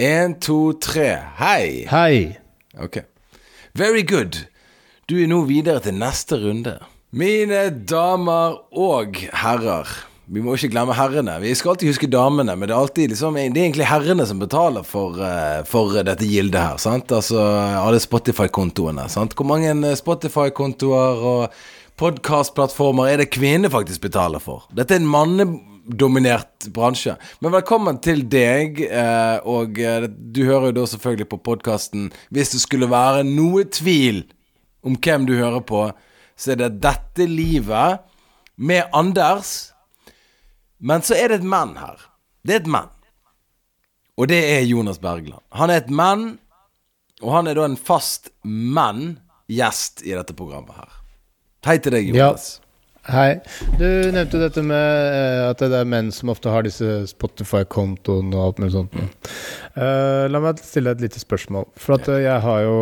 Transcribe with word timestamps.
Én, 0.00 0.32
to, 0.40 0.72
tre. 0.80 1.18
Hei. 1.36 1.84
Hei. 1.90 2.38
Ok. 2.80 3.02
Very 3.76 4.00
good. 4.00 4.46
Du 5.04 5.18
er 5.20 5.28
nå 5.28 5.42
videre 5.44 5.82
til 5.84 5.98
neste 6.00 6.38
runde. 6.40 6.78
Mine 7.12 7.66
damer 7.84 8.56
og 8.72 9.18
herrer. 9.42 9.90
Vi 10.24 10.40
må 10.40 10.54
ikke 10.56 10.70
glemme 10.72 10.96
herrene. 10.96 11.34
Vi 11.42 11.52
skal 11.52 11.74
alltid 11.74 11.92
huske 11.92 12.08
damene, 12.08 12.54
men 12.56 12.70
det 12.70 12.72
er, 12.72 12.80
alltid, 12.80 13.12
liksom, 13.12 13.36
det 13.36 13.60
er 13.60 13.66
egentlig 13.66 13.90
herrene 13.90 14.24
som 14.30 14.40
betaler 14.40 14.88
for, 14.88 15.20
eh, 15.20 15.60
for 15.68 15.92
dette 16.00 16.24
gildet 16.24 16.62
her. 16.62 16.80
Sant? 16.80 17.12
Altså 17.12 17.42
alle 17.82 18.00
Spotify-kontoene. 18.00 19.04
Sant? 19.12 19.36
Hvor 19.36 19.52
mange 19.52 19.68
eh, 19.68 19.98
Spotify-kontoer 20.00 21.26
og 21.34 21.60
podkastplattformer 22.00 23.12
er 23.12 23.20
det 23.20 23.34
kvinner 23.36 23.68
faktisk 23.68 24.08
betaler 24.08 24.40
for? 24.40 24.64
Dette 24.72 24.96
er 24.96 25.04
en 25.04 25.12
mannedominert 25.90 26.68
bransje. 26.68 27.16
Men 27.40 27.52
velkommen 27.52 27.98
til 28.00 28.28
deg, 28.28 28.80
eh, 28.80 29.40
og 29.44 29.74
du 29.74 30.44
hører 30.44 30.70
jo 30.70 30.72
da 30.72 30.86
selvfølgelig 30.86 31.28
på 31.28 31.38
podkasten 31.42 32.12
hvis 32.30 32.52
det 32.52 32.60
skulle 32.60 32.90
være 32.90 33.24
noe 33.24 33.64
tvil 33.64 34.24
om 34.82 34.96
hvem 34.96 35.26
du 35.26 35.34
hører 35.36 35.60
på, 35.60 35.90
så 36.36 36.52
er 36.52 36.56
det 36.56 36.80
Dette 36.80 37.26
livet 37.26 38.00
med 38.56 38.88
Anders. 38.92 39.72
Men 40.78 41.02
så 41.02 41.14
er 41.14 41.28
det 41.28 41.40
et 41.40 41.48
menn 41.48 41.76
her. 41.76 41.98
Det 42.42 42.54
er 42.54 42.60
et 42.62 42.70
menn. 42.70 42.88
Og 44.16 44.28
det 44.28 44.40
er 44.40 44.64
Jonas 44.64 44.98
Bergland. 44.98 45.42
Han 45.52 45.70
er 45.70 45.82
et 45.82 45.90
menn, 45.90 46.38
og 47.22 47.34
han 47.34 47.46
er 47.46 47.54
da 47.54 47.66
en 47.66 47.76
fast 47.76 48.30
menn-gjest 48.44 50.04
i 50.04 50.14
dette 50.16 50.36
programmet 50.36 50.76
her. 50.76 50.90
Hei 51.66 51.76
til 51.78 51.92
deg, 51.92 52.08
Jonas. 52.08 52.60
Ja. 52.60 52.69
Hei. 53.08 53.40
Du 53.78 53.86
nevnte 54.12 54.36
jo 54.36 54.42
dette 54.42 54.62
med 54.64 54.76
uh, 54.76 55.48
at 55.48 55.62
det 55.62 55.78
er 55.78 55.88
menn 55.88 56.10
som 56.12 56.28
ofte 56.32 56.52
har 56.52 56.66
disse 56.66 57.06
Spotify-kontoene 57.08 58.36
og 58.36 58.42
alt 58.44 58.60
mulig 58.60 58.74
sånt. 58.74 58.96
Uh, 59.72 60.28
la 60.28 60.42
meg 60.44 60.60
stille 60.60 60.92
deg 60.92 61.00
et 61.00 61.06
lite 61.08 61.22
spørsmål. 61.22 61.64
For 61.80 61.96
at 61.96 62.10
uh, 62.12 62.20
jeg 62.20 62.38
har 62.44 62.66
jo 62.66 62.76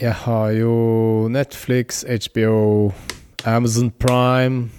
Jeg 0.00 0.14
har 0.24 0.50
jo 0.56 0.74
Netflix, 1.28 2.00
HBO 2.08 2.90
Amazon 3.44 3.90
Prime, 3.90 4.70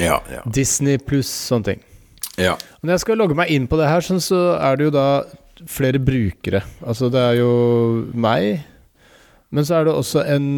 ja, 0.00 0.16
ja. 0.32 0.40
Disney 0.48 0.96
pluss, 0.98 1.28
sånne 1.28 1.64
ting. 1.68 1.84
Ja. 2.40 2.56
Når 2.80 2.96
jeg 2.96 3.02
skal 3.04 3.20
logge 3.20 3.36
meg 3.36 3.52
inn 3.52 3.68
på 3.68 3.76
det 3.78 3.90
her, 3.90 4.00
sånn, 4.04 4.22
så 4.24 4.56
er 4.56 4.80
det 4.80 4.88
jo 4.88 4.94
da 4.96 5.06
flere 5.68 6.00
brukere. 6.00 6.62
Altså 6.80 7.10
det 7.12 7.20
er 7.20 7.38
jo 7.42 7.52
meg, 8.16 8.64
men 9.50 9.66
så 9.66 9.80
er 9.80 9.88
det 9.88 9.94
også 9.98 10.22
en 10.30 10.48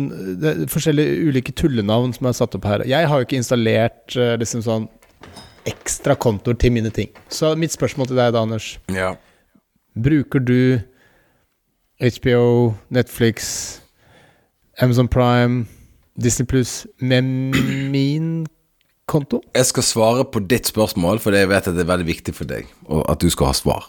det 0.42 0.50
er 0.50 0.70
forskjellige 0.70 1.28
ulike 1.28 1.54
tullenavn 1.56 2.12
som 2.16 2.28
er 2.28 2.36
satt 2.36 2.56
opp 2.58 2.66
her. 2.68 2.84
Jeg 2.88 3.08
har 3.08 3.20
jo 3.20 3.26
ikke 3.26 3.40
installert 3.40 4.16
eh, 4.16 4.34
liksom 4.40 4.64
sånn 4.66 4.88
ekstra 5.68 6.16
kontoer 6.18 6.58
til 6.58 6.74
mine 6.74 6.90
ting. 6.94 7.12
Så 7.32 7.54
mitt 7.58 7.72
spørsmål 7.72 8.10
til 8.10 8.18
deg 8.18 8.32
da, 8.34 8.42
Anders. 8.42 8.74
Ja. 8.92 9.14
Bruker 9.94 10.42
du 10.42 10.80
HBO, 12.02 12.74
Netflix, 12.90 13.80
Amazon 14.82 15.08
Prime 15.08 15.66
Disney 16.20 16.46
Pluss 16.46 16.86
med 16.98 17.22
min 17.22 18.46
konto? 19.06 19.40
Jeg 19.54 19.66
skal 19.70 19.86
svare 19.86 20.24
på 20.24 20.42
ditt 20.50 20.68
spørsmål, 20.68 21.22
for 21.22 21.36
jeg 21.36 21.48
vet 21.48 21.68
at 21.68 21.76
det 21.76 21.84
er 21.86 21.92
veldig 21.92 22.08
viktig 22.08 22.34
for 22.36 22.48
deg 22.48 22.68
at 23.08 23.22
du 23.22 23.30
skal 23.30 23.52
ha 23.52 23.56
svar. 23.56 23.88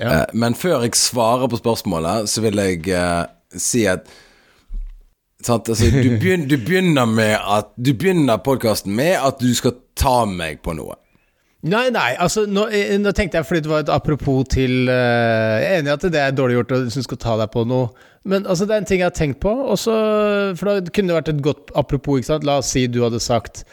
Ja. 0.00 0.08
Eh, 0.08 0.26
men 0.34 0.56
før 0.58 0.82
jeg 0.82 0.96
svarer 0.98 1.50
på 1.50 1.60
spørsmålet, 1.60 2.30
så 2.30 2.42
vil 2.42 2.58
jeg 2.58 2.88
uh, 2.90 3.28
si 3.60 3.84
at 3.90 4.08
altså, 5.48 5.90
du, 5.90 6.10
begynner, 6.18 6.48
du, 6.48 6.56
begynner, 6.56 7.04
med 7.04 7.36
at 7.36 7.72
Du 7.76 7.92
begynner 7.94 8.36
podkasten 8.36 8.94
med 8.96 9.16
at 9.20 9.40
du 9.40 9.54
skal 9.54 9.76
ta 9.96 10.24
meg 10.26 10.62
på 10.64 10.74
noe. 10.76 10.96
Nei, 11.64 11.86
nei, 11.94 12.10
altså 12.20 12.44
nå, 12.44 12.66
eh, 12.76 12.92
nå, 13.00 13.12
tenkte 13.16 13.38
jeg 13.40 13.48
fordi 13.48 13.62
det 13.64 13.70
var 13.70 13.84
et 13.86 13.92
apropos 13.92 14.42
til 14.52 14.90
uh, 14.90 15.56
Jeg 15.62 15.70
er 15.70 15.78
enig 15.78 15.88
i 15.88 15.94
at 15.94 16.02
det 16.12 16.20
er 16.20 16.34
dårlig 16.36 16.58
gjort 16.58 16.74
og 16.76 16.90
du 16.92 17.04
skal 17.06 17.20
ta 17.22 17.36
deg 17.40 17.52
på 17.54 17.64
noe. 17.68 17.88
Men 18.24 18.44
altså, 18.44 18.66
det 18.68 18.74
er 18.74 18.82
en 18.82 18.88
ting 18.88 19.00
jeg 19.00 19.08
har 19.08 19.16
tenkt 19.16 19.40
på. 19.40 19.52
Også, 19.72 19.94
for 20.56 20.68
da 20.68 20.92
kunne 20.92 21.12
det 21.12 21.16
vært 21.18 21.32
et 21.32 21.42
godt 21.44 21.72
apropos. 21.76 22.20
ikke 22.20 22.32
sant? 22.32 22.44
La 22.48 22.58
oss 22.60 22.72
si 22.72 22.86
du 22.88 23.02
hadde 23.04 23.20
sagt 23.20 23.64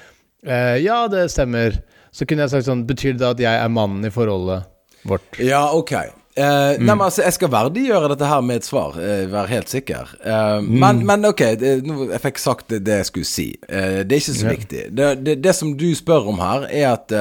uh, 0.48 0.78
Ja, 0.80 1.04
det 1.12 1.30
stemmer. 1.36 1.82
Så 2.12 2.28
kunne 2.28 2.44
jeg 2.44 2.52
sagt 2.52 2.68
sånn 2.68 2.88
Betyr 2.88 3.16
det 3.20 3.28
at 3.28 3.44
jeg 3.44 3.56
er 3.56 3.72
mannen 3.72 4.08
i 4.08 4.12
forholdet 4.12 4.68
vårt? 5.08 5.40
Ja, 5.40 5.66
ok. 5.76 5.96
Uh, 6.32 6.44
mm. 6.80 6.86
Nei, 6.86 6.94
men 6.96 7.02
altså, 7.04 7.26
Jeg 7.26 7.36
skal 7.36 7.50
verdiggjøre 7.52 8.10
dette 8.14 8.28
her 8.30 8.44
med 8.46 8.62
et 8.62 8.68
svar, 8.68 8.96
uh, 8.96 9.24
vær 9.32 9.50
helt 9.52 9.72
sikker. 9.72 10.14
Uh, 10.24 10.62
mm. 10.64 10.70
men, 10.80 11.02
men, 11.10 11.26
ok, 11.28 11.42
det, 11.60 11.72
jeg 11.84 12.22
fikk 12.24 12.38
sagt 12.40 12.70
det, 12.72 12.86
det 12.88 13.02
jeg 13.02 13.08
skulle 13.10 13.28
si. 13.28 13.48
det 13.68 14.06
er 14.06 14.22
ikke 14.22 14.36
så 14.38 14.46
ja. 14.46 14.54
viktig. 14.56 14.84
Det, 14.96 15.10
det, 15.26 15.36
det, 15.44 15.56
som 15.58 15.74
du 15.76 15.90
spør 15.98 16.30
om 16.32 16.40
her, 16.40 16.70
er 16.72 16.94
at 16.94 17.12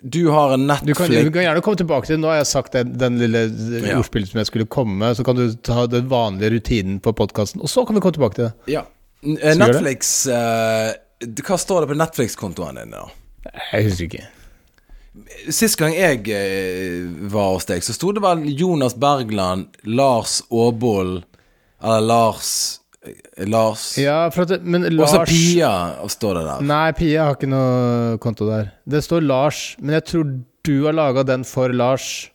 du 0.00 0.20
har 0.32 0.54
en 0.54 0.66
Netflix 0.68 0.98
du 0.98 0.98
kan, 0.98 1.12
du 1.12 1.30
kan, 1.32 1.42
gjerne 1.44 1.62
komme 1.64 1.80
tilbake 1.80 2.08
til 2.08 2.18
det. 2.18 2.20
Nå 2.20 2.28
har 2.32 2.40
jeg 2.42 2.48
sagt 2.50 2.76
den, 2.76 2.92
den 3.00 3.16
lille 3.20 3.46
ja. 3.48 3.96
ordspillet 3.96 4.32
som 4.32 4.40
jeg 4.42 4.48
skulle 4.50 4.68
komme. 4.68 4.98
med. 5.00 5.16
Så 5.16 5.24
kan 5.24 5.38
du 5.38 5.46
ta 5.64 5.86
den 5.88 6.08
vanlige 6.12 6.52
rutinen 6.56 6.98
på 7.04 7.14
podkasten, 7.16 7.64
og 7.64 7.72
så 7.72 7.86
kan 7.88 7.96
vi 7.96 8.04
komme 8.04 8.16
tilbake 8.16 8.36
til 8.36 8.50
det. 8.50 8.74
Ja. 8.76 8.84
Netflix 9.20 10.24
Hva 10.24 11.56
står 11.60 11.84
det 11.84 11.90
på 11.90 11.96
Netflix-kontoen 12.00 12.80
din, 12.80 12.92
da? 12.96 13.08
Jeg 13.72 13.88
husker 13.88 14.08
ikke. 14.08 14.28
Sist 15.50 15.74
gang 15.80 15.94
jeg 15.96 16.22
uh, 16.30 17.30
var 17.32 17.56
hos 17.56 17.66
deg, 17.66 17.82
så 17.82 17.96
sto 17.96 18.12
det 18.14 18.22
vel 18.22 18.44
Jonas 18.54 18.94
Bergland, 18.94 19.72
Lars 19.82 20.40
Aabold 20.54 21.24
Eller 21.82 22.04
Lars 22.06 22.52
Lars 23.48 23.98
Ja, 23.98 24.28
at, 24.28 24.52
men 24.62 24.84
Lars 24.92 25.14
Også 25.14 25.24
Pia 25.30 25.72
står 26.12 26.36
det 26.38 26.44
der. 26.46 26.66
Nei, 26.68 26.86
Pia 26.96 27.30
har 27.30 27.38
ikke 27.38 27.48
noe 27.48 28.18
konto 28.20 28.48
der. 28.50 28.74
Det 28.84 29.00
står 29.06 29.24
Lars, 29.24 29.62
men 29.80 29.96
jeg 29.96 30.06
tror 30.10 30.34
du 30.68 30.74
har 30.84 30.92
laga 30.92 31.24
den 31.24 31.46
for 31.48 31.72
Lars. 31.72 32.28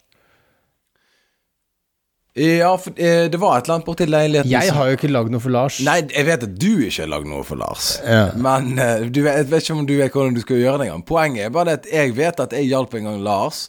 Ja, 2.36 2.74
for 2.76 2.92
eh, 3.00 3.30
det 3.32 3.40
var 3.40 3.58
et 3.58 3.68
eller 3.68 3.78
annet 3.78 3.88
borti 3.88 4.06
leiligheten 4.10 4.52
Jeg 4.52 4.74
har 4.76 4.90
jo 4.90 4.98
ikke 4.98 5.08
lagd 5.08 5.32
noe 5.32 5.40
for 5.40 5.56
Lars. 5.56 5.78
Nei, 5.88 6.02
jeg 6.12 6.28
vet 6.28 6.42
at 6.44 6.58
du 6.60 6.72
ikke 6.84 7.06
har 7.06 7.12
lagd 7.14 7.30
noe 7.32 7.46
for 7.48 7.62
Lars. 7.62 7.94
Ja. 8.04 8.26
Men 8.36 8.74
uh, 8.76 9.06
vet, 9.08 9.22
jeg 9.24 9.48
vet 9.54 9.64
ikke 9.64 9.78
om 9.78 9.86
du 9.88 9.94
vet 10.02 10.18
hvordan 10.18 10.36
du 10.36 10.42
skal 10.44 10.60
gjøre 10.60 10.82
det 10.82 10.90
engang. 10.90 11.06
Poenget 11.08 11.48
er 11.48 11.54
bare 11.56 11.78
at 11.80 11.88
jeg 11.88 12.12
vet 12.18 12.44
at 12.44 12.56
jeg 12.58 12.68
hjalp 12.74 12.98
en 13.00 13.08
gang 13.08 13.22
Lars 13.24 13.66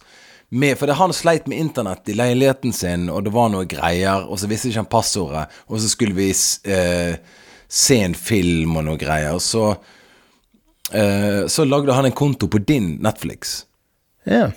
med, 0.48 0.78
For 0.78 0.92
han 0.92 1.12
sleit 1.12 1.46
med 1.46 1.58
internett 1.58 2.08
i 2.08 2.14
leiligheten 2.14 2.72
sin, 2.72 3.08
og 3.10 3.24
det 3.26 3.32
var 3.34 3.50
noe 3.50 3.66
greier, 3.66 4.26
og 4.30 4.38
så 4.38 4.50
visste 4.50 4.70
ikke 4.70 4.84
han 4.84 4.90
passordet, 4.90 5.46
og 5.66 5.80
så 5.82 5.90
skulle 5.90 6.14
vi 6.14 6.28
eh, 6.30 7.16
se 7.66 7.98
en 8.04 8.14
film 8.14 8.76
og 8.78 8.86
noe 8.86 9.00
greier. 9.00 9.40
Så, 9.42 9.72
eh, 10.92 11.42
så 11.50 11.66
lagde 11.66 11.96
han 11.96 12.06
en 12.06 12.14
konto 12.14 12.46
på 12.46 12.62
din 12.62 12.94
Netflix. 13.02 13.64
Ja. 14.22 14.52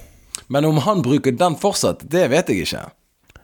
Men 0.48 0.70
om 0.70 0.78
han 0.86 1.02
bruker 1.06 1.34
den 1.34 1.58
fortsatt, 1.58 2.06
det 2.06 2.28
vet 2.30 2.54
jeg 2.54 2.68
ikke. 2.68 2.86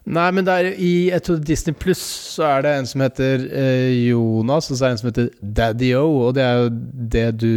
Nei, 0.05 0.27
men 0.37 0.45
der 0.45 0.67
i 0.77 1.09
jeg 1.09 1.23
tror 1.25 1.39
Disney 1.41 1.73
Pluss 1.73 2.01
så 2.35 2.45
er 2.45 2.65
det 2.65 2.73
en 2.77 2.87
som 2.89 3.01
heter 3.01 3.47
eh, 3.49 3.89
Jonas, 4.11 4.69
og 4.69 4.77
så 4.77 4.85
er 4.85 4.91
det 4.91 4.93
en 4.93 5.01
som 5.01 5.09
heter 5.09 5.29
Daddy-O, 5.59 6.09
og 6.27 6.35
det 6.37 6.43
er 6.45 6.59
jo 6.61 6.67
det 7.15 7.27
du 7.41 7.55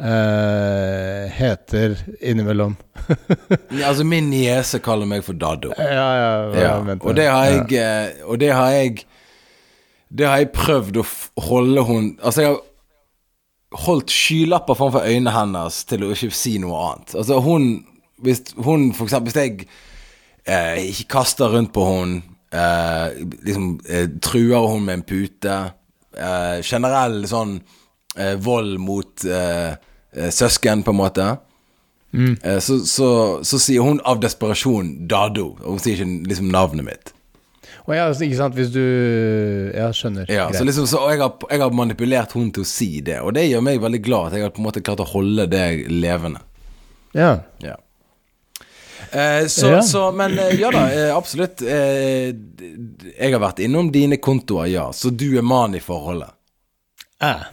eh, 0.00 1.30
heter 1.36 1.94
innimellom. 2.20 2.74
ja, 3.78 3.88
altså 3.88 4.04
Min 4.04 4.30
niese 4.32 4.80
kaller 4.82 5.06
meg 5.08 5.22
for 5.26 5.38
Daddo. 5.38 5.70
Ja, 5.78 6.08
ja, 6.18 6.32
ja. 6.58 6.72
Og 6.98 7.14
det 7.16 7.28
har 7.30 7.44
jeg 7.50 7.66
ja. 7.74 7.92
Eh, 8.08 8.24
og 8.26 8.40
det 8.40 8.50
har 8.54 8.70
jeg 8.74 9.04
Det 10.10 10.26
har 10.26 10.40
jeg 10.42 10.50
prøvd 10.50 10.96
å 10.98 11.04
holde 11.46 11.82
hun 11.86 12.06
Altså, 12.18 12.42
jeg 12.42 12.50
har 12.50 13.84
holdt 13.86 14.10
skylapper 14.10 14.74
framfor 14.74 15.06
øynene 15.06 15.30
hennes 15.30 15.84
til 15.86 16.02
å 16.02 16.10
ikke 16.10 16.34
si 16.34 16.56
noe 16.58 16.80
annet. 16.88 17.14
Altså, 17.14 17.38
hun 17.40 17.84
Hvis 18.18 18.42
hun 18.58 18.90
for 18.94 19.06
eksempel 19.06 19.30
Hvis 19.30 19.38
jeg 19.38 19.68
eh, 20.44 21.02
kaster 21.08 21.52
rundt 21.54 21.72
på 21.74 21.84
henne, 21.88 22.22
eh, 22.52 23.20
liksom 23.46 23.68
eh, 23.88 24.08
truer 24.22 24.66
hun 24.72 24.84
med 24.86 25.00
en 25.00 25.06
pute 25.06 25.58
eh, 26.16 26.56
Generell 26.66 27.22
sånn 27.30 27.60
vold 28.42 28.80
mot 28.82 29.22
eh, 29.22 29.70
søsken, 30.34 30.80
på 30.82 30.90
en 30.90 30.98
måte. 30.98 31.26
Mm. 32.12 32.36
Eh, 32.42 32.58
så, 32.58 32.80
så, 32.86 33.08
så, 33.46 33.58
sier 33.62 33.86
hun 33.86 34.00
av 34.02 34.18
desperasjon 34.22 35.06
Dado, 35.10 35.52
hun 35.62 35.78
sier 35.82 36.00
ikke 36.00 36.30
liksom 36.30 36.50
navnet 36.50 36.86
mitt. 36.86 37.12
Og 37.86 37.94
ja, 37.96 38.08
ikke 38.10 38.38
sant, 38.38 38.56
hvis 38.58 38.72
du 38.74 38.82
Ja, 39.74 39.88
skjønner. 39.94 40.26
Ja, 40.30 40.48
så 40.54 40.64
liksom, 40.66 40.88
så 40.90 41.04
jeg, 41.10 41.22
har, 41.22 41.46
jeg 41.50 41.62
har 41.62 41.74
manipulert 41.74 42.34
hun 42.36 42.50
til 42.54 42.66
å 42.66 42.68
si 42.68 42.90
det, 43.06 43.20
og 43.24 43.34
det 43.38 43.46
gjør 43.48 43.64
meg 43.66 43.82
veldig 43.82 44.02
glad 44.04 44.30
at 44.30 44.38
jeg 44.38 44.46
har 44.46 44.54
på 44.54 44.62
en 44.62 44.68
måte 44.68 44.82
klart 44.84 45.02
å 45.02 45.08
holde 45.10 45.46
det 45.50 45.64
levende. 45.90 46.42
Ja. 47.16 47.32
ja. 47.64 47.78
Eh, 49.10 49.46
så, 49.46 49.66
ja. 49.66 49.82
så, 49.82 50.12
men 50.12 50.38
eh, 50.38 50.60
ja 50.60 50.70
da, 50.70 50.84
eh, 50.92 51.16
absolutt. 51.16 51.62
Eh, 51.62 52.30
jeg 53.16 53.32
har 53.32 53.42
vært 53.42 53.62
innom 53.64 53.90
dine 53.92 54.20
kontoer, 54.22 54.68
ja. 54.70 54.90
Så 54.94 55.10
du 55.10 55.32
er 55.38 55.46
mann 55.46 55.74
i 55.74 55.82
forholdet. 55.82 56.30
Ah. 57.20 57.50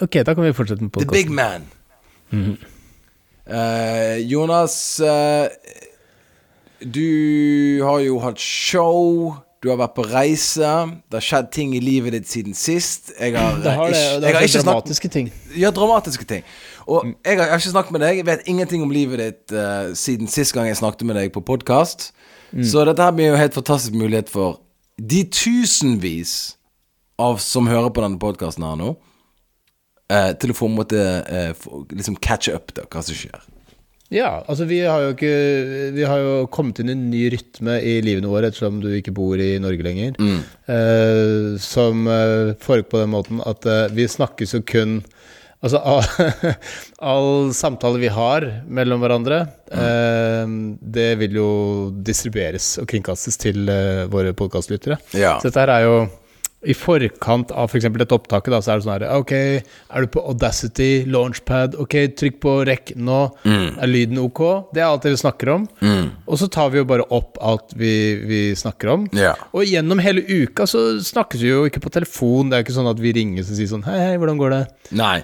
Ok, 0.00 0.20
da 0.26 0.34
kan 0.34 0.44
vi 0.44 0.54
fortsette 0.54 0.82
med 0.82 0.92
podkasten. 0.92 1.14
The 1.14 1.22
big 1.22 1.30
man. 1.30 1.68
Mm. 2.30 2.56
Uh, 3.48 4.18
Jonas, 4.28 5.00
uh, 5.00 5.48
du 6.84 7.80
har 7.82 8.02
jo 8.04 8.18
hatt 8.20 8.42
show 8.42 9.32
Du 9.62 9.68
har 9.72 9.78
vært 9.80 9.94
på 9.96 10.04
reise. 10.06 10.70
Det 11.10 11.18
har 11.18 11.24
skjedd 11.24 11.48
ting 11.54 11.72
i 11.74 11.80
livet 11.82 12.14
ditt 12.14 12.28
siden 12.30 12.54
sist. 12.54 13.10
Jeg 13.18 13.34
har, 13.34 13.56
Det 13.58 13.72
har 13.74 13.90
det, 13.90 14.02
det 14.22 14.34
har 14.34 14.46
snakket 14.46 14.68
dramatiske 14.68 15.10
ting. 15.10 15.32
Ja, 15.58 15.72
dramatiske 15.74 16.24
ting. 16.30 16.44
Og 16.86 17.08
jeg 17.10 17.38
har, 17.38 17.44
jeg 17.44 17.50
har 17.50 17.62
ikke 17.62 17.74
snakket 17.74 17.96
med 17.96 18.04
deg. 18.06 18.20
Jeg 18.20 18.26
vet 18.26 18.46
ingenting 18.46 18.86
om 18.86 18.94
livet 18.94 19.18
ditt 19.18 19.56
uh, 19.56 19.90
siden 19.98 20.30
sist 20.30 20.54
gang 20.54 20.70
jeg 20.70 20.78
snakket 20.78 21.02
med 21.10 21.18
deg 21.18 21.34
på 21.34 21.42
podkast. 21.42 22.12
Så 22.64 22.84
dette 22.88 23.02
her 23.02 23.12
blir 23.12 23.32
jo 23.32 23.36
helt 23.36 23.54
fantastisk 23.54 23.92
mulighet 23.98 24.30
for 24.32 24.62
de 24.96 25.24
tusenvis 25.30 26.56
av 27.18 27.42
som 27.42 27.66
hører 27.68 27.90
på 27.90 28.02
denne 28.02 28.18
podkasten 28.22 28.64
her 28.64 28.78
nå, 28.78 28.94
uh, 30.14 30.32
til 30.38 30.54
å 30.54 30.56
få 30.56 30.70
en 30.70 30.78
måte 30.78 31.02
uh, 31.02 31.52
for, 31.58 31.84
liksom 31.92 32.16
catche 32.22 32.54
up 32.54 32.72
da, 32.78 32.86
hva 32.86 33.02
som 33.04 33.18
skjer. 33.18 33.42
Ja, 34.14 34.42
altså 34.48 34.64
vi 34.64 34.78
har 34.88 35.02
jo 35.04 35.10
ikke 35.12 35.32
Vi 35.92 36.04
har 36.08 36.20
jo 36.22 36.46
kommet 36.52 36.78
inn 36.80 36.88
i 36.88 36.94
en 36.96 37.08
ny 37.10 37.26
rytme 37.34 37.74
i 37.84 37.98
livene 38.04 38.30
våre 38.30 38.48
ettersom 38.48 38.78
du 38.80 38.88
ikke 38.96 39.12
bor 39.12 39.36
i 39.36 39.58
Norge 39.60 39.84
lenger. 39.84 40.16
Eh, 40.68 41.58
som 41.60 42.08
eh, 42.08 42.54
foregår 42.62 42.88
på 42.88 43.02
den 43.02 43.12
måten 43.12 43.42
at 43.44 43.68
eh, 43.68 43.88
vi 43.92 44.08
snakkes 44.08 44.56
jo 44.56 44.64
kun 44.64 45.00
Altså 45.58 45.80
all, 45.90 46.04
all 47.02 47.30
samtale 47.56 47.98
vi 47.98 48.10
har 48.14 48.44
mellom 48.70 49.02
hverandre, 49.02 49.40
eh, 49.74 50.52
det 50.78 51.08
vil 51.18 51.34
jo 51.40 51.48
distribueres 52.06 52.76
og 52.78 52.86
kringkastes 52.92 53.40
til 53.42 53.66
eh, 53.66 54.04
våre 54.06 54.30
podkastlyttere. 54.38 55.00
Ja. 55.18 55.34
Så 55.42 55.50
dette 55.50 55.64
her 55.64 55.72
er 55.74 55.86
jo 55.88 55.96
i 56.66 56.74
forkant 56.74 57.52
av 57.54 57.68
f.eks. 57.70 57.86
dette 57.94 58.16
opptaket, 58.16 58.50
da, 58.50 58.58
så 58.58 58.72
er 58.72 58.80
det 58.80 58.84
sånn 58.86 58.94
her 58.96 59.04
Ok, 59.14 59.32
er 59.36 60.02
du 60.02 60.08
på 60.10 60.22
Audacity, 60.26 61.04
Launchpad, 61.06 61.76
ok, 61.78 61.94
trykk 62.18 62.40
på 62.42 62.54
rekk 62.66 62.92
nå. 62.98 63.20
Er 63.46 63.90
lyden 63.90 64.18
ok? 64.24 64.42
Det 64.74 64.82
er 64.82 64.88
alt 64.88 65.06
det 65.06 65.14
vi 65.14 65.20
snakker 65.22 65.52
om. 65.54 65.68
Og 66.26 66.40
så 66.40 66.50
tar 66.50 66.72
vi 66.74 66.80
jo 66.82 66.88
bare 66.88 67.06
opp 67.14 67.38
alt 67.38 67.76
vi, 67.78 67.92
vi 68.26 68.42
snakker 68.58 68.90
om. 68.96 69.06
Ja. 69.14 69.36
Og 69.54 69.70
gjennom 69.70 70.02
hele 70.02 70.24
uka 70.26 70.66
så 70.66 70.88
snakkes 70.98 71.44
vi 71.46 71.52
jo 71.52 71.64
ikke 71.70 71.84
på 71.86 71.94
telefon. 71.94 72.50
Det 72.50 72.58
er 72.58 72.66
ikke 72.66 72.78
sånn 72.80 72.90
at 72.90 73.02
vi 73.02 73.14
ringes 73.16 73.52
og 73.52 73.60
sier 73.60 73.70
sånn 73.70 73.86
Hei, 73.86 73.98
hei, 74.02 74.14
hvordan 74.18 74.42
går 74.42 74.56
det? 74.56 74.62
Nei. 74.98 75.20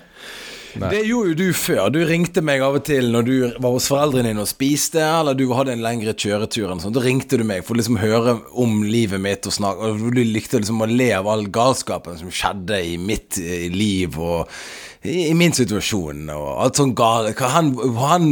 Det 0.80 1.02
gjorde 1.06 1.32
jo 1.32 1.36
du 1.38 1.56
før. 1.56 1.88
Du 1.94 2.00
ringte 2.06 2.42
meg 2.44 2.62
av 2.64 2.78
og 2.78 2.84
til 2.86 3.10
når 3.14 3.26
du 3.28 3.34
var 3.62 3.74
hos 3.76 3.86
foreldrene 3.90 4.32
dine 4.32 4.42
og 4.42 4.50
spiste, 4.50 5.02
eller 5.02 5.36
du 5.38 5.46
hadde 5.54 5.74
en 5.76 5.84
lengre 5.84 6.14
kjøretur. 6.14 6.66
eller 6.66 6.82
sånt. 6.82 6.96
Da 6.96 7.04
ringte 7.04 7.38
du 7.40 7.44
meg 7.46 7.64
for 7.64 7.76
å 7.76 7.80
liksom 7.80 8.00
høre 8.02 8.36
om 8.60 8.82
livet 8.86 9.22
mitt, 9.22 9.46
og 9.46 9.54
snakke, 9.54 9.92
og 9.94 10.14
du 10.16 10.22
likte 10.24 10.60
liksom 10.60 10.82
å 10.84 10.90
le 10.90 11.10
av 11.16 11.30
all 11.30 11.46
galskapen 11.54 12.18
som 12.20 12.32
skjedde 12.32 12.80
i 12.94 12.96
mitt 12.98 13.38
eh, 13.40 13.68
liv 13.72 14.18
og 14.18 14.50
i, 15.04 15.28
i 15.28 15.34
min 15.36 15.54
situasjon, 15.54 16.28
og 16.32 16.46
alt 16.64 16.80
sånn 16.80 16.94
gale 16.96 17.34
Hva 17.36 17.50
Han, 17.52 17.70
han 18.00 18.28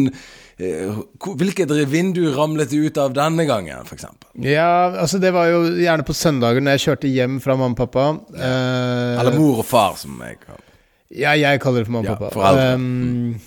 eh, 0.56 1.02
Hvilket 1.20 1.70
vindu 1.90 2.24
ramlet 2.34 2.72
du 2.72 2.88
ut 2.88 2.98
av 2.98 3.14
denne 3.16 3.46
gangen, 3.48 3.84
eksempel? 3.84 4.30
Ja, 4.48 4.90
altså 4.96 5.20
det 5.22 5.34
var 5.36 5.50
jo 5.52 5.64
gjerne 5.76 6.06
på 6.08 6.16
søndager 6.16 6.64
når 6.64 6.78
jeg 6.78 6.86
kjørte 6.88 7.12
hjem 7.12 7.40
fra 7.44 7.58
mamma 7.60 7.76
og 7.76 7.80
pappa. 7.84 8.10
Ja. 8.34 8.52
Eller 9.22 9.36
mor 9.36 9.62
og 9.62 9.68
far, 9.68 9.98
som 10.00 10.16
jeg 10.24 10.40
kaller. 10.42 10.71
Ja, 11.12 11.34
jeg 11.36 11.60
kaller 11.60 11.82
det 11.82 11.88
for 11.90 11.96
mamma 11.98 12.08
Ja, 12.08 12.16
og 12.16 12.22
pappa. 12.22 12.34
foreldre. 12.40 12.74
Um, 12.74 13.40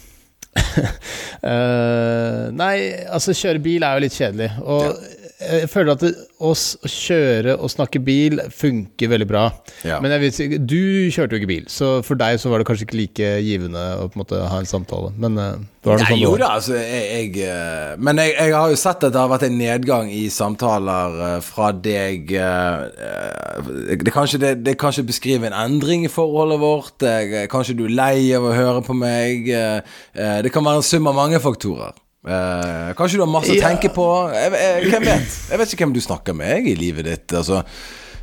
uh, 1.44 2.52
nei, 2.62 2.76
altså 3.10 3.34
kjøre 3.36 3.62
bil 3.66 3.84
er 3.86 3.98
jo 3.98 4.04
litt 4.06 4.16
kjedelig. 4.18 4.52
Og 4.64 5.00
jeg 5.46 5.70
føler 5.72 5.94
at 5.96 6.04
det, 6.06 6.14
oss 6.40 6.66
å 6.84 6.92
kjøre 6.92 7.58
og 7.58 7.72
snakke 7.72 8.02
bil 8.04 8.42
funker 8.54 9.12
veldig 9.12 9.30
bra. 9.30 9.46
Ja. 9.88 10.02
Men 10.04 10.16
jeg 10.16 10.26
vet, 10.26 10.68
du 10.68 11.12
kjørte 11.14 11.38
jo 11.38 11.44
ikke 11.44 11.54
bil, 11.54 11.70
så 11.72 12.00
for 12.06 12.20
deg 12.20 12.40
så 12.42 12.52
var 12.52 12.62
det 12.62 12.68
kanskje 12.70 12.88
ikke 12.88 13.00
like 13.00 13.32
givende 13.46 13.86
å 14.00 14.10
på 14.10 14.20
en 14.20 14.26
måte 14.26 14.42
ha 14.42 14.60
en 14.62 14.70
samtale. 14.70 15.14
Men 15.22 15.40
det 15.86 15.92
var 15.92 16.00
det 16.00 16.06
Nei, 16.08 16.14
sånn 16.16 16.24
jo 16.24 16.34
da, 16.42 16.48
altså 16.58 16.78
jeg, 16.80 17.02
jeg 17.36 17.44
eh, 17.46 17.92
Men 18.02 18.18
jeg, 18.18 18.32
jeg 18.34 18.54
har 18.56 18.72
jo 18.72 18.78
sett 18.80 19.04
at 19.06 19.14
det 19.14 19.20
har 19.22 19.30
vært 19.30 19.46
en 19.46 19.58
nedgang 19.60 20.08
i 20.10 20.24
samtaler 20.34 21.20
eh, 21.28 21.36
fra 21.46 21.70
deg 21.78 22.32
Det 22.34 24.14
kan 24.16 24.26
ikke, 24.26 24.42
det, 24.42 24.54
det, 24.66 24.74
kan 24.82 24.96
ikke 24.96 25.12
beskriver 25.12 25.52
en 25.52 25.60
endring 25.60 26.08
i 26.08 26.12
forholdet 26.12 26.62
vårt. 26.62 27.06
Kanskje 27.52 27.78
du 27.78 27.86
er 27.86 27.94
lei 28.00 28.18
av 28.34 28.48
å 28.50 28.56
høre 28.56 28.82
på 28.86 28.98
meg. 28.98 29.50
eh, 29.52 30.00
eh, 30.16 30.40
det 30.42 30.52
kan 30.54 30.66
være 30.66 30.82
en 30.82 30.90
sum 30.90 31.08
av 31.12 31.18
mange 31.18 31.42
faktorer. 31.44 31.94
Eh, 32.26 32.90
kanskje 32.98 33.20
du 33.20 33.26
har 33.26 33.30
masse 33.30 33.54
å 33.54 33.62
tenke 33.62 33.92
på. 33.94 34.08
Jeg, 34.34 34.56
jeg, 34.58 34.90
hvem 34.90 35.06
vet? 35.06 35.38
Jeg 35.52 35.62
vet 35.62 35.76
ikke 35.76 35.86
hvem 35.86 35.94
du 35.94 36.02
snakker 36.02 36.38
med 36.38 36.56
jeg, 36.58 36.66
i 36.72 36.76
livet 36.80 37.06
ditt. 37.10 37.36
Altså 37.38 37.62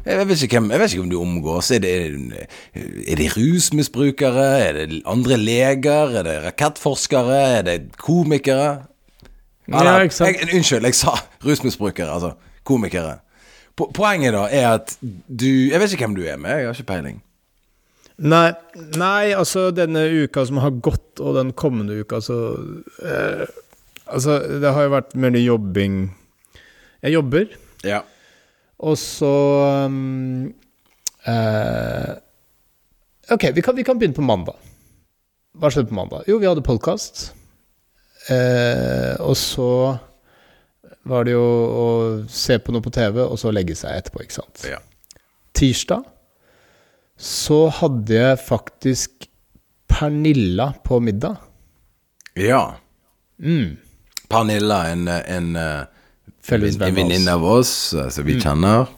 jeg 0.02 0.18
vet, 0.18 0.40
ikke 0.42 0.58
hvem, 0.58 0.72
jeg 0.74 0.82
vet 0.82 0.94
ikke 0.94 1.02
om 1.04 1.10
du 1.12 1.18
omgås. 1.20 1.70
Er 1.70 1.82
det, 1.84 1.92
er 2.74 3.20
det 3.20 3.28
rusmisbrukere? 3.36 4.46
Er 4.66 4.78
det 4.80 5.02
andre 5.06 5.38
leger? 5.38 6.16
Er 6.18 6.26
det 6.26 6.38
rakettforskere? 6.48 7.42
Er 7.58 7.62
det 7.68 7.76
komikere? 8.02 8.72
Ja, 9.70 10.00
ikke 10.02 10.16
sant. 10.16 10.32
Jeg, 10.34 10.50
unnskyld, 10.56 10.88
jeg 10.90 10.98
sa 10.98 11.14
rusmisbrukere. 11.46 12.10
Altså 12.10 12.34
komikere. 12.66 13.20
Po 13.78 13.86
poenget 13.94 14.34
da 14.34 14.48
er 14.52 14.66
at 14.74 14.96
du 15.00 15.46
Jeg 15.46 15.80
vet 15.80 15.94
ikke 15.94 16.08
hvem 16.08 16.18
du 16.18 16.26
er 16.26 16.40
med. 16.40 16.58
Jeg 16.58 16.66
har 16.66 16.74
ikke 16.74 16.90
peiling. 16.90 17.22
Nei, 18.22 18.52
nei, 18.98 19.32
altså 19.34 19.70
denne 19.74 20.02
uka 20.24 20.44
som 20.46 20.60
har 20.62 20.74
gått, 20.84 21.20
og 21.22 21.38
den 21.38 21.54
kommende 21.58 21.96
uka, 22.02 22.20
så 22.22 22.36
eh, 23.02 23.46
Altså, 24.12 24.38
det 24.62 24.72
har 24.76 24.84
jo 24.86 24.92
vært 24.92 25.14
mye 25.16 25.40
jobbing 25.40 25.94
Jeg 27.02 27.14
jobber, 27.16 27.46
Ja. 27.88 28.02
og 28.78 28.96
så 29.00 29.30
um, 29.88 30.52
uh, 31.26 32.12
Ok, 33.32 33.46
vi 33.56 33.62
kan, 33.64 33.74
vi 33.78 33.82
kan 33.86 33.98
begynne 33.98 34.14
på 34.18 34.22
mandag. 34.26 34.58
Hva 35.56 35.70
skjedde 35.72 35.88
på 35.90 35.96
mandag? 35.96 36.26
Jo, 36.28 36.36
vi 36.42 36.46
hadde 36.50 36.62
podkast. 36.66 37.30
Uh, 38.28 39.14
og 39.24 39.34
så 39.38 39.68
var 41.08 41.24
det 41.26 41.32
jo 41.34 41.42
å 41.42 41.86
se 42.30 42.58
på 42.62 42.74
noe 42.74 42.84
på 42.84 42.92
TV, 42.94 43.18
og 43.24 43.38
så 43.40 43.50
legge 43.54 43.74
seg 43.78 43.96
etterpå, 43.98 44.22
ikke 44.26 44.36
sant. 44.40 44.66
ja. 44.68 44.78
Tirsdag 45.56 46.04
så 47.22 47.66
hadde 47.76 48.14
jeg 48.16 48.38
faktisk 48.40 49.26
Pernilla 49.92 50.70
på 50.86 51.00
middag. 51.04 51.36
ja. 52.38 52.76
Mm. 53.42 53.76
Pernilla, 54.32 54.80
en, 54.90 55.06
en, 55.08 55.52
en, 55.56 55.56
en 55.56 56.64
oss. 56.64 56.80
venninne 56.80 57.36
av 57.36 57.46
oss 57.46 57.76
eh, 57.92 58.08
som 58.12 58.26
vi 58.26 58.40
kjenner. 58.40 58.90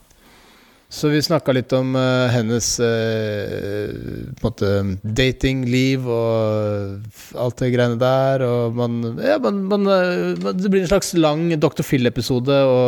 Så 0.95 1.09
vi 1.11 1.19
snakka 1.23 1.51
litt 1.57 1.73
om 1.75 1.97
uh, 1.99 2.31
hennes 2.31 2.67
uh, 2.79 4.53
en 4.63 4.93
datingliv 5.03 6.05
og 6.07 7.33
alt 7.41 7.57
det 7.59 7.71
greiene 7.75 7.99
der. 7.99 8.45
Og 8.47 8.77
man 8.79 9.01
Ja, 9.19 9.41
man, 9.43 9.65
man, 9.73 9.89
eh, 9.91 10.53
Det 10.55 10.71
blir 10.71 10.85
en 10.85 10.93
slags 10.93 11.11
lang 11.19 11.49
Dr. 11.59 11.83
Phil-episode 11.83 12.61
å, 12.69 12.79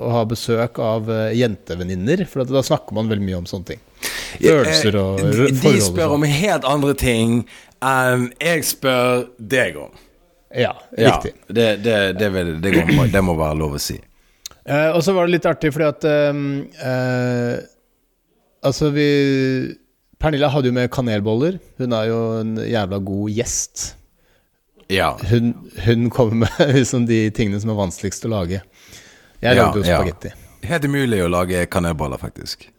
å 0.00 0.14
ha 0.16 0.24
besøk 0.30 0.80
av 0.80 1.10
uh, 1.10 1.34
jentevenninner. 1.36 2.24
For 2.30 2.48
da 2.48 2.64
snakker 2.64 2.96
man 2.96 3.12
veldig 3.12 3.28
mye 3.28 3.42
om 3.42 3.50
sånne 3.50 3.74
ting. 3.74 3.84
Følelser 4.38 4.96
og 5.02 5.20
forhold. 5.20 5.60
De 5.60 5.76
spør 5.84 6.08
sånn. 6.08 6.16
om 6.16 6.28
helt 6.40 6.72
andre 6.72 6.96
ting 6.96 7.38
enn 7.84 8.30
jeg 8.40 8.64
spør 8.72 9.28
deg 9.36 9.76
om. 9.84 9.92
Ja, 10.54 10.72
Ja, 10.98 11.16
det, 11.48 11.68
det, 11.82 11.96
det, 12.18 12.28
vil, 12.34 12.50
det, 12.62 12.70
går, 12.76 13.08
det 13.12 13.22
må 13.26 13.34
være 13.38 13.56
lov 13.58 13.74
å 13.74 13.80
si. 13.82 13.96
Eh, 14.64 14.90
og 14.94 15.02
så 15.04 15.12
var 15.16 15.26
det 15.26 15.34
litt 15.36 15.48
artig 15.50 15.72
fordi 15.74 15.88
at 15.90 16.06
ehm, 16.08 16.44
eh, 16.78 17.56
Altså, 18.64 18.88
vi 18.94 19.08
Pernilla 20.22 20.48
hadde 20.48 20.70
jo 20.70 20.76
med 20.76 20.88
kanelboller. 20.94 21.58
Hun 21.76 21.92
er 21.92 22.06
jo 22.08 22.20
en 22.38 22.54
jævla 22.64 22.96
god 23.04 23.34
gjest. 23.36 23.82
Ja. 24.88 25.10
Hun, 25.28 25.50
hun 25.84 26.06
kommer 26.08 26.46
med 26.46 26.62
liksom 26.78 27.04
de 27.10 27.26
tingene 27.36 27.60
som 27.60 27.74
er 27.74 27.76
vanskeligst 27.82 28.24
å 28.24 28.30
lage. 28.32 28.62
Jeg 29.42 29.58
Ja, 29.58 29.66
lagde 29.66 29.82
jo 29.82 29.84
ja. 29.84 29.98
spagetti. 29.98 30.32
Helt 30.64 30.86
umulig 30.88 31.18
å 31.20 31.28
lage 31.28 31.66
kanelboller, 31.68 32.16
faktisk. 32.22 32.70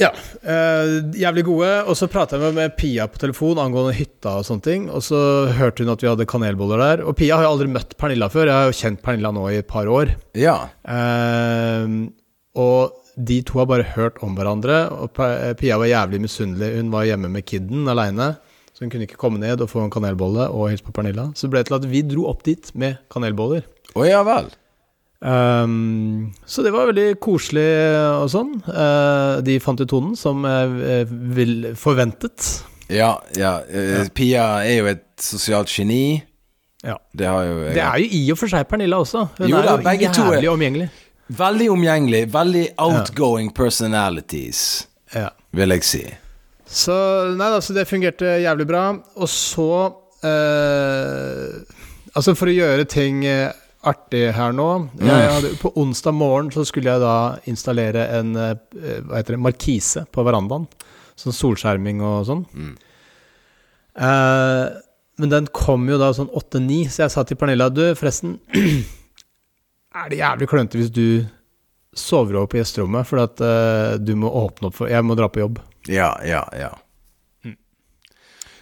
Ja. 0.00 0.10
eh, 0.42 0.94
jævlig 1.20 1.44
gode. 1.46 1.70
Og 1.86 1.96
så 1.98 2.08
prata 2.10 2.38
jeg 2.40 2.56
med 2.56 2.76
Pia 2.80 3.06
på 3.10 3.20
telefon 3.20 3.60
angående 3.60 3.94
hytta 3.96 4.38
og 4.40 4.46
sånne 4.48 4.64
ting. 4.64 4.86
Og 4.88 5.04
så 5.04 5.20
hørte 5.58 5.84
hun 5.84 5.92
at 5.92 6.04
vi 6.04 6.08
hadde 6.10 6.28
kanelboller 6.30 6.80
der. 6.80 7.04
Og 7.04 7.18
Pia 7.18 7.36
har 7.36 7.46
jo 7.46 7.52
aldri 7.54 7.68
møtt 7.72 7.96
Pernilla 8.00 8.30
før. 8.32 8.48
Jeg 8.48 8.56
har 8.56 8.70
jo 8.70 8.78
kjent 8.80 9.02
Pernilla 9.04 9.32
nå 9.36 9.44
i 9.50 9.60
et 9.60 9.68
par 9.70 9.90
år. 9.90 10.14
Ja. 10.38 10.56
Uh, 10.88 12.08
og 12.60 12.96
de 13.20 13.40
to 13.44 13.60
har 13.60 13.68
bare 13.68 13.88
hørt 13.94 14.20
om 14.24 14.36
hverandre. 14.38 14.86
Og 14.96 15.12
Pia 15.60 15.76
var 15.80 15.90
jævlig 15.90 16.22
misunnelig. 16.24 16.72
Hun 16.78 16.94
var 16.94 17.08
hjemme 17.08 17.30
med 17.32 17.46
kiden 17.48 17.88
aleine. 17.90 18.32
Så 18.72 18.86
hun 18.86 18.92
kunne 18.94 19.04
ikke 19.04 19.20
komme 19.20 19.42
ned 19.42 19.60
og 19.60 19.68
få 19.68 19.82
en 19.84 19.92
kanelbolle 19.92 20.48
og 20.48 20.70
hilse 20.72 20.86
på 20.86 20.94
Pernilla. 20.96 21.28
Så 21.36 21.46
det 21.46 21.52
ble 21.52 21.64
til 21.68 21.76
at 21.76 21.90
vi 21.90 22.00
dro 22.08 22.30
opp 22.30 22.46
dit 22.46 22.72
med 22.80 22.96
kanelboller. 23.12 23.66
Å 23.92 24.06
ja 24.08 24.22
vel. 24.24 24.48
Ehm, 25.20 26.32
så 26.48 26.62
det 26.64 26.72
var 26.72 26.88
veldig 26.88 27.08
koselig 27.20 27.66
og 28.22 28.28
sånn. 28.32 28.54
Uh, 28.66 29.40
de 29.44 29.58
fant 29.60 29.80
ut 29.82 29.90
tonen 29.90 30.16
som 30.16 30.44
jeg 30.48 31.06
vil 31.36 31.54
forventet. 31.76 32.62
Ja, 32.90 33.12
ja. 33.38 33.58
Uh, 33.68 34.08
Pia 34.16 34.46
er 34.64 34.78
jo 34.80 34.88
et 34.94 35.04
sosialt 35.20 35.68
geni. 35.70 36.22
Ja. 36.82 36.96
Det 37.12 37.28
har 37.28 37.44
jo 37.44 37.58
jeg. 37.66 37.74
Det 37.76 37.84
er 37.84 38.00
jo 38.00 38.08
i 38.16 38.22
og 38.32 38.38
for 38.40 38.48
seg 38.52 38.64
Pernilla 38.70 39.02
også. 39.04 39.26
Hun 39.38 39.50
Jo 39.52 39.58
er 39.60 39.68
da, 39.68 39.76
jo 39.76 39.84
begge 39.84 40.12
to 40.16 40.24
er- 40.32 40.48
omgjengelig. 40.48 40.88
Veldig 41.30 41.68
omgjengelig. 41.70 42.24
Veldig 42.34 42.64
outgoing 42.80 43.52
personalities, 43.54 44.86
Ja. 45.14 45.28
vil 45.52 45.68
jeg 45.76 45.84
si. 45.84 46.02
Så 46.66 46.94
nei 47.36 47.50
da, 47.50 47.60
så 47.60 47.74
det 47.74 47.84
fungerte 47.90 48.40
jævlig 48.42 48.66
bra. 48.66 48.88
Og 49.16 49.28
så 49.28 49.92
uh, 50.24 51.60
Altså, 52.16 52.34
for 52.34 52.50
å 52.50 52.54
gjøre 52.54 52.88
ting 52.90 53.20
eh, 53.24 53.52
artig 53.86 54.26
her 54.36 54.52
nå. 54.52 54.66
Hadde, 55.00 55.54
på 55.60 55.72
onsdag 55.80 56.12
morgen 56.16 56.50
så 56.52 56.64
skulle 56.68 56.92
jeg 56.92 57.00
da 57.02 57.14
installere 57.48 58.06
en 58.18 58.34
eh, 58.36 58.54
det, 58.74 59.38
markise 59.40 60.04
på 60.12 60.24
verandaen. 60.26 60.66
Sånn 61.20 61.36
solskjerming 61.36 62.00
og 62.04 62.26
sånn. 62.28 62.44
Eh, 63.96 64.64
men 65.20 65.32
den 65.32 65.48
kom 65.52 65.88
jo 65.90 65.98
da 66.00 66.12
sånn 66.16 66.30
8-9, 66.32 66.86
så 66.92 67.04
jeg 67.04 67.12
sa 67.12 67.24
til 67.28 67.36
Pernilla 67.40 67.66
Du, 67.72 67.82
forresten 67.98 68.38
Er 70.00 70.06
det 70.08 70.20
jævlig 70.20 70.46
klønete 70.48 70.78
hvis 70.78 70.92
du 70.94 71.26
sover 71.98 72.38
over 72.38 72.46
på 72.52 72.60
gjesterommet, 72.60 73.08
for 73.08 73.18
at 73.24 73.40
eh, 73.42 73.96
du 73.98 74.14
må 74.16 74.30
åpne 74.44 74.68
opp 74.70 74.76
for 74.78 74.88
Jeg 74.92 75.02
må 75.04 75.16
dra 75.18 75.26
på 75.28 75.42
jobb. 75.42 75.58
Ja, 75.90 76.12
ja, 76.24 76.44
ja. 76.54 76.70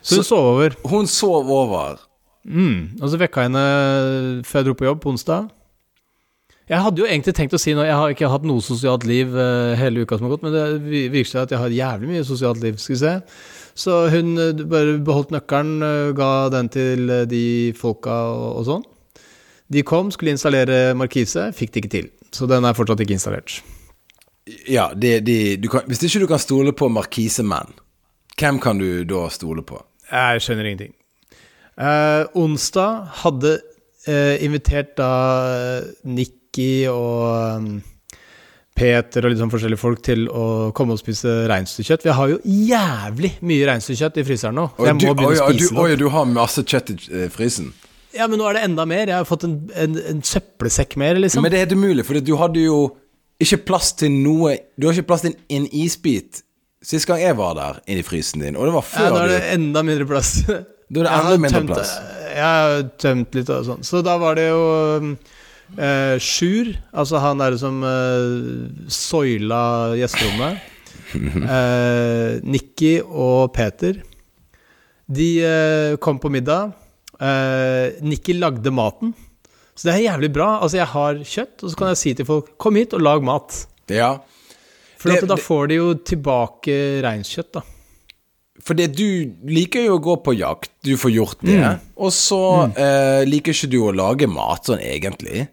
Så 0.01 0.17
hun 0.17 0.25
Så- 0.25 0.29
sov 0.31 0.47
over. 0.55 0.77
Hun 0.89 1.07
sov 1.11 1.51
over. 1.53 1.99
Mm. 2.49 2.99
Og 3.03 3.13
så 3.13 3.21
vekka 3.21 3.45
jeg 3.45 3.53
henne 3.53 4.43
før 4.49 4.63
jeg 4.63 4.69
dro 4.69 4.77
på 4.79 4.89
jobb 4.89 5.01
på 5.05 5.13
onsdag. 5.13 5.49
Jeg 6.69 6.85
hadde 6.85 7.01
jo 7.01 7.07
egentlig 7.09 7.33
tenkt 7.37 7.55
å 7.57 7.61
si 7.61 7.73
noe, 7.73 7.87
jeg 7.89 7.97
har 7.97 8.13
ikke 8.13 8.29
hatt 8.29 8.45
noe 8.45 8.61
sosialt 8.65 9.07
liv 9.09 9.33
eh, 9.33 9.73
hele 9.81 10.05
uka 10.05 10.19
som 10.19 10.27
har 10.27 10.35
gått, 10.35 10.45
men 10.45 10.53
det 10.53 10.65
virker 11.15 11.31
seg 11.31 11.47
at 11.47 11.55
jeg 11.55 11.63
har 11.63 11.73
jævlig 11.73 12.11
mye 12.11 12.27
sosialt 12.29 12.61
liv, 12.61 12.77
skal 12.83 12.93
vi 12.95 12.99
se. 13.01 13.13
Så 13.79 13.97
hun 14.13 14.35
eh, 14.37 14.61
bare 14.69 14.99
beholdt 15.05 15.33
nøkkelen, 15.33 15.79
eh, 15.87 16.11
ga 16.19 16.29
den 16.53 16.69
til 16.75 17.15
de 17.31 17.47
folka 17.79 18.19
og, 18.35 18.51
og 18.61 18.69
sånn. 18.69 18.85
De 19.73 19.85
kom, 19.85 20.13
skulle 20.13 20.37
installere 20.37 20.93
markise, 20.97 21.49
fikk 21.57 21.73
det 21.73 21.83
ikke 21.83 21.95
til. 21.97 22.13
Så 22.37 22.49
den 22.49 22.69
er 22.69 22.77
fortsatt 22.77 23.01
ikke 23.05 23.17
installert. 23.17 23.63
Ja, 24.69 24.91
de, 24.93 25.19
de, 25.25 25.57
du 25.61 25.73
kan, 25.73 25.89
hvis 25.89 26.05
ikke 26.05 26.25
du 26.25 26.29
kan 26.29 26.41
stole 26.41 26.77
på 26.77 26.93
markisemenn, 26.93 27.73
hvem 28.37 28.61
kan 28.61 28.81
du 28.81 29.09
da 29.09 29.25
stole 29.33 29.65
på? 29.65 29.81
Jeg 30.13 30.45
skjønner 30.45 30.69
ingenting. 30.69 30.98
Eh, 31.79 32.25
onsdag 32.35 33.07
hadde 33.23 33.53
eh, 34.09 34.45
invitert 34.45 34.97
da 34.99 35.13
eh, 35.53 35.91
Nikki 36.11 36.89
og 36.91 37.61
um, 37.61 37.69
Peter 38.79 39.27
og 39.27 39.33
litt 39.33 39.39
sånn 39.39 39.53
forskjellige 39.53 39.81
folk 39.81 40.01
til 40.07 40.25
å 40.27 40.45
komme 40.77 40.97
og 40.97 41.03
spise 41.03 41.45
reinsdyrkjøtt. 41.51 42.07
Vi 42.07 42.15
har 42.19 42.33
jo 42.33 42.39
jævlig 42.43 43.33
mye 43.47 43.69
reinsdyrkjøtt 43.71 44.19
i 44.19 44.25
fryseren 44.27 44.59
nå. 44.59 44.69
Så 44.75 44.89
jeg 44.89 44.99
du, 44.99 45.07
må 45.07 45.15
begynne 45.19 45.35
å 45.37 45.51
spise 45.53 45.75
det. 45.75 45.85
oi, 45.85 45.99
du 46.01 46.09
har 46.15 46.31
masse 46.31 46.65
kjøtt 46.67 46.95
i 46.95 46.97
eh, 47.11 47.29
frysen. 47.35 47.71
Ja, 48.17 48.27
men 48.27 48.41
nå 48.41 48.49
er 48.49 48.59
det 48.59 48.65
enda 48.67 48.87
mer. 48.89 49.05
Jeg 49.07 49.15
har 49.21 49.29
fått 49.29 49.47
en, 49.47 49.59
en, 49.79 49.99
en 50.15 50.25
søppelsekk 50.25 50.97
mer, 50.99 51.21
liksom. 51.21 51.45
Men 51.45 51.55
det 51.55 51.61
er 51.61 51.69
helt 51.69 51.77
umulig, 51.79 52.07
for 52.09 52.19
du 52.19 52.35
hadde 52.41 52.65
jo 52.65 52.81
ikke 53.39 53.61
plass 53.69 53.93
til 53.95 54.11
noe 54.11 54.57
Du 54.75 54.89
har 54.89 54.97
ikke 54.97 55.13
plass 55.13 55.23
til 55.27 55.37
en, 55.55 55.69
isbit. 55.71 56.43
Sist 56.83 57.07
gang 57.11 57.21
jeg 57.23 57.37
var 57.39 57.55
der 57.59 57.79
inni 57.87 58.03
frysen 58.07 58.43
din, 58.43 58.59
og 58.59 58.67
det 58.67 58.75
var 58.75 58.87
ja, 58.87 58.91
før 58.97 59.15
nå 59.15 59.23
er 59.23 59.33
det 59.35 59.39
enda 59.55 59.85
mindre 59.87 60.09
plass. 60.11 60.41
Da 60.91 61.01
er 61.01 61.05
det 61.05 61.13
enda 61.13 61.37
mindre 61.37 61.61
tømt- 61.61 61.75
plass. 61.75 61.93
Jeg 62.29 62.45
har 62.45 62.83
tømt 63.03 63.35
litt 63.35 63.51
og 63.51 63.65
sånn. 63.67 63.83
Så 63.85 64.01
da 64.05 64.15
var 64.21 64.35
det 64.39 64.47
jo 64.49 64.63
eh, 65.77 66.17
Sjur, 66.23 66.71
altså 66.97 67.21
han 67.21 67.39
derre 67.43 67.59
som 67.61 67.83
eh, 67.85 68.89
soila 68.89 69.95
gjesterommet. 70.01 70.59
Eh, 71.09 72.35
Nikki 72.45 72.99
og 73.01 73.53
Peter. 73.57 73.97
De 75.09 75.29
eh, 75.41 75.95
kom 76.05 76.19
på 76.21 76.29
middag. 76.29 76.75
Eh, 77.17 77.97
Nikki 78.05 78.35
lagde 78.37 78.69
maten. 78.77 79.15
Så 79.73 79.89
det 79.89 79.95
er 79.95 80.03
jævlig 80.11 80.29
bra. 80.37 80.51
Altså, 80.61 80.77
jeg 80.83 80.91
har 80.93 81.15
kjøtt, 81.25 81.63
og 81.65 81.71
så 81.73 81.79
kan 81.81 81.89
jeg 81.95 82.01
si 82.03 82.13
til 82.19 82.27
folk 82.29 82.51
'kom 82.59 82.77
hit 82.77 82.93
og 82.93 83.01
lag 83.01 83.23
mat'. 83.25 83.67
Ja. 83.89 84.19
For 84.99 85.09
Det- 85.15 85.29
da 85.29 85.37
får 85.37 85.69
de 85.69 85.75
jo 85.81 85.95
tilbake 85.95 86.77
reinkjøtt, 87.03 87.53
da. 87.57 87.63
Fordi 88.67 88.87
du 88.91 89.05
liker 89.49 89.87
jo 89.87 89.97
å 89.99 90.03
gå 90.03 90.17
på 90.27 90.35
jakt, 90.39 90.71
du 90.85 90.97
får 90.99 91.13
gjort 91.15 91.45
det. 91.47 91.59
Mm. 91.63 91.85
Og 91.97 92.11
så 92.13 92.41
eh, 92.75 93.23
liker 93.29 93.55
ikke 93.55 93.71
du 93.73 93.79
å 93.87 93.93
lage 93.95 94.27
mat 94.31 94.67
sånn 94.69 94.83
egentlig. 94.83 95.47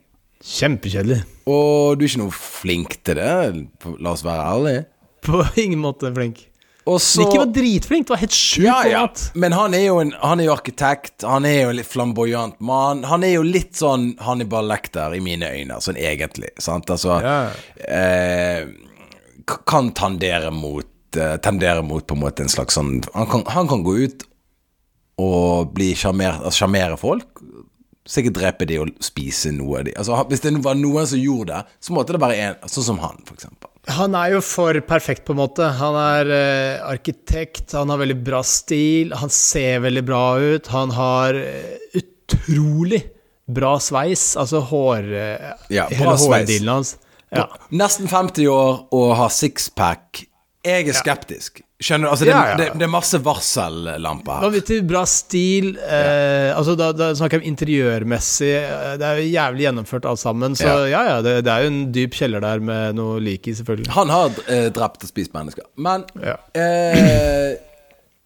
Kjempekjedelig. 0.45 1.21
Og 1.50 1.95
du 1.97 2.03
er 2.05 2.09
ikke 2.09 2.24
noe 2.25 2.35
flink 2.35 2.97
til 3.05 3.17
det, 3.21 3.29
la 4.01 4.12
oss 4.15 4.25
være 4.25 4.50
ærlige. 4.51 4.83
På 5.25 5.41
ingen 5.62 5.79
måte 5.81 6.12
flink. 6.13 6.43
Også, 6.85 7.24
Nikki 7.24 7.39
var 7.41 7.47
dritflink, 7.50 8.03
det 8.05 8.13
var 8.13 8.19
helt 8.21 8.35
sjukt 8.38 8.67
ja, 8.67 8.75
ja. 8.85 9.00
Men 9.41 9.55
han 9.57 9.74
er, 9.74 9.88
jo 9.88 9.95
en, 10.03 10.12
han 10.21 10.38
er 10.38 10.45
jo 10.51 10.53
arkitekt, 10.53 11.24
han 11.25 11.47
er 11.50 11.63
jo 11.63 11.71
litt 11.79 11.89
flamboyant 11.89 12.59
mann. 12.62 13.01
Han 13.09 13.25
er 13.25 13.39
jo 13.39 13.45
litt 13.47 13.74
sånn 13.79 14.12
Hannibal 14.21 14.69
Lecter 14.69 15.15
i 15.17 15.21
mine 15.25 15.50
øyne, 15.50 15.79
sånn 15.81 15.97
egentlig. 15.97 16.51
Sant? 16.62 16.91
Altså 16.93 17.17
Ja. 17.25 17.39
eh, 17.89 18.67
Kan 19.65 19.91
tandere 19.97 20.51
mot 20.53 20.85
eh, 21.19 21.36
Tendere 21.43 21.84
mot 21.86 22.05
på 22.07 22.15
en 22.17 22.24
måte 22.24 22.43
en 22.45 22.51
slags 22.51 22.77
sånn 22.77 23.00
Han 23.13 23.27
kan, 23.31 23.43
han 23.55 23.67
kan 23.72 23.84
gå 23.86 23.98
ut 24.05 24.25
og 25.22 25.69
bli 25.75 25.93
sjarmere 25.95 26.41
altså, 26.41 26.65
sjarmere 26.65 26.98
folk. 27.00 27.39
Sikkert 28.05 28.36
drepe 28.36 28.65
de 28.67 28.81
og 28.84 28.89
spise 29.01 29.53
noe 29.55 29.79
av 29.79 29.86
de. 29.88 29.93
Altså, 29.98 30.17
hvis 30.29 30.43
det 30.43 30.51
var 30.65 30.75
noen 30.75 31.07
som 31.07 31.22
gjorde 31.22 31.53
det, 31.55 31.77
så 31.88 31.95
måtte 31.95 32.13
det 32.17 32.19
være 32.22 32.36
en 32.50 32.67
sånn 32.69 32.86
som 32.89 33.00
han, 33.00 33.22
eksempel. 33.31 33.72
Han 33.95 34.17
er 34.19 34.34
jo 34.36 34.41
for 34.43 34.75
perfekt, 34.86 35.24
på 35.25 35.31
en 35.34 35.39
måte. 35.39 35.69
Han 35.79 35.95
er 36.01 36.31
eh, 36.36 36.84
arkitekt, 36.89 37.72
han 37.77 37.93
har 37.93 38.01
veldig 38.03 38.17
bra 38.27 38.43
stil, 38.45 39.15
han 39.15 39.31
ser 39.31 39.79
veldig 39.88 40.03
bra 40.05 40.24
ut. 40.43 40.67
Han 40.75 40.91
har 41.00 41.39
eh, 41.39 41.98
utrolig 42.01 43.01
bra 43.48 43.75
sveis, 43.79 44.34
altså 44.41 44.62
hår... 44.67 45.10
eh, 45.15 45.50
Ja, 45.79 45.88
bra 45.89 46.00
hele 46.01 46.17
sveis. 46.19 46.27
hårdealen 46.43 46.74
hans. 46.75 46.95
Ja. 47.36 47.48
Nesten 47.72 48.12
50 48.12 48.51
år 48.51 48.84
og 48.95 49.15
har 49.19 49.31
sixpack. 49.34 50.25
Jeg 50.65 50.89
er 50.89 50.98
skeptisk. 50.98 51.62
Skjønner 51.84 52.07
du? 52.07 52.12
Altså, 52.13 52.25
det, 52.25 52.31
Ja, 52.31 52.43
ja. 52.50 52.55
Det, 52.60 52.65
det 52.79 52.86
er 52.88 52.91
masse 52.91 53.17
varsellamper 53.22 54.38
her. 54.38 54.45
Vanvittig 54.48 54.77
bra 54.88 55.01
stil. 55.10 55.74
Eh, 55.77 56.51
altså 56.55 56.75
da, 56.79 56.88
da 56.95 57.10
snakker 57.19 57.38
jeg 57.38 57.43
om 57.43 57.50
interiørmessig. 57.51 58.51
eh, 58.63 58.93
Det 59.01 59.05
er 59.10 59.19
jo 59.22 59.27
jævlig 59.34 59.65
gjennomført 59.67 60.07
alt 60.10 60.22
sammen. 60.24 60.55
Så 60.55 60.72
ja, 60.89 61.03
ja, 61.12 61.17
det, 61.25 61.36
det 61.45 61.51
er 61.53 61.65
jo 61.67 61.74
en 61.74 61.81
dyp 61.95 62.15
kjeller 62.15 62.41
der 62.45 62.63
med 62.63 62.95
noe 62.98 63.19
lik 63.24 63.48
i, 63.51 63.55
selvfølgelig. 63.60 63.91
Han 63.98 64.13
har 64.13 64.31
eh, 64.48 64.69
drept 64.74 65.03
og 65.05 65.12
spist 65.12 65.36
mennesker. 65.36 65.67
Men 65.77 66.07
Ja. 66.24 66.38
eh, 66.55 67.55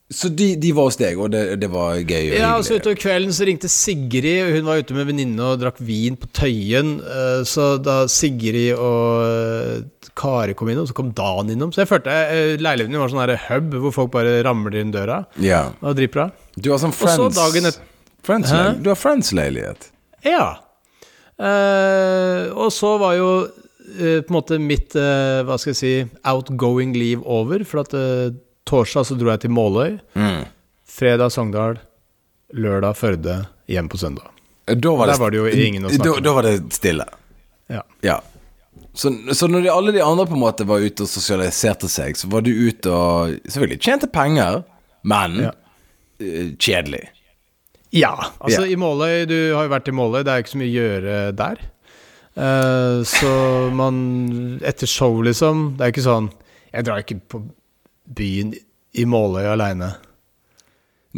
Så 0.09 0.31
de, 0.33 0.55
de 0.57 0.71
var 0.73 0.87
hos 0.89 0.95
deg, 0.97 1.19
og 1.21 1.29
det, 1.29 1.41
det 1.61 1.67
var 1.69 1.99
gøy 2.01 2.31
og 2.31 2.37
Ja, 2.39 2.55
og 2.57 2.63
så 2.65 2.79
utover 2.79 2.97
kvelden 2.97 3.29
så 3.35 3.45
ringte 3.45 3.69
Sigrid, 3.69 4.55
hun 4.55 4.65
var 4.65 4.79
ute 4.81 4.95
med 4.97 5.05
venninne 5.05 5.51
og 5.51 5.59
drakk 5.61 5.77
vin 5.85 6.15
på 6.17 6.25
Tøyen. 6.33 6.95
eh, 7.05 7.43
Så 7.45 7.67
da 7.85 7.99
Sigrid 8.09 8.71
og 8.73 9.21
eh, 9.27 10.09
Kari 10.17 10.55
kom 10.57 10.71
innom, 10.73 10.87
så 10.89 10.95
kom 10.97 11.11
Dan 11.13 11.53
innom. 11.53 11.69
Så 11.75 11.83
jeg 11.83 11.91
følte 11.91 12.09
eh, 12.09 12.55
leiligheten 12.57 12.95
min 12.95 13.03
var 13.03 13.13
sånn 13.13 13.35
hub 13.45 13.77
hvor 13.85 13.93
folk 13.99 14.11
bare 14.17 14.39
ramler 14.49 14.79
inn 14.81 14.89
døra. 14.95 15.21
Ja. 15.37 15.67
og 15.77 15.93
driver 15.93 16.01
dritbra. 16.01 16.25
Du 16.57 16.71
har 16.73 16.81
sånn 16.81 16.95
friends 16.97 17.69
et- 17.69 17.79
friends 18.25 18.49
Du 18.81 18.89
har 18.89 18.97
friends-leilighet. 18.97 19.91
Ja. 20.25 20.55
Uh, 21.39 22.49
og 22.57 22.67
så 22.75 22.95
var 22.99 23.13
jo 23.15 23.29
uh, 23.45 24.19
på 24.25 24.27
en 24.27 24.35
måte 24.35 24.57
mitt 24.59 24.91
uh, 24.99 25.39
hva 25.47 25.55
skal 25.61 25.71
jeg 25.71 25.79
si 25.79 25.93
outgoing 26.27 26.91
liv 26.97 27.21
over. 27.23 27.63
For 27.63 27.85
at 27.85 27.95
torsdag 28.69 29.05
så 29.09 29.17
dro 29.19 29.31
jeg 29.33 29.43
til 29.45 29.53
Måløy. 29.55 29.97
Mm. 30.15 30.43
Fredag 30.89 31.31
Sogndal. 31.33 31.79
Lørdag 32.55 32.95
Førde. 32.97 33.39
Hjem 33.69 33.89
på 33.91 33.97
søndag. 34.01 34.29
Da 34.69 34.91
var 34.93 35.09
det, 35.09 35.13
Der 35.15 35.21
var 35.23 35.31
det 35.33 35.39
jo 35.41 35.47
ingen 35.49 35.85
å 35.85 35.89
snakke 35.93 36.05
da, 36.09 36.15
med. 36.15 36.23
da 36.27 36.33
var 36.38 36.45
det 36.47 36.55
stille. 36.77 37.05
Ja. 37.69 37.83
Ja. 38.05 38.17
Så, 38.93 39.11
så 39.38 39.47
når 39.49 39.63
de, 39.65 39.69
alle 39.73 39.93
de 39.95 40.01
andre 40.05 40.25
på 40.29 40.35
en 40.38 40.41
måte 40.43 40.65
var 40.69 40.81
ute 40.81 41.05
og 41.05 41.09
sosialiserte 41.09 41.89
seg, 41.89 42.17
så 42.17 42.29
var 42.29 42.41
du 42.45 42.49
ute 42.53 42.89
og 42.93 43.35
Selvfølgelig 43.49 43.79
tjente 43.85 44.09
penger, 44.13 44.61
men 45.07 45.39
Ja. 45.47 45.51
eh, 46.21 46.51
kjedelig. 46.57 47.05
Ja, 47.95 48.11
altså 48.39 48.65
Ja. 48.65 48.73
i 48.73 48.77
Måløy, 48.77 49.25
du 49.29 49.38
har 49.55 49.65
jo 49.65 49.73
vært 49.73 49.88
i 49.89 49.95
Måløy, 49.97 50.23
det 50.25 50.33
er 50.33 50.43
ikke 50.43 50.53
så 50.53 50.61
mye 50.61 50.69
å 50.69 50.77
gjøre 50.77 51.15
der. 51.38 51.61
Uh, 52.39 53.01
så 53.09 53.29
man 53.73 54.59
Etter 54.63 54.88
show, 54.88 55.15
liksom 55.25 55.73
Det 55.75 55.81
er 55.83 55.89
ikke 55.91 56.03
sånn 56.05 56.27
Jeg 56.71 56.85
drar 56.85 57.01
ikke 57.01 57.17
på 57.27 57.39
byen 58.15 58.53
i 58.97 59.05
Måløy 59.05 59.45
aleine. 59.53 59.93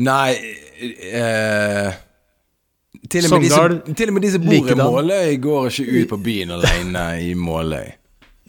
Nei 0.02 0.32
eh, 1.12 1.92
til, 3.12 3.26
og 3.28 3.34
med 3.34 3.44
de 3.44 3.50
som, 3.52 3.96
til 3.96 4.12
og 4.12 4.16
med 4.16 4.24
de 4.24 4.32
som 4.32 4.44
bor 4.46 4.54
i 4.54 4.60
likedan. 4.60 4.86
Måløy, 4.86 5.36
går 5.42 5.68
ikke 5.72 5.98
ut 5.98 6.14
på 6.14 6.22
byen 6.28 6.56
alene 6.58 7.06
i 7.26 7.34
Måløy. 7.38 7.92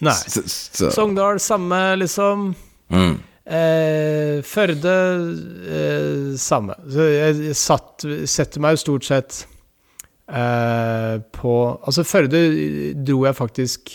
Nei. 0.03 0.17
Så, 0.19 0.43
så. 0.47 0.91
Sogndal, 0.95 1.41
samme, 1.43 1.81
liksom. 2.01 2.51
Mm. 2.93 3.15
Eh, 3.43 4.43
Førde, 4.47 4.95
eh, 5.79 6.37
samme. 6.39 6.77
Så 6.91 7.09
jeg 7.11 7.57
satt, 7.59 8.07
setter 8.31 8.63
meg 8.63 8.77
jo 8.77 8.83
stort 8.83 9.07
sett 9.09 9.43
eh, 10.31 11.17
på 11.35 11.55
Altså, 11.83 12.07
Førde 12.07 12.43
dro 13.03 13.25
jeg 13.27 13.39
faktisk 13.39 13.95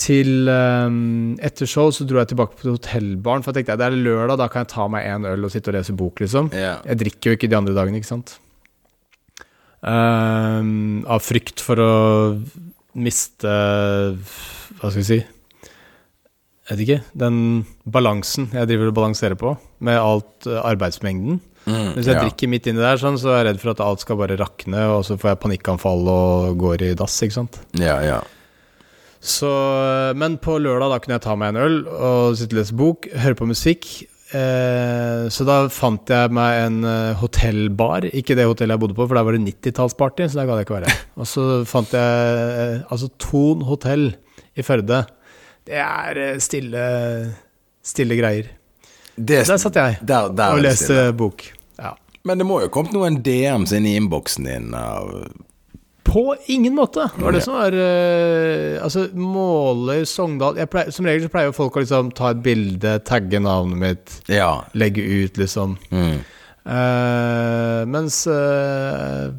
til 0.00 0.48
um, 0.48 1.34
Etter 1.44 1.68
show 1.68 1.90
så 1.94 2.06
dro 2.08 2.20
jeg 2.20 2.32
tilbake 2.32 2.56
på 2.58 2.72
hotellbaren, 2.72 3.44
for 3.44 3.52
jeg 3.52 3.66
tenkte 3.66 3.78
det 3.80 3.90
er 3.90 3.98
lørdag, 3.98 4.38
da 4.40 4.48
kan 4.52 4.64
jeg 4.64 4.72
ta 4.72 4.86
meg 4.92 5.08
en 5.08 5.28
øl 5.30 5.48
og 5.48 5.52
sitte 5.52 5.72
og 5.72 5.76
lese 5.78 5.96
bok, 5.96 6.22
liksom. 6.24 6.52
Yeah. 6.56 6.80
Jeg 6.88 7.02
drikker 7.04 7.30
jo 7.30 7.38
ikke 7.38 7.50
de 7.52 7.58
andre 7.58 7.76
dagene, 7.76 8.00
ikke 8.00 8.10
sant. 8.10 8.38
Um, 9.80 11.04
av 11.08 11.22
frykt 11.24 11.62
for 11.64 11.80
å 11.80 11.92
miste 13.00 13.48
Hva 13.48 14.90
skal 14.90 14.98
vi 14.98 15.04
si 15.06 15.16
Jeg 15.16 16.74
vet 16.74 16.82
ikke. 16.84 16.98
Den 17.16 17.38
balansen 17.88 18.50
jeg 18.52 18.68
driver 18.68 18.90
og 18.90 18.98
balanserer 18.98 19.38
på, 19.40 19.54
med 19.80 19.96
alt 19.96 20.44
arbeidsmengden. 20.44 21.40
arbeidsmengden. 21.40 21.46
Hvis 21.96 22.08
jeg 22.08 22.16
ja. 22.16 22.24
drikker 22.24 22.50
midt 22.50 22.68
inni 22.70 22.82
der, 22.82 23.00
sånn, 23.00 23.18
så 23.20 23.34
er 23.34 23.42
jeg 23.42 23.48
redd 23.50 23.62
for 23.62 23.74
at 23.74 23.82
alt 23.84 24.04
skal 24.04 24.18
bare 24.20 24.38
rakne, 24.40 24.84
og 24.94 25.02
så 25.06 25.16
får 25.20 25.32
jeg 25.32 25.40
panikkanfall 25.44 26.08
og 26.12 26.60
går 26.60 26.86
i 26.88 26.92
dass, 26.98 27.18
ikke 27.24 27.36
sant. 27.36 27.60
Ja, 27.78 27.98
ja. 28.04 28.20
Så, 29.20 29.50
men 30.16 30.38
på 30.40 30.56
lørdag 30.64 30.94
da 30.94 30.98
kunne 31.02 31.18
jeg 31.18 31.24
ta 31.26 31.34
meg 31.36 31.52
en 31.52 31.60
øl 31.60 31.82
og 31.92 32.38
sitte 32.40 32.56
og 32.56 32.62
lese 32.62 32.76
bok, 32.78 33.08
høre 33.20 33.36
på 33.36 33.48
musikk. 33.50 33.88
Eh, 34.30 35.26
så 35.28 35.44
da 35.44 35.56
fant 35.74 36.08
jeg 36.08 36.32
meg 36.32 36.60
en 36.64 36.78
eh, 36.88 37.18
hotellbar. 37.20 38.06
Ikke 38.16 38.36
det 38.38 38.46
hotellet 38.48 38.76
jeg 38.78 38.82
bodde 38.84 38.96
på, 38.96 39.04
for 39.04 39.18
der 39.18 39.26
var 39.26 39.36
det 39.36 39.42
90-tallsparty, 39.44 40.28
så 40.30 40.40
der 40.40 40.48
gadd 40.48 40.62
jeg 40.62 40.68
ikke 40.68 40.78
være. 40.78 40.94
Og 41.20 41.28
så 41.28 41.46
fant 41.68 41.92
jeg 41.96 42.40
eh, 42.64 42.76
altså 42.88 43.10
Thon 43.20 43.66
hotell 43.68 44.08
i 44.56 44.64
Førde. 44.64 45.02
Det 45.68 45.76
er 45.84 46.22
eh, 46.24 46.40
stille, 46.40 46.86
stille 47.84 48.16
greier. 48.18 48.48
Det, 49.20 49.42
Der 49.44 49.60
satt 49.60 49.76
jeg 49.76 49.98
der, 50.00 50.30
der 50.32 50.46
er 50.46 50.56
og 50.56 50.64
leste 50.64 51.10
bok. 51.12 51.44
Ja. 51.76 51.92
Men 52.24 52.40
det 52.40 52.46
må 52.48 52.62
jo 52.62 52.70
kommet 52.72 52.96
noen 52.96 53.20
DMs 53.24 53.74
inn 53.76 53.88
i 53.88 53.98
innboksen 53.98 54.48
din 54.48 54.72
av 54.76 55.12
På 56.10 56.34
ingen 56.50 56.74
måte! 56.74 57.06
Det 57.16 57.22
var 57.22 57.36
det 57.36 57.42
som 57.44 57.54
var 57.54 57.76
uh, 57.76 58.82
Altså, 58.82 59.06
Måløy, 59.14 60.02
Sogndal 60.08 60.58
pleier, 60.70 60.90
Som 60.94 61.06
regel 61.06 61.28
så 61.28 61.32
pleier 61.32 61.50
jo 61.52 61.56
folk 61.56 61.78
å 61.78 61.84
liksom 61.84 62.10
ta 62.18 62.32
et 62.34 62.42
bilde, 62.44 62.98
tagge 63.06 63.40
navnet 63.42 63.80
mitt, 63.80 64.18
Ja. 64.30 64.64
legge 64.74 65.04
ut, 65.04 65.38
liksom. 65.40 65.78
Mm. 65.94 66.20
Uh, 66.60 67.86
mens 67.88 68.26
uh, 68.28 69.30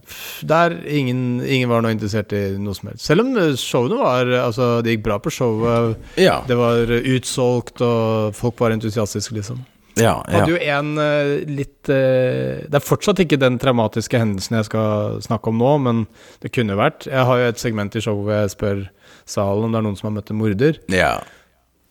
der 0.41 0.73
ingen, 0.89 1.41
ingen 1.45 1.69
var 1.69 1.83
noe 1.85 1.93
interessert 1.93 2.33
i 2.33 2.41
noe 2.57 2.73
som 2.75 2.89
helst. 2.89 3.05
Selv 3.05 3.23
om 3.23 3.35
showene 3.59 3.99
var 3.99 4.31
Altså, 4.41 4.71
det 4.81 4.95
gikk 4.97 5.05
bra 5.05 5.19
på 5.21 5.31
showet. 5.33 5.99
Ja. 6.19 6.39
Det 6.47 6.57
var 6.57 6.89
utsolgt, 6.89 7.83
og 7.85 8.33
folk 8.35 8.57
var 8.63 8.73
entusiastiske, 8.73 9.37
liksom. 9.37 9.61
Ja, 9.99 10.21
ja. 10.23 10.39
hadde 10.39 10.53
jo 10.53 10.59
en 10.61 10.93
uh, 10.95 11.41
litt 11.49 11.89
uh, 11.91 12.63
Det 12.63 12.77
er 12.77 12.83
fortsatt 12.85 13.19
ikke 13.23 13.39
den 13.41 13.57
traumatiske 13.61 14.21
hendelsen 14.21 14.55
jeg 14.59 14.69
skal 14.69 15.19
snakke 15.25 15.51
om 15.51 15.59
nå, 15.59 15.71
men 15.83 16.05
det 16.43 16.53
kunne 16.55 16.79
vært. 16.79 17.09
Jeg 17.11 17.27
har 17.27 17.41
jo 17.41 17.51
et 17.51 17.61
segment 17.61 17.95
i 17.97 18.03
showet 18.03 18.23
hvor 18.23 18.37
jeg 18.37 18.53
spør 18.55 18.83
salen 19.27 19.67
om 19.67 19.73
det 19.73 19.81
er 19.81 19.87
noen 19.89 19.97
som 19.99 20.09
har 20.09 20.17
møtt 20.19 20.31
en 20.33 20.41
morder. 20.41 20.81
ja. 20.95 21.15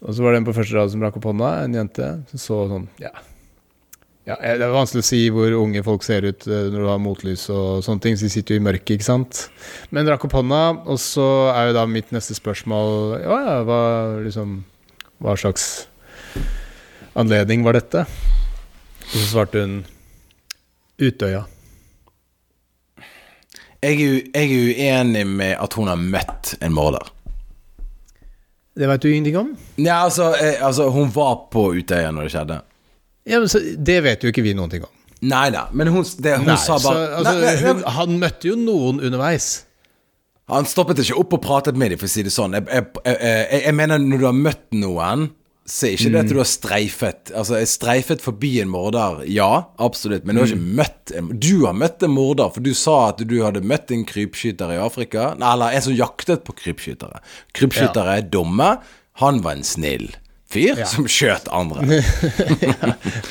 Og 0.00 0.14
så 0.16 0.24
var 0.24 0.32
det 0.32 0.38
en 0.40 0.46
på 0.46 0.54
første 0.56 0.72
rad 0.72 0.88
som 0.88 1.02
rakk 1.04 1.18
opp 1.18 1.26
hånda, 1.28 1.48
en 1.60 1.74
jente. 1.76 2.06
Som 2.30 2.40
så 2.40 2.60
sånn, 2.70 2.86
ja. 3.02 3.10
ja. 4.24 4.38
eh, 4.38 4.54
Det 4.56 4.64
er 4.64 4.72
vanskelig 4.72 5.02
å 5.04 5.08
si 5.10 5.18
hvor 5.28 5.52
unge 5.58 5.82
folk 5.84 6.06
ser 6.06 6.24
ut 6.24 6.46
når 6.48 6.78
du 6.78 6.86
har 6.88 7.02
motlys 7.04 7.42
og 7.52 7.82
sånne 7.84 8.06
ting, 8.06 8.16
så 8.16 8.24
de 8.24 8.30
sitter 8.32 8.56
jo 8.56 8.62
i 8.62 8.64
mørket, 8.64 8.94
ikke 8.96 9.08
sant. 9.10 9.42
Men 9.92 10.08
rakk 10.08 10.24
opp 10.24 10.38
hånda, 10.38 10.62
og 10.88 10.96
så 11.04 11.26
er 11.52 11.68
jo 11.68 11.76
da 11.76 11.84
mitt 11.84 12.16
neste 12.16 12.32
spørsmål 12.38 13.20
Ja, 13.26 13.36
ja, 13.44 13.58
hva 13.68 13.82
liksom 14.24 14.62
Hva 15.20 15.36
slags 15.36 15.68
anledning 17.18 17.64
var 17.66 17.78
dette? 17.78 18.04
Og 18.04 19.14
så 19.16 19.24
svarte 19.32 19.62
hun 19.64 19.78
Utøya. 21.00 21.44
Jeg 23.80 23.96
er, 23.96 24.10
u- 24.12 24.26
jeg 24.34 24.50
er 24.52 25.00
uenig 25.00 25.22
med 25.26 25.54
at 25.56 25.72
hun 25.78 25.88
har 25.88 25.96
møtt 26.00 26.54
en 26.60 26.74
morder. 26.76 27.06
Det 28.76 28.88
veit 28.88 29.02
du 29.02 29.08
ingenting 29.10 29.38
om? 29.40 29.48
Nei, 29.80 29.92
altså, 29.96 30.28
jeg, 30.38 30.58
altså 30.64 30.86
Hun 30.94 31.08
var 31.12 31.46
på 31.52 31.64
Utøya 31.74 32.12
når 32.14 32.28
det 32.28 32.34
skjedde. 32.34 32.58
Ja, 33.28 33.40
men 33.42 33.48
så, 33.52 33.60
Det 33.76 33.96
vet 34.04 34.22
jo 34.24 34.30
ikke 34.32 34.44
vi 34.44 34.52
noen 34.56 34.70
ting 34.72 34.84
om. 34.86 34.92
Nei 35.20 35.48
da, 35.52 35.66
men 35.76 35.90
hun, 35.92 36.04
det, 36.24 36.36
hun 36.40 36.46
Nei, 36.48 36.56
sa 36.60 36.78
så, 36.80 36.92
bare 36.92 37.08
altså, 37.18 37.32
nei, 37.34 37.48
nei, 37.50 37.56
hun, 37.66 37.82
han 37.96 38.14
møtte 38.22 38.48
jo 38.48 38.54
noen 38.56 39.02
underveis. 39.04 39.48
Han 40.48 40.64
stoppet 40.68 41.02
ikke 41.02 41.18
opp 41.20 41.34
og 41.36 41.42
pratet 41.44 41.76
med 41.78 41.92
dem, 41.92 42.00
for 42.00 42.08
å 42.08 42.12
si 42.12 42.24
det 42.26 42.32
sånn. 42.32 42.56
Jeg, 42.56 42.64
jeg, 42.72 42.86
jeg, 43.04 43.18
jeg, 43.20 43.60
jeg 43.66 43.74
mener, 43.80 44.00
når 44.02 44.22
du 44.22 44.24
har 44.30 44.38
møtt 44.38 44.64
noen, 44.80 45.26
så 45.70 45.86
er 45.86 45.92
ikke 45.94 46.08
det 46.10 46.18
Mm. 46.18 46.20
at 46.24 46.30
du 46.32 46.38
har 46.40 46.48
streifet. 46.50 47.30
Altså, 47.30 47.58
jeg 47.60 47.68
streifet 47.70 48.20
forbi 48.24 48.48
en 48.60 48.68
morder, 48.72 49.20
ja, 49.30 49.50
absolutt, 49.78 50.24
men 50.26 50.34
du 50.34 50.40
har 50.42 50.48
Mm. 50.50 50.56
ikke 50.56 50.76
møtt 50.80 51.12
en 51.16 51.28
Du 51.38 51.66
har 51.66 51.72
møtt 51.78 52.02
en 52.02 52.10
morder, 52.10 52.50
for 52.50 52.60
du 52.60 52.72
sa 52.74 52.96
at 53.10 53.18
du 53.22 53.36
hadde 53.44 53.62
møtt 53.62 53.90
en 53.94 54.04
krypskyter 54.04 54.72
i 54.74 54.80
Afrika. 54.82 55.34
Nei, 55.38 55.52
eller 55.52 55.70
en 55.76 55.82
som 55.82 55.94
jaktet 55.94 56.42
på 56.44 56.52
krypskytere. 56.58 57.20
Krypskytere 57.54 58.16
er 58.18 58.22
dumme. 58.26 58.78
Han 59.22 59.40
var 59.42 59.52
en 59.52 59.62
snill 59.62 60.10
fyr 60.50 60.74
som 60.90 61.04
skjøt 61.06 61.46
andre. 61.54 61.84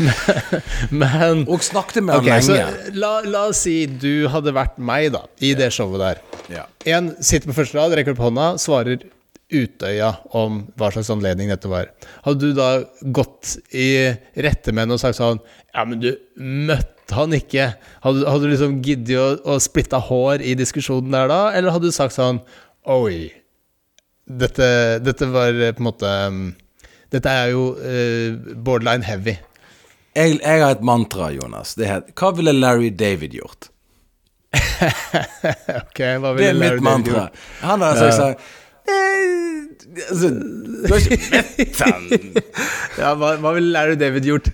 Men 0.91 1.46
Og 1.50 1.60
snakket 1.65 2.03
med 2.05 2.15
Ok, 2.15 2.27
han 2.31 2.41
lenge. 2.48 2.96
la, 2.96 3.12
la 3.27 3.46
oss 3.51 3.63
si 3.65 3.86
du 3.86 4.27
hadde 4.31 4.53
vært 4.55 4.77
meg, 4.79 5.12
da, 5.15 5.25
i 5.43 5.53
det 5.58 5.72
showet 5.75 6.00
der. 6.00 6.22
Ja. 6.53 6.65
En 6.96 7.12
sitter 7.22 7.50
på 7.51 7.58
første 7.60 7.75
rad, 7.79 7.96
rekker 7.98 8.15
opp 8.15 8.24
hånda, 8.29 8.53
svarer 8.62 9.01
Utøya 9.50 10.12
om 10.38 10.60
hva 10.78 10.91
slags 10.93 11.10
anledning 11.10 11.50
dette 11.50 11.69
var. 11.71 11.88
Hadde 12.26 12.52
du 12.52 12.54
da 12.58 12.67
gått 13.15 13.56
i 13.74 13.88
rette 14.38 14.71
med 14.76 14.84
henne 14.86 14.97
og 14.97 15.02
sagt 15.02 15.17
sånn 15.17 15.39
Ja, 15.74 15.86
men 15.89 16.02
du 16.04 16.12
møtte 16.38 17.15
han 17.17 17.34
ikke. 17.34 17.71
Hadde, 18.04 18.28
hadde 18.30 18.45
du 18.45 18.52
liksom 18.54 18.76
giddet 18.86 19.17
å, 19.17 19.56
å 19.56 19.58
splitte 19.63 19.97
hår 20.10 20.43
i 20.45 20.54
diskusjonen 20.60 21.15
der 21.15 21.32
da, 21.32 21.39
eller 21.58 21.74
hadde 21.74 21.89
du 21.89 21.95
sagt 21.95 22.13
sånn 22.13 22.43
Oi, 22.89 23.32
dette, 24.30 24.67
dette 25.02 25.28
var 25.34 25.50
på 25.58 25.82
en 25.82 25.88
måte 25.89 26.12
Dette 27.10 27.34
er 27.34 27.50
jo 27.56 27.71
uh, 27.82 28.54
borderline 28.62 29.02
heavy. 29.08 29.34
Jeg, 30.13 30.38
jeg 30.43 30.62
har 30.62 30.76
et 30.76 30.86
mantra, 30.86 31.32
Jonas. 31.34 31.74
Det 31.78 31.89
heter 31.89 32.13
Hva 32.21 32.30
ville 32.38 32.54
Larry 32.54 32.93
David 32.93 33.34
gjort? 33.41 33.71
Ok, 34.80 36.00
hva 36.21 36.32
Det 36.38 36.38
ville 36.38 36.50
er 36.50 36.54
Larry 36.54 36.60
mitt 36.60 36.69
David 36.69 36.84
mantra. 36.86 37.24
gjort? 37.26 37.43
Han 37.65 37.84
har 37.86 37.97
sagt 38.00 38.17
sånn 38.19 38.36
altså, 40.10 40.32
Du 40.34 40.91
har 40.93 41.06
ikke 41.06 41.19
møtt 41.36 41.82
han 41.84 42.10
Ja, 42.99 43.13
hva, 43.19 43.36
hva 43.41 43.54
ville 43.58 43.71
Larry 43.75 43.97
David 43.99 44.28
gjort 44.30 44.52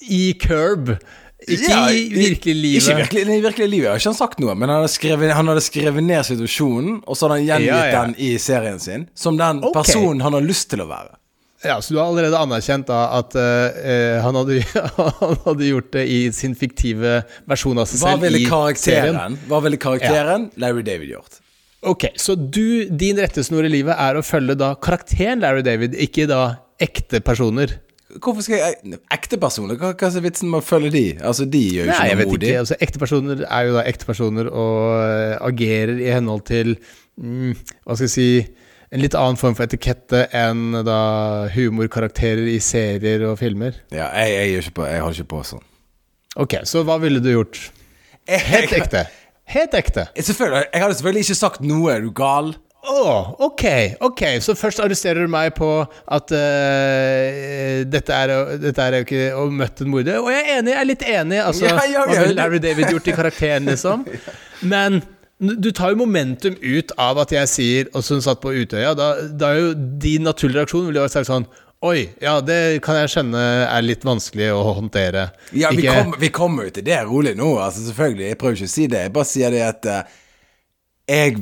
i 0.00 0.22
Curb? 0.40 0.94
Ikke 1.48 1.70
Ja, 1.70 1.84
i 1.88 2.08
virkelig 2.12 2.54
livet. 2.56 2.82
Ikke 2.82 2.96
virkelig, 2.98 3.22
nei, 3.28 3.36
i 3.38 3.44
virkelig 3.44 3.68
livet. 3.68 3.84
Jeg 3.84 3.92
har 3.92 4.02
ikke 4.02 4.10
han 4.10 4.18
sagt 4.18 4.42
noe, 4.42 4.56
men 4.56 4.68
han 4.68 4.82
hadde 4.82 4.92
skrevet, 4.92 5.32
han 5.36 5.48
hadde 5.48 5.62
skrevet 5.64 6.04
ned 6.04 6.26
situasjonen, 6.28 6.98
og 7.06 7.16
så 7.16 7.26
hadde 7.26 7.38
han 7.38 7.46
gjengitt 7.46 7.70
Ja, 7.70 7.86
ja. 7.88 8.02
den 8.04 8.14
i 8.20 8.34
serien 8.42 8.82
sin, 8.82 9.08
som 9.16 9.40
den 9.40 9.62
okay. 9.64 9.78
personen 9.80 10.20
han 10.24 10.36
har 10.36 10.44
lyst 10.44 10.68
til 10.72 10.84
å 10.84 10.88
være. 10.90 11.16
Ja, 11.64 11.80
Så 11.80 11.92
du 11.92 11.98
har 12.00 12.08
allerede 12.08 12.38
anerkjent 12.40 12.88
da 12.88 13.02
at 13.18 13.34
uh, 13.36 14.20
han, 14.24 14.36
hadde, 14.36 14.62
han 15.20 15.40
hadde 15.44 15.68
gjort 15.68 15.90
det 15.92 16.06
i 16.08 16.20
sin 16.32 16.56
fiktive 16.56 17.20
versjon 17.50 17.80
av 17.80 17.88
seg 17.88 18.00
selv 18.00 18.24
i 18.30 18.46
serien? 18.80 19.36
Hva 19.48 19.60
ville 19.64 19.80
karakteren 19.80 20.48
Larry 20.60 20.84
David 20.86 21.12
gjort? 21.16 21.39
Ok, 21.82 22.10
Så 22.20 22.34
du, 22.36 22.88
din 22.92 23.16
rettesnor 23.16 23.64
i 23.64 23.70
livet 23.72 23.96
er 23.96 24.18
å 24.18 24.24
følge 24.24 24.56
da 24.60 24.74
karakteren 24.76 25.40
Larry 25.40 25.62
David, 25.64 25.94
ikke 25.96 26.26
da 26.28 26.40
ekte 26.80 27.22
personer? 27.24 27.78
Hvorfor 28.18 28.42
skal 28.42 28.58
jeg 28.58 28.98
Ekte 29.14 29.38
personer? 29.40 29.76
Hva, 29.78 29.92
hva 29.94 30.08
er 30.10 30.24
vitsen 30.24 30.50
med 30.50 30.60
å 30.60 30.66
følge 30.66 30.90
de? 30.92 31.02
Altså, 31.22 31.46
de 31.46 31.60
gjør 31.62 31.86
jo 31.86 31.92
Nei, 31.92 31.94
ikke 31.94 32.08
noe 32.16 32.18
vet 32.20 32.30
modig. 32.32 32.48
ikke. 32.48 32.62
Altså, 32.64 32.78
ekte 32.82 33.02
personer 33.02 33.44
er 33.46 33.68
jo 33.68 33.76
da 33.76 33.84
ekte 33.86 34.08
personer 34.08 34.50
og 34.50 34.80
eh, 34.98 35.36
agerer 35.46 36.00
i 36.02 36.08
henhold 36.10 36.42
til 36.50 36.72
mm, 37.20 37.52
Hva 37.86 37.94
skal 37.96 38.08
jeg 38.08 38.14
si 38.16 38.26
En 38.90 39.04
litt 39.04 39.14
annen 39.14 39.38
form 39.38 39.54
for 39.54 39.68
etikette 39.68 40.24
enn 40.34 40.80
da 40.84 40.98
humorkarakterer 41.54 42.48
i 42.50 42.56
serier 42.58 43.22
og 43.28 43.36
filmer. 43.38 43.76
Ja, 43.94 44.08
jeg, 44.26 44.50
jeg, 44.56 44.72
på, 44.74 44.82
jeg 44.90 45.04
holder 45.04 45.22
ikke 45.22 45.30
på 45.36 45.42
sånn. 45.46 45.62
Ok, 46.42 46.56
så 46.66 46.82
hva 46.82 46.96
ville 46.98 47.22
du 47.22 47.28
gjort? 47.30 47.60
Helt 48.26 48.74
ekte. 48.74 49.04
Helt 49.50 49.74
ekte. 49.74 50.08
Selvfølgelig, 50.14 50.66
Jeg 50.72 50.82
hadde 50.84 50.98
selvfølgelig 50.98 51.24
ikke 51.26 51.38
sagt 51.40 51.62
noe. 51.66 51.92
Er 51.94 52.04
du 52.04 52.10
gal? 52.14 52.52
Å, 52.80 53.00
ok, 53.44 53.64
ok. 54.06 54.22
Så 54.40 54.54
først 54.56 54.80
arresterer 54.80 55.26
du 55.26 55.30
meg 55.30 55.52
på 55.58 55.68
at 55.84 56.32
uh, 56.32 57.82
dette, 57.92 58.16
er, 58.16 58.32
dette 58.62 58.86
er 58.86 58.96
jo 58.96 59.04
ikke 59.04 59.24
å 59.36 59.46
møtt 59.52 59.82
en 59.84 59.90
morder. 59.92 60.20
Og 60.22 60.30
jeg 60.32 60.46
er 60.46 60.60
enig, 60.60 60.72
jeg 60.72 60.80
er 60.80 60.88
litt 60.88 61.04
enig. 61.12 61.40
Altså, 61.44 61.66
Ja, 61.68 61.76
ja, 61.90 62.04
hva 62.08 62.16
ja. 62.16 62.22
ville 62.24 62.38
Larry 62.38 62.60
David 62.62 62.94
gjort 62.94 63.10
i 63.10 63.16
karakteren, 63.16 63.68
liksom? 63.68 64.06
Men 64.72 65.02
du 65.40 65.70
tar 65.76 65.92
jo 65.94 66.00
momentum 66.02 66.56
ut 66.60 66.92
av 67.00 67.16
at 67.22 67.30
jeg 67.32 67.48
sier 67.48 67.86
Og 67.96 68.02
som 68.04 68.18
hun 68.18 68.24
satt 68.26 68.42
på 68.42 68.52
Utøya. 68.52 68.92
Da, 68.96 69.12
da 69.40 69.52
er 69.54 69.60
jo 69.62 69.70
din 70.02 70.26
naturlige 70.28 70.60
reaksjon 70.62 70.88
ville 70.90 71.04
vært 71.04 71.16
sagt 71.16 71.30
sånn 71.30 71.48
Oi, 71.80 72.10
ja, 72.20 72.34
det 72.44 72.82
kan 72.84 72.98
jeg 72.98 73.08
skjønne 73.08 73.42
er 73.64 73.84
litt 73.84 74.02
vanskelig 74.04 74.50
å 74.52 74.74
håndtere. 74.76 75.30
Ja, 75.56 75.70
vi 75.72 75.86
kommer 75.86 76.20
vi 76.20 76.28
kommer 76.34 76.66
jo 76.68 76.74
til 76.76 76.84
det 76.84 76.98
rolig 77.08 77.32
nå. 77.38 77.54
Altså, 77.56 77.86
selvfølgelig, 77.86 78.26
Jeg 78.28 78.38
prøver 78.42 78.58
ikke 78.58 78.68
å 78.68 78.72
si 78.74 78.84
det. 78.92 79.00
Jeg 79.06 79.14
bare 79.14 79.28
sier 79.30 79.54
det 79.54 79.62
at 79.64 79.88
uh, 79.88 80.18
jeg 81.08 81.40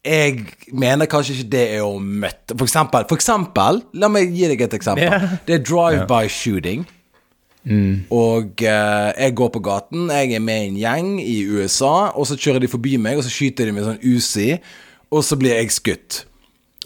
jeg 0.00 0.46
mener 0.72 1.04
kanskje 1.12 1.34
ikke 1.34 1.50
det 1.52 1.64
er 1.74 1.82
å 1.84 1.98
møte 2.00 2.54
For 2.54 2.64
eksempel, 2.64 3.04
for 3.04 3.20
eksempel 3.20 3.82
La 4.00 4.08
meg 4.08 4.32
gi 4.32 4.48
deg 4.48 4.62
et 4.64 4.78
eksempel. 4.78 5.04
Yeah. 5.04 5.36
Det 5.44 5.58
er 5.58 5.66
drive-by 5.68 6.24
shooting. 6.32 6.86
Og 8.08 8.64
uh, 8.64 9.10
jeg 9.12 9.34
går 9.36 9.50
på 9.52 9.60
gaten, 9.60 10.08
jeg 10.08 10.32
er 10.38 10.40
med 10.40 10.62
i 10.62 10.68
en 10.70 10.78
gjeng 10.80 11.10
i 11.20 11.36
USA, 11.44 12.14
og 12.16 12.24
så 12.30 12.38
kjører 12.40 12.64
de 12.64 12.72
forbi 12.72 12.96
meg, 12.96 13.20
og 13.20 13.26
så 13.26 13.32
skyter 13.34 13.68
de 13.68 13.76
med 13.76 13.84
sånn 13.84 14.00
Uzi, 14.00 14.54
og 15.12 15.20
så 15.26 15.36
blir 15.36 15.58
jeg 15.58 15.74
skutt. 15.76 16.22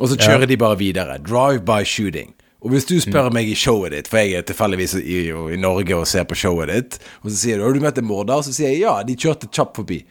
Og 0.01 0.11
så 0.11 0.19
kjører 0.19 0.51
de 0.51 0.59
bare 0.59 0.81
videre. 0.81 1.21
Drive-by 1.23 1.87
shooting. 1.87 2.35
Og 2.65 2.73
hvis 2.73 2.87
du 2.89 2.95
spør 3.03 3.29
meg 3.35 3.51
i 3.51 3.57
showet 3.59 3.93
ditt, 3.93 4.07
for 4.09 4.23
jeg 4.23 4.39
er 4.41 4.45
tilfeldigvis 4.49 4.97
i, 5.03 5.19
i 5.53 5.61
Norge 5.61 5.99
og 5.99 6.07
ser 6.09 6.25
på 6.29 6.37
showet 6.39 6.73
ditt, 6.73 6.97
og 7.21 7.29
så 7.29 7.37
sier 7.37 7.61
du 7.61 7.65
'Har 7.65 7.77
du 7.77 7.81
møtt 7.85 7.99
en 8.01 8.09
morder?' 8.09 8.41
Så 8.43 8.55
sier 8.57 8.73
jeg 8.73 8.81
ja, 8.87 9.03
de 9.05 9.17
kjørte 9.17 9.53
kjapt 9.53 9.77
forbi. 9.77 10.05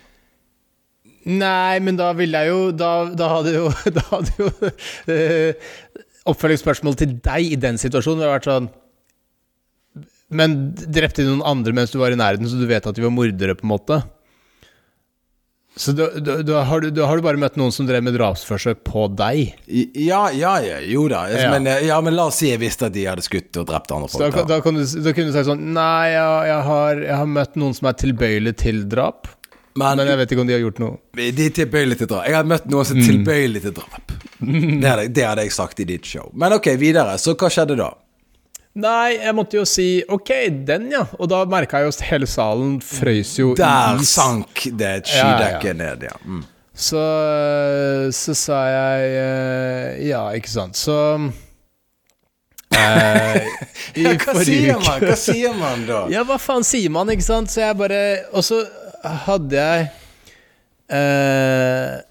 Nei, 1.25 1.79
men 1.79 1.95
da 1.95 2.11
ville 2.13 2.35
jeg 2.35 2.51
jo 2.51 2.71
Da, 2.75 3.07
da 3.15 3.29
hadde 3.31 3.53
jo, 3.55 3.69
da 3.95 4.01
hadde 4.09 4.31
jo 4.37 4.49
øh, 5.07 5.53
Oppfølgingsspørsmålet 6.27 6.99
til 6.99 7.13
deg 7.23 7.53
i 7.53 7.59
den 7.59 7.79
situasjonen 7.79 8.19
ville 8.19 8.33
vært 8.33 8.49
sånn 8.49 8.67
Men 10.35 10.57
drepte 10.75 11.23
de 11.23 11.29
noen 11.29 11.45
andre 11.47 11.71
mens 11.71 11.95
du 11.95 11.99
var 12.01 12.11
i 12.11 12.19
nærheten, 12.19 12.49
så 12.49 12.59
du 12.59 12.67
vet 12.67 12.83
at 12.83 12.95
de 12.95 13.05
var 13.05 13.13
mordere, 13.13 13.55
på 13.55 13.63
en 13.63 13.71
måte? 13.71 14.01
Så 15.75 15.91
da, 15.97 16.07
da, 16.21 16.35
da, 16.45 16.59
har 16.69 16.83
du, 16.83 16.89
da 16.93 17.07
har 17.09 17.17
du 17.17 17.23
bare 17.25 17.39
møtt 17.41 17.55
noen 17.57 17.71
som 17.73 17.87
drev 17.89 18.03
med 18.05 18.13
drapsforsøk 18.13 18.83
på 18.85 19.07
deg? 19.17 19.55
Ja, 19.97 20.27
ja, 20.29 20.53
ja, 20.61 20.77
jo 20.85 21.07
da. 21.09 21.23
Ja. 21.33 21.47
Men, 21.55 21.65
ja, 21.87 21.97
men 22.05 22.13
la 22.13 22.27
oss 22.29 22.37
si 22.43 22.51
jeg 22.51 22.61
visste 22.61 22.91
at 22.91 22.93
de 22.93 23.07
hadde 23.09 23.25
skutt 23.25 23.57
og 23.57 23.65
drept 23.71 23.89
andre 23.95 24.11
folk. 24.13 24.35
Da. 24.37 24.43
da, 24.51 24.59
kan 24.61 24.77
du, 24.77 24.83
kunne 24.85 25.31
du 25.31 25.33
sagt 25.33 25.49
sånn 25.49 25.63
Nei, 25.73 26.11
jeg, 26.13 26.35
jeg, 26.51 26.59
har, 26.69 27.01
jeg 27.07 27.17
har 27.23 27.31
møtt 27.39 27.57
noen 27.57 27.73
som 27.73 27.89
er 27.89 27.97
tilbøyelig 28.03 28.53
til 28.61 28.83
drap, 28.91 29.31
Men, 29.73 29.97
men 29.97 30.11
jeg 30.11 30.21
vet 30.21 30.35
ikke 30.35 30.43
om 30.45 30.51
de 30.51 30.53
har 30.53 30.61
gjort 30.61 30.83
noe. 30.83 30.99
de 31.17 31.47
er 31.47 31.57
tilbøyelig 31.57 31.97
til 32.03 32.11
drap. 32.11 32.27
Jeg 32.29 32.37
har 32.37 32.45
møtt 32.53 32.69
noen 32.69 32.85
som 32.91 33.01
er 33.01 33.09
tilbøyelig 33.09 33.65
til 33.65 33.73
drap. 33.81 34.13
Det 34.43 34.85
hadde, 34.85 35.09
det 35.15 35.25
hadde 35.25 35.47
jeg 35.47 35.55
sagt 35.55 35.81
i 35.81 35.89
ditt 35.89 36.05
show. 36.05 36.29
Men 36.37 36.53
ok, 36.59 36.69
videre. 36.77 37.17
Så 37.17 37.33
hva 37.33 37.49
skjedde 37.49 37.79
da? 37.79 37.89
Nei, 38.73 39.19
jeg 39.21 39.35
måtte 39.37 39.59
jo 39.59 39.63
si 39.69 40.01
OK, 40.09 40.31
den, 40.65 40.87
ja. 40.95 41.03
Og 41.21 41.27
da 41.29 41.43
merka 41.45 41.83
jeg 41.83 41.91
jo 41.91 42.05
hele 42.09 42.25
salen 42.29 42.79
frøys 42.81 43.35
jo 43.37 43.51
Der 43.59 43.99
is. 44.01 44.09
sank 44.15 44.63
det 44.65 44.87
et 45.03 45.11
Ja, 45.13 45.13
ja, 45.13 45.25
skydekke 45.37 45.73
ned, 45.77 46.07
ja. 46.09 46.15
Mm. 46.25 46.41
Så, 46.73 47.01
så 48.17 48.33
sa 48.33 48.63
jeg 48.65 49.11
eh, 49.19 50.07
Ja, 50.09 50.23
ikke 50.33 50.49
sant. 50.49 50.79
Så 50.79 50.95
eh, 52.73 53.45
Ja, 54.01 54.15
hva 54.17 54.33
sier 54.41 54.79
man? 54.81 55.03
Hva 55.05 55.17
sier 55.21 55.53
man 55.57 55.85
da? 55.85 55.99
Ja, 56.15 56.23
hva 56.25 56.39
faen 56.41 56.65
sier 56.65 56.89
man, 56.93 57.13
ikke 57.13 57.27
sant? 57.27 57.53
Så 57.53 57.61
jeg 57.61 57.77
bare 57.77 58.01
Og 58.33 58.41
så 58.47 58.63
hadde 59.27 59.53
jeg 59.53 59.85
eh, 60.97 62.01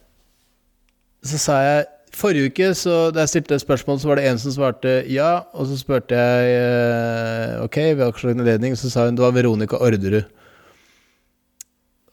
Så 1.27 1.43
sa 1.43 1.59
jeg 1.67 1.91
Forrige 2.13 2.51
uke, 2.53 2.67
så 2.77 3.11
da 3.15 3.23
jeg 3.25 3.31
stilte 3.33 3.55
et 3.57 3.63
spørsmål, 3.65 3.99
så 4.03 4.09
var 4.11 4.19
det 4.21 4.27
en 4.29 4.39
som 4.39 4.53
svarte 4.53 4.91
ja. 5.09 5.31
Og 5.57 5.67
så 5.71 5.79
spurte 5.81 6.13
jeg 6.13 6.51
eh, 6.59 7.63
Ok, 7.65 7.77
ved 7.97 8.03
har 8.05 8.13
ikke 8.13 8.35
anledning. 8.37 8.77
Så 8.77 8.91
sa 8.93 9.07
hun 9.07 9.17
det 9.17 9.25
var 9.25 9.33
Veronica 9.33 9.81
Orderud. 9.81 10.25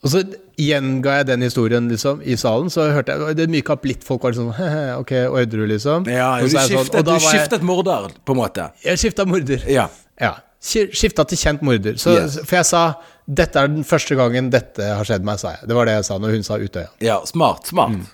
Og 0.00 0.08
så 0.08 0.22
gjenga 0.56 1.18
jeg 1.18 1.26
den 1.28 1.42
historien 1.44 1.88
liksom 1.90 2.22
i 2.24 2.32
salen. 2.40 2.70
Så 2.72 2.86
hørte 2.94 3.12
jeg 3.12 3.36
det 3.36 3.48
myka 3.52 3.74
opp 3.76 3.84
litt. 3.84 4.04
Folk 4.06 4.22
var 4.24 4.32
sånn 4.36 4.48
ok, 5.02 5.12
Orderud, 5.28 5.68
liksom. 5.68 6.08
Ja, 6.08 6.30
du 6.40 6.48
så 6.48 6.62
sånn- 6.64 6.78
skiftet, 6.86 7.04
da 7.04 7.18
du 7.18 7.26
skiftet 7.26 7.58
jeg- 7.60 7.68
morder, 7.68 8.08
på 8.24 8.32
en 8.36 8.40
måte. 8.40 8.70
Jeg 8.86 9.02
skifta 9.02 9.26
morder. 9.28 9.66
Ja. 9.68 9.88
Ja. 10.20 10.38
Skifta 10.60 11.24
til 11.28 11.38
kjent 11.40 11.60
morder. 11.64 12.00
Så, 12.00 12.16
Yes. 12.16 12.38
For 12.48 12.56
jeg 12.62 12.68
sa 12.68 12.82
dette 13.30 13.60
er 13.60 13.68
den 13.68 13.84
første 13.86 14.16
gangen 14.16 14.48
dette 14.50 14.80
har 14.96 15.04
skjedd 15.04 15.22
meg, 15.24 15.38
sa 15.38 15.52
jeg. 15.58 15.68
Det 15.68 15.76
var 15.76 15.84
det 15.88 15.98
jeg 16.00 16.08
sa 16.08 16.16
når 16.18 16.34
hun 16.38 16.42
sa 16.48 16.56
Utøya. 16.58 16.88
ja 17.04 17.20
smart. 17.28 17.68
Smart. 17.68 17.92
Mm. 18.00 18.06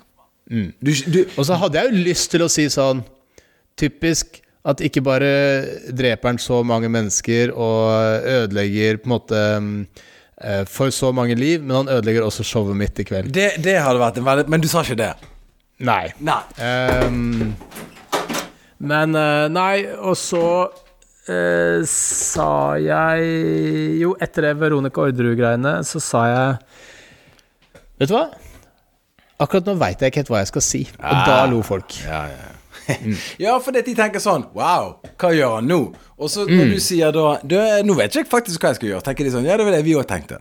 Du, 0.46 0.92
du, 1.10 1.24
Og 1.34 1.46
så 1.48 1.56
hadde 1.58 1.80
jeg 1.80 1.90
jo 1.90 2.02
lyst 2.06 2.30
til 2.30 2.44
å 2.44 2.50
si 2.50 2.68
sånn 2.70 3.00
Typisk 3.76 4.38
at 4.66 4.82
ikke 4.82 5.02
bare 5.04 5.30
dreper 5.94 6.32
han 6.32 6.38
så 6.42 6.62
mange 6.66 6.88
mennesker 6.90 7.52
og 7.54 8.26
ødelegger 8.26 8.98
på 8.98 9.06
en 9.06 9.12
måte 9.12 9.42
mm, 9.62 9.74
eh, 10.42 10.62
for 10.66 10.90
så 10.94 11.12
mange 11.14 11.36
liv, 11.38 11.62
men 11.62 11.76
han 11.76 11.92
ødelegger 11.98 12.26
også 12.26 12.46
showet 12.46 12.78
mitt 12.78 12.98
i 12.98 13.06
kveld. 13.06 13.30
det, 13.34 13.52
det 13.62 13.76
hadde 13.78 14.02
vært 14.02 14.18
en 14.18 14.26
veldig 14.26 14.48
Men 14.50 14.64
du 14.64 14.66
sa 14.70 14.82
ikke 14.82 14.98
det? 14.98 15.12
Nei. 15.86 16.08
Nei. 16.24 16.40
Um, 16.58 17.52
men 18.90 19.14
eh, 19.14 19.46
Nei, 19.52 19.84
og 20.00 20.16
så 20.18 20.46
uh, 20.66 21.78
sa 21.92 22.50
jeg 22.80 23.28
Jo, 24.00 24.16
etter 24.24 24.48
det 24.48 24.56
Veronica 24.60 25.04
Orderud-greiene, 25.04 25.78
så 25.86 26.02
sa 26.02 26.26
jeg 26.32 26.58
Vet 28.00 28.10
du 28.10 28.16
hva? 28.16 28.26
Akkurat 29.42 29.66
nå 29.68 29.76
veit 29.80 30.00
jeg 30.00 30.12
ikke 30.12 30.22
helt 30.22 30.32
hva 30.32 30.42
jeg 30.42 30.52
skal 30.52 30.64
si. 30.64 30.82
Og 30.96 31.26
da 31.28 31.40
lo 31.50 31.62
folk. 31.66 31.98
Ja, 32.06 32.22
ja. 32.32 32.52
ja, 33.44 33.56
fordi 33.58 33.82
de 33.82 33.96
tenker 33.98 34.22
sånn 34.22 34.44
Wow, 34.54 35.00
hva 35.18 35.30
gjør 35.34 35.56
han 35.56 35.66
nå? 35.66 35.80
Og 36.22 36.30
så 36.30 36.44
når 36.46 36.76
du 36.76 36.76
sier 36.78 37.10
da 37.10 37.32
du, 37.42 37.56
Nå 37.82 37.96
vet 37.98 38.12
ikke 38.12 38.22
jeg 38.22 38.30
faktisk 38.30 38.62
hva 38.62 38.70
jeg 38.70 38.78
skal 38.78 38.92
gjøre. 38.92 39.06
Tenker 39.08 39.26
de 39.26 39.32
sånn 39.34 39.48
Ja, 39.48 39.56
det 39.58 39.66
var 39.66 39.74
det 39.74 39.82
vi 39.86 39.96
òg 39.98 40.06
tenkte. 40.08 40.38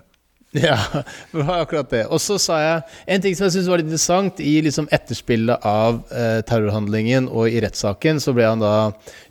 Ja, 0.56 0.78
det 1.32 1.42
var 1.42 1.66
akkurat 1.66 1.90
det. 1.92 2.06
Og 2.08 2.22
så 2.24 2.38
sa 2.40 2.60
jeg 2.62 2.84
en 3.16 3.24
ting 3.24 3.36
som 3.36 3.48
jeg 3.48 3.58
syntes 3.58 3.72
var 3.72 3.82
litt 3.82 3.90
interessant. 3.90 4.40
I 4.40 4.60
liksom 4.66 4.90
etterspillet 4.96 5.66
av 5.68 6.04
eh, 6.16 6.40
terrorhandlingen 6.48 7.28
og 7.32 7.50
i 7.52 7.60
rettssaken, 7.66 8.22
så 8.24 8.36
ble 8.36 8.48
han 8.48 8.64
da 8.64 8.76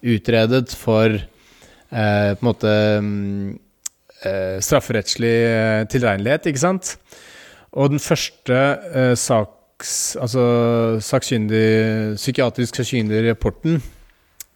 utredet 0.05 0.75
for 0.77 1.15
eh, 1.15 2.31
på 2.35 2.43
en 2.43 2.49
måte 2.51 2.75
mm, 3.05 3.55
eh, 4.27 4.59
strafferettslig 4.65 5.37
eh, 5.49 5.87
tilregnelighet, 5.93 6.51
ikke 6.53 6.67
sant? 6.67 6.97
Og 7.75 7.91
den 7.91 8.03
første 8.03 8.59
eh, 8.95 9.15
saks, 9.19 10.15
altså 10.23 10.45
sakkyndig, 11.03 12.15
psykiatrisk 12.21 12.79
sakkyndige 12.79 13.33
rapporten 13.33 13.81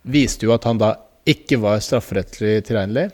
viste 0.09 0.46
jo 0.46 0.54
at 0.54 0.66
han 0.68 0.78
da 0.81 0.94
ikke 1.28 1.59
var 1.61 1.83
strafferettslig 1.85 2.62
tilregnelig. 2.68 3.11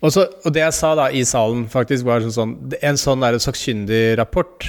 Og, 0.00 0.10
så, 0.14 0.26
og 0.44 0.52
det 0.56 0.64
jeg 0.64 0.76
sa 0.76 0.94
da 0.96 1.06
i 1.12 1.22
salen, 1.28 1.66
faktisk 1.70 2.08
var 2.08 2.24
sånn, 2.24 2.32
sånn 2.32 2.76
En 2.80 2.98
sånn 3.00 3.24
der 3.24 3.36
sakkyndig 3.42 4.16
rapport, 4.18 4.66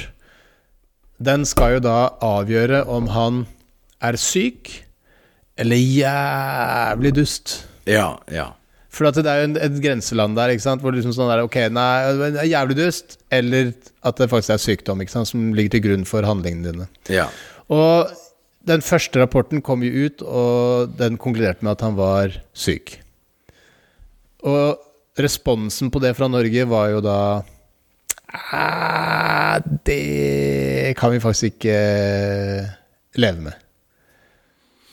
den 1.21 1.45
skal 1.47 1.77
jo 1.77 1.83
da 1.85 1.97
avgjøre 2.25 2.83
om 2.89 3.11
han 3.13 3.43
er 4.01 4.17
syk 4.19 4.73
eller 5.61 5.77
jævlig 5.77 7.13
dust. 7.15 7.61
Ja, 7.89 8.15
ja. 8.33 8.51
For 8.91 9.07
at 9.07 9.15
det 9.15 9.25
er 9.31 9.37
jo 9.39 9.47
en, 9.49 9.57
et 9.63 9.77
grenseland 9.83 10.35
der, 10.35 10.51
ikke 10.51 10.65
sant? 10.65 10.81
hvor 10.83 10.91
det 10.91 10.99
liksom 10.99 11.13
sånn 11.15 11.29
der, 11.31 11.45
ok, 11.47 11.55
nei, 11.71 11.91
det 12.19 12.41
er 12.41 12.49
jævlig 12.51 12.75
dust, 12.75 13.15
eller 13.31 13.69
at 14.03 14.17
det 14.19 14.27
faktisk 14.33 14.51
er 14.57 14.59
sykdom 14.65 14.99
ikke 15.05 15.13
sant? 15.13 15.29
som 15.31 15.53
ligger 15.55 15.77
til 15.77 15.83
grunn 15.85 16.03
for 16.09 16.27
handlingene 16.27 16.73
dine. 16.73 16.89
ja. 17.09 17.29
Og 17.71 18.11
den 18.67 18.83
første 18.83 19.17
rapporten 19.21 19.61
kom 19.63 19.81
jo 19.81 20.03
ut, 20.05 20.21
og 20.27 20.91
den 20.99 21.15
konkluderte 21.17 21.63
med 21.63 21.71
at 21.71 21.81
han 21.87 21.95
var 21.97 22.35
syk. 22.53 22.97
Og 24.43 24.75
responsen 25.17 25.89
på 25.93 26.01
det 26.03 26.11
fra 26.17 26.27
Norge 26.29 26.67
var 26.69 26.91
jo 26.91 26.99
da 27.01 27.15
"Ah, 28.51 29.57
Det 29.87 30.93
kan 30.99 31.11
vi 31.15 31.19
faktisk 31.23 31.43
ikke 31.55 31.79
leve 33.15 33.41
med. 33.47 33.53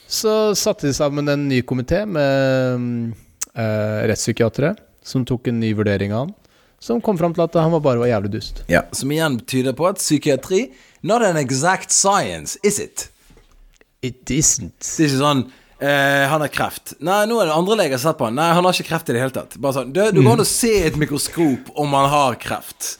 Så 0.08 0.54
satte 0.56 0.86
de 0.88 0.94
sammen 0.96 1.28
en 1.28 1.48
ny 1.48 1.60
komité 1.62 2.04
med 2.06 3.12
eh, 3.58 4.06
rettspsykiatere 4.10 4.76
som 5.02 5.24
tok 5.28 5.48
en 5.50 5.58
ny 5.60 5.72
vurdering 5.78 6.12
av 6.14 6.26
han. 6.26 6.34
Som 6.80 7.00
kom 7.02 7.18
fram 7.18 7.32
til 7.34 7.42
at 7.42 7.56
han 7.58 7.72
var 7.74 7.80
bare 7.82 7.98
var 8.04 8.06
jævlig 8.12 8.30
dust. 8.36 8.62
ja. 8.70 8.84
Som 8.94 9.10
igjen 9.10 9.40
tyder 9.50 9.74
på 9.74 9.88
at 9.90 9.98
psykiatri 9.98 10.68
Not 11.02 11.22
an 11.22 11.36
exact 11.38 11.90
science, 11.94 12.58
is 12.62 12.78
it? 12.82 13.08
It 14.02 14.30
isn't. 14.30 14.78
Det 14.82 15.04
er 15.04 15.08
ikke 15.08 15.18
sånn 15.22 15.42
eh, 15.80 16.24
Han 16.30 16.42
har 16.42 16.50
kreft. 16.54 16.94
Nei, 17.02 17.24
nå 17.30 17.38
er 17.42 17.50
det 17.50 17.54
andre 17.54 17.76
leger 17.80 17.98
som 17.98 18.08
har 18.10 18.14
sett 18.14 18.18
på 18.20 18.26
han. 18.28 18.38
Nei, 18.38 18.48
han 18.54 18.66
har 18.66 18.74
ikke 18.78 18.88
kreft 18.92 19.10
i 19.10 19.14
det 19.16 19.22
hele 19.22 19.34
tatt. 19.34 19.56
Bare 19.62 19.76
sånn, 19.80 19.92
Du, 19.94 20.00
du 20.14 20.20
går 20.22 20.36
an 20.36 20.42
å 20.42 20.48
se 20.48 20.72
et 20.86 20.98
mikroskop 20.98 21.70
om 21.78 21.94
han 21.98 22.08
har 22.14 22.38
kreft. 22.42 22.96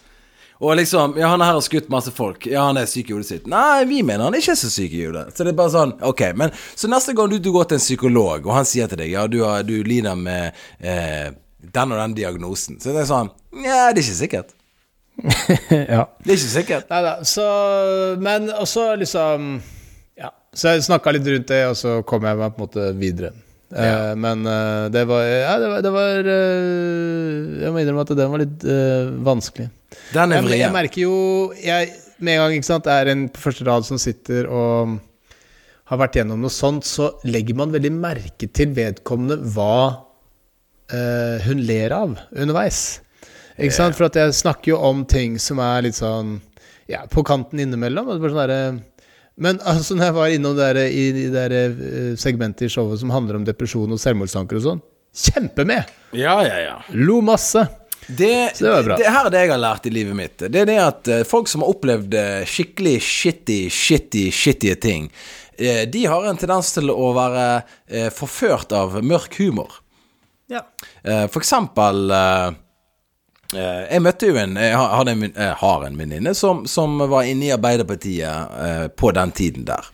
Og 0.61 0.77
liksom 0.77 1.15
Ja, 1.19 1.29
han 1.29 1.43
her 1.45 1.55
har 1.55 1.63
skutt 1.63 1.89
masse 1.93 2.11
folk. 2.15 2.47
Ja, 2.51 2.65
han 2.67 2.79
er 2.81 2.89
syk 2.91 3.11
i 3.11 3.15
hodet 3.15 3.29
sitt. 3.31 3.47
Nei, 3.51 3.85
vi 3.87 4.03
mener 4.03 4.27
han 4.27 4.35
ikke 4.35 4.55
er 4.57 4.59
så 4.59 4.71
syk 4.73 4.95
i 4.97 5.05
hodet. 5.07 5.31
Så 5.37 5.47
det 5.47 5.53
er 5.55 5.59
bare 5.61 5.75
sånn 5.75 5.95
Ok, 6.07 6.25
men 6.39 6.55
Så 6.75 6.91
neste 6.91 7.15
gang 7.17 7.31
du, 7.31 7.39
du 7.39 7.53
går 7.55 7.71
til 7.71 7.79
en 7.79 7.85
psykolog, 7.85 8.47
og 8.47 8.55
han 8.57 8.67
sier 8.69 8.91
til 8.91 8.99
deg 9.03 9.13
Ja, 9.15 9.27
du, 9.31 9.41
har, 9.47 9.63
du 9.67 9.77
lider 9.87 10.19
med 10.19 10.59
eh, 10.81 11.31
den 11.63 11.95
og 11.95 11.99
den 12.03 12.17
diagnosen. 12.19 12.81
Så 12.83 12.95
det 12.95 13.05
er 13.05 13.11
sånn 13.11 13.33
Ja, 13.63 13.89
det 13.93 14.03
er 14.03 14.07
ikke 14.07 14.23
sikkert. 14.23 14.55
ja. 15.95 16.05
Det 16.23 16.31
er 16.31 16.37
ikke 16.37 16.55
sikkert. 16.55 16.91
Nei 16.91 17.03
da, 17.07 17.17
så 17.27 17.49
Men 18.23 18.51
også 18.55 18.93
liksom 18.99 19.51
Ja. 20.19 20.33
Så 20.55 20.75
jeg 20.75 20.89
snakka 20.91 21.15
litt 21.15 21.27
rundt 21.31 21.53
det, 21.55 21.65
og 21.71 21.79
så 21.79 22.01
kom 22.03 22.27
jeg 22.27 22.39
meg 22.41 22.55
på 22.57 22.59
en 22.65 22.67
måte 22.67 22.89
videre. 22.99 23.37
Eh, 23.69 24.13
men 24.17 24.47
eh, 24.49 24.87
det 24.89 25.03
var 25.05 25.27
Ja, 25.29 25.59
det 25.61 25.67
var, 25.69 25.83
det 25.85 25.91
var 25.93 26.29
eh, 26.33 27.65
Jeg 27.65 27.73
må 27.75 27.83
innrømme 27.83 28.05
at 28.07 28.13
den 28.17 28.31
var 28.33 28.41
litt 28.41 28.65
uh, 28.65 29.11
vanskelig. 29.27 29.67
Den 30.15 30.33
er 30.33 30.49
Jeg, 30.49 30.63
jeg 30.63 30.73
merker 30.73 31.03
jo 31.03 31.19
jeg, 31.61 31.91
Med 32.17 32.39
en 32.39 32.41
gang 32.47 32.57
ikke 32.57 32.71
sant, 32.71 32.89
er 32.89 33.13
en 33.13 33.27
på 33.29 33.43
første 33.43 33.67
rad 33.69 33.85
som 33.85 34.01
sitter 34.01 34.49
og 34.49 34.97
har 35.89 36.01
vært 36.01 36.19
gjennom 36.19 36.41
noe 36.45 36.53
sånt, 36.53 36.85
så 36.85 37.15
legger 37.25 37.57
man 37.57 37.71
veldig 37.73 37.93
merke 37.97 38.49
til 38.53 38.75
vedkommende 38.77 39.39
hva 39.55 39.77
uh, 40.93 41.37
hun 41.47 41.63
ler 41.65 41.95
av 41.97 42.19
underveis. 42.37 43.01
Ikke 43.57 43.73
sant? 43.73 43.97
For 43.97 44.11
at 44.11 44.19
jeg 44.21 44.37
snakker 44.37 44.75
jo 44.75 44.83
om 44.85 45.07
ting 45.09 45.39
som 45.41 45.63
er 45.65 45.87
litt 45.87 45.97
sånn 45.97 46.35
ja, 46.93 47.07
på 47.09 47.25
kanten 47.25 47.63
innimellom. 47.65 48.05
og 48.05 48.17
det 48.17 48.21
er 48.21 48.27
bare 48.27 48.35
sånn 48.35 48.43
derre- 48.45 48.98
men 49.39 49.61
altså, 49.65 49.95
når 49.97 50.09
jeg 50.11 50.17
var 50.19 50.35
innom 50.35 50.57
det 50.59 50.69
der, 50.75 50.81
i 50.91 51.05
det 51.17 51.29
der, 51.35 51.55
eh, 51.57 52.13
segmentet 52.21 52.67
i 52.67 52.73
showet 52.73 53.01
som 53.01 53.11
handler 53.15 53.39
om 53.41 53.45
depresjon 53.47 53.93
og 53.95 54.01
selvmordstanker 54.03 54.59
og 54.61 54.65
sånn, 54.67 54.81
kjempe 55.15 55.65
med! 55.69 55.89
Ja, 56.17 56.37
ja, 56.47 56.59
ja. 56.67 56.77
Lo 56.95 57.21
masse. 57.25 57.65
Det, 58.09 58.53
Så 58.57 58.65
det 58.65 58.71
var 58.73 58.87
bra. 58.87 58.97
det 58.97 59.11
her 59.13 59.27
er 59.27 59.33
det 59.35 59.41
jeg 59.43 59.51
har 59.53 59.61
lært 59.61 59.87
i 59.87 59.91
livet 59.93 60.17
mitt. 60.17 60.39
Det 60.41 60.63
er 60.63 60.69
det 60.71 60.79
at 60.81 61.09
eh, 61.13 61.25
folk 61.29 61.49
som 61.51 61.61
har 61.65 61.75
opplevd 61.75 62.15
eh, 62.17 62.45
skikkelig 62.49 62.95
shitty, 63.05 63.59
shitty, 63.69 64.23
shitty 64.33 64.73
ting, 64.81 65.11
eh, 65.59 65.83
de 65.91 66.07
har 66.09 66.25
en 66.31 66.39
tendens 66.41 66.71
til 66.77 66.89
å 66.95 67.11
være 67.17 67.45
forført 68.17 68.73
av 68.73 68.97
mørk 69.05 69.37
humor. 69.43 69.81
Ja. 70.49 70.63
Eh, 71.05 71.27
For 71.29 71.43
eksempel 71.45 72.09
Jeg 73.55 74.03
møtte 74.05 74.29
jo 74.29 74.37
en 74.37 74.57
Jeg 74.61 74.77
har- 74.77 75.09
en, 75.09 75.21
venn- 75.23 75.37
jeg 75.37 75.55
har 75.57 75.85
en 75.87 75.97
venninne 75.97 76.35
som, 76.37 76.67
som 76.69 76.99
var 77.09 77.23
inne 77.25 77.47
i 77.49 77.53
Arbeiderpartiet 77.55 78.59
eh, 78.67 78.89
på 78.93 79.13
den 79.17 79.33
tiden 79.33 79.65
der. 79.65 79.89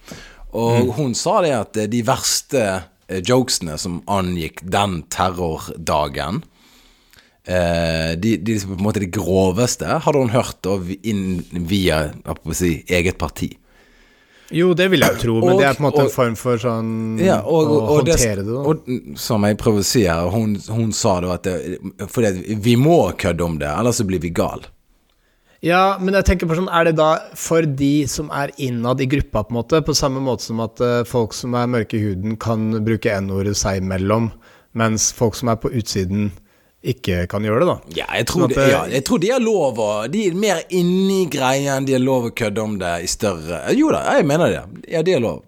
Og 0.55 0.91
hun 0.97 1.15
sa 1.15 1.41
det 1.43 1.53
at 1.55 1.77
eh, 1.77 1.87
de 1.87 2.03
verste 2.03 2.65
eh, 3.09 3.21
jokesene 3.23 3.77
som 3.79 4.01
angikk 4.11 4.65
den 4.67 5.05
terrordagen 5.11 6.43
eh, 7.47 8.15
de, 8.19 8.37
de 8.43 8.59
på 8.59 8.75
en 8.75 8.83
måte 8.87 9.03
de 9.05 9.11
groveste 9.15 9.87
hadde 10.03 10.19
hun 10.25 10.35
hørt 10.35 10.67
inn 11.07 11.45
via 11.69 12.09
si, 12.53 12.81
eget 12.89 13.19
parti. 13.19 13.53
Jo, 14.55 14.69
det 14.79 14.87
vil 14.93 15.03
jeg 15.03 15.19
tro, 15.19 15.41
men 15.41 15.55
Og- 15.57 15.61
det 15.61 15.67
er 15.67 15.75
på 15.75 15.83
en 15.83 15.87
måte 15.89 16.03
og- 16.05 16.05
en 16.09 16.15
form 16.15 16.35
for 16.39 16.57
sånn 16.63 17.19
Ja, 17.19 17.41
og, 17.43 17.73
å 17.75 17.81
håndtere 17.89 18.45
det, 18.45 18.47
da. 18.47 19.17
som 19.19 19.43
jeg 19.43 19.59
prøver 19.59 19.81
å 19.83 19.85
si 19.85 20.05
her, 20.07 20.29
hun, 20.31 20.55
hun 20.69 20.93
sa 20.93 21.21
da 21.21 21.33
at 21.35 21.43
det, 21.43 21.79
For 22.09 22.23
at 22.23 22.35
vi 22.37 22.77
må 22.77 23.13
kødde 23.19 23.41
om 23.45 23.59
det, 23.59 23.67
ellers 23.69 23.97
så 24.01 24.07
blir 24.07 24.21
vi 24.23 24.31
gal. 24.31 24.63
Ja, 25.65 25.97
men 25.99 26.13
jeg 26.13 26.27
tenker 26.29 26.47
på 26.47 26.57
sånn, 26.59 26.69
er 26.71 26.85
det 26.85 26.97
da 26.97 27.19
for 27.35 27.63
de 27.65 28.05
som 28.07 28.29
er 28.31 28.51
innad 28.61 29.01
i 29.01 29.07
gruppa, 29.07 29.43
på 29.47 29.51
en 29.51 29.57
måte, 29.63 29.81
på 29.83 29.95
samme 29.97 30.21
måte 30.21 30.43
som 30.45 30.61
at 30.61 30.79
eh, 30.85 31.05
folk 31.09 31.33
som 31.33 31.55
er 31.55 31.67
mørke 31.67 31.95
i 31.97 32.03
huden, 32.05 32.37
kan 32.39 32.67
bruke 32.85 33.09
n-ordet 33.11 33.57
seg 33.57 33.81
imellom, 33.81 34.31
mens 34.75 35.11
folk 35.17 35.35
som 35.35 35.49
er 35.49 35.57
på 35.57 35.73
utsiden, 35.73 36.33
ikke 36.93 37.25
kan 37.31 37.45
gjøre 37.47 37.63
det, 37.63 37.69
da? 37.71 37.77
Ja, 38.03 38.09
jeg 38.19 38.29
tror, 38.29 38.45
Sånn 38.45 38.55
det, 38.55 38.67
ja, 38.71 38.83
jeg 38.93 39.05
tror 39.09 39.21
de 39.23 39.31
har 39.33 39.43
lov 39.43 39.81
å 39.81 39.91
De 40.13 40.27
er 40.29 40.37
mer 40.37 40.61
inni 40.75 41.25
greien, 41.33 41.87
de 41.89 41.97
har 41.97 42.03
lov 42.03 42.29
å 42.29 42.35
kødde 42.37 42.65
om 42.65 42.75
det 42.81 42.93
i 43.07 43.09
større 43.11 43.63
Jo 43.77 43.93
da, 43.95 44.03
jeg 44.19 44.29
mener 44.29 44.53
det. 44.53 44.65
Ja, 44.93 45.05
de 45.07 45.17
har 45.17 45.25
lov. 45.25 45.41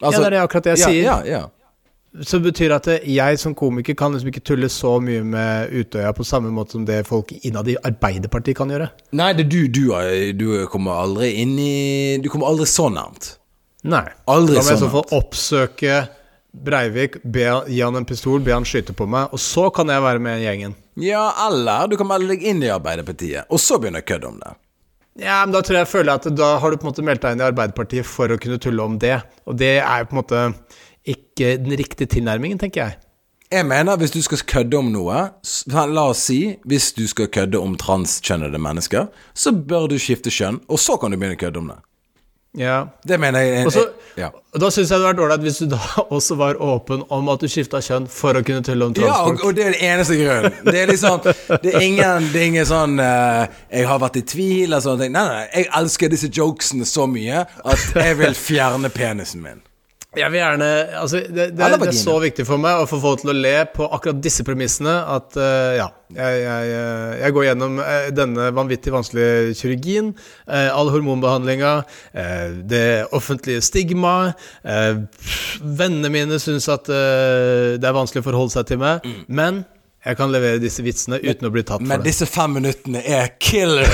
ja, 0.00 0.14
det 0.14 0.24
er 0.32 0.40
akkurat 0.42 0.66
det 0.66 0.74
jeg 0.78 0.82
ja, 0.84 0.88
sier. 0.88 1.04
Ja, 1.04 1.18
ja. 1.28 1.42
Så 2.22 2.38
det 2.38 2.52
betyr 2.52 2.70
at 2.76 2.86
jeg 2.86 3.38
som 3.42 3.56
komiker 3.58 3.96
kan 3.98 4.12
liksom 4.14 4.30
ikke 4.30 4.44
tulle 4.46 4.68
så 4.70 4.96
mye 5.02 5.24
med 5.26 5.72
Utøya 5.74 6.12
på 6.14 6.26
samme 6.26 6.52
måte 6.54 6.76
som 6.76 6.84
det 6.86 7.00
folk 7.08 7.32
innad 7.42 7.66
i 7.72 7.74
Arbeiderpartiet 7.82 8.54
kan 8.60 8.70
gjøre. 8.70 8.86
Nei, 9.18 9.32
det 9.34 9.48
du, 9.50 9.64
du, 9.66 9.88
du 10.38 10.46
kommer 10.70 11.00
aldri 11.02 11.32
inn 11.42 11.56
i 11.58 11.72
Du 12.22 12.30
kommer 12.30 12.52
aldri 12.52 12.68
så 12.70 12.86
nærmt. 12.92 13.34
Nei. 13.82 14.06
Aldri 14.30 14.56
Da 14.56 14.62
må 14.62 14.70
jeg 14.70 14.78
i 14.78 14.84
så 14.84 14.92
fall 14.92 15.16
oppsøke 15.18 15.96
Breivik, 16.54 17.16
be, 17.22 17.46
gi 17.66 17.80
han 17.82 17.96
en 17.98 18.06
pistol, 18.06 18.38
be 18.44 18.52
han 18.54 18.66
skyte 18.68 18.94
på 18.94 19.08
meg, 19.10 19.32
og 19.34 19.40
så 19.42 19.66
kan 19.74 19.90
jeg 19.90 20.04
være 20.04 20.22
med 20.22 20.38
i 20.38 20.46
gjengen. 20.46 20.76
Ja, 21.02 21.24
eller 21.48 21.88
du 21.90 21.96
kan 21.98 22.06
melde 22.06 22.30
deg 22.30 22.44
inn 22.46 22.62
i 22.62 22.70
Arbeiderpartiet, 22.70 23.48
og 23.50 23.58
så 23.58 23.80
begynne 23.82 24.04
å 24.04 24.06
kødde 24.06 24.30
om 24.30 24.38
det. 24.38 24.54
Ja, 25.18 25.40
men 25.44 25.54
da 25.54 25.62
tror 25.62 25.80
jeg 25.80 25.84
jeg 25.84 25.92
føler 25.92 26.18
at 26.18 26.28
da 26.34 26.52
har 26.62 26.70
du 26.70 26.78
på 26.78 26.86
en 26.86 26.92
måte 26.92 27.06
meldt 27.06 27.22
deg 27.22 27.34
inn 27.34 27.42
i 27.42 27.46
Arbeiderpartiet 27.46 28.06
for 28.06 28.30
å 28.30 28.38
kunne 28.40 28.60
tulle 28.62 28.86
om 28.86 28.98
det, 29.02 29.16
og 29.46 29.58
det 29.58 29.76
er 29.80 30.02
jo 30.02 30.10
på 30.10 30.16
en 30.16 30.22
måte 30.22 30.44
ikke 31.14 31.56
den 31.62 31.74
riktige 31.78 32.10
tilnærmingen, 32.14 32.58
tenker 32.62 32.84
jeg. 32.84 33.00
Jeg 33.52 33.66
mener 33.68 33.98
hvis 34.00 34.14
du 34.14 34.22
skal 34.24 34.40
kødde 34.50 34.78
om 34.80 34.88
noe 34.90 35.18
La 35.76 36.04
oss 36.08 36.24
si 36.26 36.38
hvis 36.66 36.88
du 36.96 37.04
skal 37.06 37.28
kødde 37.30 37.60
om 37.60 37.76
transkjønnede 37.78 38.58
mennesker, 38.58 39.10
så 39.34 39.52
bør 39.54 39.90
du 39.92 39.98
skifte 40.00 40.32
kjønn, 40.32 40.62
og 40.66 40.80
så 40.82 40.96
kan 40.98 41.12
du 41.12 41.18
begynne 41.18 41.36
å 41.36 41.42
kødde 41.42 41.60
om 41.60 41.68
det. 41.70 41.78
Ja. 42.54 42.88
Det 43.02 43.18
mener 43.18 43.40
jeg. 43.40 43.66
Og 43.66 43.72
så, 43.72 43.82
ja. 44.16 44.28
da 44.54 44.68
syns 44.70 44.90
jeg 44.90 45.00
det 45.00 45.08
hadde 45.08 45.08
vært 45.08 45.22
ålreit 45.24 45.42
hvis 45.42 45.58
du 45.64 45.66
da 45.72 45.80
også 46.16 46.36
var 46.38 46.60
åpen 46.62 47.02
om 47.12 47.28
at 47.32 47.42
du 47.42 47.50
skifta 47.50 47.80
kjønn 47.82 48.06
for 48.10 48.38
å 48.38 48.44
kunne 48.46 48.62
tulle 48.66 48.88
om 48.88 48.94
Ja, 49.00 49.16
og, 49.26 49.42
og 49.42 49.56
det 49.56 49.66
er 49.66 49.74
den 49.74 49.82
eneste 49.90 50.18
grunnen. 50.20 50.54
Det 50.68 50.78
er 50.84 50.92
liksom 50.92 51.20
Det 51.26 51.74
er 51.74 51.82
ingen, 51.82 52.30
det 52.30 52.40
er 52.40 52.48
ingen 52.52 52.68
sånn 52.68 52.96
uh, 53.02 53.44
Jeg 53.72 53.90
har 53.90 54.02
vært 54.02 54.20
i 54.22 54.26
tvil 54.34 54.78
og 54.78 54.86
sånne 54.86 55.06
ting. 55.06 55.14
Nei, 55.18 55.26
nei, 55.32 55.44
jeg 55.50 55.70
elsker 55.82 56.14
disse 56.14 56.30
jokesene 56.30 56.86
så 56.88 57.08
mye 57.10 57.42
at 57.42 57.88
jeg 57.98 58.18
vil 58.22 58.38
fjerne 58.38 58.90
penisen 58.94 59.42
min. 59.42 59.62
Jeg 60.18 60.30
vil 60.32 60.40
gjerne 60.40 60.70
Altså, 61.00 61.20
det, 61.24 61.50
det, 61.56 61.68
det 61.80 61.88
er 61.88 61.96
så 61.98 62.16
viktig 62.22 62.46
for 62.48 62.60
meg 62.62 62.82
å 62.82 62.88
få 62.88 63.00
folk 63.02 63.22
til 63.22 63.32
å 63.32 63.36
le 63.36 63.56
på 63.74 63.86
akkurat 63.86 64.22
disse 64.22 64.44
premissene 64.46 64.94
at 65.14 65.36
uh, 65.38 65.74
ja, 65.78 65.88
jeg, 66.14 66.40
jeg, 66.44 66.72
eh, 66.78 67.12
jeg 67.24 67.34
går 67.34 67.46
gjennom 67.48 67.78
eh, 67.82 68.08
denne 68.14 68.48
vanvittig 68.54 68.92
vanskelige 68.94 69.54
kirurgien, 69.58 70.12
uh, 70.46 70.70
all 70.76 70.92
hormonbehandlinga, 70.94 71.72
uh, 72.14 72.48
det 72.70 72.86
offentlige 73.16 73.64
stigmaet 73.64 74.38
Vennene 74.64 76.10
mine 76.12 76.38
syns 76.42 76.68
at 76.70 76.86
det 76.88 77.86
er 77.86 77.96
vanskelig 77.96 78.22
å 78.22 78.26
forholde 78.26 78.54
seg 78.54 78.68
til 78.68 78.80
meg, 78.82 79.06
men 79.26 79.62
jeg 80.04 80.18
kan 80.18 80.32
levere 80.32 80.60
disse 80.60 80.84
vitsene 80.84 81.18
uten 81.22 81.48
å 81.48 81.52
bli 81.54 81.62
tatt 81.64 81.80
for 81.80 81.86
det. 81.86 81.92
Men 81.94 82.04
disse 82.04 82.28
fem 82.28 82.58
minuttene 82.58 83.00
er 83.00 83.32
killer! 83.40 83.88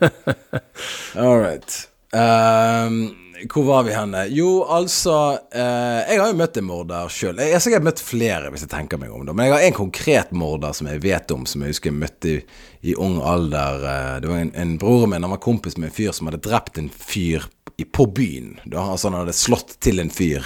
All 1.20 1.38
right. 1.40 1.78
Ehm, 2.12 2.98
hvor 3.48 3.64
var 3.64 3.84
vi 3.86 3.92
henne? 3.94 4.24
Jo, 4.34 4.64
altså 4.68 5.14
eh, 5.54 6.00
Jeg 6.10 6.20
har 6.20 6.28
jo 6.32 6.38
møtt 6.38 6.58
en 6.60 6.66
morder 6.68 7.12
sjøl. 7.12 7.38
Jeg 7.40 7.54
har 7.56 7.62
sikkert 7.64 7.86
møtt 7.86 8.02
flere, 8.04 8.50
hvis 8.52 8.66
jeg 8.66 8.72
tenker 8.72 9.00
meg 9.00 9.12
om 9.14 9.24
det. 9.28 9.34
Men 9.36 9.48
jeg 9.48 9.54
har 9.54 9.66
en 9.68 9.78
konkret 9.78 10.34
morder 10.36 10.74
som 10.76 10.90
jeg 10.90 11.02
vet 11.04 11.32
om, 11.34 11.46
som 11.48 11.62
jeg 11.64 11.72
husker 11.74 11.90
jeg 11.92 12.00
møtte 12.00 12.32
i, 12.34 12.36
i 12.92 12.96
ung 13.00 13.16
alder. 13.22 13.86
Eh, 13.86 14.12
Det 14.24 14.32
var 14.32 14.42
en, 14.44 14.52
en 14.64 14.76
bror 14.82 15.06
min, 15.06 15.24
han 15.24 15.34
var 15.36 15.42
kompis 15.44 15.78
med 15.78 15.90
en 15.90 15.96
fyr 15.96 16.12
som 16.16 16.28
hadde 16.30 16.42
drept 16.44 16.78
en 16.82 16.90
fyr 16.92 17.48
i, 17.80 17.86
på 17.88 18.06
byen. 18.12 18.58
Da, 18.66 18.84
altså 18.92 19.08
han 19.10 19.20
hadde 19.22 19.36
slått 19.36 19.78
til 19.80 20.02
en 20.02 20.12
fyr 20.12 20.44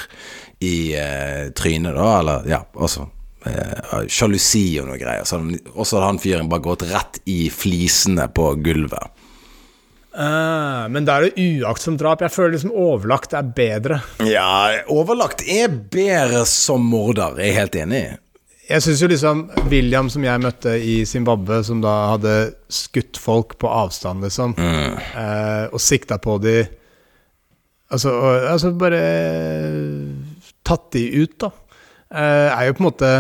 i 0.64 0.94
eh, 0.98 1.50
trynet, 1.56 1.96
da, 1.96 2.08
eller 2.20 2.48
ja, 2.48 2.62
altså 2.78 3.08
eh, 3.48 4.06
og 4.06 4.88
noe 4.88 5.00
greier. 5.00 5.24
Og 5.24 5.82
så 5.84 5.98
hadde 5.98 6.06
han 6.12 6.22
fyren 6.22 6.52
bare 6.52 6.64
gått 6.68 6.86
rett 6.92 7.20
i 7.30 7.48
flisene 7.52 8.28
på 8.34 8.52
gulvet. 8.64 9.10
Ah, 10.14 10.86
men 10.94 11.06
da 11.06 11.16
er 11.18 11.26
det 11.26 11.44
uaktsomt 11.64 11.98
drap. 11.98 12.22
Jeg 12.22 12.30
føler 12.30 12.54
liksom 12.54 12.74
overlagt 12.78 13.34
er 13.34 13.46
bedre. 13.56 13.98
Ja, 14.22 14.70
overlagt 14.92 15.42
er 15.42 15.72
bedre 15.72 16.44
som 16.46 16.86
morder, 16.86 17.40
jeg 17.42 17.50
er 17.50 17.60
helt 17.64 17.78
enig 17.82 18.02
i. 18.04 18.12
Jeg 18.64 18.80
syns 18.80 19.02
jo 19.02 19.08
liksom 19.10 19.42
William, 19.68 20.06
som 20.08 20.24
jeg 20.24 20.40
møtte 20.40 20.72
i 20.80 21.02
Zimbabwe, 21.04 21.58
som 21.66 21.82
da 21.84 21.92
hadde 22.14 22.36
skutt 22.72 23.18
folk 23.20 23.58
på 23.60 23.68
avstand, 23.68 24.24
liksom, 24.24 24.54
eh, 24.56 25.66
og 25.68 25.82
sikta 25.82 26.18
på 26.22 26.38
de 26.42 26.56
Altså, 27.94 28.10
og, 28.10 28.46
altså 28.48 28.70
bare 28.74 28.98
tatt 30.66 30.86
de 30.96 31.02
ut, 31.20 31.34
da, 31.44 31.50
eh, 32.10 32.48
er 32.48 32.64
jo 32.66 32.72
på 32.74 32.82
en 32.82 32.88
måte 32.88 33.10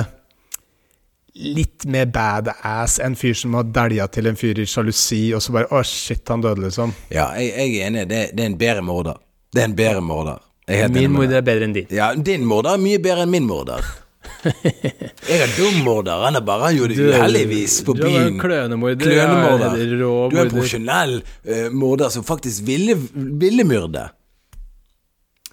litt 1.34 1.84
mer 1.90 2.06
badass 2.14 3.00
enn 3.02 3.16
fyr 3.18 3.34
som 3.34 3.56
har 3.58 3.66
dælja 3.74 4.06
til 4.14 4.30
en 4.30 4.36
fyr 4.38 4.60
i 4.62 4.66
sjalusi, 4.70 5.32
og 5.34 5.42
så 5.42 5.54
bare 5.56 5.70
Å, 5.74 5.82
shit, 5.86 6.22
han 6.30 6.44
døde, 6.44 6.62
liksom. 6.68 6.94
Ja, 7.10 7.32
jeg, 7.40 7.50
jeg 7.56 7.80
er 7.80 7.88
enig, 7.88 8.06
det, 8.10 8.22
det 8.38 8.44
er 8.44 8.52
en 8.52 8.58
bedre 8.60 8.84
morder. 8.86 9.18
Det 9.54 9.62
er 9.64 9.70
en 9.70 9.76
bedre 9.78 10.02
morder. 10.04 10.40
Er 10.70 10.88
Min 10.88 11.12
morder 11.12 11.42
er 11.42 11.44
bedre 11.44 11.66
enn 11.68 11.74
din. 11.76 11.90
Ja, 11.92 12.12
din 12.14 12.46
morder 12.48 12.78
er 12.78 12.80
mye 12.80 13.00
bedre 13.02 13.26
enn 13.26 13.34
min 13.34 13.46
morder. 13.48 13.84
Jeg 15.28 15.36
er 15.40 15.50
dum 15.56 15.82
morder, 15.84 16.22
han 16.24 16.36
er 16.38 16.44
bare 16.44 16.70
Han 16.70 16.76
gjorde 16.78 16.94
det 16.96 17.10
uheldigvis 17.12 17.74
på 17.84 17.92
Du 17.96 18.02
er 18.06 18.08
en 18.08 18.14
byen. 18.14 18.38
klønemorder. 18.40 19.04
Klønemorder. 19.04 19.74
Ja, 19.76 19.98
rå 20.00 20.12
Du 20.32 20.36
er 20.38 20.46
en 20.46 20.52
profesjonell 20.52 21.12
uh, 21.20 21.66
morder 21.76 22.12
som 22.12 22.24
faktisk 22.24 22.64
ville, 22.64 22.96
ville 23.12 23.66
myrde. 23.68 24.06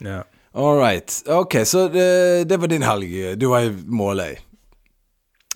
Ja. 0.04 0.22
All 0.56 0.80
right. 0.80 1.18
Ok, 1.28 1.58
så 1.68 1.88
det, 1.92 2.08
det 2.48 2.60
var 2.60 2.72
din 2.72 2.84
helg. 2.88 3.12
Du 3.40 3.50
var 3.52 3.68
i 3.68 3.74
Måløy. 3.88 4.40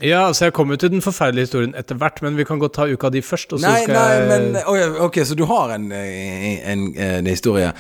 Ja, 0.04 0.26
altså 0.28 0.50
jeg 0.50 0.54
kom 0.54 0.72
jo 0.74 0.76
til 0.76 0.92
den 0.92 1.02
forferdelige 1.02 1.48
historien 1.48 1.76
etter 1.80 1.96
hvert, 1.96 2.20
men 2.22 2.36
vi 2.36 2.44
kan 2.44 2.60
godt 2.60 2.74
ta 2.76 2.88
uka 2.92 3.10
di 3.10 3.22
først. 3.24 3.54
Og 3.56 3.62
så 3.62 3.70
Nei, 3.70 3.84
skal 3.86 3.96
nei, 3.96 4.26
men 4.28 4.58
ja, 4.60 4.90
Ok, 5.06 5.22
så 5.24 5.38
du 5.40 5.46
har 5.48 5.72
en, 5.78 5.92
en, 5.92 6.58
en, 6.74 6.88
en, 7.00 7.28
historie. 7.32 7.72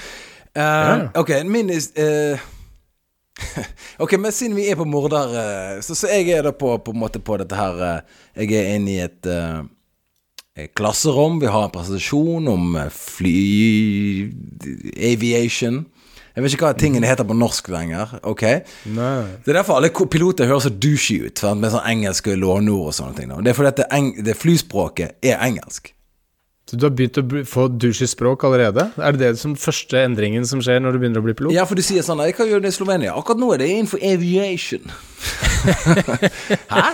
Uh, 0.55 0.61
Ja. 0.63 1.07
Ok, 1.19 1.29
min 1.43 1.69
eh, 1.69 2.39
Ok, 4.03 4.15
men 4.19 4.31
siden 4.31 4.55
vi 4.55 4.69
er 4.71 4.79
på 4.79 4.85
morder 4.87 5.33
uh, 5.35 5.81
så, 5.83 5.95
så 5.95 6.07
jeg 6.07 6.29
er 6.31 6.47
da 6.47 6.53
på, 6.55 6.77
på 6.77 6.93
en 6.95 7.01
måte 7.01 7.19
på 7.19 7.35
dette 7.41 7.55
her 7.59 7.81
eh, 7.83 8.45
Jeg 8.45 8.61
er 8.61 8.77
inne 8.77 8.93
i 8.93 9.01
et 9.03 9.27
eh, 9.27 10.69
klasserom. 10.75 11.41
Vi 11.41 11.51
har 11.51 11.67
en 11.67 11.73
presentasjon 11.73 12.47
om 12.47 12.75
eh, 12.79 12.91
fly... 12.91 14.31
Aviation. 15.11 15.83
Jeg 16.35 16.43
vet 16.43 16.53
ikke 16.57 16.67
hva 16.67 16.75
tingene 16.75 17.07
heter 17.07 17.23
på 17.29 17.35
norsk 17.37 17.69
lenger. 17.71 18.17
Ok 18.27 18.41
Nei. 18.43 19.23
det 19.45 19.53
er 19.53 19.59
derfor 19.61 19.79
alle 19.79 19.89
piloter 20.11 20.49
høres 20.49 20.67
så 20.67 20.73
douchey 20.73 21.29
ut, 21.29 21.39
sant? 21.39 21.61
med 21.63 21.71
sånn 21.71 21.85
engelske 21.87 22.35
låneord 22.35 22.89
og 22.91 22.95
sånne 22.97 23.15
ting. 23.15 23.29
da. 23.31 23.39
Det 23.41 23.53
er 23.53 23.59
fordi 23.59 23.71
at 23.71 23.79
det, 23.83 23.89
eng 23.95 24.09
det 24.27 24.35
flyspråket 24.35 25.15
er 25.23 25.39
engelsk. 25.47 25.93
Så 26.65 26.79
du 26.81 26.87
har 26.87 26.95
begynt 26.97 27.19
å 27.21 27.23
få 27.45 27.67
douchey 27.77 28.07
språk 28.09 28.41
allerede? 28.47 28.87
Er 28.97 29.13
det 29.13 29.19
det 29.21 29.35
som 29.37 29.51
første 29.55 29.99
endringen 30.01 30.47
som 30.49 30.63
skjer 30.65 30.79
når 30.81 30.95
du 30.95 31.01
begynner 31.03 31.21
å 31.21 31.25
bli 31.27 31.35
pilot? 31.37 31.53
Ja, 31.53 31.61
for 31.69 31.77
du 31.77 31.83
sier 31.85 32.01
sånn 32.01 32.23
Jeg 32.25 32.33
kan 32.39 32.49
gjøre 32.49 32.63
det 32.65 32.71
i 32.73 32.77
Slovenia. 32.79 33.13
Akkurat 33.13 33.37
nå 33.37 33.51
er 33.53 33.61
det 33.61 33.67
innenfor 33.69 34.01
aviation. 34.01 34.89
Hæ? 36.73 36.85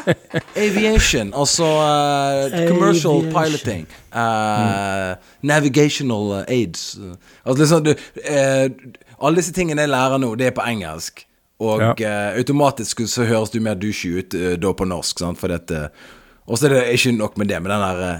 Aviation. 0.59 1.31
Altså 1.33 1.63
uh, 1.63 2.67
commercial 2.67 3.21
Aviation. 3.23 3.31
piloting. 3.31 3.87
eh, 4.11 5.15
Navigational 5.41 6.31
eh, 6.41 6.51
aids. 6.59 6.97
Altså 7.45 7.63
liksom 7.63 7.83
du 7.87 7.91
eh, 8.23 8.67
Alle 9.21 9.35
disse 9.41 9.53
tingene 9.53 9.81
jeg 9.85 9.89
lærer 9.93 10.17
nå, 10.21 10.33
det 10.37 10.47
er 10.51 10.55
på 10.57 10.65
engelsk. 10.67 11.25
Og 11.61 11.79
Ja. 11.81 11.91
uh, 11.93 12.37
automatisk 12.39 13.03
så 13.07 13.23
høres 13.29 13.51
du 13.53 13.59
mer 13.61 13.75
douchey 13.77 14.17
ut 14.19 14.33
uh, 14.33 14.55
da 14.57 14.73
på 14.73 14.87
norsk, 14.89 15.19
sant, 15.19 15.37
for 15.37 15.47
dette 15.53 15.89
Og 16.49 16.57
så 16.57 16.65
er 16.65 16.69
det 16.73 16.83
ikke 16.97 17.11
nok 17.17 17.37
med 17.37 17.47
det, 17.53 17.59
men 17.61 17.69
den 17.69 17.83
der 17.85 18.01
uh, 18.15 18.19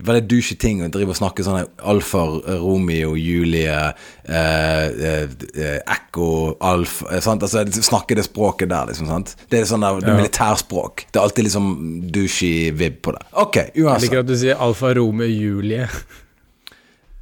Veldig 0.00 0.22
douchey 0.30 0.56
ting 0.56 0.78
å 0.80 0.86
drive 0.88 1.10
og 1.12 1.16
snakke 1.18 1.44
sånn 1.44 1.66
Alfa, 1.84 2.22
Romeo, 2.62 3.10
Julie, 3.20 3.68
eh, 3.68 4.86
eh, 4.88 5.26
eh, 5.60 5.74
Ekko, 5.92 6.56
Alf 6.64 7.02
eh, 7.10 7.20
sant? 7.20 7.42
Altså, 7.44 7.66
Snakke 7.84 8.16
det 8.16 8.24
språket 8.24 8.70
der, 8.70 8.86
liksom. 8.88 9.10
sant? 9.10 9.34
Det 9.52 9.60
er 9.60 9.68
sånn 9.68 9.84
der, 9.84 10.00
det 10.00 10.08
Ja. 10.08 10.16
militærspråk. 10.16 11.04
Det 11.12 11.20
er 11.20 11.26
alltid 11.26 11.44
liksom 11.50 11.68
douchey 12.16 12.70
vib 12.72 13.02
på 13.02 13.12
det. 13.12 13.20
Ok, 13.34 13.56
Jeg 13.76 14.00
liker 14.06 14.20
at 14.24 14.26
du 14.26 14.34
sier 14.40 14.56
Alfa 14.56 14.94
Romeo 14.96 15.28
Julie. 15.28 15.84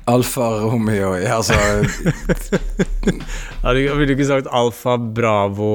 Alfa 0.08 0.46
Romeo 0.64 1.10
Altså 1.18 1.56
ville 3.74 4.06
du 4.08 4.12
ikke 4.14 4.26
sagt 4.28 4.48
Alfa 4.54 4.96
Bravo 4.96 5.72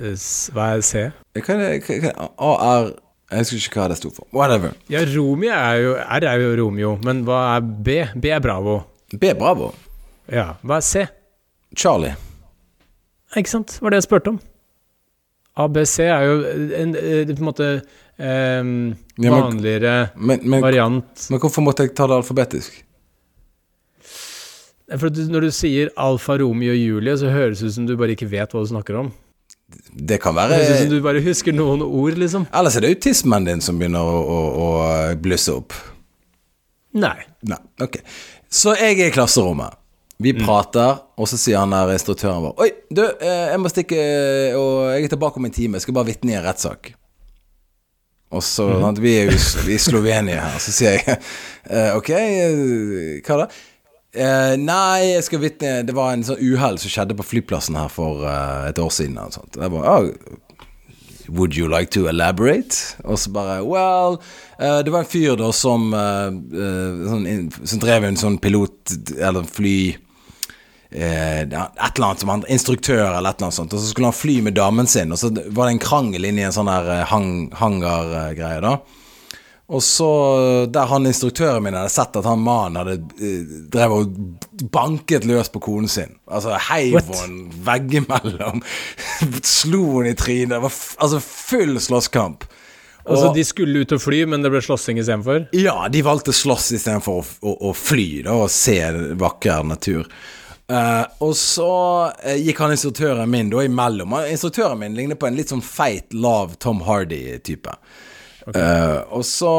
eh, 0.00 0.16
Hva 0.54 0.70
er 0.76 0.82
C? 0.86 1.04
Hva 1.38 1.56
er 1.56 1.78
det 1.78 2.12
AR 2.18 2.90
Jeg 3.30 3.44
husker 3.44 3.58
ikke 3.60 3.80
hva 3.82 3.88
det 3.92 3.98
sto 4.00 4.10
for. 4.14 4.24
Whatever. 4.32 4.72
Ja, 4.90 5.02
Romeo 5.12 5.52
er 5.52 5.82
jo 5.84 5.90
R 6.00 6.24
er 6.32 6.40
jo 6.46 6.54
Romeo, 6.62 6.94
men 7.04 7.20
hva 7.28 7.42
er 7.58 7.66
B? 7.84 7.98
B 8.16 8.30
er 8.32 8.40
Bravo. 8.40 8.78
B. 9.12 9.20
er 9.28 9.36
Bravo. 9.36 9.68
Ja, 10.32 10.54
hva 10.64 10.78
er 10.80 10.86
C? 10.88 11.02
Charlie. 11.76 12.14
Ikke 13.36 13.52
sant? 13.52 13.74
Det 13.76 13.84
var 13.84 13.92
det 13.92 14.00
jeg 14.00 14.06
spurte 14.08 14.32
om. 14.32 14.38
ABC 15.60 15.98
er 16.06 16.24
jo 16.24 16.38
en, 16.78 16.94
en, 16.96 17.34
på 17.34 17.42
en 17.42 17.48
måte 17.50 17.66
em, 18.16 18.72
Ja, 19.18 19.28
men- 19.28 19.42
vanligere 19.42 19.94
Men, 20.16 20.40
men, 20.48 20.62
variant. 20.64 21.26
men 21.30 21.40
hvorfor 21.42 21.60
måtte 21.66 21.84
jeg 21.84 21.92
ta 21.98 22.06
det 22.08 22.16
alfabetisk? 22.22 22.80
For 24.96 25.12
når 25.28 25.48
du 25.48 25.50
sier 25.52 25.90
Alfa 26.00 26.38
Romeo 26.40 26.72
og 26.72 26.80
Julie, 26.80 27.16
så 27.20 27.32
høres 27.32 27.60
det 27.60 27.68
ut 27.68 27.76
som 27.76 27.88
du 27.88 27.96
bare 28.00 28.14
ikke 28.16 28.28
vet 28.30 28.54
hva 28.54 28.62
du 28.64 28.70
snakker 28.70 28.96
om. 29.02 29.10
Det 29.92 30.16
kan 30.22 30.36
Det 30.38 30.46
høres 30.48 30.70
ut 30.70 30.78
som 30.78 30.86
være 30.86 30.94
du 30.94 31.04
bare 31.04 31.24
husker 31.26 31.52
noen 31.52 31.82
ord, 31.84 32.16
liksom. 32.16 32.46
Ellers 32.56 32.78
er 32.78 32.86
det 32.86 32.94
autismen 32.94 33.44
din 33.44 33.60
som 33.64 33.80
begynner 33.80 34.00
å, 34.00 34.20
å, 34.22 34.38
å 34.64 34.68
blusse 35.20 35.52
opp. 35.52 35.76
Nei. 36.96 37.18
Nei, 37.44 37.60
ok. 37.84 38.00
Så 38.48 38.72
jeg 38.78 38.96
er 38.96 39.10
i 39.10 39.14
klasserommet. 39.14 39.76
Vi 40.18 40.32
prater, 40.34 40.96
og 41.14 41.28
så 41.30 41.36
sier 41.38 41.60
han 41.60 41.70
der 41.70 41.92
instruktøren 41.94 42.42
vår 42.42 42.64
Oi, 42.64 42.72
du, 42.90 43.04
eh, 43.06 43.52
jeg 43.52 43.60
må 43.62 43.70
stikke, 43.70 43.98
og 44.58 44.72
jeg 44.90 45.04
er 45.06 45.12
tilbake 45.12 45.38
om 45.38 45.46
en 45.46 45.54
time. 45.54 45.78
Jeg 45.78 45.86
skal 45.86 45.94
bare 45.94 46.08
vitne 46.08 46.32
i 46.32 46.38
en 46.40 46.42
rettssak. 46.48 46.90
Og 48.34 48.42
så 48.44 48.66
sant, 48.82 48.98
Vi 49.00 49.12
er 49.14 49.30
jo 49.30 49.36
i 49.72 49.78
Slovenia 49.80 50.42
her, 50.42 50.58
så 50.60 50.74
sier 50.74 50.98
jeg 50.98 51.04
eh, 51.70 51.94
Ok, 51.96 52.10
eh, 52.16 53.20
hva 53.24 53.44
da? 53.44 53.46
Eh, 54.16 54.54
nei, 54.56 55.12
jeg 55.12 55.24
skal 55.26 55.40
vitne 55.42 55.70
Det 55.84 55.92
var 55.92 56.14
en 56.14 56.22
sånn 56.24 56.40
uhell 56.40 56.78
som 56.80 56.88
skjedde 56.88 57.16
på 57.18 57.26
flyplassen 57.28 57.76
her 57.76 57.90
for 57.92 58.24
uh, 58.24 58.64
et 58.70 58.80
år 58.80 58.92
siden. 58.94 59.18
Og 59.20 59.34
sånt. 59.36 59.58
Jeg 59.60 59.72
bare, 59.74 59.96
oh, 60.00 61.28
Would 61.28 61.58
you 61.58 61.68
like 61.68 61.92
to 61.92 62.06
elaborate? 62.08 62.96
Og 63.04 63.20
så 63.20 63.30
bare 63.34 63.60
Well 63.66 64.16
uh, 64.16 64.80
Det 64.80 64.94
var 64.94 65.04
en 65.04 65.10
fyr 65.10 65.36
da 65.36 65.50
som 65.52 65.90
sånn, 65.92 67.26
Som 67.52 67.82
drev 67.82 68.08
en 68.08 68.16
sånn 68.16 68.38
pilot 68.40 68.96
Eller 69.18 69.44
fly 69.44 69.78
Et 70.88 71.52
eller 71.52 72.06
annet 72.06 72.24
som 72.24 72.32
han 72.32 72.46
Instruktør 72.48 73.02
eller 73.10 73.28
et 73.28 73.36
eller 73.36 73.50
annet 73.50 73.58
sånt. 73.58 73.76
Og 73.76 73.82
så 73.82 73.90
skulle 73.90 74.08
han 74.08 74.16
fly 74.16 74.38
med 74.46 74.56
damen 74.56 74.88
sin, 74.88 75.12
og 75.12 75.20
så 75.20 75.28
var 75.52 75.68
det 75.68 75.74
en 75.74 75.82
krangel 75.84 76.24
inni 76.24 76.46
en 76.46 76.54
sånn 76.54 76.70
der 76.70 77.04
hang, 77.10 77.50
hangargreie, 77.60 78.62
da. 78.64 78.78
Og 79.68 79.82
så, 79.84 80.06
der 80.72 80.86
han 80.88 81.04
instruktøren 81.06 81.60
min 81.66 81.74
hadde 81.76 81.92
sett 81.92 82.14
at 82.16 82.24
han 82.24 82.40
mannen 82.40 82.78
hadde 82.80 82.94
drevet 83.68 84.06
og 84.06 84.70
banket 84.72 85.26
løs 85.28 85.50
på 85.52 85.60
konen 85.60 85.90
sin. 85.92 86.14
Altså 86.24 86.56
heiv 86.70 86.96
henne 87.04 87.50
veggimellom. 87.66 88.62
Slo 89.44 89.82
henne 89.98 90.14
i 90.14 90.16
trynet. 90.16 90.54
Det 90.56 90.62
var 90.64 90.72
altså 91.04 91.20
full 91.20 91.76
slåsskamp. 91.84 92.48
Altså, 93.04 93.28
Og- 93.28 93.36
de 93.36 93.44
skulle 93.44 93.84
ut 93.84 93.92
og 93.92 94.00
fly, 94.04 94.22
men 94.28 94.42
det 94.44 94.50
ble 94.52 94.60
slåssing 94.64 94.98
istedenfor? 95.00 95.46
ja, 95.56 95.76
de 95.92 96.02
valgte 96.04 96.32
slåss 96.36 96.72
istedenfor 96.76 97.20
å, 97.20 97.28
å, 97.40 97.54
å 97.70 97.76
fly 97.76 98.08
da, 98.24 98.34
og 98.44 98.50
se 98.52 98.78
vakker 99.20 99.64
natur. 99.68 100.08
Uh, 100.68 101.04
og 101.24 101.32
så 101.36 101.68
uh, 102.12 102.34
gikk 102.36 102.58
han 102.60 102.74
instruktøren 102.74 103.30
min 103.32 103.48
da 103.52 103.62
imellom. 103.64 104.12
Instruktøren 104.28 104.80
min 104.80 104.96
ligner 104.96 105.16
på 105.16 105.28
en 105.28 105.36
litt 105.40 105.48
sånn 105.52 105.64
feit, 105.64 106.12
lav 106.12 106.56
Tom 106.60 106.82
Hardy-type. 106.84 107.72
Eh, 108.54 108.98
og 109.12 109.24
så 109.26 109.52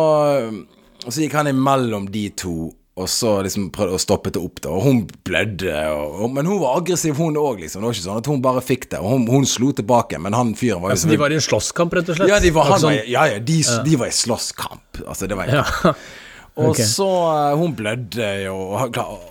Og 1.05 1.13
så 1.13 1.21
gikk 1.23 1.33
han 1.39 1.47
imellom 1.47 2.09
de 2.11 2.25
to, 2.35 2.73
og 2.99 3.07
så 3.07 3.37
liksom 3.45 3.69
prøvde 3.71 3.95
å 3.95 4.01
stoppe 4.03 4.31
det 4.35 4.41
opp, 4.43 4.57
da. 4.65 4.73
Og 4.75 4.81
hun 4.83 4.97
blødde, 5.23 5.71
og, 5.95 6.17
og, 6.25 6.33
men 6.35 6.45
hun 6.49 6.59
var 6.59 6.81
aggressiv, 6.81 7.15
hun 7.15 7.37
òg, 7.39 7.61
liksom. 7.63 7.79
Det 7.79 7.87
var 7.87 7.95
ikke 7.95 8.03
sånn 8.09 8.19
at 8.19 8.27
hun 8.27 8.41
bare 8.43 8.63
fikk 8.65 8.89
det. 8.91 8.99
Og 8.99 9.13
hun, 9.13 9.23
hun 9.31 9.47
slo 9.47 9.69
tilbake, 9.77 10.19
men 10.19 10.35
han 10.35 10.51
fyren 10.59 10.81
var 10.83 10.91
jo 10.91 10.97
Altså, 10.97 11.07
de 11.13 11.19
var 11.21 11.31
i 11.31 11.37
en 11.39 11.45
slåsskamp, 11.45 11.95
rett 11.95 12.11
og 12.11 12.19
slett? 12.19 12.33
ja, 12.33 12.39
de 12.43 12.51
var, 12.51 12.67
han 12.73 12.83
var, 12.83 12.97
ja, 13.07 13.23
ja, 13.31 13.39
de, 13.39 13.57
de 13.87 13.95
var 14.01 14.11
i 14.11 14.17
slåsskamp. 14.19 15.03
Altså, 15.07 15.29
det 15.31 15.37
var 15.39 15.53
Ja. 15.55 15.63
Og 16.59 16.73
Ok. 16.73 16.79
så 16.83 17.05
eh, 17.07 17.53
Hun 17.55 17.71
blødde 17.77 18.25
jo 18.43 18.55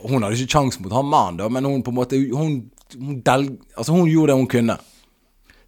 Hun 0.09 0.23
hadde 0.23 0.37
ikke 0.39 0.55
kjangs 0.55 0.79
mot 0.81 0.93
han 0.97 1.05
mannen, 1.11 1.37
da, 1.43 1.49
men 1.53 1.67
hun 1.69 1.83
på 1.85 1.91
en 1.93 1.97
måte 1.99 2.17
Hun, 2.33 2.55
hun, 2.95 3.19
del, 3.27 3.51
altså, 3.77 3.93
hun 3.93 4.09
gjorde 4.09 4.33
det 4.33 4.37
hun 4.39 4.49
kunne. 4.49 4.77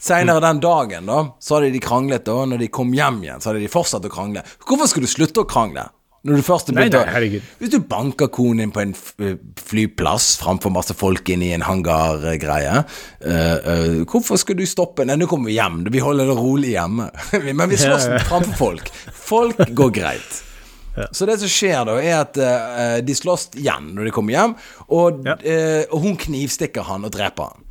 Seinere 0.01 0.41
den 0.41 0.61
dagen, 0.65 1.09
da, 1.11 1.23
så 1.45 1.59
hadde 1.59 1.73
de 1.75 1.81
kranglet, 1.85 2.25
da. 2.25 2.39
Når 2.49 2.63
de 2.63 2.69
kom 2.73 2.93
hjem 2.97 3.23
igjen, 3.27 3.41
så 3.43 3.51
hadde 3.51 3.61
de 3.61 3.69
fortsatt 3.73 4.07
å 4.09 4.13
krangle. 4.13 4.43
Hvorfor 4.65 4.89
skulle 4.89 5.11
du 5.11 5.13
slutte 5.13 5.43
å 5.43 5.49
krangle? 5.49 5.91
Når 6.25 6.37
du 6.37 6.45
først 6.45 6.69
er 6.69 6.77
Nei, 6.77 6.83
begynt 6.91 7.41
å-. 7.41 7.45
Hvis 7.63 7.71
du 7.73 7.79
banker 7.89 8.29
konen 8.33 8.59
din 8.61 8.73
på 8.77 8.83
en 8.83 8.91
eh, 9.25 9.39
flyplass 9.57 10.35
framfor 10.43 10.73
masse 10.75 10.93
folk 10.97 11.31
inn 11.33 11.41
i 11.47 11.55
en 11.57 11.65
hangargreie, 11.65 12.83
uh, 12.85 13.57
uh, 13.65 14.03
hvorfor 14.05 14.37
skal 14.41 14.59
du 14.59 14.67
stoppe? 14.69 15.07
Nei, 15.09 15.17
nå 15.21 15.29
kommer 15.31 15.49
vi 15.49 15.57
hjem. 15.57 15.81
Vi 15.89 16.03
holder 16.05 16.29
det 16.29 16.37
rolig 16.37 16.75
hjemme. 16.75 17.09
Men 17.49 17.65
vi 17.73 17.81
slåss 17.81 18.05
Ja, 18.11 18.19
ja. 18.19 18.23
framfor 18.29 18.57
folk. 18.61 18.93
Folk 19.17 19.65
går 19.81 19.97
greit. 19.97 20.41
Så 21.17 21.25
det 21.25 21.39
som 21.41 21.49
skjer 21.49 21.89
da, 21.89 21.97
er 22.05 22.19
at 22.19 22.37
uh, 22.37 22.99
de 23.01 23.17
slåss 23.17 23.55
igjen 23.57 23.93
når 23.97 24.11
de 24.11 24.15
kommer 24.21 24.37
hjem, 24.37 24.57
og, 24.93 25.25
Ja. 25.25 25.39
uh, 25.41 25.83
og 25.89 26.05
hun 26.05 26.21
knivstikker 26.21 26.85
han 26.91 27.09
og 27.09 27.17
dreper 27.17 27.49
han. 27.53 27.69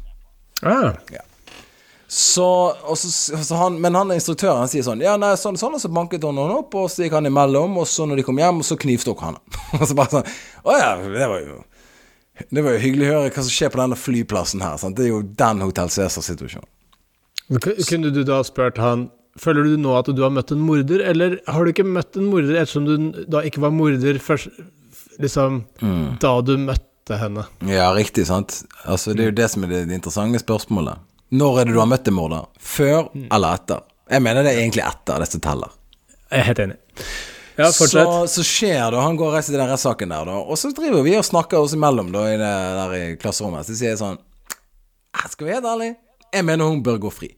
Ah, 0.66 0.94
Så, 2.10 2.46
og 2.90 2.98
så, 2.98 3.10
så 3.46 3.56
han, 3.60 3.76
men 3.84 3.94
han 3.94 4.10
instruktøren 4.16 4.64
han 4.64 4.70
sier 4.72 4.82
sånn 4.82 5.04
Ja, 5.06 5.12
nei, 5.22 5.36
sånn, 5.38 5.60
sånn 5.62 5.76
og 5.78 5.82
så 5.84 5.92
banket 5.94 6.24
hun 6.26 6.40
henne 6.42 6.56
opp, 6.64 6.74
og 6.74 6.88
så 6.90 7.04
gikk 7.06 7.14
han 7.20 7.30
imellom, 7.30 7.76
og 7.78 7.86
så 7.86 8.08
når 8.10 8.18
de 8.18 8.24
kom 8.26 8.40
hjem, 8.42 8.64
så 8.66 8.78
knivstukk 8.82 9.22
han 9.22 9.38
og 9.78 9.84
så 9.86 9.94
bare 10.00 10.16
sånn 10.16 10.32
Å 10.66 10.78
ja, 10.80 10.88
det 11.04 11.28
var 11.30 11.44
jo 11.44 11.60
Det 12.50 12.64
var 12.66 12.74
jo 12.74 12.82
hyggelig 12.82 13.06
å 13.06 13.14
høre 13.14 13.30
hva 13.36 13.44
som 13.46 13.54
skjer 13.54 13.70
på 13.76 13.82
denne 13.84 13.98
flyplassen 14.00 14.62
her. 14.66 14.78
Sant? 14.82 14.98
Det 14.98 15.06
er 15.06 15.12
jo 15.12 15.22
den 15.22 15.62
Hotell 15.62 15.90
Cæsar-situasjonen. 15.94 16.66
Kunne 17.90 18.12
du 18.16 18.22
da 18.26 18.42
spurt 18.48 18.78
han 18.82 19.10
Føler 19.40 19.70
du 19.70 19.78
nå 19.80 19.94
at 20.00 20.10
du 20.12 20.20
har 20.24 20.32
møtt 20.34 20.50
en 20.52 20.60
morder, 20.66 21.04
eller 21.06 21.38
har 21.48 21.64
du 21.64 21.70
ikke 21.72 21.86
møtt 21.88 22.18
en 22.20 22.26
morder 22.28 22.58
ettersom 22.60 22.88
du 22.90 23.22
da 23.32 23.44
ikke 23.48 23.62
var 23.64 23.72
morder 23.72 24.18
først, 24.20 24.50
liksom, 25.22 25.62
Mm. 25.80 26.18
da 26.20 26.32
du 26.42 26.58
møtte 26.58 27.20
henne? 27.22 27.46
Ja, 27.70 27.92
riktig, 27.96 28.26
sant. 28.28 28.58
Altså, 28.84 29.14
det 29.16 29.24
er 29.24 29.30
jo 29.30 29.38
det 29.38 29.48
som 29.54 29.64
er 29.64 29.72
det, 29.72 29.80
det 29.88 29.96
interessante 30.02 30.42
spørsmålet. 30.42 31.00
Når 31.30 31.60
er 31.60 31.70
det 31.70 31.76
du 31.76 31.82
har 31.82 31.90
møtt 31.90 32.08
en 32.10 32.18
morder? 32.18 32.48
Før 32.58 33.10
eller 33.16 33.60
etter? 33.60 33.84
Jeg 34.10 34.26
mener 34.26 34.46
det 34.46 34.56
er 34.56 34.64
egentlig 34.64 34.86
etter 34.88 35.22
det 35.22 35.28
som 35.30 35.44
teller. 35.46 35.76
Jeg 36.30 36.40
er 36.40 36.48
helt 36.48 36.62
enig. 36.64 36.80
Ja. 37.60 37.68
Så, 37.76 37.88
så 38.32 38.44
skjer 38.46 38.94
det, 38.94 39.02
han 39.04 39.18
går 39.20 39.34
og 39.34 39.36
reiser 39.36 39.52
til 39.52 39.60
den 39.60 39.68
rettssaken 39.70 40.14
der, 40.14 40.30
da. 40.30 40.38
Og 40.40 40.58
så 40.58 40.72
driver 40.76 41.04
vi 41.04 41.18
og 41.20 41.26
snakker 41.28 41.60
oss 41.60 41.76
imellom 41.76 42.14
da, 42.14 42.24
i 42.32 42.38
det, 42.40 42.54
der 42.78 42.96
i 42.96 43.04
klasserommet. 43.20 43.68
Så 43.68 43.76
sier 43.76 43.94
jeg 43.94 44.00
sånn 44.00 44.16
Skal 45.28 45.46
vi 45.46 45.52
være 45.52 45.60
helt 45.60 45.70
ærlig, 45.74 45.90
jeg 46.32 46.48
mener 46.48 46.72
hun 46.72 46.82
bør 46.86 47.02
gå 47.04 47.12
fri. 47.14 47.34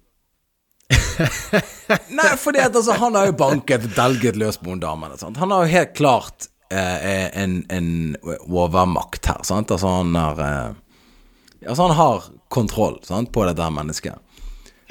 Nei, 2.20 2.30
fordi 2.40 2.62
at 2.62 2.76
altså, 2.76 2.96
han 3.02 3.18
har 3.18 3.32
jo 3.32 3.36
banket 3.40 3.90
delget 3.96 4.38
løs 4.40 4.60
på 4.62 4.74
hun 4.74 4.84
damen. 4.84 5.16
Han 5.40 5.56
har 5.56 5.66
jo 5.66 5.74
helt 5.74 5.94
klart 5.98 6.48
eh, 6.70 7.28
en, 7.42 7.62
en 7.70 7.90
overmakt 8.46 9.32
her, 9.32 9.42
sant. 9.48 9.72
Altså 9.74 9.96
han 10.00 10.16
har 10.20 10.42
eh, 10.46 10.80
Altså 11.68 11.88
han 11.88 11.98
har 11.98 12.30
kontroll 12.52 12.98
sant, 13.06 13.32
på 13.34 13.46
dette 13.46 13.62
der 13.62 13.74
mennesket. 13.74 14.18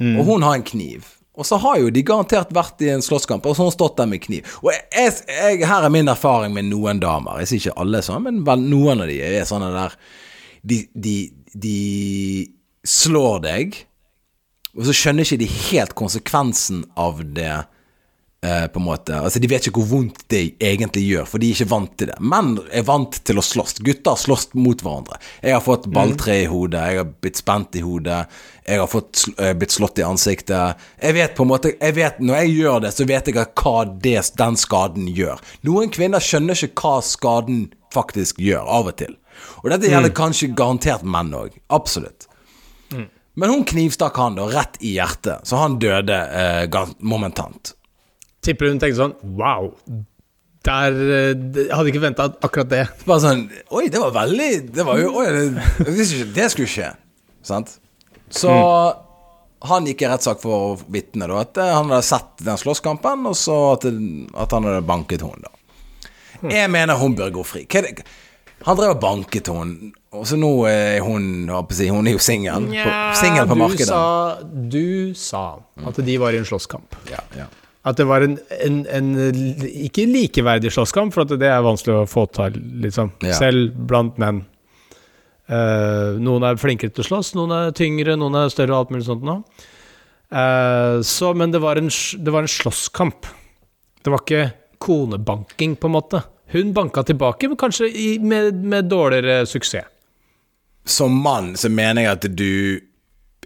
Og 0.00 0.24
hun 0.28 0.44
har 0.46 0.56
en 0.56 0.64
kniv. 0.64 1.08
Og 1.40 1.46
så 1.46 1.56
har 1.62 1.78
jo 1.80 1.90
de 1.94 2.02
garantert 2.04 2.50
vært 2.52 2.82
i 2.84 2.90
en 2.92 3.02
slåsskamp, 3.04 3.44
og 3.46 3.54
så 3.56 3.62
har 3.62 3.70
hun 3.70 3.74
stått 3.74 3.96
der 4.00 4.08
med 4.10 4.20
kniv. 4.24 4.48
Og 4.64 4.72
jeg, 4.74 5.12
jeg, 5.28 5.60
her 5.68 5.86
er 5.86 5.92
min 5.92 6.10
erfaring 6.10 6.52
med 6.56 6.68
noen 6.68 7.00
damer. 7.00 7.40
Jeg 7.40 7.50
sier 7.50 7.62
ikke 7.62 7.82
alle 7.84 8.02
sånn, 8.04 8.24
men 8.26 8.42
vel, 8.48 8.64
noen 8.72 9.04
av 9.04 9.08
de 9.10 9.20
er 9.24 9.46
sånne 9.48 9.70
der 9.74 9.94
De, 10.60 10.82
de, 10.92 11.14
de 11.56 11.76
slår 12.84 13.38
deg, 13.46 13.78
og 14.76 14.84
så 14.84 14.92
skjønner 14.94 15.24
ikke 15.24 15.40
de 15.40 15.48
helt 15.70 15.94
konsekvensen 15.96 16.82
av 17.00 17.22
det. 17.36 17.54
Eh, 18.46 18.66
på 18.66 18.80
en 18.80 18.86
måte 18.86 19.16
Altså 19.18 19.40
De 19.42 19.48
vet 19.50 19.66
ikke 19.66 19.82
hvor 19.82 19.88
vondt 19.90 20.22
det 20.32 20.42
egentlig 20.62 21.02
gjør, 21.06 21.26
for 21.28 21.42
de 21.42 21.50
er 21.50 21.58
ikke 21.58 21.70
vant 21.70 21.92
til 22.00 22.10
det. 22.10 22.16
Menn 22.32 22.54
er 22.72 22.86
vant 22.88 23.18
til 23.26 23.40
å 23.40 23.44
slåss. 23.44 23.80
Gutter 23.86 24.18
slåss 24.20 24.50
mot 24.58 24.84
hverandre. 24.84 25.20
Jeg 25.42 25.56
har 25.56 25.64
fått 25.64 25.88
balltre 25.92 26.40
i 26.42 26.48
hodet, 26.50 26.80
jeg 26.80 27.02
har 27.02 27.10
blitt 27.24 27.40
spent 27.40 27.78
i 27.78 27.84
hodet, 27.84 28.22
jeg 28.66 28.82
har 28.82 28.90
fått, 28.90 29.26
eh, 29.36 29.52
blitt 29.58 29.74
slått 29.76 30.00
i 30.00 30.06
ansiktet. 30.06 30.86
Jeg 31.02 31.18
vet 31.18 31.36
på 31.36 31.46
en 31.46 31.52
måte 31.52 31.74
jeg 31.74 31.96
vet, 31.96 32.20
Når 32.20 32.36
jeg 32.42 32.56
gjør 32.56 32.80
det, 32.86 32.94
så 32.94 33.06
vet 33.06 33.26
jeg 33.26 33.34
hva 33.34 33.76
det, 34.00 34.32
den 34.36 34.56
skaden 34.56 35.08
gjør. 35.08 35.40
Noen 35.64 35.90
kvinner 35.90 36.20
skjønner 36.20 36.54
ikke 36.54 36.84
hva 36.84 37.00
skaden 37.02 37.70
faktisk 37.92 38.38
gjør, 38.38 38.66
av 38.66 38.86
og 38.86 38.96
til. 38.96 39.16
Og 39.64 39.70
dette 39.72 39.88
gjelder 39.88 40.12
kanskje 40.14 40.54
garantert 40.54 41.02
menn 41.02 41.32
òg. 41.32 41.56
Absolutt. 41.70 42.26
Men 43.40 43.50
hun 43.50 43.64
knivstakk 43.64 44.16
han 44.20 44.34
da 44.36 44.46
rett 44.50 44.76
i 44.84 44.96
hjertet, 44.98 45.46
så 45.48 45.60
han 45.62 45.78
døde 45.80 46.12
eh, 46.12 46.80
momentant. 46.98 47.72
Tipper 48.44 48.70
hun 48.72 48.80
tenkte 48.80 48.96
sånn 49.02 49.14
Wow, 49.36 49.74
der 50.66 50.96
eh, 50.96 51.34
Jeg 51.56 51.70
hadde 51.74 51.92
ikke 51.92 52.02
venta 52.04 52.28
akkurat 52.40 52.70
det. 52.72 52.82
Bare 53.08 53.22
sånn 53.24 53.44
Oi, 53.76 53.86
det 53.92 54.00
var 54.02 54.14
veldig 54.16 54.50
Det 54.76 54.86
var 54.88 55.00
jo 55.00 55.12
Oi, 55.20 55.28
det, 55.34 55.44
jeg 55.84 55.96
visste 55.96 56.18
ikke 56.20 56.34
det 56.38 56.48
skulle 56.54 56.72
skje. 56.72 56.90
Sant? 57.46 57.76
Så 58.30 58.52
han 59.68 59.84
gikk 59.88 60.06
i 60.06 60.08
rettssak 60.08 60.38
for 60.40 60.54
å 60.56 60.68
vitne, 60.88 61.26
da. 61.28 61.42
At 61.44 61.58
eh, 61.60 61.72
han 61.74 61.90
hadde 61.92 62.06
sett 62.06 62.44
den 62.46 62.56
slåsskampen, 62.60 63.26
og 63.28 63.36
så 63.36 63.56
at, 63.74 63.84
at 63.84 64.54
han 64.56 64.68
hadde 64.68 64.84
banket 64.88 65.24
henne, 65.26 65.44
da. 65.44 65.56
Jeg 66.48 66.70
mener 66.72 66.96
hun 66.96 67.12
bør 67.18 67.32
gå 67.34 67.42
fri. 67.44 67.66
Hva 67.68 67.82
er 67.82 67.90
det, 67.90 68.06
Han 68.64 68.78
drev 68.78 68.94
og 68.94 69.02
banket 69.02 69.50
henne, 69.52 69.90
og 70.16 70.24
så 70.28 70.38
nå 70.40 70.50
er 70.70 71.04
hun 71.04 71.48
på 71.68 71.76
Hun 71.92 72.08
er 72.08 72.16
jo 72.16 72.22
singel 72.24 72.70
på, 72.72 72.94
singel 73.20 73.50
på 73.50 73.56
du 73.58 73.60
markedet. 73.60 73.90
sa, 73.90 74.40
du 74.72 75.12
sa 75.16 75.44
at 75.90 76.00
de 76.08 76.16
var 76.20 76.32
i 76.36 76.40
en 76.40 76.48
slåsskamp. 76.48 76.96
Ja, 77.12 77.20
ja. 77.36 77.46
At 77.88 77.96
det 77.96 78.04
var 78.04 78.20
en, 78.26 78.36
en, 78.60 78.80
en 78.92 79.10
ikke 79.86 80.04
likeverdig 80.04 80.72
slåsskamp, 80.74 81.14
for 81.14 81.24
at 81.24 81.32
det 81.40 81.48
er 81.48 81.62
vanskelig 81.64 82.02
å 82.02 82.08
få 82.10 82.26
til, 82.36 82.58
liksom. 82.84 83.14
Ja. 83.24 83.38
Selv 83.38 83.72
blant 83.88 84.20
menn. 84.20 84.42
Uh, 85.50 86.20
noen 86.22 86.44
er 86.46 86.60
flinkere 86.60 86.92
til 86.92 87.02
å 87.02 87.08
slåss, 87.08 87.32
noen 87.38 87.54
er 87.56 87.72
tyngre, 87.74 88.18
noen 88.20 88.36
er 88.38 88.52
større 88.52 88.74
og 88.74 88.84
alt 88.84 88.92
mulig 88.94 89.06
sånt 89.08 89.24
nå. 89.26 89.40
Uh, 90.30 91.00
så, 91.02 91.32
men 91.34 91.50
det 91.54 91.62
var, 91.64 91.80
en, 91.80 91.88
det 91.90 92.34
var 92.34 92.44
en 92.44 92.52
slåsskamp. 92.52 93.30
Det 94.04 94.12
var 94.12 94.22
ikke 94.22 94.44
konebanking, 94.80 95.74
på 95.80 95.88
en 95.88 95.96
måte. 95.96 96.20
Hun 96.52 96.74
banka 96.76 97.02
tilbake, 97.08 97.48
men 97.48 97.58
kanskje 97.58 97.88
i, 97.88 98.10
med, 98.20 98.60
med 98.60 98.92
dårligere 98.92 99.48
suksess. 99.48 99.88
Som 100.84 101.18
mann 101.22 101.52
så 101.60 101.68
mener 101.72 102.06
jeg 102.06 102.12
at 102.16 102.24
du 102.34 102.52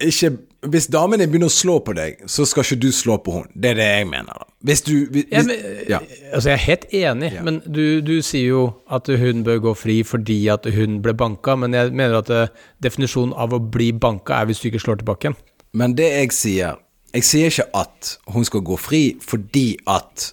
ikke 0.02 0.30
Hvis 0.70 0.86
damen 0.88 1.20
din 1.20 1.28
begynner 1.30 1.50
å 1.50 1.52
slå 1.52 1.78
på 1.84 1.92
deg, 1.96 2.22
så 2.30 2.46
skal 2.48 2.64
ikke 2.64 2.78
du 2.80 2.88
slå 2.94 3.18
på 3.20 3.32
henne. 3.36 3.50
Det 3.54 3.70
er 3.74 3.78
det 3.80 3.88
jeg 3.88 4.06
mener. 4.08 4.38
da 4.40 4.46
Hvis 4.64 4.82
du 4.86 4.92
hvis, 5.12 5.26
Ja, 5.30 5.42
men, 5.42 5.56
ja. 5.88 5.98
Altså, 6.32 6.48
jeg 6.50 6.54
er 6.54 6.62
helt 6.64 6.84
enig, 6.92 7.32
Ja. 7.34 7.42
men 7.42 7.60
du, 7.66 8.00
du 8.00 8.22
sier 8.22 8.48
jo 8.48 8.62
at 8.90 9.06
hun 9.06 9.44
bør 9.44 9.58
gå 9.60 9.74
fri 9.76 9.98
fordi 10.02 10.38
at 10.48 10.64
hun 10.72 11.02
ble 11.04 11.12
banka, 11.14 11.56
men 11.56 11.74
jeg 11.76 11.92
mener 11.92 12.16
at 12.22 12.30
uh, 12.30 12.46
definisjonen 12.82 13.34
av 13.36 13.52
å 13.52 13.60
bli 13.60 13.90
banka 13.92 14.40
er 14.40 14.46
hvis 14.48 14.60
du 14.62 14.68
ikke 14.70 14.80
slår 14.86 15.02
tilbake 15.02 15.28
igjen. 15.28 15.36
Men 15.74 15.94
det 15.94 16.10
jeg 16.12 16.32
sier 16.32 16.80
Jeg 17.14 17.22
sier 17.22 17.46
ikke 17.52 17.68
at 17.78 18.16
hun 18.34 18.44
skal 18.44 18.60
gå 18.66 18.76
fri 18.78 19.02
fordi 19.22 19.76
at 19.86 20.32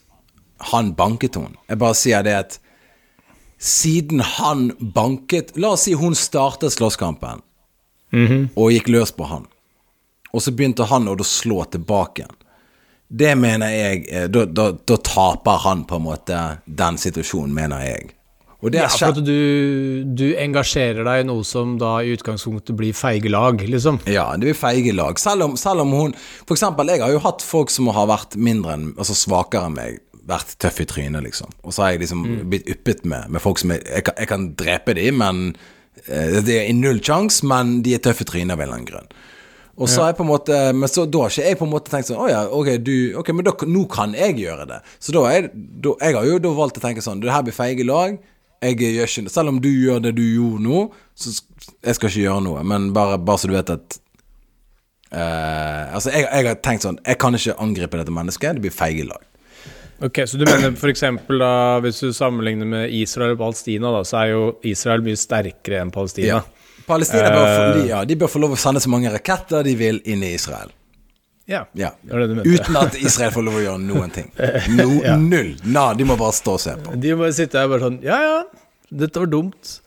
han 0.71 0.93
banket 0.95 1.35
henne. 1.35 1.57
Jeg 1.69 1.77
bare 1.77 1.93
sier 1.97 2.23
det 2.23 2.33
at 2.37 2.59
siden 3.61 4.19
han 4.19 4.71
banket 4.95 5.51
La 5.57 5.75
oss 5.75 5.83
si 5.85 5.93
hun 5.93 6.15
startet 6.17 6.73
slåsskampen 6.73 7.41
og 8.57 8.71
gikk 8.73 8.89
løs 8.91 9.11
på 9.15 9.23
han. 9.29 9.45
Og 10.31 10.43
så 10.43 10.53
begynte 10.55 10.87
han 10.87 11.09
å 11.11 11.17
slå 11.27 11.63
tilbake. 11.73 12.27
Det 13.11 13.33
mener 13.35 13.73
jeg 13.73 14.05
eh, 14.07 14.27
Da, 14.31 14.45
da, 14.47 14.71
da 14.71 14.97
taper 15.03 15.63
han 15.65 15.85
på 15.87 15.99
en 15.99 16.05
måte 16.07 16.41
den 16.65 16.99
situasjonen, 17.01 17.53
mener 17.55 17.83
jeg. 17.83 18.13
Ja, 18.69 18.85
for 18.93 19.09
at 19.09 19.17
du, 19.25 20.03
du 20.05 20.35
engasjerer 20.37 21.01
deg 21.07 21.23
i 21.23 21.25
noe 21.25 21.41
som 21.47 21.79
da 21.81 21.95
i 22.05 22.11
utgangspunktet 22.13 22.77
blir 22.77 22.93
feige 22.93 23.31
lag, 23.33 23.57
liksom. 23.57 23.97
Ja, 24.05 24.27
det 24.37 24.51
blir 24.51 24.57
feige 24.57 24.93
lag. 24.93 25.17
Selv 25.19 25.47
om, 25.47 25.55
selv 25.57 25.81
om 25.81 25.95
hun 25.97 26.13
For 26.45 26.53
eksempel, 26.53 26.93
jeg 26.93 27.01
har 27.01 27.09
jo 27.09 27.23
hatt 27.25 27.41
folk 27.41 27.73
som 27.73 27.89
har 27.89 28.05
vært 28.11 28.37
mindre 28.37 28.77
enn 28.77 28.91
Altså 28.93 29.17
svakere 29.17 29.65
enn 29.65 29.79
meg, 29.79 29.97
vært 30.29 30.53
tøff 30.61 30.77
i 30.83 30.85
trynet, 30.85 31.25
liksom. 31.25 31.49
Og 31.65 31.73
så 31.73 31.87
har 31.87 31.95
jeg 31.95 32.03
liksom 32.05 32.23
blitt 32.53 32.69
yppet 32.69 33.01
med, 33.01 33.33
med 33.33 33.41
folk 33.41 33.57
som 33.57 33.73
jeg, 33.73 33.81
jeg, 33.89 34.05
kan, 34.05 34.19
jeg 34.21 34.29
kan 34.29 34.47
drepe 34.61 34.95
dem, 34.99 35.17
men 35.23 35.43
eh, 36.05 36.37
Det 36.45 36.61
er 36.61 36.71
null 36.77 37.01
sjanse, 37.01 37.41
men 37.49 37.79
de 37.81 37.97
er 37.97 38.05
tøffe 38.05 38.27
i 38.27 38.29
trynet 38.29 38.53
av 38.53 38.61
en 38.61 38.67
eller 38.69 38.77
annen 38.77 38.91
grunn. 38.93 39.09
Og 39.81 39.89
så 39.89 40.03
har 40.03 40.11
jeg 40.11 40.17
på 40.19 40.25
en 40.25 40.29
måte 40.29 40.57
Men 40.77 40.91
så 40.91 41.05
da 41.09 41.23
har 41.23 41.33
ikke 41.33 41.47
jeg 41.47 41.57
på 41.59 41.65
en 41.67 41.71
måte 41.71 41.93
tenkt 41.93 42.09
sånn 42.11 42.19
Å 42.21 42.27
ja, 42.29 42.41
ok, 42.53 42.69
du 42.85 42.93
Ok, 43.21 43.31
men 43.35 43.47
da, 43.47 43.53
nå 43.67 43.85
kan 43.91 44.13
jeg 44.17 44.37
gjøre 44.43 44.67
det. 44.69 44.81
Så 45.01 45.15
da 45.15 45.23
er 45.31 45.49
da, 45.53 45.95
Jeg 46.03 46.17
har 46.19 46.27
jo 46.27 46.41
da 46.43 46.53
valgt 46.57 46.77
å 46.77 46.83
tenke 46.83 47.03
sånn 47.05 47.23
Det 47.23 47.33
her 47.33 47.45
blir 47.47 47.55
feige 47.55 47.87
lag. 47.87 48.19
Jeg 48.61 48.77
gjør 48.77 49.09
ikke 49.09 49.33
Selv 49.33 49.53
om 49.53 49.61
du 49.63 49.71
gjør 49.71 50.03
det 50.05 50.13
du 50.19 50.23
gjorde 50.27 50.61
nå, 50.67 50.85
så 51.17 51.33
jeg 51.33 51.97
skal 51.97 52.11
ikke 52.11 52.25
gjøre 52.27 52.45
noe. 52.45 52.61
Men 52.67 52.91
bare, 52.93 53.17
bare 53.17 53.41
så 53.41 53.49
du 53.49 53.55
vet 53.55 53.73
at 53.73 53.97
uh, 55.15 55.97
Altså, 55.97 56.13
jeg, 56.13 56.27
jeg 56.27 56.49
har 56.51 56.61
tenkt 56.61 56.85
sånn 56.85 57.01
Jeg 57.07 57.19
kan 57.21 57.37
ikke 57.37 57.57
angripe 57.65 58.01
dette 58.01 58.13
mennesket. 58.13 58.57
Det 58.59 58.65
blir 58.67 58.75
feige 58.75 59.09
lag. 59.09 59.25
Ok, 60.01 60.23
Så 60.25 60.37
du 60.37 60.47
mener 60.47 60.73
eksempel 60.89 61.41
da, 61.41 61.77
hvis 61.83 61.99
du 62.01 62.09
sammenligner 62.13 62.65
med 62.65 62.93
Israel 62.97 63.35
og 63.35 63.41
Palestina, 63.43 63.91
da, 63.93 64.01
så 64.07 64.17
er 64.23 64.31
jo 64.31 64.45
Israel 64.65 65.03
mye 65.05 65.19
sterkere 65.19 65.83
enn 65.83 65.93
Palestina. 65.93 66.39
Ja. 66.39 66.60
Palestina 66.91 67.31
bør 67.33 67.47
få, 67.47 67.63
Eh. 67.65 67.73
de, 67.81 67.87
ja, 67.89 68.03
de 68.05 68.15
bør 68.21 68.31
få 68.35 68.41
lov 68.43 68.53
å 68.55 68.61
sende 68.61 68.83
så 68.83 68.91
mange 68.93 69.11
raketter 69.13 69.63
de 69.67 69.75
vil 69.79 70.01
inn 70.05 70.23
i 70.27 70.33
Israel. 70.37 70.71
Ja. 71.49 71.65
Ja. 71.75 71.89
Det 72.03 72.13
var 72.13 72.19
det 72.21 72.27
du 72.29 72.35
mente. 72.37 72.49
Uten 72.53 72.77
at 72.79 72.95
Israel 73.01 73.31
får 73.35 73.43
lov 73.47 73.55
å 73.59 73.63
gjøre 73.65 73.81
noen 73.83 74.11
ting. 74.13 74.29
No, 74.77 74.85
Ja. 75.03 75.15
Null. 75.19 75.55
Na, 75.65 75.89
de 75.97 76.05
må 76.07 76.15
bare 76.19 76.35
stå 76.37 76.53
og 76.55 76.61
se 76.63 76.75
på. 76.79 76.93
De 77.01 77.15
må 77.15 77.25
bare 77.25 77.33
sitte 77.35 77.59
her 77.59 77.67
bare 77.71 77.81
sånn 77.89 77.97
Ja, 78.05 78.19
ja, 78.23 78.37
dette 78.91 79.19
var 79.23 79.27
dumt. 79.31 79.79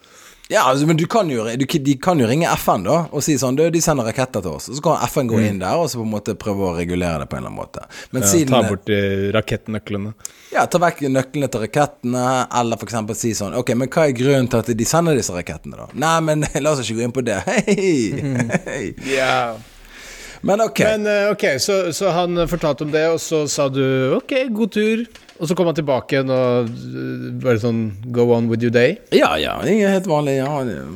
Ja, 0.48 0.62
altså, 0.70 0.86
men 0.86 0.96
du 0.96 1.06
kan 1.06 1.30
jo, 1.30 1.44
du, 1.56 1.64
de 1.64 1.94
kan 1.96 2.20
jo 2.20 2.26
ringe 2.28 2.48
FN 2.60 2.82
da 2.84 2.98
og 3.08 3.22
si 3.24 3.38
sånn 3.40 3.56
De 3.56 3.80
sender 3.80 4.04
raketter 4.10 4.42
til 4.44 4.58
oss. 4.58 4.68
Og 4.68 4.76
så 4.76 4.84
kan 4.84 5.00
FN 5.08 5.30
gå 5.30 5.40
inn 5.40 5.60
der 5.62 5.80
og 5.80 5.88
så 5.88 6.02
på 6.02 6.04
en 6.04 6.12
måte 6.12 6.34
prøve 6.36 6.68
å 6.68 6.74
regulere 6.76 7.22
det 7.22 7.30
på 7.30 7.38
en 7.38 7.46
eller 7.46 7.52
annen 7.52 7.62
måte. 7.62 7.86
Men 8.12 8.26
Ja, 8.26 8.28
siden 8.28 8.52
ta 8.52 8.60
bort 8.68 8.92
eh, 8.92 9.30
rakettnøklene. 9.32 10.12
Ja, 10.52 10.66
ta 10.68 10.80
vekk 10.82 11.00
nøklene 11.08 11.48
til 11.48 11.64
rakettene, 11.64 12.24
eller 12.60 12.84
eksempel 12.84 13.16
si 13.18 13.32
sånn 13.34 13.56
Ok, 13.58 13.72
men 13.78 13.88
hva 13.88 14.04
er 14.06 14.16
grunnen 14.16 14.50
til 14.52 14.60
at 14.60 14.68
de 14.76 14.88
sender 14.88 15.16
disse 15.16 15.32
rakettene, 15.34 15.80
da? 15.80 15.88
Nei, 16.04 16.16
men 16.28 16.44
la 16.62 16.74
oss 16.74 16.84
ikke 16.84 17.00
gå 17.00 17.08
inn 17.08 17.16
på 17.16 17.24
det. 17.24 17.40
Hei, 17.48 17.78
hei. 18.68 18.82
Yeah. 19.08 19.56
Men 20.44 20.60
ok. 20.60 20.82
Men 20.84 21.06
okay 21.30 21.56
så, 21.56 21.92
så 21.96 22.10
han 22.12 22.36
fortalte 22.50 22.84
om 22.84 22.90
det, 22.92 23.06
og 23.08 23.16
så 23.22 23.46
sa 23.48 23.64
du 23.72 23.80
ok, 24.18 24.34
god 24.52 24.74
tur. 24.76 25.06
Og 25.40 25.48
så 25.50 25.54
kom 25.58 25.66
han 25.66 25.74
tilbake 25.74 26.14
igjen 26.14 26.30
og 26.30 26.68
eh, 26.70 27.24
bare 27.42 27.58
sånn 27.62 27.80
go 28.14 28.28
on 28.36 28.46
with 28.50 28.62
your 28.62 28.74
day. 28.74 28.94
Ja, 29.14 29.32
ja, 29.40 29.56
er 29.66 29.90
helt 29.96 30.06
vanlig. 30.10 30.36
Ja, 30.38 30.50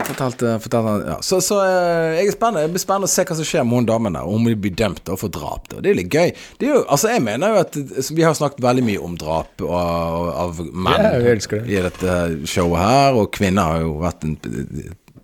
fortalte, 0.07 0.55
fortalte 0.62 0.95
ja. 1.09 1.16
Så, 1.26 1.41
så 1.45 1.59
eh, 1.64 2.20
jeg 2.20 2.30
er 2.30 2.36
spennende. 2.36 2.66
Jeg 2.66 2.74
blir 2.76 2.84
spennende 2.84 3.11
å 3.11 3.12
se 3.12 3.26
hva 3.26 3.39
som 3.41 3.49
skjer 3.49 3.66
med 3.66 3.80
hun 3.80 3.89
damen 3.91 4.18
der. 4.18 4.28
Om 4.28 4.47
hun 4.47 4.61
blir 4.62 4.76
dømt 4.78 5.11
og 5.11 5.18
for 5.24 5.34
drap. 5.34 5.66
Da. 5.72 5.82
Det 5.82 5.93
er 5.93 5.99
litt 5.99 6.14
gøy. 6.14 6.30
Det 6.61 6.70
jo, 6.70 6.84
altså 6.86 7.11
Jeg 7.14 7.24
mener 7.24 7.55
jo 7.55 7.61
at 7.64 7.76
Vi 8.14 8.22
har 8.24 8.36
snakket 8.39 8.62
veldig 8.62 8.84
mye 8.86 9.03
om 9.03 9.18
drap 9.18 9.64
og, 9.64 10.30
av 10.47 10.62
menn 10.70 11.03
Ja, 11.03 11.12
det. 11.18 11.64
i 11.66 11.82
dette 11.89 12.16
showet 12.49 12.82
her, 12.82 13.18
og 13.18 13.32
kvinner 13.34 13.72
har 13.72 13.84
jo 13.86 13.99
vært 14.05 14.26
en 14.28 14.39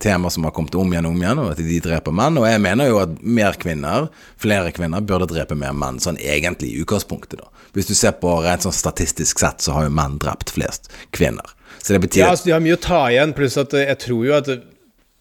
tema 0.04 0.30
som 0.30 0.44
har 0.46 0.52
kommet 0.56 0.76
om 0.78 0.92
igjen 0.92 1.08
og 1.08 1.16
om 1.16 1.22
igjen, 1.24 1.40
og 1.42 1.50
at 1.54 1.62
de 1.64 1.80
dreper 1.82 2.14
menn. 2.14 2.38
Og 2.40 2.46
jeg 2.48 2.60
mener 2.62 2.90
jo 2.90 3.00
at 3.02 3.16
mer 3.24 3.56
kvinner, 3.60 4.08
flere 4.40 4.72
kvinner, 4.76 5.04
burde 5.04 5.30
drepe 5.32 5.56
mer 5.58 5.72
menn, 5.76 6.00
sånn 6.04 6.20
egentlig 6.20 6.74
i 6.74 6.82
utgangspunktet, 6.84 7.40
da. 7.40 7.48
Hvis 7.74 7.88
du 7.90 7.94
ser 7.98 8.14
på 8.20 8.36
rent 8.44 8.62
sånn 8.66 8.76
statistisk 8.76 9.40
sett, 9.42 9.64
så 9.64 9.74
har 9.74 9.88
jo 9.88 9.94
menn 9.96 10.20
drept 10.22 10.52
flest 10.54 10.92
kvinner. 11.16 11.56
Så 11.80 11.96
det 11.96 12.04
betyr 12.04 12.22
Ja, 12.22 12.30
altså 12.32 12.46
De 12.48 12.54
har 12.54 12.62
mye 12.64 12.76
å 12.76 12.84
ta 12.84 13.00
igjen, 13.10 13.34
pluss 13.36 13.58
at 13.60 13.74
eh, 13.74 13.88
jeg 13.90 13.98
tror 14.06 14.22
jo 14.28 14.36
at 14.36 14.52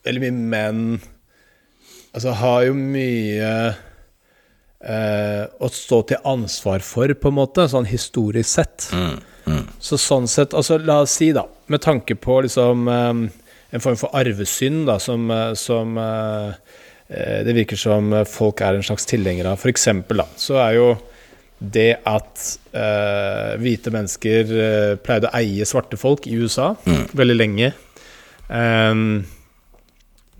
veldig 0.06 0.22
mye 0.28 0.38
menn 0.54 0.84
Altså 2.14 2.36
har 2.38 2.60
jo 2.68 2.76
mye 2.78 3.50
eh, 4.86 5.44
å 5.50 5.70
stå 5.74 6.02
til 6.12 6.28
ansvar 6.30 6.84
for, 6.86 7.10
på 7.10 7.32
en 7.32 7.38
måte, 7.40 7.66
sånn 7.72 7.88
historisk 7.90 8.50
sett. 8.52 8.90
Så 9.84 9.98
sånn 10.00 10.30
sett 10.32 10.54
Altså, 10.54 10.78
la 10.78 11.02
oss 11.04 11.18
si, 11.18 11.32
da, 11.36 11.48
med 11.74 11.82
tanke 11.84 12.16
på 12.16 12.38
liksom 12.46 12.86
eh, 12.88 13.24
en 13.74 13.84
form 13.84 13.98
for 14.00 14.14
arvesynd, 14.16 14.86
da, 14.90 15.00
som, 15.02 15.26
eh, 15.34 15.54
som 15.60 15.98
eh, 15.98 16.76
eh, 17.10 17.40
det 17.48 17.58
virker 17.58 17.80
som 17.80 18.14
folk 18.30 18.62
er 18.62 18.78
en 18.78 18.86
slags 18.86 19.10
tilhenger 19.10 19.50
av. 19.50 19.62
For 19.62 19.74
eksempel, 19.74 20.22
da, 20.24 20.28
så 20.40 20.62
er 20.62 20.78
jo 20.78 20.92
det 21.64 21.94
at 22.10 22.44
eh, 22.76 23.54
hvite 23.62 23.94
mennesker 23.94 24.54
eh, 24.60 24.94
pleide 25.02 25.30
å 25.30 25.38
eie 25.40 25.66
svarte 25.68 25.98
folk 25.98 26.28
i 26.28 26.36
USA 26.42 26.74
veldig 27.16 27.38
lenge 27.40 27.72
Ehm, 28.54 29.24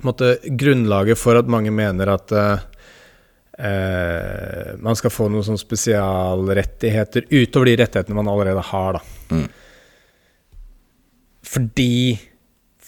måtte, 0.04 0.38
Grunnlaget 0.44 1.20
for 1.20 1.40
at 1.40 1.50
mange 1.50 1.72
mener 1.74 2.12
at 2.14 2.34
eh, 2.36 2.60
man 4.84 4.98
skal 5.00 5.14
få 5.14 5.30
noen 5.32 5.46
sånne 5.48 5.62
spesialrettigheter 5.62 7.30
utover 7.32 7.72
de 7.72 7.78
rettighetene 7.84 8.20
man 8.20 8.32
allerede 8.32 8.64
har. 8.74 9.00
Da. 9.00 9.02
Mm. 9.36 9.48
Fordi 11.54 11.94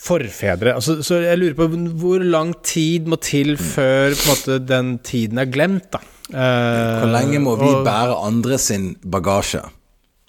forfedre 0.06 0.76
altså, 0.78 1.00
Så 1.06 1.18
jeg 1.24 1.40
lurer 1.42 1.56
på 1.58 1.68
hvor 2.02 2.24
lang 2.24 2.54
tid 2.66 3.08
må 3.10 3.18
til 3.22 3.56
før 3.58 4.14
på 4.14 4.26
en 4.26 4.34
måte, 4.34 4.60
den 4.70 4.92
tiden 5.06 5.42
er 5.42 5.50
glemt, 5.52 5.90
da. 5.96 6.02
Eh, 6.30 7.00
Hvor 7.02 7.12
lenge 7.14 7.42
må 7.44 7.56
vi 7.60 7.70
og- 7.70 7.86
bære 7.86 8.16
andre 8.26 8.58
sin 8.62 8.96
bagasje? 9.06 9.64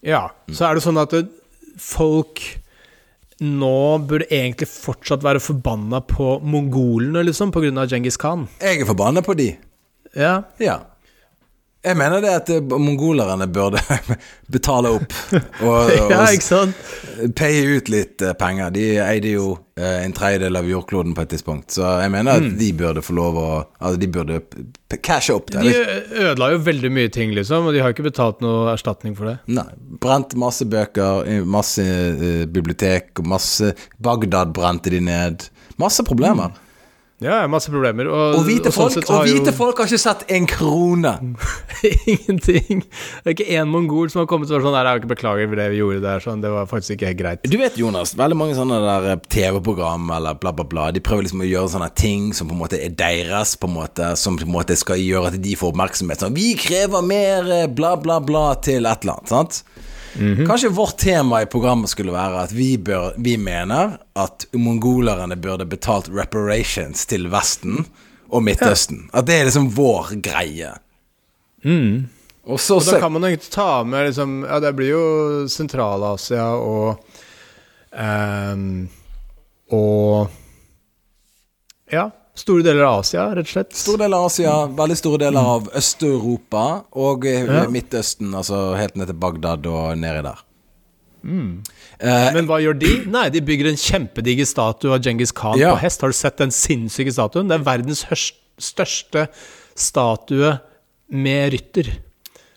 ja, 0.07 0.29
så 0.53 0.69
er 0.71 0.75
det 0.75 0.83
sånn 0.85 1.01
at 1.03 1.15
folk 1.83 2.41
nå 3.41 3.99
burde 4.09 4.27
egentlig 4.33 4.69
fortsatt 4.71 5.23
være 5.25 5.41
forbanna 5.45 6.01
på 6.07 6.41
mongolene, 6.43 7.25
liksom, 7.27 7.51
av 7.79 7.89
Djengis 7.89 8.17
Khan. 8.17 8.47
Jeg 8.61 8.81
er 8.81 8.87
forbanna 8.87 9.21
på 9.23 9.37
de. 9.37 9.57
Ja. 10.17 10.43
Ja. 10.59 10.79
Jeg 11.87 11.95
mener 11.99 12.23
det 12.23 12.33
at 12.35 12.51
eh, 12.51 12.63
mongolerne 12.83 13.47
burde 13.53 13.79
betale 14.55 14.91
opp 14.97 15.13
og, 15.67 15.93
ja, 15.93 16.25
ikke 16.35 16.47
sant? 16.47 16.89
paye 17.39 17.63
ut 17.77 17.91
litt 17.93 18.25
eh, 18.25 18.35
penger. 18.39 18.73
De 18.75 18.87
eide 19.05 19.37
jo 19.37 19.53
eh, 19.79 20.03
en 20.03 20.15
tredjedel 20.17 20.59
av 20.59 20.67
jordkloden 20.67 21.15
på 21.15 21.23
et 21.23 21.33
tidspunkt, 21.37 21.71
så 21.77 21.97
jeg 22.03 22.13
mener 22.15 22.41
at 22.41 22.59
de 22.59 22.73
burde 22.77 23.05
få 23.07 23.17
lov 23.19 23.41
å 23.41 23.47
Altså, 23.77 23.99
de 24.01 24.07
burde 24.11 24.39
cashe 25.05 25.35
opp 25.37 25.51
det. 25.53 25.63
De 25.63 26.25
ødela 26.25 26.49
jo 26.55 26.61
veldig 26.67 26.91
mye 26.91 27.11
ting, 27.13 27.35
liksom, 27.37 27.69
og 27.69 27.77
de 27.77 27.83
har 27.85 27.93
ikke 27.93 28.07
betalt 28.07 28.41
noe 28.43 28.73
erstatning 28.73 29.15
for 29.19 29.31
det. 29.31 29.37
Nei. 29.53 29.67
Brent 30.03 30.35
masse 30.41 30.67
bøker, 30.67 31.29
masse 31.47 31.85
bibliotek, 32.51 33.13
masse 33.23 33.75
Bagdad 34.03 34.55
brente 34.57 34.91
de 34.91 35.03
ned. 35.05 35.47
Masse 35.81 36.03
problemer. 36.09 36.57
Ja, 37.25 37.39
masse 37.49 37.71
problemer. 37.73 38.11
Og, 38.13 38.35
Og 38.37 38.43
hvite 38.45 38.69
og 38.69 38.75
sånn 38.77 38.91
folk, 38.93 39.07
sånn 39.07 39.15
og 39.23 39.29
jo- 39.31 39.37
hvite 39.39 39.53
folk 39.57 39.79
har 39.81 39.87
ikke 39.89 39.99
sett 40.03 40.25
en 40.37 40.45
krone. 40.51 41.13
Ingenting. 42.13 42.83
Det 43.25 43.31
er 43.31 43.35
ikke 43.35 43.47
én 43.57 43.71
mongol 43.73 44.11
som 44.13 44.21
har 44.21 44.29
kommet 44.29 44.51
og 44.51 44.59
vært 44.59 44.67
sånn 44.67 44.77
har 44.77 44.91
jeg 44.91 45.09
beklager 45.09 45.49
for 45.49 45.61
det 45.63 45.69
vi 45.73 45.79
gjorde 45.81 46.03
der. 46.05 46.21
Sånn, 46.25 46.43
det 46.45 46.51
var 46.53 46.69
faktisk 46.69 46.97
ikke 46.99 47.09
helt 47.11 47.21
greit. 47.23 47.49
Du 47.49 47.57
vet, 47.61 47.79
Jonas, 47.81 48.13
veldig 48.21 48.37
mange 48.37 48.59
sånne 48.59 48.83
der 48.85 49.09
eh, 49.15 49.23
TV-program 49.33 50.11
eller 50.19 50.37
bla, 50.43 50.53
bla, 50.57 50.67
bla, 50.69 50.91
de 50.93 51.01
prøver 51.05 51.25
liksom 51.29 51.41
å 51.47 51.49
gjøre 51.49 51.73
sånne 51.79 51.91
ting 51.97 52.29
som 52.37 52.51
på 52.51 52.57
en 52.59 52.61
måte 52.67 52.83
er 52.85 52.93
deres, 53.01 53.57
på 53.61 53.71
en 53.71 53.77
måte, 53.79 54.13
som 54.21 54.37
på 54.37 54.45
en 54.45 54.53
måte 54.59 54.77
skal 54.77 55.01
gjøre 55.01 55.33
at 55.33 55.41
de 55.41 55.57
får 55.57 55.73
oppmerksomhet. 55.73 56.21
Sånn, 56.27 56.37
vi 56.37 56.53
krever 56.61 57.01
mer 57.07 57.49
eh, 57.63 57.67
bla, 57.73 57.97
bla, 57.97 58.21
bla 58.21 58.51
til 58.61 58.85
et 58.85 59.09
eller 59.09 59.17
annet, 59.17 59.33
sant? 59.33 59.63
Kanskje 60.19 60.69
vårt 60.73 60.97
tema 61.03 61.43
i 61.43 61.47
programmet 61.51 61.91
skulle 61.93 62.15
være 62.15 62.47
at 62.47 62.53
vi, 62.57 62.77
bør, 62.79 63.13
vi 63.21 63.37
mener 63.37 63.99
at 64.17 64.47
mongolerne 64.57 65.37
burde 65.37 65.67
betalt 65.69 66.09
reparations 66.13 67.07
til 67.07 67.29
Vesten 67.33 67.85
og 68.33 68.43
Midtøsten. 68.47 69.07
At 69.13 69.29
det 69.29 69.41
er 69.41 69.49
liksom 69.51 69.69
vår 69.77 70.15
greie. 70.25 70.73
Og 72.47 72.61
så, 72.61 72.77
Og 72.79 72.87
da 72.87 73.01
kan 73.03 73.13
man 73.13 73.27
jo 73.27 73.35
ikke 73.35 73.51
ta 73.51 73.71
med 73.83 74.07
liksom 74.07 74.45
Ja, 74.47 74.61
det 74.63 74.71
blir 74.79 74.93
jo 74.93 75.07
Sentral-Asia 75.51 76.45
og 76.55 77.01
um, 77.91 78.87
Og 79.75 80.29
Ja, 81.91 82.11
store 82.37 82.63
deler 82.67 82.85
av 82.87 83.01
Asia, 83.03 83.25
rett 83.35 83.49
og 83.49 83.53
slett. 83.55 83.77
Store 83.79 84.03
deler 84.05 84.17
av 84.21 84.29
Asia, 84.31 84.55
veldig 84.79 84.97
store 85.01 85.21
deler 85.25 85.49
av 85.57 85.71
Øst-Europa 85.81 86.65
og 86.97 87.27
eh, 87.27 87.45
Ja. 87.47 87.65
Midtøsten, 87.73 88.35
altså 88.37 88.75
helt 88.79 88.97
ned 88.97 89.09
til 89.11 89.19
Bagdad 89.23 89.67
og 89.71 89.97
nedi 89.99 90.23
der. 90.27 90.43
Mm. 91.27 91.63
Eh, 91.99 92.33
Men 92.37 92.47
hva 92.47 92.61
gjør 92.63 92.79
de? 92.79 92.93
Nei, 93.11 93.29
de 93.35 93.41
bygger 93.43 93.71
en 93.73 93.81
kjempediger 93.81 94.47
statue 94.47 94.93
av 94.95 95.03
Genghis 95.03 95.33
Khan 95.35 95.59
Ja. 95.59 95.73
på 95.75 95.81
hest. 95.83 96.01
Har 96.05 96.13
du 96.13 96.19
sett 96.19 96.37
den 96.39 96.53
sinnssyke 96.55 97.13
statuen? 97.13 97.49
Det 97.49 97.59
er 97.59 97.65
verdens 97.67 98.05
største 98.59 99.29
statue 99.77 100.59
med 101.11 101.53
rytter. 101.57 101.97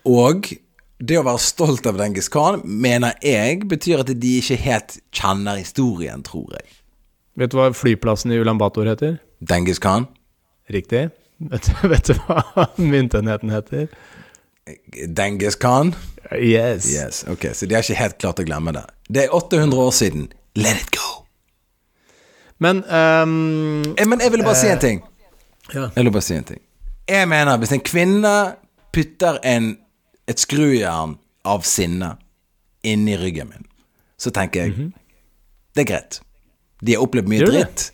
og 0.05 0.51
det 0.99 1.15
å 1.15 1.23
være 1.23 1.39
stolt 1.39 1.86
av 1.88 1.95
Djengis 1.95 2.27
Khan, 2.27 2.59
mener 2.65 3.13
jeg, 3.23 3.61
betyr 3.71 4.01
at 4.01 4.09
de 4.19 4.32
ikke 4.41 4.57
helt 4.59 4.97
kjenner 5.15 5.55
historien, 5.55 6.19
tror 6.27 6.49
jeg. 6.57 6.65
Vet 7.38 7.51
du 7.51 7.57
hva 7.59 7.69
flyplassen 7.73 8.32
i 8.34 8.39
Ulan 8.39 8.57
Bator 8.57 8.86
heter? 8.89 9.17
Dengis 9.39 9.80
Khan? 9.80 10.07
Riktig. 10.69 11.09
Vet, 11.39 11.69
du- 11.69 11.88
vet 11.88 12.03
du 12.09 12.13
hva 12.27 12.65
myntenheten 12.77 13.49
heter? 13.53 13.88
Dengis 15.07 15.55
Khan? 15.55 15.93
Yes. 16.36 16.89
Yes, 16.93 17.23
ok, 17.32 17.45
så 17.53 17.65
de 17.65 17.75
har 17.77 17.82
ikke 17.86 17.95
helt 17.97 18.17
klart 18.21 18.39
å 18.39 18.45
glemme 18.45 18.73
det. 18.75 18.84
Det 19.09 19.23
er 19.27 19.34
800 19.34 19.80
år 19.88 19.91
siden. 19.95 20.27
Let 20.59 20.82
it 20.84 20.91
go! 20.91 21.23
Men 22.59 22.84
um, 22.91 23.95
Eh, 23.97 24.05
Men 24.05 24.19
jeg 24.19 24.32
ville 24.34 24.43
bare 24.43 24.55
si 24.59 24.67
en 24.67 24.80
ting. 24.84 24.99
ja. 25.73 25.88
Jeg 25.95 26.03
vil 26.03 26.11
bare 26.11 26.21
si 26.27 26.36
en 26.36 26.43
ting. 26.43 26.59
Jeg 27.09 27.27
mener, 27.32 27.57
hvis 27.57 27.71
en 27.71 27.80
kvinne 27.82 28.34
putter 28.93 29.39
en, 29.47 29.77
et 30.27 30.39
skrujern 30.43 31.15
av 31.45 31.63
sinne 31.65 32.11
inni 32.84 33.15
ryggen 33.17 33.47
min, 33.49 33.65
så 34.19 34.30
tenker 34.36 34.65
jeg 34.67 34.91
Det 35.75 35.82
er 35.86 35.88
greit. 35.93 36.19
De 36.86 36.95
har 36.95 37.05
opplevd 37.05 37.32
mye 37.32 37.47
dritt. 37.47 37.89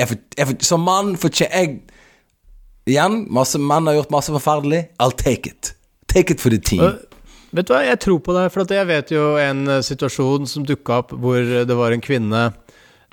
Jeg 0.00 0.18
jeg 0.38 0.56
som 0.64 0.84
mann 0.86 1.16
fortjener 1.20 1.58
jeg 1.66 1.80
Igjen, 2.90 3.20
masse 3.30 3.60
menn 3.62 3.86
har 3.86 3.94
gjort 3.94 4.10
masse 4.10 4.32
forferdelig. 4.34 4.80
I'll 4.98 5.14
take 5.14 5.46
it. 5.46 5.68
Take 6.10 6.34
it 6.34 6.40
for 6.42 6.50
the 6.50 6.58
team. 6.58 6.82
Vet 7.54 7.68
du 7.68 7.74
hva, 7.74 7.82
jeg 7.86 8.00
tror 8.02 8.18
på 8.24 8.34
deg, 8.34 8.48
for 8.50 8.64
at 8.64 8.72
jeg 8.74 8.88
vet 8.88 9.12
jo 9.12 9.26
en 9.38 9.60
eh, 9.70 9.84
situasjon 9.84 10.48
som 10.50 10.64
dukka 10.66 11.02
opp 11.02 11.12
hvor 11.20 11.38
det 11.68 11.76
var 11.78 11.94
en 11.94 12.02
kvinne 12.02 12.40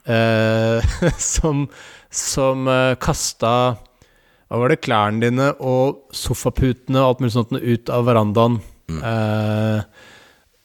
eh, 0.10 0.90
som, 1.36 1.68
som 2.10 2.66
eh, 2.72 2.96
kasta 3.04 3.54
Hva 4.50 4.62
var 4.64 4.74
det, 4.74 4.80
klærne 4.82 5.22
dine 5.28 5.52
og 5.60 6.16
sofaputene 6.16 7.04
og 7.04 7.12
alt 7.12 7.22
mulig 7.22 7.36
sånt 7.36 7.54
ut 7.54 7.92
av 7.94 8.08
verandaen. 8.08 8.58
Eh, 8.90 10.08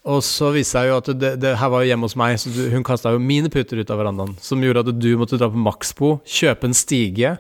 og 0.04 0.20
så 0.24 0.50
viste 0.52 0.82
jeg 0.82 0.92
jo 0.92 0.98
at 1.00 1.08
det, 1.16 1.30
det 1.40 1.54
her 1.56 1.70
var 1.72 1.82
jo 1.82 1.88
hjemme 1.88 2.08
hos 2.08 2.16
meg, 2.20 2.36
så 2.40 2.52
du, 2.52 2.60
hun 2.74 2.84
kasta 2.84 3.14
jo 3.14 3.22
mine 3.22 3.48
puter 3.52 3.80
ut 3.80 3.92
av 3.92 4.02
verandaen. 4.02 4.34
Som 4.44 4.60
gjorde 4.64 4.82
at 4.84 4.98
du 5.00 5.10
måtte 5.16 5.38
dra 5.40 5.48
på 5.48 5.62
Maxbo, 5.64 6.18
kjøpe 6.28 6.68
en 6.68 6.76
stige, 6.76 7.30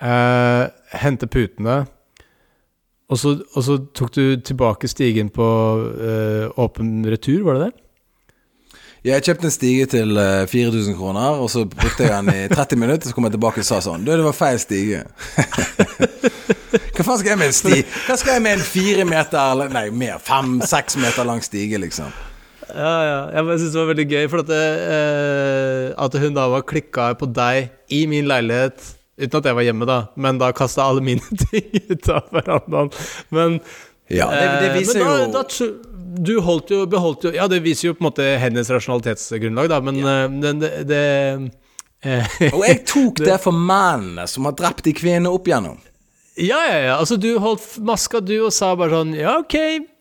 eh, 0.00 0.62
hente 1.02 1.28
putene. 1.28 1.82
Og 3.12 3.20
så, 3.20 3.34
og 3.44 3.66
så 3.66 3.76
tok 3.92 4.14
du 4.16 4.24
tilbake 4.40 4.88
stigen 4.88 5.28
på 5.34 5.46
eh, 6.00 6.46
åpen 6.64 7.02
retur, 7.12 7.42
var 7.44 7.58
det 7.58 7.68
det? 7.68 7.74
Jeg 9.02 9.24
kjøpte 9.26 9.48
en 9.48 9.54
stige 9.54 9.86
til 9.90 10.18
eh, 10.20 10.44
4000 10.46 10.94
kroner, 10.94 11.40
og 11.42 11.48
så 11.50 11.64
brukte 11.66 12.04
jeg 12.06 12.12
den 12.14 12.28
i 12.30 12.42
30 12.52 12.78
minutter. 12.78 13.10
Så 13.10 13.16
kom 13.16 13.26
jeg 13.26 13.34
tilbake 13.34 13.64
og 13.64 13.66
sa 13.66 13.80
sånn 13.82 14.04
Du, 14.06 14.12
det 14.14 14.22
var 14.22 14.36
feil 14.36 14.60
stige. 14.62 15.00
Hva 16.94 17.06
faen 17.08 17.18
skal 17.18 17.32
jeg 17.32 17.40
med 17.40 17.50
en 17.50 17.56
sti? 17.56 17.80
Hva 18.06 18.16
skal 18.20 18.36
jeg 18.36 18.44
med 18.44 18.60
en 18.60 18.62
fire 18.62 19.06
meter 19.08 19.40
eller 19.42 19.72
Nei, 19.74 19.88
mer. 19.90 20.20
Fem-seks 20.22 21.00
meter 21.02 21.26
lang 21.26 21.42
stige, 21.42 21.80
liksom? 21.82 22.14
Ja, 22.70 22.94
ja. 23.04 23.18
Jeg 23.34 23.58
syns 23.58 23.74
det 23.74 23.80
var 23.80 23.90
veldig 23.90 24.08
gøy, 24.12 24.24
for 24.30 24.44
at, 24.44 24.52
eh, 24.56 25.86
at 26.06 26.18
hun 26.22 26.38
da 26.38 26.46
var 26.54 26.66
klikka 26.68 27.10
på 27.18 27.26
deg 27.34 27.72
i 27.92 28.04
min 28.06 28.30
leilighet. 28.30 28.92
Uten 29.18 29.38
at 29.40 29.48
jeg 29.50 29.58
var 29.58 29.66
hjemme, 29.66 29.88
da, 29.88 29.98
men 30.14 30.38
da 30.40 30.52
kasta 30.56 30.86
alle 30.86 31.02
mine 31.04 31.38
ting 31.48 31.74
ut 31.90 32.12
av 32.12 32.30
verandaen. 32.38 32.94
Men 33.34 33.58
Ja, 34.12 34.28
det, 34.30 34.46
det 34.62 34.70
eh, 34.70 34.78
men 34.78 35.02
da, 35.02 35.16
jo 35.18 35.32
da, 35.34 35.42
Du 36.12 36.34
holdt 36.44 36.72
jo, 36.72 36.82
beholdt 36.90 37.24
jo 37.24 37.32
Ja, 37.32 37.46
det 37.48 37.62
viser 37.64 37.88
jo 37.88 37.94
på 37.96 38.04
en 38.04 38.08
måte 38.10 38.26
hennes 38.42 38.68
rasjonalitetsgrunnlag, 38.72 39.70
da, 39.72 39.78
men 39.84 40.00
ja. 40.02 40.16
det, 40.28 40.52
det, 40.60 40.72
det 40.90 41.04
eh, 42.04 42.34
Og 42.52 42.66
jeg 42.66 42.82
tok 42.88 43.22
det 43.28 43.38
for 43.40 43.56
mennene 43.56 44.26
som 44.28 44.48
har 44.48 44.56
drept 44.58 44.84
de 44.88 44.94
kvinnene 44.96 45.32
opp 45.32 45.48
igjennom. 45.48 45.80
Ja, 46.36 46.60
ja, 46.68 46.78
ja. 46.78 46.96
Altså, 46.96 47.16
du 47.20 47.34
holdt 47.40 47.78
maska, 47.84 48.20
du, 48.24 48.38
og 48.46 48.52
sa 48.56 48.72
bare 48.78 48.96
sånn 48.96 49.16
Ja, 49.16 49.38
ok. 49.42 49.56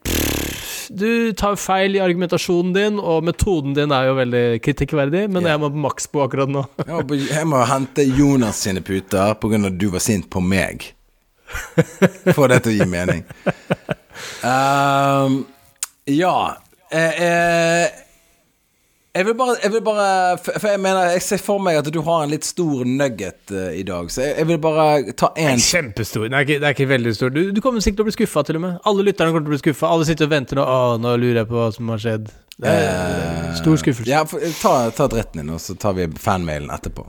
pff, 0.07 0.89
Du 0.95 1.31
tar 1.37 1.57
feil 1.59 1.95
i 1.95 2.03
argumentasjonen 2.03 2.73
din, 2.75 2.99
og 2.99 3.23
metoden 3.27 3.75
din 3.77 3.91
er 3.95 4.09
jo 4.09 4.17
veldig 4.19 4.45
kritikkverdig, 4.63 5.27
men 5.31 5.43
yeah. 5.43 5.53
jeg 5.53 5.63
må 5.63 5.71
på 5.71 5.83
maks 5.87 6.07
på 6.11 6.23
akkurat 6.25 6.51
nå. 6.51 6.65
Jeg 6.87 7.47
må, 7.47 7.61
hente 7.67 8.07
Jonas 8.07 8.63
sine 8.65 8.83
puter 8.83 9.35
pga. 9.39 9.61
at 9.67 9.79
du 9.79 9.87
var 9.93 10.03
sint 10.03 10.29
på 10.31 10.43
meg. 10.43 10.91
Få 12.35 12.47
det 12.47 12.61
til 12.63 12.73
å 12.73 12.77
gi 12.79 12.87
mening. 12.87 13.25
Ehm, 14.47 15.41
ja 16.09 16.57
eh, 16.89 17.21
eh, 17.21 17.89
Jeg 19.13 19.25
vil 19.27 19.35
bare, 19.37 19.55
jeg 19.61 19.71
vil 19.73 19.83
bare 19.85 20.37
For 20.41 20.67
jeg 20.71 20.79
mener 20.81 21.11
Jeg 21.13 21.21
ser 21.21 21.41
for 21.43 21.61
meg 21.61 21.77
at 21.77 21.89
du 21.93 21.99
har 22.07 22.23
en 22.23 22.31
litt 22.31 22.47
stor 22.47 22.85
nugget 22.87 23.53
uh, 23.53 23.69
i 23.75 23.83
dag, 23.87 24.09
så 24.11 24.23
jeg, 24.25 24.37
jeg 24.39 24.49
vil 24.49 24.59
bare 24.63 25.13
ta 25.13 25.29
én 25.37 25.61
Kjempestor. 25.61 26.25
Den 26.25 26.39
er 26.39 26.47
ikke, 26.47 26.59
det 26.63 26.69
er 26.69 26.77
ikke 26.77 26.89
veldig 26.89 27.13
stor. 27.15 27.33
Du, 27.35 27.41
du 27.51 27.61
kommer 27.61 27.83
sikkert 27.83 28.01
til 28.01 28.07
å 28.07 28.09
bli 28.09 28.15
skuffa, 28.15 28.45
til 28.47 28.57
og 28.61 28.65
med. 28.65 28.79
Alle 28.87 29.05
lytterne 29.05 29.33
kommer 29.33 29.45
til 29.45 29.51
å 29.51 29.55
bli 29.57 29.63
skuffa. 29.65 29.91
Alle 29.91 30.07
sitter 30.07 30.29
og 30.29 30.33
venter 30.33 30.61
nå. 30.61 30.65
Å, 30.65 30.95
nå 31.03 31.13
lurer 31.21 31.43
jeg 31.43 31.51
på 31.51 31.59
hva 31.59 31.67
som 31.75 31.91
har 31.93 32.01
skjedd. 32.05 32.31
Det 32.61 32.71
er 32.71 33.31
Eh, 33.51 33.57
stor 33.57 33.77
skuffelse. 33.77 34.11
Ja, 34.11 34.25
for, 34.25 34.39
ta, 34.61 34.91
ta 34.91 35.07
dritten 35.07 35.41
din, 35.41 35.49
og 35.53 35.61
så 35.61 35.75
tar 35.75 35.93
vi 35.93 36.07
fanmailen 36.19 36.71
etterpå. 36.71 37.05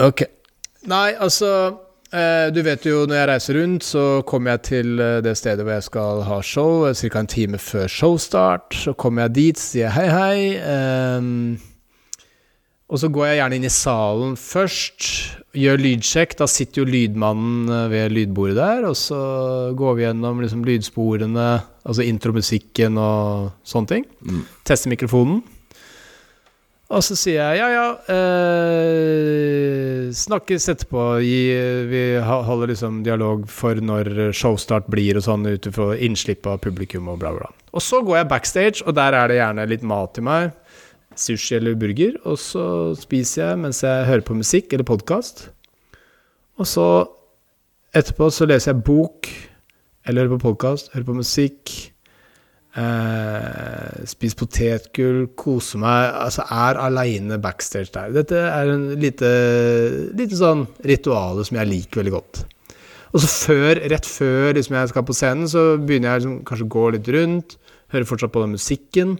Ok. 0.00 0.24
Nei, 0.90 1.14
altså 1.14 1.50
eh, 1.52 1.76
Du 2.54 2.60
vet 2.62 2.84
jo, 2.86 3.04
når 3.10 3.16
jeg 3.16 3.28
reiser 3.30 3.56
rundt, 3.58 3.84
så 3.86 4.02
kommer 4.28 4.54
jeg 4.54 4.62
til 4.68 5.00
eh, 5.02 5.20
det 5.24 5.32
stedet 5.38 5.64
hvor 5.66 5.74
jeg 5.74 5.86
skal 5.88 6.20
ha 6.28 6.40
show, 6.46 6.86
ca. 6.94 7.18
en 7.18 7.30
time 7.30 7.58
før 7.58 7.88
showstart. 7.90 8.76
Så 8.84 8.94
kommer 8.94 9.26
jeg 9.26 9.34
dit, 9.38 9.58
sier 9.58 9.90
hei, 9.90 10.06
hei. 10.12 11.18
Um, 11.18 11.56
og 12.94 13.00
så 13.00 13.08
går 13.10 13.26
jeg 13.26 13.38
gjerne 13.40 13.58
inn 13.58 13.66
i 13.66 13.72
salen 13.72 14.34
først, 14.38 15.08
gjør 15.56 15.80
lydsjekk. 15.80 16.36
Da 16.38 16.46
sitter 16.50 16.82
jo 16.82 16.90
lydmannen 16.92 17.72
eh, 17.72 17.88
ved 17.90 18.14
lydbordet 18.14 18.58
der, 18.60 18.86
og 18.90 18.94
så 19.00 19.20
går 19.74 19.96
vi 19.98 20.06
gjennom 20.06 20.44
liksom 20.44 20.62
lydsporene, 20.68 21.48
altså 21.82 22.06
intromusikken 22.06 23.00
og 23.00 23.50
sånne 23.66 23.90
ting. 23.90 24.06
Mm. 24.22 24.44
Tester 24.68 24.92
mikrofonen. 24.92 25.42
Og 26.92 27.00
så 27.00 27.16
sier 27.16 27.40
jeg 27.40 27.62
ja, 27.62 27.68
ja, 27.72 27.84
eh, 28.12 30.10
snakkes 30.12 30.68
etterpå. 30.68 31.04
Vi 31.24 32.02
holder 32.20 32.70
liksom 32.74 33.00
dialog 33.06 33.46
for 33.48 33.80
når 33.80 34.34
showstart 34.36 34.90
blir 34.92 35.16
og 35.16 35.24
sånn, 35.24 35.48
ut 35.48 35.68
ifra 35.70 35.94
innslipp 35.96 36.44
av 36.50 36.60
publikum 36.66 37.08
og 37.08 37.22
bla, 37.22 37.32
bla. 37.38 37.48
Og 37.72 37.82
så 37.82 38.02
går 38.04 38.20
jeg 38.20 38.30
backstage, 38.30 38.84
og 38.84 38.98
der 38.98 39.16
er 39.16 39.32
det 39.32 39.40
gjerne 39.40 39.66
litt 39.70 39.86
mat 39.86 40.12
til 40.14 40.28
meg. 40.28 40.52
Sushi 41.16 41.56
eller 41.56 41.78
burger. 41.78 42.20
Og 42.28 42.36
så 42.42 42.66
spiser 43.00 43.48
jeg 43.48 43.62
mens 43.64 43.80
jeg 43.86 44.06
hører 44.10 44.26
på 44.28 44.36
musikk 44.36 44.76
eller 44.76 44.86
podkast. 44.86 45.48
Og 46.60 46.68
så 46.68 46.86
etterpå 47.96 48.28
så 48.34 48.46
leser 48.50 48.74
jeg 48.74 48.84
bok 48.86 49.32
eller 50.04 50.26
hører 50.26 50.36
på 50.36 50.50
podkast, 50.50 50.92
hører 50.92 51.08
på 51.08 51.16
musikk. 51.16 51.74
Eh, 52.74 54.06
spis 54.10 54.34
potetgull, 54.34 55.28
kose 55.38 55.78
meg, 55.78 56.08
altså 56.24 56.42
er 56.50 56.80
aleine 56.82 57.38
backstage 57.42 57.92
der. 57.94 58.10
Dette 58.16 58.40
er 58.48 58.72
en 58.72 58.88
lite, 58.98 59.30
lite 60.18 60.38
sånn 60.40 60.66
rituale 60.82 61.46
som 61.46 61.60
jeg 61.60 61.70
liker 61.70 62.02
veldig 62.02 62.14
godt. 62.16 62.42
Og 63.14 63.22
så 63.22 63.30
før, 63.30 63.78
rett 63.92 64.08
før 64.10 64.56
liksom 64.58 64.74
jeg 64.80 64.90
skal 64.90 65.06
på 65.06 65.14
scenen, 65.14 65.46
så 65.50 65.76
begynner 65.78 66.16
jeg 66.16 66.24
liksom, 66.24 66.40
kanskje 66.48 66.66
å 66.66 66.74
gå 66.74 66.84
litt 66.96 67.10
rundt, 67.14 67.56
hører 67.94 68.10
fortsatt 68.10 68.34
på 68.34 68.42
den 68.42 68.56
musikken. 68.56 69.16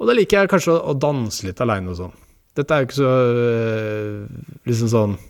Og 0.00 0.08
da 0.08 0.16
liker 0.16 0.40
jeg 0.40 0.52
kanskje 0.54 0.78
å, 0.78 0.80
å 0.88 0.96
danse 0.96 1.44
litt 1.44 1.60
aleine 1.60 1.92
og 1.92 2.00
sånn. 2.00 2.16
Dette 2.56 2.74
er 2.74 2.80
jo 2.80 2.88
ikke 2.88 2.98
så 3.02 3.10
øh, 3.10 4.22
liksom 4.66 4.88
sånn 4.90 5.20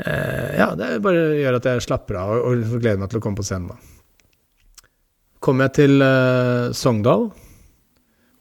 Eh, 0.00 0.56
ja, 0.56 0.70
det 0.78 1.00
bare 1.04 1.34
gjør 1.36 1.58
at 1.58 1.66
jeg 1.68 1.84
slapper 1.84 2.16
av 2.22 2.30
og, 2.38 2.44
og 2.62 2.78
gleder 2.78 3.00
meg 3.02 3.10
til 3.12 3.20
å 3.20 3.24
komme 3.24 3.40
på 3.40 3.44
scenen. 3.44 3.72
da. 3.74 3.99
Kommer 5.40 5.68
jeg 5.68 5.76
til 5.78 6.04
uh, 6.04 6.68
Sogndal, 6.76 7.30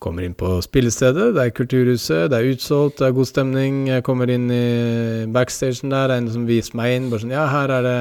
kommer 0.03 0.23
inn 0.23 0.35
på 0.35 0.57
spillestedet, 0.63 1.29
det 1.35 1.43
er 1.43 1.55
Kulturhuset, 1.55 2.29
det 2.31 2.37
er 2.37 2.51
utsolgt, 2.53 2.99
det 2.99 3.07
er 3.07 3.15
god 3.15 3.27
stemning. 3.27 3.79
Jeg 3.89 4.03
kommer 4.07 4.31
inn 4.31 4.47
i 4.51 5.25
backstagen 5.31 5.91
der, 5.91 6.07
det 6.07 6.15
er 6.17 6.21
en 6.23 6.31
som 6.31 6.47
viser 6.47 6.75
meg 6.79 6.95
inn. 6.95 7.09
Bare 7.11 7.23
sånn 7.23 7.35
Ja, 7.35 7.47
her 7.51 7.73
er 7.79 7.87
det 7.87 7.97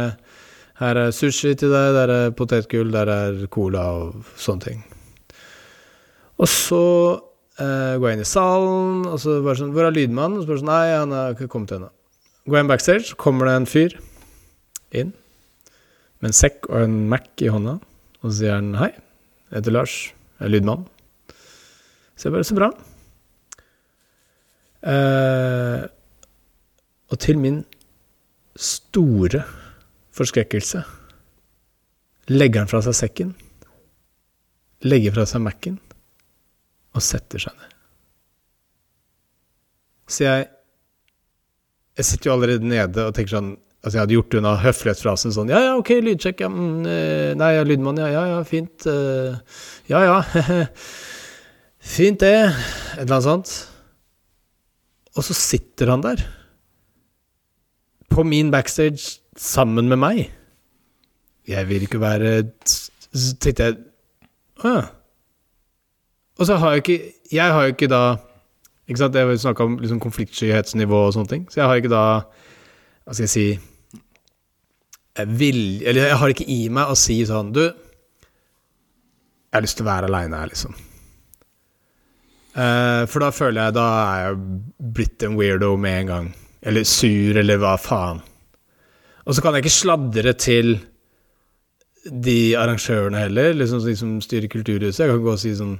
her 0.78 0.94
er 0.94 1.14
sushi 1.14 1.56
til 1.58 1.72
deg, 1.74 1.88
der 1.96 2.10
er 2.14 2.34
potetgull, 2.38 2.92
der 2.94 3.10
er 3.10 3.38
cola 3.50 3.84
og 3.98 4.34
sånne 4.38 4.62
ting. 4.62 4.84
Og 6.38 6.46
så 6.46 6.82
eh, 7.58 7.96
går 7.98 8.06
jeg 8.06 8.18
inn 8.18 8.22
i 8.22 8.28
salen, 8.30 9.00
og 9.10 9.18
så 9.18 9.40
bare 9.42 9.58
sånn 9.58 9.72
Hvor 9.74 9.88
er 9.88 9.96
lydmannen? 9.96 10.38
Og 10.38 10.44
så 10.44 10.52
bare 10.52 10.60
sånn 10.60 10.70
Nei, 10.70 10.84
han 10.94 11.14
har 11.16 11.34
ikke 11.34 11.50
kommet 11.50 11.74
ennå. 11.74 11.90
Går 12.46 12.60
jeg 12.60 12.66
inn 12.66 12.70
backstage, 12.70 13.06
så 13.10 13.18
kommer 13.18 13.50
det 13.50 13.56
en 13.58 13.66
fyr 13.68 13.98
inn 14.94 15.10
med 16.22 16.30
en 16.30 16.38
sekk 16.38 16.70
og 16.70 16.78
en 16.84 16.94
Mac 17.10 17.26
i 17.42 17.50
hånda, 17.50 17.76
og 18.22 18.30
så 18.30 18.34
sier 18.40 18.56
han 18.56 18.72
hei, 18.80 18.90
jeg 19.48 19.60
heter 19.60 19.74
Lars, 19.74 19.96
jeg 20.38 20.48
er 20.48 20.52
lydmann. 20.52 20.86
Så 22.18 22.28
jeg 22.28 22.34
bare 22.34 22.46
Så 22.46 22.56
bra. 22.58 22.68
Eh, 24.88 25.84
og 27.08 27.18
til 27.18 27.38
min 27.38 27.62
store 28.58 29.42
forskrekkelse 30.14 30.82
legger 32.34 32.62
han 32.64 32.70
fra 32.70 32.82
seg 32.84 32.96
sekken, 32.98 33.32
legger 34.86 35.14
fra 35.14 35.26
seg 35.26 35.42
Mac-en 35.42 35.78
og 36.94 37.04
setter 37.04 37.42
seg 37.42 37.54
ned. 37.58 37.74
Så 40.08 40.24
jeg 40.24 40.48
Jeg 41.98 42.06
sitter 42.06 42.30
jo 42.30 42.32
allerede 42.36 42.62
nede 42.62 43.04
og 43.08 43.14
tenker 43.14 43.32
sånn 43.32 43.56
Altså, 43.78 43.94
jeg 43.94 44.02
hadde 44.02 44.16
gjort 44.16 44.36
unna 44.40 44.56
høflighetsfrasen 44.58 45.34
sånn 45.34 45.52
Ja, 45.52 45.60
ja, 45.62 45.74
ok, 45.78 45.92
lydsjekk, 46.02 46.42
ja. 46.42 46.48
Mm, 46.50 46.86
eh, 46.90 47.34
nei, 47.38 47.52
ja, 47.54 47.66
lydmann, 47.66 48.00
ja, 48.02 48.08
ja, 48.10 48.24
ja, 48.32 48.38
fint. 48.46 48.86
Uh, 48.90 49.38
ja, 49.90 50.02
ja. 50.02 50.16
fint, 51.96 52.18
det. 52.24 52.34
Et 52.96 53.04
eller 53.04 53.20
annet 53.20 53.28
sånt. 53.28 53.52
Og 55.14 55.26
så 55.26 55.36
sitter 55.36 55.92
han 55.94 56.02
der. 56.02 56.24
På 58.10 58.26
min 58.26 58.50
backstage 58.50 59.20
sammen 59.38 59.88
med 59.88 60.02
meg. 60.02 60.24
Jeg 61.48 61.68
vil 61.68 61.82
ikke 61.86 62.00
være 62.00 62.42
Så 62.60 63.36
tenkte 63.40 63.64
jeg 63.64 63.76
Å 64.60 64.72
ja. 64.72 64.82
Og 66.36 66.46
så 66.46 66.58
har 66.60 66.74
jeg 66.74 66.82
ikke 66.82 66.98
Jeg 67.32 67.54
har 67.54 67.62
jo 67.64 67.72
ikke 67.72 67.88
da 67.88 68.02
Ikke 68.88 69.00
sant, 69.00 69.16
jeg 69.16 69.38
snakka 69.40 69.64
om 69.64 69.78
liksom 69.80 70.00
konfliktskyhetsnivå 70.00 70.98
og 71.06 71.14
sånne 71.16 71.28
ting. 71.28 71.46
Så 71.48 71.60
jeg 71.60 71.68
har 71.68 71.80
ikke 71.80 71.92
da 71.92 72.04
Hva 73.08 73.16
skal 73.16 73.24
jeg 73.24 73.32
si 73.32 73.46
Jeg 75.16 75.36
vil 75.40 75.62
Eller 75.80 76.10
jeg 76.10 76.18
har 76.20 76.34
ikke 76.34 76.48
i 76.52 76.60
meg 76.68 76.92
å 76.92 76.98
si 76.98 77.16
sånn 77.28 77.54
Du, 77.56 77.64
jeg 77.64 79.56
har 79.56 79.64
lyst 79.64 79.78
til 79.80 79.86
å 79.86 79.88
være 79.88 80.10
aleine 80.10 80.36
her, 80.36 80.50
liksom. 80.52 80.74
Uh, 82.52 83.06
for 83.08 83.24
da 83.24 83.30
føler 83.32 83.62
jeg 83.62 83.76
Da 83.78 83.86
er 84.02 84.18
jeg 84.26 84.92
blitt 84.98 85.24
en 85.24 85.38
weirdo 85.40 85.70
med 85.80 86.02
en 86.02 86.12
gang. 86.12 86.28
Eller 86.60 86.84
sur, 86.84 87.38
eller 87.40 87.56
hva 87.62 87.78
faen. 87.80 88.20
Og 89.24 89.36
så 89.36 89.44
kan 89.44 89.56
jeg 89.56 89.64
ikke 89.64 89.72
sladre 89.72 90.34
til 90.36 90.74
de 92.08 92.56
arrangørene 92.60 93.24
heller, 93.24 93.52
liksom 93.56 93.80
de 93.84 93.94
som 93.96 94.16
styrer 94.24 94.50
Kulturhuset. 94.52 95.04
Jeg 95.04 95.12
kan 95.14 95.24
gå 95.24 95.32
og 95.32 95.40
si 95.40 95.54
sånn 95.56 95.76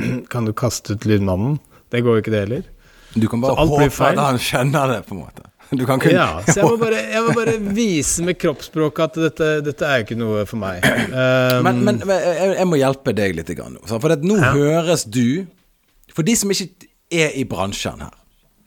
Kan 0.32 0.48
du 0.48 0.54
kaste 0.56 0.96
ut 0.96 1.06
lydmannen? 1.08 1.58
Det 1.92 2.02
går 2.04 2.18
jo 2.18 2.24
ikke, 2.24 2.34
det 2.34 2.44
heller. 2.46 2.68
Du 3.14 3.28
kan 3.30 3.44
bare 3.44 3.68
håpe 3.68 4.08
at 4.08 4.22
han 4.22 4.40
skjønner 4.42 4.94
det, 4.96 5.02
på 5.06 5.16
en 5.16 5.26
måte. 5.26 5.50
Du 5.78 5.84
kan 5.86 5.98
kunne 6.00 6.14
Ja, 6.14 6.42
så 6.46 6.60
jeg 6.60 6.68
må 6.68 6.76
bare, 6.84 7.00
jeg 7.12 7.22
må 7.26 7.32
bare 7.36 7.54
vise 7.76 8.24
med 8.26 8.38
kroppsspråket 8.38 9.04
at 9.04 9.14
dette, 9.28 9.48
dette 9.66 9.86
er 9.88 10.00
jo 10.02 10.06
ikke 10.08 10.18
noe 10.20 10.44
for 10.46 10.60
meg. 10.60 10.84
Um, 11.14 11.62
Men, 11.66 11.80
men 11.84 12.00
jeg, 12.10 12.66
må 12.68 12.76
hjelpe 12.80 13.12
deg 13.16 13.36
litt. 13.38 13.50
For 13.88 14.16
nå 14.16 14.36
Ja. 14.40 14.52
høres 14.56 15.04
du 15.06 15.46
For 16.14 16.22
de 16.26 16.34
som 16.36 16.50
ikke 16.50 16.88
er 17.14 17.30
i 17.38 17.44
bransjen 17.48 18.00
her 18.04 18.14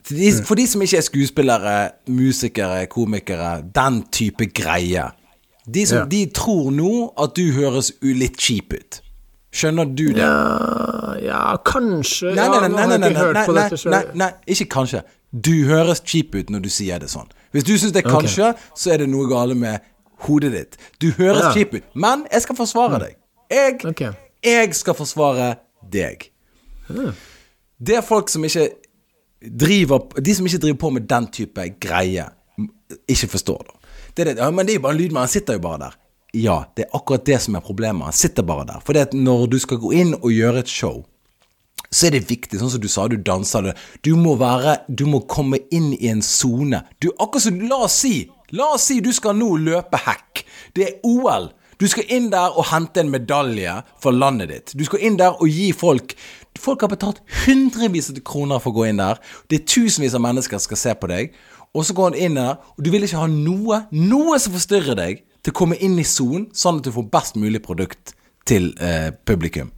de, 0.07 0.29
Mm. 0.31 0.43
for 0.47 0.55
de 0.55 0.63
som 0.67 0.81
ikke 0.81 0.97
er 0.97 1.03
skuespillere, 1.03 1.73
musikere, 2.07 2.85
komikere, 2.87 3.57
den 3.75 3.97
type 4.15 4.45
greie 4.55 5.09
De, 5.67 5.83
som, 5.85 5.97
Ja. 5.97 6.05
de 6.05 6.21
tror 6.31 6.71
nå 6.71 7.11
at 7.19 7.35
du 7.35 7.51
høres 7.51 7.91
litt 8.01 8.37
cheap 8.39 8.71
ut. 8.71 9.01
Skjønner 9.51 9.83
du 9.95 10.05
det? 10.13 10.23
ja, 10.23 11.17
ja, 11.23 11.57
kanskje 11.65 12.31
Nei, 12.35 12.47
nei, 12.47 12.59
nei, 12.61 12.69
nei, 12.69 12.87
nei, 12.87 12.97
nei, 12.97 13.09
nei, 13.09 13.45
nei, 13.51 13.91
nei, 13.91 14.03
nei, 14.21 14.29
ikke 14.47 14.69
kanskje. 14.77 15.01
Du 15.31 15.65
høres 15.67 16.01
cheap 16.05 16.35
ut 16.35 16.49
når 16.49 16.63
du 16.63 16.69
sier 16.71 16.99
det 16.99 17.09
sånn. 17.11 17.27
Hvis 17.51 17.65
du 17.67 17.73
syns 17.77 17.93
det 17.95 18.05
er 18.05 18.09
kanskje, 18.09 18.51
kanskje, 18.53 18.71
så 18.75 18.93
er 18.93 19.03
det 19.03 19.09
noe 19.11 19.27
gale 19.29 19.55
med 19.55 19.83
hodet 20.27 20.51
ditt. 20.53 20.77
Du 20.99 21.11
høres 21.11 21.43
Ja. 21.43 21.49
Mm. 21.49 21.53
cheap 21.53 21.73
ut. 21.73 21.83
Men 21.93 22.25
jeg 22.31 22.41
skal 22.41 22.55
forsvare 22.55 22.99
deg. 22.99 23.15
Jeg, 23.51 23.85
okay. 23.85 24.11
jeg 24.43 24.75
skal 24.75 24.93
forsvare 24.93 25.55
deg. 25.91 26.29
Det 27.77 27.95
er 27.95 28.01
folk 28.01 28.29
som 28.29 28.43
ikke 28.47 28.69
driver 29.41 29.99
De 30.21 30.33
som 30.35 30.45
ikke 30.45 30.57
driver 30.57 30.77
på 30.81 30.89
med 30.89 31.07
den 31.07 31.27
type 31.27 31.61
greie, 31.79 32.25
ikke 33.07 33.27
forstår 33.27 33.63
det. 33.67 33.73
Det 34.15 34.23
er 34.23 34.33
det, 34.33 34.37
ja, 34.41 34.49
men 34.51 34.65
det 34.65 34.73
er 34.73 34.79
jo 34.79 34.81
bare 34.87 34.95
en 34.95 35.01
lydmann, 35.01 35.27
han 35.27 35.29
sitter 35.29 35.53
jo 35.53 35.59
bare 35.59 35.79
der. 35.83 35.97
Ja, 36.33 36.63
det 36.75 36.87
er 36.87 36.95
akkurat 36.97 37.25
det 37.25 37.37
som 37.41 37.55
er 37.55 37.61
problemet. 37.61 38.03
Han 38.03 38.13
sitter 38.13 38.43
bare 38.43 38.65
der. 38.65 38.79
For 38.85 38.93
det 38.93 39.07
at 39.07 39.13
når 39.13 39.45
du 39.47 39.59
skal 39.59 39.77
gå 39.77 39.91
inn 39.93 40.15
og 40.17 40.31
gjøre 40.33 40.63
et 40.63 40.71
show, 40.71 41.03
så 41.91 42.07
er 42.07 42.17
det 42.17 42.27
viktig, 42.29 42.59
sånn 42.59 42.71
som 42.73 42.83
du 42.83 42.89
sa, 42.91 43.07
du 43.07 43.17
danser 43.17 43.69
det. 43.69 43.75
Du 44.03 44.15
må 44.19 44.35
være 44.39 44.81
Du 44.87 45.05
må 45.07 45.21
komme 45.29 45.61
inn 45.71 45.93
i 45.95 46.09
en 46.11 46.21
sone. 46.25 46.83
Du, 46.99 47.11
akkurat 47.15 47.47
som 47.47 47.61
La 47.69 47.83
oss 47.87 48.01
si 48.03 48.27
La 48.55 48.73
oss 48.75 48.87
si 48.87 48.99
du 49.03 49.11
skal 49.15 49.35
nå 49.35 49.55
løpe 49.59 49.99
hekk. 49.99 50.43
Det 50.75 50.85
er 50.85 50.99
OL. 51.07 51.49
Du 51.77 51.85
skal 51.87 52.07
inn 52.09 52.29
der 52.33 52.55
og 52.57 52.69
hente 52.71 53.03
en 53.03 53.11
medalje 53.13 53.73
for 54.01 54.15
landet 54.15 54.49
ditt. 54.49 54.73
Du 54.73 54.85
skal 54.87 55.03
inn 55.03 55.19
der 55.19 55.35
og 55.35 55.51
gi 55.51 55.71
folk 55.75 56.15
Folk 56.57 56.81
har 56.81 56.89
betalt 56.89 57.19
hundrevis 57.45 58.09
av 58.09 58.17
kroner 58.25 58.57
for 58.57 58.73
å 58.73 58.79
gå 58.79 58.87
inn 58.89 58.97
der. 58.97 59.19
Det 59.45 59.59
er 59.59 59.67
tusenvis 59.69 60.15
av 60.17 60.23
mennesker 60.25 60.57
som 60.57 60.71
skal 60.71 60.79
se 60.81 60.95
på 60.97 61.09
deg. 61.11 61.35
Og 61.77 61.85
så 61.85 61.93
går 61.93 62.09
han 62.09 62.17
inn 62.17 62.39
der, 62.39 62.57
og 62.73 62.81
du 62.81 62.89
vil 62.89 63.05
ikke 63.05 63.21
ha 63.21 63.27
noe, 63.29 63.83
noe 63.93 64.39
som 64.41 64.55
forstyrrer 64.55 64.97
deg, 64.97 65.21
til 65.45 65.53
å 65.53 65.59
komme 65.61 65.77
inn 65.83 65.99
i 66.01 66.07
sonen, 66.07 66.47
sånn 66.57 66.81
at 66.81 66.87
du 66.87 66.95
får 66.95 67.09
best 67.13 67.37
mulig 67.37 67.61
produkt 67.61 68.15
til 68.49 68.71
eh, 68.81 69.11
publikum. 69.27 69.69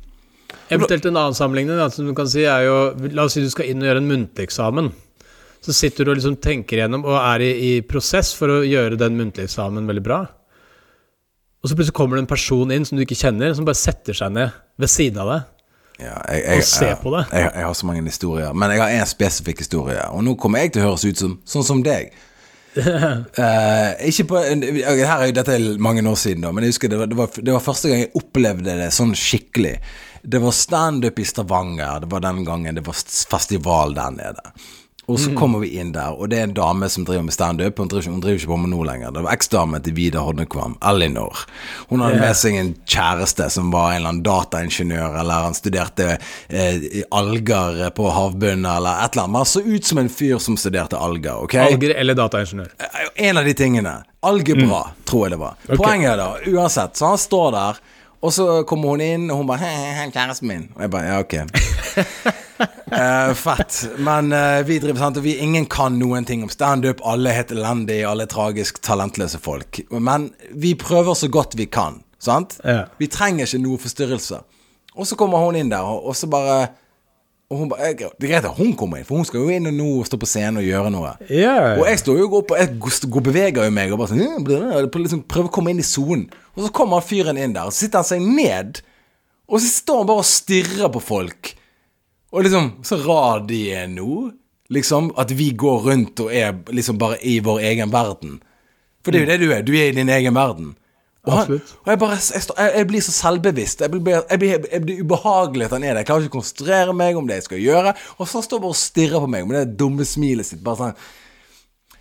Eventuelt 0.69 1.05
en 1.09 1.17
annen 1.17 1.37
sammenligning 1.37 1.77
da, 1.79 1.89
som 1.93 2.05
du 2.09 2.13
kan 2.17 2.29
si 2.29 2.43
er 2.45 2.65
jo 2.67 2.75
La 3.15 3.25
oss 3.25 3.33
si 3.37 3.41
du 3.41 3.49
skal 3.49 3.69
inn 3.71 3.81
og 3.81 3.89
gjøre 3.89 4.03
en 4.03 4.09
muntlig 4.09 4.45
eksamen. 4.47 4.91
Så 5.65 5.73
sitter 5.75 6.05
du 6.07 6.13
og 6.13 6.19
liksom 6.19 6.37
tenker 6.39 6.79
gjennom 6.83 7.03
og 7.09 7.17
er 7.19 7.43
i, 7.43 7.51
i 7.69 7.71
prosess 7.83 8.31
for 8.37 8.53
å 8.53 8.59
gjøre 8.63 8.99
den 9.01 9.17
muntlige 9.19 9.49
eksamen 9.49 9.89
veldig 9.89 10.03
bra. 10.05 10.19
Og 11.59 11.67
så 11.67 11.75
plutselig 11.75 11.97
kommer 11.97 12.15
det 12.15 12.23
en 12.23 12.31
person 12.31 12.71
inn 12.71 12.85
som 12.87 12.95
du 12.95 13.03
ikke 13.03 13.17
kjenner, 13.19 13.51
som 13.57 13.65
bare 13.67 13.75
setter 13.75 14.15
seg 14.15 14.31
ned 14.31 14.53
ved 14.79 14.91
siden 14.93 15.19
av 15.25 15.33
deg. 15.33 15.47
Ja, 15.99 16.15
jeg, 16.31 16.43
jeg, 16.45 16.61
Og 16.61 16.63
ser 16.69 16.87
jeg- 16.93 17.01
på 17.03 17.11
det. 17.11 17.25
Jeg, 17.35 17.65
har 17.65 17.73
så 17.75 17.85
mange 17.89 18.03
historier. 18.07 18.53
Men 18.55 18.71
jeg 18.71 18.79
har 18.79 18.93
én 18.95 19.09
spesifikk 19.09 19.59
historie, 19.65 19.99
og 20.07 20.23
nå 20.23 20.37
kommer 20.39 20.63
jeg 20.63 20.71
til 20.73 20.85
å 20.85 20.93
høres 20.93 21.03
ut 21.03 21.19
som 21.19 21.33
sånn 21.43 21.65
som 21.67 21.83
deg. 21.83 22.13
uh, 22.79 23.97
ikke 24.09 24.23
på 24.29 24.39
her 24.39 25.15
er 25.17 25.25
jo 25.25 25.33
Dette 25.35 25.55
er 25.57 25.63
mange 25.81 26.03
år 26.07 26.15
siden, 26.21 26.45
da, 26.45 26.51
men 26.53 26.63
jeg 26.63 26.75
husker 26.75 26.91
det 26.93 26.99
var, 27.01 27.09
det, 27.09 27.17
var, 27.17 27.27
det 27.33 27.55
var 27.55 27.63
første 27.65 27.89
gang 27.89 28.03
jeg 28.05 28.11
opplevde 28.21 28.75
det 28.79 28.91
sånn 28.95 29.11
skikkelig. 29.17 29.73
Det 30.21 30.39
var 30.43 30.51
standup 30.51 31.19
i 31.19 31.25
Stavanger. 31.25 31.99
Det 32.03 32.11
var 32.11 32.19
den 32.19 32.43
gangen 32.45 32.75
det 32.75 32.85
var 32.87 32.93
festival 33.29 33.95
der 33.97 34.11
nede. 34.11 34.51
Og 35.09 35.19
så 35.19 35.31
kommer 35.33 35.59
vi 35.63 35.71
inn 35.81 35.89
der, 35.89 36.13
og 36.13 36.29
det 36.29 36.37
er 36.37 36.45
en 36.45 36.53
dame 36.53 36.85
som 36.89 37.05
driver 37.05 37.23
med 37.25 37.33
standup. 37.33 37.79
Hun, 37.81 37.87
driver 37.89 38.11
hun 38.11 38.19
driver 38.21 38.37
ikke 38.37 38.51
på 38.51 38.57
med 38.61 38.69
noe 38.69 38.85
lenger. 38.85 39.13
Det 39.15 39.23
var 39.25 39.33
eksdamen 39.33 39.81
til 39.81 39.95
Vidar 39.97 40.27
Hodnekvam, 40.27 40.75
Elinor. 40.85 41.45
Hun 41.89 42.03
hadde 42.05 42.19
med 42.21 42.37
seg 42.37 42.57
en 42.59 42.69
kjæreste 42.85 43.47
som 43.49 43.71
var 43.73 43.95
en 43.95 44.03
eller 44.03 44.13
annen 44.13 44.21
dataingeniør, 44.27 45.17
eller 45.23 45.47
han 45.47 45.57
studerte 45.57 46.11
eh, 46.13 46.85
alger 47.17 47.81
på 47.97 48.11
havbunnen, 48.13 48.69
eller 48.69 49.01
et 49.01 49.17
eller 49.17 49.25
annet. 49.25 49.33
Men 49.33 49.41
han 49.41 49.49
så 49.49 49.65
ut 49.65 49.89
som 49.89 50.03
en 50.03 50.13
fyr 50.13 50.37
som 50.45 50.59
studerte 50.61 51.01
alger, 51.01 51.41
ok? 51.41 51.57
Alger 51.63 51.95
eller 51.97 52.19
dataingeniør. 52.19 52.75
En 53.15 53.41
av 53.41 53.49
de 53.49 53.57
tingene. 53.57 53.95
Algebra, 54.29 54.83
tror 55.09 55.25
jeg 55.25 55.33
det 55.33 55.41
var. 55.41 55.57
Okay. 55.65 55.79
Poenget 55.79 56.11
er 56.13 56.21
da, 56.21 56.31
uansett, 56.53 57.01
så 57.01 57.15
han 57.15 57.21
står 57.21 57.55
der, 57.57 57.81
og 58.21 58.33
så 58.35 58.47
kommer 58.67 58.95
hun 58.95 59.03
inn, 59.03 59.29
og 59.31 59.39
hun 59.41 59.47
bare 59.47 59.63
Hei, 59.63 59.93
hei, 59.95 60.09
kjæresten 60.11 60.49
min. 60.49 60.65
Og 60.75 60.81
jeg 60.83 60.91
bare 60.91 61.05
Ja, 61.07 61.19
ok. 61.19 61.33
uh, 62.91 63.31
fett. 63.45 63.77
Men 64.03 64.33
uh, 64.35 64.59
vi 64.67 64.79
driver 64.83 65.05
sant, 65.05 65.21
og 65.21 65.23
vi 65.23 65.37
ingen 65.39 65.65
kan 65.71 65.95
noen 65.99 66.27
ting 66.27 66.43
om 66.43 66.51
standup. 66.51 66.99
Alle 67.07 67.31
er 67.31 67.41
helt 67.41 67.55
elendige, 67.55 68.07
alle 68.07 68.27
er 68.27 68.33
tragisk 68.33 68.81
talentløse 68.83 69.39
folk. 69.39 69.79
Men 69.91 70.33
vi 70.51 70.75
prøver 70.75 71.15
så 71.15 71.31
godt 71.31 71.55
vi 71.59 71.69
kan, 71.71 72.01
sant? 72.19 72.59
Ja. 72.65 72.89
Vi 72.99 73.07
trenger 73.07 73.47
ikke 73.47 73.63
noe 73.63 73.79
forstyrrelse. 73.79 74.43
Og 74.99 75.07
så 75.07 75.15
kommer 75.15 75.39
hun 75.39 75.55
inn 75.55 75.71
der, 75.71 75.87
og, 75.87 76.11
og 76.11 76.15
så 76.15 76.27
bare 76.27 76.67
og 77.49 77.57
hun 77.57 77.69
bare, 77.69 77.93
Det 77.97 78.27
er 78.27 78.27
greit 78.29 78.45
at 78.45 78.57
hun 78.57 78.75
kommer 78.77 78.99
inn, 78.99 79.05
for 79.05 79.17
hun 79.17 79.25
skal 79.25 79.41
jo 79.41 79.49
inn 79.49 79.65
og 79.65 79.73
nå 79.73 79.87
stå 80.05 80.19
på 80.21 80.27
scenen 80.29 80.59
og 80.61 80.67
gjøre 80.67 80.91
noe. 80.93 81.15
Yeah. 81.31 81.79
Og 81.79 81.87
jeg 81.89 82.01
står 82.03 82.19
jo 82.19 82.27
og 82.37 82.51
Jeg 82.59 83.23
beveger 83.25 83.65
jo 83.65 83.73
meg 83.73 83.93
og 83.93 84.03
bare 84.03 84.11
sånn 84.11 84.91
liksom 85.01 85.23
Prøver 85.25 85.49
å 85.49 85.53
komme 85.55 85.73
inn 85.73 85.81
i 85.81 85.87
sonen. 85.87 86.27
Og 86.59 86.65
så 86.65 86.73
kommer 86.75 87.05
fyren 87.05 87.39
inn 87.39 87.55
der, 87.55 87.69
og 87.69 87.71
så 87.71 87.85
sitter 87.85 88.03
han 88.03 88.09
seg 88.09 88.25
ned. 88.25 88.81
Og 89.47 89.61
så 89.63 89.69
står 89.71 90.01
han 90.01 90.09
bare 90.09 90.23
og 90.25 90.27
stirrer 90.27 90.91
på 90.91 91.01
folk. 91.01 91.53
Og 92.35 92.43
liksom 92.45 92.73
Så 92.85 92.99
rar 93.01 93.47
de 93.47 93.61
er 93.73 93.87
nå. 93.87 94.31
Liksom 94.69 95.13
At 95.17 95.31
vi 95.31 95.51
går 95.51 95.79
rundt 95.87 96.19
og 96.19 96.33
er 96.35 96.51
liksom 96.67 96.99
bare 96.99 97.17
i 97.23 97.39
vår 97.39 97.63
egen 97.71 97.91
verden. 97.95 98.41
For 99.01 99.15
det 99.15 99.21
er 99.21 99.25
jo 99.25 99.31
det 99.31 99.39
du 99.39 99.53
er. 99.55 99.63
Du 99.63 99.71
er 99.73 99.89
i 99.89 99.95
din 99.95 100.11
egen 100.11 100.35
verden. 100.35 100.75
Og, 101.23 101.33
han, 101.33 101.53
og 101.83 101.89
jeg, 101.89 101.99
bare, 101.99 102.17
jeg, 102.19 102.43
jeg, 102.57 102.71
jeg 102.75 102.87
blir 102.87 103.03
så 103.03 103.13
selvbevisst. 103.15 103.81
Jeg 103.81 103.91
blir, 103.91 104.21
blir, 104.39 104.67
blir 104.83 105.01
ubehagelig 105.03 105.65
at 105.67 105.73
han 105.75 105.83
er 105.83 105.93
der. 105.93 106.01
Jeg 106.01 106.09
klarer 106.09 106.27
ikke 106.27 106.35
å 106.35 106.39
konsentrere 106.41 106.95
meg 106.95 107.17
om 107.19 107.27
det 107.27 107.39
jeg 107.39 107.47
skal 107.47 107.63
gjøre. 107.63 107.95
Og 108.17 108.29
så 108.29 108.43
står 108.43 108.59
han 108.59 108.65
bare 108.67 108.75
og 108.75 108.83
stirrer 108.83 109.23
på 109.23 109.31
meg 109.31 109.47
med 109.47 109.59
det 109.59 109.79
dumme 109.79 110.07
smilet 110.07 110.47
sitt. 110.47 110.61
Bare 110.65 110.79
sånn 110.83 111.01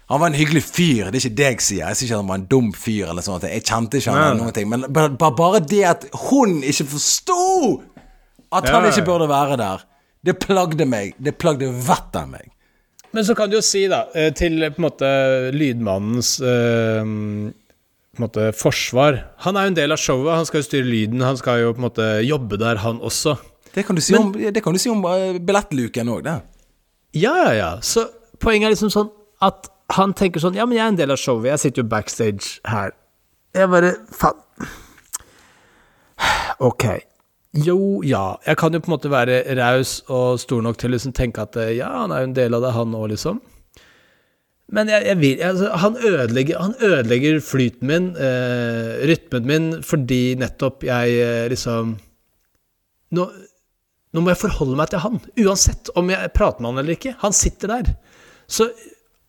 Han 0.09 0.23
var 0.23 0.31
en 0.31 0.39
hyggelig 0.39 0.63
fyr, 0.65 1.11
det 1.13 1.19
er 1.19 1.25
ikke 1.27 1.37
det 1.37 1.49
jeg 1.49 1.61
sier. 1.61 1.89
Jeg 1.91 1.99
sier 1.99 2.09
ikke 2.09 2.21
han 2.23 2.31
var 2.31 2.39
en 2.41 2.49
dum 2.49 2.69
fyr 2.73 3.11
eller 3.13 3.25
sånt. 3.25 3.45
Jeg 3.45 3.65
kjente 3.69 4.01
ikke 4.01 4.15
han 4.15 4.23
eller 4.23 4.39
noen 4.41 4.55
ting. 4.57 4.69
Men 4.73 4.87
bare, 4.89 5.61
det 5.61 5.83
at 5.85 6.07
hun 6.31 6.63
ikke 6.65 6.87
forsto 6.95 7.43
at 8.57 8.69
han 8.73 8.89
ikke 8.89 9.05
burde 9.05 9.29
være 9.29 9.59
der, 9.61 9.85
det 10.25 10.39
plagde 10.41 10.87
meg. 10.89 11.13
Det 11.21 11.37
plagde 11.37 11.69
vettet 11.69 12.23
av 12.23 12.31
meg. 12.33 12.49
Men 13.13 13.25
så 13.25 13.37
kan 13.37 13.51
du 13.51 13.57
jo 13.59 13.65
si, 13.65 13.87
da, 13.89 14.07
eh, 14.17 14.31
til 14.37 14.63
eh, 14.63 14.73
på 14.73 14.83
en 14.83 14.87
måte 14.89 15.11
lydmannens 15.57 16.35
eh, 16.45 17.05
på 17.05 18.21
en 18.21 18.25
måte 18.25 18.51
forsvar 18.57 19.23
Han 19.45 19.57
er 19.57 19.65
jo 19.65 19.73
en 19.73 19.79
del 19.79 19.95
av 19.95 20.01
showet, 20.03 20.35
han 20.35 20.49
skal 20.49 20.61
jo 20.61 20.67
styre 20.67 20.89
lyden, 20.89 21.25
han 21.25 21.39
skal 21.41 21.63
jo 21.63 21.73
på 21.73 21.81
en 21.81 21.87
måte 21.87 22.09
jobbe 22.27 22.59
der, 22.61 22.81
han 22.85 23.01
også. 23.01 23.39
Det 23.73 23.85
kan 23.87 23.97
du 23.97 24.03
si 24.05 24.17
om, 24.19 24.33
det 24.33 24.63
kan 24.65 24.77
du 24.77 24.81
si 24.83 24.93
om 24.93 25.05
billettluken 25.05 26.13
òg, 26.13 26.23
det. 26.27 26.37
Ja, 27.17 27.33
ja, 27.47 27.53
ja. 27.57 27.71
Så 27.85 28.05
poenget 28.43 28.69
er 28.69 28.77
liksom 28.77 28.93
sånn 28.93 29.13
at 29.45 29.71
han 29.97 30.13
tenker 30.17 30.43
sånn 30.43 30.57
Ja, 30.59 30.67
men 30.69 30.77
jeg 30.77 30.85
er 30.85 30.93
en 30.93 31.01
del 31.01 31.15
av 31.15 31.21
showet, 31.21 31.51
jeg 31.53 31.63
sitter 31.63 31.85
jo 31.85 31.91
backstage 31.93 32.59
her. 32.69 32.93
Jeg 33.57 33.71
bare 33.73 33.95
Faen. 34.13 34.43
Ok. 36.59 36.85
Jo, 37.57 38.03
ja. 38.05 38.37
Jeg 38.45 38.59
kan 38.61 38.75
jo 38.75 38.81
på 38.83 38.91
en 38.91 38.97
måte 38.97 39.11
være 39.13 39.41
raus 39.57 40.01
og 40.13 40.41
stor 40.43 40.65
nok 40.65 40.79
til 40.79 40.91
å 40.91 40.97
liksom 40.97 41.15
tenke 41.17 41.45
at 41.45 41.57
eh, 41.61 41.77
ja, 41.79 41.89
han 42.03 42.13
er 42.13 42.25
jo 42.25 42.29
en 42.29 42.37
del 42.37 42.57
av 42.59 42.65
det, 42.65 42.75
han 42.77 42.97
òg, 42.99 43.07
liksom. 43.15 43.39
Men 44.75 44.91
jeg, 44.93 45.07
jeg 45.09 45.19
vil 45.23 45.45
altså, 45.47 45.71
han, 45.81 45.97
ødelegger, 45.97 46.59
han 46.61 46.75
ødelegger 46.85 47.39
flyten 47.41 47.89
min, 47.89 48.11
eh, 48.21 48.99
rytmen 49.09 49.49
min, 49.49 49.71
fordi 49.87 50.35
nettopp 50.43 50.85
jeg 50.85 51.15
eh, 51.23 51.47
liksom 51.49 51.95
nå, 53.17 53.25
nå 54.13 54.21
må 54.21 54.35
jeg 54.35 54.43
forholde 54.43 54.77
meg 54.77 54.93
til 54.93 55.01
han, 55.07 55.17
uansett 55.41 55.89
om 55.97 56.13
jeg 56.13 56.35
prater 56.37 56.61
med 56.61 56.73
han 56.73 56.83
eller 56.83 56.99
ikke. 56.99 57.15
Han 57.23 57.37
sitter 57.37 57.73
der. 57.79 57.95
Så 58.45 58.69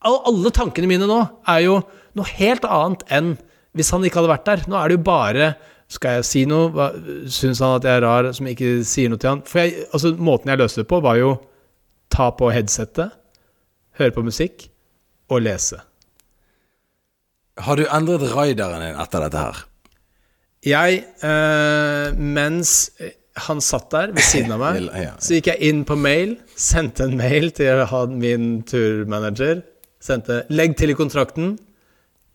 alle 0.08 0.52
tankene 0.56 0.88
mine 0.88 1.08
nå 1.10 1.20
er 1.50 1.64
jo 1.66 1.80
noe 2.18 2.36
helt 2.38 2.66
annet 2.68 3.04
enn 3.12 3.34
hvis 3.78 3.92
han 3.94 4.06
ikke 4.06 4.22
hadde 4.22 4.32
vært 4.32 4.48
der. 4.48 4.64
Nå 4.70 4.78
er 4.80 4.90
det 4.90 4.98
jo 5.00 5.06
bare 5.06 5.52
Skal 5.90 6.20
jeg 6.20 6.26
si 6.30 6.42
noe? 6.46 6.90
Syns 7.34 7.64
han 7.66 7.80
at 7.80 7.86
jeg 7.88 7.98
er 7.98 8.04
rar 8.06 8.28
som 8.38 8.46
ikke 8.50 8.84
sier 8.86 9.10
noe 9.10 9.18
til 9.22 9.32
han? 9.32 9.40
For 9.42 9.64
jeg, 9.64 9.88
altså, 9.90 10.12
måten 10.22 10.52
jeg 10.52 10.62
løste 10.62 10.84
det 10.84 10.90
på, 10.92 11.00
var 11.02 11.18
jo 11.18 11.32
ta 12.14 12.28
på 12.38 12.52
headsetet, 12.54 13.16
høre 13.98 14.14
på 14.14 14.22
musikk 14.26 14.68
og 15.34 15.42
lese. 15.48 15.80
Har 17.58 17.82
du 17.82 17.88
endret 17.90 18.30
raideren 18.36 18.86
din 18.86 19.02
etter 19.02 19.26
dette 19.26 19.42
her? 19.42 19.64
Jeg, 20.70 21.02
øh, 21.26 22.22
mens 22.38 22.92
han 23.48 23.62
satt 23.64 23.90
der 23.94 24.14
ved 24.14 24.26
siden 24.26 24.54
av 24.56 24.62
meg, 24.66 24.90
så 25.18 25.38
gikk 25.38 25.52
jeg 25.54 25.72
inn 25.72 25.84
på 25.88 25.98
mail, 26.00 26.38
sendte 26.54 27.08
en 27.08 27.18
mail 27.20 27.50
til 27.56 27.82
min 28.14 28.60
turmanager. 28.68 29.64
Sendte 30.02 30.44
'legg 30.50 30.78
til 30.80 30.90
i 30.90 30.96
kontrakten'. 30.96 31.58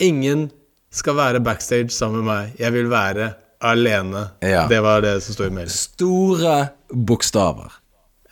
Ingen 0.01 0.51
skal 0.93 1.17
være 1.17 1.41
backstage 1.41 1.91
sammen 1.91 2.25
med 2.25 2.29
meg. 2.29 2.53
Jeg 2.59 2.73
vil 2.73 2.91
være 2.91 3.33
alene. 3.65 4.29
Ja. 4.43 4.67
Det 4.69 4.83
var 4.83 5.01
det 5.01 5.23
som 5.23 5.35
sto 5.35 5.45
i 5.45 5.51
mailen. 5.55 5.71
Store 5.73 6.69
bokstaver. 6.93 7.73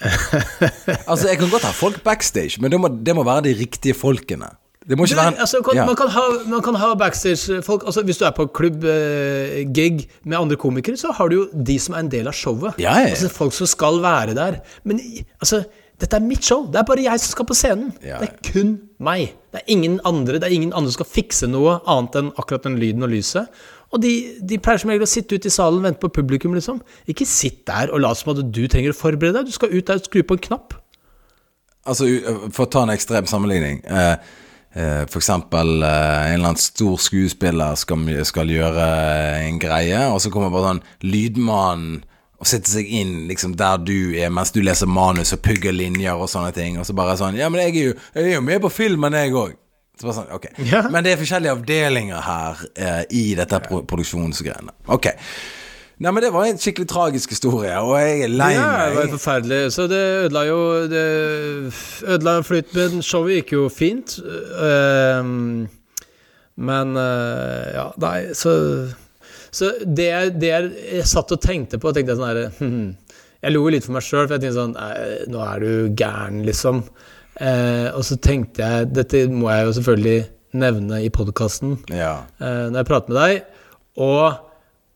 altså, 1.10 1.28
jeg 1.28 1.38
kan 1.38 1.48
godt 1.50 1.62
ha 1.64 1.70
folk 1.70 2.02
backstage, 2.04 2.58
men 2.60 2.70
det 2.72 2.80
må, 2.80 2.88
det 3.06 3.14
må 3.14 3.22
være 3.24 3.44
de 3.46 3.54
riktige 3.60 3.94
folkene. 3.94 4.50
Det 4.82 4.98
må 4.98 5.06
ikke 5.06 5.16
være 5.16 5.28
en- 5.28 5.38
altså, 5.38 5.60
kan, 5.62 5.76
ja. 5.78 5.84
man, 5.86 5.96
kan 5.96 6.08
ha, 6.10 6.22
man 6.50 6.62
kan 6.62 6.74
ha 6.74 6.94
backstage-folk 6.98 7.84
altså, 7.86 8.02
Hvis 8.02 8.18
du 8.18 8.24
er 8.24 8.30
på 8.34 8.46
klubb-gig 8.46 10.08
med 10.24 10.36
andre 10.38 10.56
komikere, 10.56 10.96
så 10.96 11.12
har 11.14 11.28
du 11.28 11.36
jo 11.36 11.44
de 11.66 11.78
som 11.78 11.94
er 11.94 12.02
en 12.02 12.10
del 12.10 12.26
av 12.26 12.34
showet. 12.34 12.74
Ja, 12.82 12.96
ja. 12.98 13.12
Altså 13.14 13.28
Folk 13.30 13.54
som 13.54 13.66
skal 13.70 14.02
være 14.02 14.34
der. 14.34 14.58
Men 14.84 15.00
altså, 15.40 15.62
dette 16.02 16.18
er 16.18 16.24
mitt 16.24 16.42
show. 16.42 16.64
Det 16.66 16.80
er 16.80 16.86
bare 16.88 17.04
jeg 17.04 17.22
som 17.22 17.30
skal 17.36 17.46
på 17.46 17.56
scenen. 17.56 17.92
Ja, 18.02 18.18
Det 18.22 18.30
er 18.32 18.50
kun 18.50 18.72
meg. 18.98 19.36
Det 19.52 19.60
er 19.60 19.70
ingen 19.70 20.00
andre 20.08 20.40
Det 20.40 20.48
er 20.48 20.54
ingen 20.54 20.72
andre 20.72 20.90
som 20.90 21.02
skal 21.02 21.10
fikse 21.12 21.48
noe 21.50 21.78
annet 21.86 22.18
enn 22.18 22.32
akkurat 22.40 22.66
den 22.66 22.78
lyden 22.80 23.06
og 23.06 23.12
lyset. 23.12 23.62
Og 23.92 24.00
de, 24.02 24.12
de 24.40 24.58
pleier 24.58 24.80
som 24.80 24.90
regel 24.90 25.04
å 25.04 25.10
sitte 25.10 25.36
ute 25.36 25.50
i 25.50 25.52
salen 25.52 25.82
og 25.82 25.86
vente 25.86 26.00
på 26.00 26.10
publikum, 26.16 26.54
liksom. 26.56 26.80
Ikke 27.06 27.28
sitt 27.28 27.66
der 27.68 27.92
og 27.92 28.00
lat 28.02 28.18
som 28.18 28.32
at 28.32 28.40
du 28.40 28.62
trenger 28.66 28.94
å 28.94 28.96
forberede 28.96 29.42
deg. 29.42 29.50
Du 29.50 29.54
skal 29.54 29.74
ut 29.74 29.84
der 29.86 30.00
og 30.00 30.06
skru 30.08 30.22
på 30.24 30.38
en 30.38 30.46
knapp. 30.48 30.78
Altså, 31.84 32.08
for 32.54 32.64
å 32.64 32.70
ta 32.72 32.86
en 32.86 32.94
ekstrem 32.94 33.28
sammenligning. 33.28 33.82
Eh, 33.84 34.14
eh, 34.72 35.02
for 35.10 35.20
eksempel 35.20 35.84
eh, 35.84 36.30
en 36.30 36.38
eller 36.38 36.54
annen 36.54 36.62
stor 36.62 36.96
skuespiller 37.04 37.76
skal, 37.78 38.08
skal 38.26 38.54
gjøre 38.54 38.88
en 39.44 39.60
greie, 39.62 40.06
og 40.08 40.22
så 40.24 40.32
kommer 40.32 40.54
bare 40.54 40.72
sånn 40.72 40.86
lydmannen 41.04 42.00
og 42.42 42.48
sette 42.50 42.72
seg 42.72 42.88
inn 42.90 43.28
liksom 43.28 43.54
der 43.54 43.78
du 43.78 44.16
er, 44.18 44.30
mens 44.34 44.50
du 44.50 44.58
leser 44.66 44.90
manus 44.90 45.30
og 45.36 45.44
pugger 45.46 45.74
linjer 45.74 46.18
og 46.18 46.26
sånne 46.30 46.50
ting. 46.56 46.78
Og 46.80 46.86
så 46.88 46.94
bare 46.98 47.14
sånn 47.20 47.38
Ja, 47.38 47.46
men 47.52 47.62
jeg 47.62 47.76
er 47.76 47.90
jo, 47.92 47.96
jeg 48.16 48.30
er 48.32 48.34
jo 48.34 48.44
med 48.44 48.62
på 48.64 48.70
filmen, 48.72 49.14
jeg 49.14 49.36
òg. 49.38 49.52
Så 49.94 50.08
bare 50.08 50.16
sånn, 50.16 50.30
ok. 50.34 50.48
Ja. 50.66 50.80
Men 50.90 51.06
det 51.06 51.12
er 51.12 51.20
forskjellige 51.20 51.54
avdelinger 51.54 52.24
her 52.26 52.62
eh, 52.74 53.02
i 53.14 53.24
dette 53.38 53.60
pro 53.62 53.84
produksjonsgreiene. 53.86 54.74
Ok. 54.90 55.12
Nei, 56.02 56.10
men 56.10 56.24
det 56.24 56.32
var 56.34 56.48
en 56.48 56.58
skikkelig 56.58 56.88
tragisk 56.90 57.30
historie, 57.36 57.76
og 57.78 57.94
jeg 58.00 58.24
er 58.24 58.32
lei 58.32 58.48
meg. 58.48 58.58
Ja, 58.58 58.88
det 58.90 58.96
var 58.96 59.12
forferdelig. 59.12 59.60
Så 59.76 59.86
det 59.92 60.00
ødela 60.24 60.42
jo 60.48 60.58
Det 60.90 61.04
ødela 62.16 62.34
flyten, 62.42 62.96
men 62.96 63.06
showet 63.06 63.38
gikk 63.38 63.54
jo 63.54 63.68
fint. 63.70 64.16
Uh, 64.58 65.22
men 66.58 66.98
uh, 66.98 67.70
ja, 67.70 67.86
nei, 68.02 68.32
så 68.34 68.56
Så 69.52 69.70
det 69.84 70.10
det 70.40 70.48
jeg, 70.52 71.06
satt 71.08 71.32
og 71.34 71.40
tenkte 71.44 71.78
på, 71.82 71.92
tenkte 71.92 72.14
jeg 72.14 72.20
sånn 72.20 72.30
herre 72.30 72.46
hm, 72.58 72.86
Jeg 73.42 73.52
lo 73.52 73.64
litt 73.72 73.84
for 73.84 73.96
meg 73.98 74.06
sjøl, 74.06 74.24
for 74.26 74.36
jeg 74.38 74.46
tenkte 74.46 74.60
sånn 74.60 74.76
Nå 75.32 75.42
er 75.44 75.64
du 75.64 75.72
gæren, 75.98 76.38
liksom. 76.46 76.84
Eh, 77.40 77.88
og 77.92 78.04
så 78.06 78.16
tenkte 78.22 78.64
jeg 78.64 78.92
Dette 78.96 79.26
må 79.32 79.50
jeg 79.52 79.66
jo 79.68 79.74
selvfølgelig 79.80 80.22
nevne 80.62 80.98
i 81.00 81.08
podkasten 81.12 81.78
Ja. 81.92 82.14
eh, 82.40 82.66
når 82.72 82.82
jeg 82.82 82.88
prater 82.90 83.12
med 83.12 83.20
deg. 83.22 83.60
Og 84.04 84.48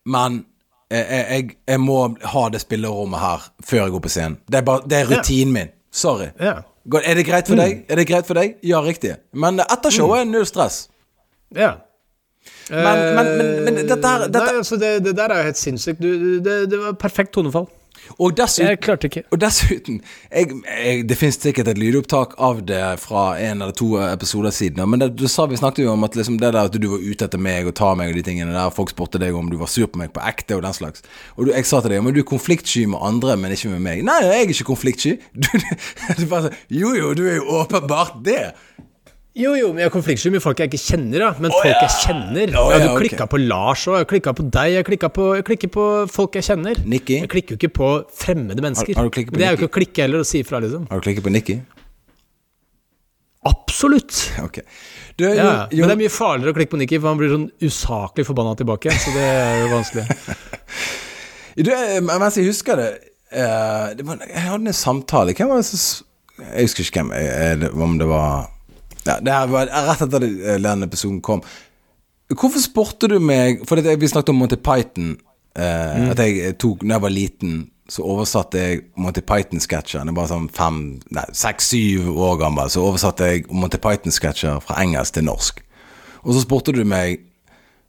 men 0.08 0.44
jeg, 0.88 1.50
jeg, 1.68 1.80
må 1.82 1.98
ha 2.32 2.44
det 2.52 2.62
spillerommet 2.62 3.20
her 3.20 3.48
før 3.60 3.82
jeg 3.82 3.96
går 3.96 4.04
på 4.06 4.12
scenen. 4.14 4.38
Det 4.48 4.62
er, 4.62 4.68
bare, 4.68 4.88
det 4.88 5.02
er 5.02 5.10
rutinen 5.10 5.56
min. 5.56 5.74
Sorry. 5.92 6.30
Ja. 6.40 6.60
Er 7.02 7.18
det 7.18 7.26
greit 7.28 7.50
for 7.50 7.60
deg? 7.60 7.82
Er 7.90 8.00
det 8.00 8.06
greit 8.08 8.28
for 8.28 8.38
deg? 8.38 8.56
Ja, 8.64 8.80
riktig. 8.84 9.18
Men 9.36 9.60
etter 9.60 9.92
showet 9.92 10.22
er 10.22 10.30
null 10.30 10.48
stress. 10.48 10.86
ja. 11.56 11.74
Men, 12.70 13.02
men, 13.16 13.32
men, 13.38 13.50
men 13.64 13.82
dette 13.88 14.02
her 14.04 14.26
dette, 14.28 14.44
Nei, 14.44 14.60
altså 14.62 14.78
det, 14.80 14.92
det 15.06 15.16
der 15.16 15.32
er 15.32 15.42
jo 15.42 15.50
helt 15.50 15.60
sinnssykt. 15.60 16.02
Du, 16.02 16.38
det, 16.44 16.60
det 16.70 16.80
var 16.82 16.96
perfekt 17.00 17.36
tonefall. 17.36 17.68
Og 18.16 18.34
dessuten 18.36 18.70
Jeg 18.70 18.80
klarte 18.84 19.08
ikke. 19.10 19.22
Og 19.34 19.40
dessuten 19.42 19.98
jeg, 20.00 20.52
jeg, 20.64 21.02
Det 21.08 21.18
finnes 21.18 21.38
sikkert 21.42 21.70
et 21.72 21.80
lydopptak 21.80 22.36
av 22.40 22.62
det 22.68 22.80
fra 23.02 23.24
en 23.42 23.62
eller 23.64 23.74
to 23.76 23.90
episoder 24.00 24.54
siden. 24.54 24.82
Men 24.90 25.02
det, 25.02 25.10
du 25.18 25.26
sa 25.30 25.46
vi 25.50 25.58
snakket 25.60 25.84
jo 25.84 25.92
om 25.92 26.06
at 26.06 26.16
liksom 26.16 26.38
det 26.40 26.52
der 26.54 26.70
at 26.70 26.78
du 26.78 26.88
var 26.92 27.04
ute 27.04 27.28
etter 27.28 27.42
meg 27.42 27.68
og 27.68 27.76
ta 27.78 27.92
meg 27.98 28.12
og 28.12 28.18
de 28.20 28.24
tingene 28.26 28.54
der. 28.54 28.72
Folk 28.74 28.92
spurte 28.94 29.20
deg 29.22 29.36
om 29.36 29.50
du 29.50 29.58
var 29.60 29.70
sur 29.72 29.88
på 29.90 30.00
meg 30.00 30.12
på 30.14 30.24
ekte 30.24 30.58
og 30.58 30.64
den 30.66 30.76
slags. 30.76 31.04
Og 31.36 31.48
du, 31.48 31.52
jeg 31.54 31.68
sa 31.68 31.82
til 31.84 31.94
deg 31.94 32.04
men 32.04 32.16
du 32.16 32.22
er 32.22 32.28
konfliktsky 32.28 32.86
med 32.90 33.02
andre, 33.04 33.36
men 33.40 33.54
ikke 33.54 33.72
med 33.74 33.84
meg. 33.84 34.04
Nei, 34.06 34.20
jeg 34.24 34.46
er 34.46 34.56
ikke 34.56 34.70
konfliktsky. 34.72 35.18
Du, 35.38 35.46
du, 35.54 35.68
du 36.18 36.24
bare 36.28 36.48
sa 36.48 36.56
Jo 36.74 36.90
jo, 36.96 37.12
du 37.16 37.22
er 37.28 37.38
jo 37.38 37.60
åpenbart 37.60 38.18
det. 38.26 38.42
Jo, 39.39 39.53
jo, 39.55 39.68
men 39.70 39.84
jeg 39.84 39.86
er 39.86 39.93
konfliktsky 39.95 40.32
med 40.34 40.43
folk 40.43 40.59
jeg 40.59 40.66
ikke 40.72 40.80
kjenner, 40.82 41.22
da. 41.22 41.28
Men 41.39 41.53
oh, 41.53 41.61
folk 41.62 41.70
ja. 41.70 41.84
jeg 41.84 41.95
kjenner. 42.03 42.53
Oh, 42.59 42.72
ja, 42.74 42.80
du 42.82 42.89
klikka 42.99 43.22
okay. 43.22 43.30
på 43.36 43.39
Lars 43.45 43.84
òg, 43.86 43.95
jeg 43.95 44.03
har 44.03 44.09
klikka 44.11 44.32
på 44.34 44.47
deg, 44.57 44.70
jeg 44.74 44.86
klikka 44.89 45.11
på, 45.14 45.26
jeg 45.39 45.47
klikker 45.47 45.70
på 45.76 45.84
folk 46.11 46.39
jeg 46.41 46.47
kjenner. 46.49 46.80
Nikki? 46.82 47.20
Jeg 47.22 47.30
klikker 47.30 47.55
jo 47.55 47.61
ikke 47.61 47.70
på 47.76 47.91
fremmede 48.18 48.64
mennesker. 48.64 48.99
har 48.99 49.07
du 49.07 49.14
klikket 49.14 49.36
på 49.36 49.39
det 49.39 49.47
er 49.47 49.55
jo 49.55 49.61
ikke 49.61 49.70
å 49.70 49.74
klikke 49.78 50.05
heller, 50.05 50.24
og 50.26 50.28
si 50.28 50.43
ifra, 50.43 50.59
liksom. 50.64 50.89
Har 50.91 50.99
du 50.99 51.07
klikket 51.07 51.28
på 51.28 51.34
Nikki? 51.36 51.59
Absolutt! 53.47 54.24
Okay. 54.43 54.66
Du, 55.14 55.28
jo, 55.28 55.32
Ja, 55.39 55.68
jo, 55.70 55.86
Men 55.86 55.95
det 55.95 55.97
er 55.97 56.03
mye 56.03 56.16
farligere 56.18 56.51
å 56.51 56.59
klikke 56.59 56.74
på 56.74 56.82
Nikki, 56.82 56.99
for 56.99 57.12
han 57.12 57.22
blir 57.22 57.30
sånn 57.36 57.49
usaklig 57.62 58.26
forbanna 58.26 58.59
tilbake. 58.59 58.91
Så 58.91 59.14
det 59.14 59.22
er 59.22 59.62
jo 59.62 59.70
vanskelig. 59.76 60.09
Du, 61.59 61.72
eh, 61.74 61.99
mens 62.05 62.36
jeg 62.39 62.47
husker 62.47 62.78
det, 62.78 62.91
uh, 63.34 63.91
det 63.99 64.05
var, 64.07 64.20
Jeg 64.22 64.45
hadde 64.45 64.70
en 64.70 64.76
samtale 64.76 65.32
Hvem 65.34 65.49
var 65.51 65.59
det 65.59 65.66
som 65.66 66.05
Jeg 66.39 66.68
husker 66.68 66.86
ikke 66.86 67.03
hvem 67.03 67.11
eh, 67.18 67.64
Om 67.74 67.97
det 67.99 68.07
var 68.07 68.47
ja, 69.09 69.18
Det 69.24 69.32
her 69.34 69.48
var 69.50 69.72
rett 69.72 70.04
etter 70.04 70.28
eh, 70.28 70.61
den 70.62 70.86
episoden 70.86 71.22
kom. 71.24 71.42
Hvorfor 72.28 72.61
spurte 72.61 73.09
du 73.09 73.16
meg 73.24 73.62
For 73.68 73.80
vi 73.80 74.09
snakket 74.11 74.34
om 74.34 74.42
Monty 74.42 74.59
Python. 74.61 75.16
Eh, 75.56 76.11
At 76.12 76.20
jeg 76.22 76.56
tok 76.61 76.84
Når 76.84 76.94
jeg 76.94 77.04
var 77.06 77.14
liten, 77.14 77.59
så 77.88 78.04
oversatte 78.04 78.61
jeg 78.61 78.82
Monty 79.00 79.22
Python-sketsjer. 79.24 80.11
Var 80.12 80.26
sånn 80.28 80.50
fem, 80.52 80.82
nei, 81.16 81.24
seks-syv 81.32 82.11
år 82.12 82.34
gammel. 82.42 82.68
Så 82.68 82.82
oversatte 82.84 83.30
jeg 83.30 83.46
Monty 83.48 83.80
Python-sketsjer 83.80 84.61
fra 84.61 84.76
engelsk 84.82 85.16
til 85.16 85.24
norsk. 85.24 85.62
Og 86.26 86.34
så 86.36 86.42
spurte 86.44 86.74
du 86.76 86.84
meg 86.84 87.24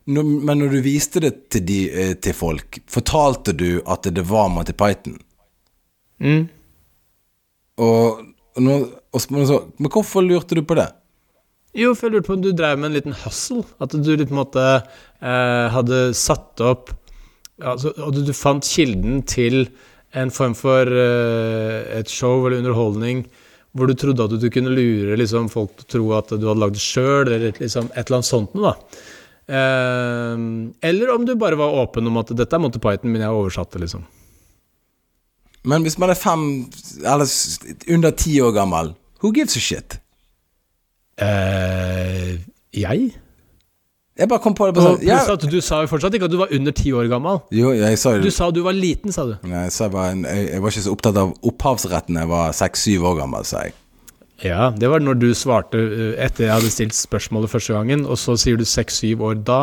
Men 0.10 0.58
når 0.58 0.72
du 0.72 0.80
viste 0.82 1.20
det 1.22 1.50
til, 1.54 1.62
de, 1.68 1.80
eh, 1.92 2.14
til 2.18 2.34
folk, 2.34 2.80
fortalte 2.90 3.54
du 3.54 3.82
at 3.86 4.08
det 4.10 4.24
var 4.26 4.48
Monty 4.50 4.74
Python? 4.74 5.20
Mm. 6.24 6.48
Og, 7.78 8.24
og, 8.56 8.88
og 9.14 9.22
Men 9.30 9.92
hvorfor 9.92 10.26
lurte 10.26 10.56
du 10.56 10.64
på 10.64 10.80
det? 10.80 10.88
Jo, 11.78 11.94
for 11.94 12.08
jeg 12.08 12.16
lurte 12.16 12.28
på 12.30 12.38
om 12.38 12.44
du 12.44 12.50
drev 12.56 12.80
med 12.80 12.90
en 12.90 12.98
liten 12.98 13.18
hustle. 13.26 13.62
At 13.84 13.94
du 13.94 14.10
litt 14.10 14.32
på 14.32 14.36
en 14.36 14.42
måte 14.42 14.64
eh, 14.80 15.68
hadde 15.74 16.10
satt 16.18 16.64
opp 16.66 16.90
altså, 17.62 17.94
At 17.94 18.18
du 18.18 18.34
fant 18.34 18.66
kilden 18.66 19.22
til 19.30 19.68
en 20.18 20.34
form 20.34 20.56
for 20.58 20.90
eh, 20.90 22.00
et 22.00 22.10
show 22.10 22.48
eller 22.48 22.64
underholdning 22.64 23.28
hvor 23.78 23.86
du 23.86 23.94
trodde 23.94 24.26
at 24.26 24.34
du 24.42 24.48
kunne 24.50 24.74
lure 24.74 25.18
liksom, 25.20 25.50
folk 25.54 25.76
til 25.78 25.86
å 25.86 25.92
tro 25.94 26.06
at 26.18 26.32
du 26.34 26.48
hadde 26.48 26.62
lagd 26.64 26.78
det 26.78 26.82
sjøl, 26.82 27.30
eller 27.30 27.54
liksom, 27.54 27.92
et 27.94 28.08
eller 28.08 28.18
annet 28.18 28.30
sånt 28.30 28.56
noe, 28.58 28.72
da. 28.72 29.04
Eh, 29.60 30.42
eller 30.90 31.14
om 31.14 31.28
du 31.28 31.36
bare 31.38 31.60
var 31.60 31.78
åpen 31.84 32.10
om 32.10 32.18
at 32.22 32.34
dette 32.38 32.58
er 32.58 32.64
Monty 32.64 32.82
Python, 32.82 33.12
men 33.14 33.22
jeg 33.22 33.30
har 33.30 33.38
oversatt 33.38 33.70
det, 33.76 33.84
liksom. 33.86 34.08
Men 35.70 35.84
hvis 35.84 35.98
man 36.00 36.08
er 36.14 36.16
fem 36.16 36.44
Eller 37.04 37.28
under 37.92 38.14
ti 38.16 38.38
år 38.40 38.54
gammel, 38.56 38.94
who 39.20 39.34
gives 39.36 39.58
a 39.60 39.60
shit? 39.60 40.00
Eh, 41.20 42.38
jeg? 42.76 43.10
Jeg 44.20 44.28
bare 44.28 44.44
kom 44.44 44.56
på 44.56 44.68
det 44.68 44.76
på 44.76 44.84
sånn 44.84 45.04
ja, 45.08 45.20
du 45.40 45.60
sa 45.64 45.82
jo 45.86 45.90
fortsatt 45.92 46.16
ikke 46.18 46.28
at 46.28 46.34
du 46.34 46.40
var 46.42 46.52
under 46.56 46.74
ti 46.76 46.92
år 46.92 47.08
gammel. 47.12 47.40
Jo, 47.56 47.72
jeg 47.76 48.00
sa 48.02 48.18
jo 48.18 48.24
Du 48.26 48.32
sa 48.36 48.50
du 48.52 48.60
var 48.66 48.76
liten, 48.76 49.14
sa 49.16 49.24
du. 49.30 49.38
Jeg, 49.48 49.72
sa 49.72 49.88
bare, 49.92 50.18
jeg, 50.28 50.50
jeg 50.50 50.64
var 50.64 50.74
ikke 50.74 50.84
så 50.84 50.96
opptatt 50.96 51.20
av 51.22 51.32
opphavsretten 51.52 52.20
jeg 52.20 52.32
var 52.32 52.52
seks-syv 52.58 53.08
år 53.12 53.22
gammel, 53.22 53.48
sa 53.48 53.64
jeg. 53.68 53.78
Ja, 54.44 54.70
det 54.76 54.88
var 54.92 55.04
når 55.04 55.20
du 55.20 55.30
svarte 55.36 55.80
uh, 55.80 56.12
etter 56.20 56.48
jeg 56.48 56.54
hadde 56.54 56.72
stilt 56.72 56.96
spørsmålet 56.96 57.52
første 57.52 57.76
gangen, 57.76 58.06
og 58.08 58.20
så 58.20 58.36
sier 58.40 58.60
du 58.60 58.68
seks-syv 58.68 59.24
år 59.30 59.40
da. 59.48 59.62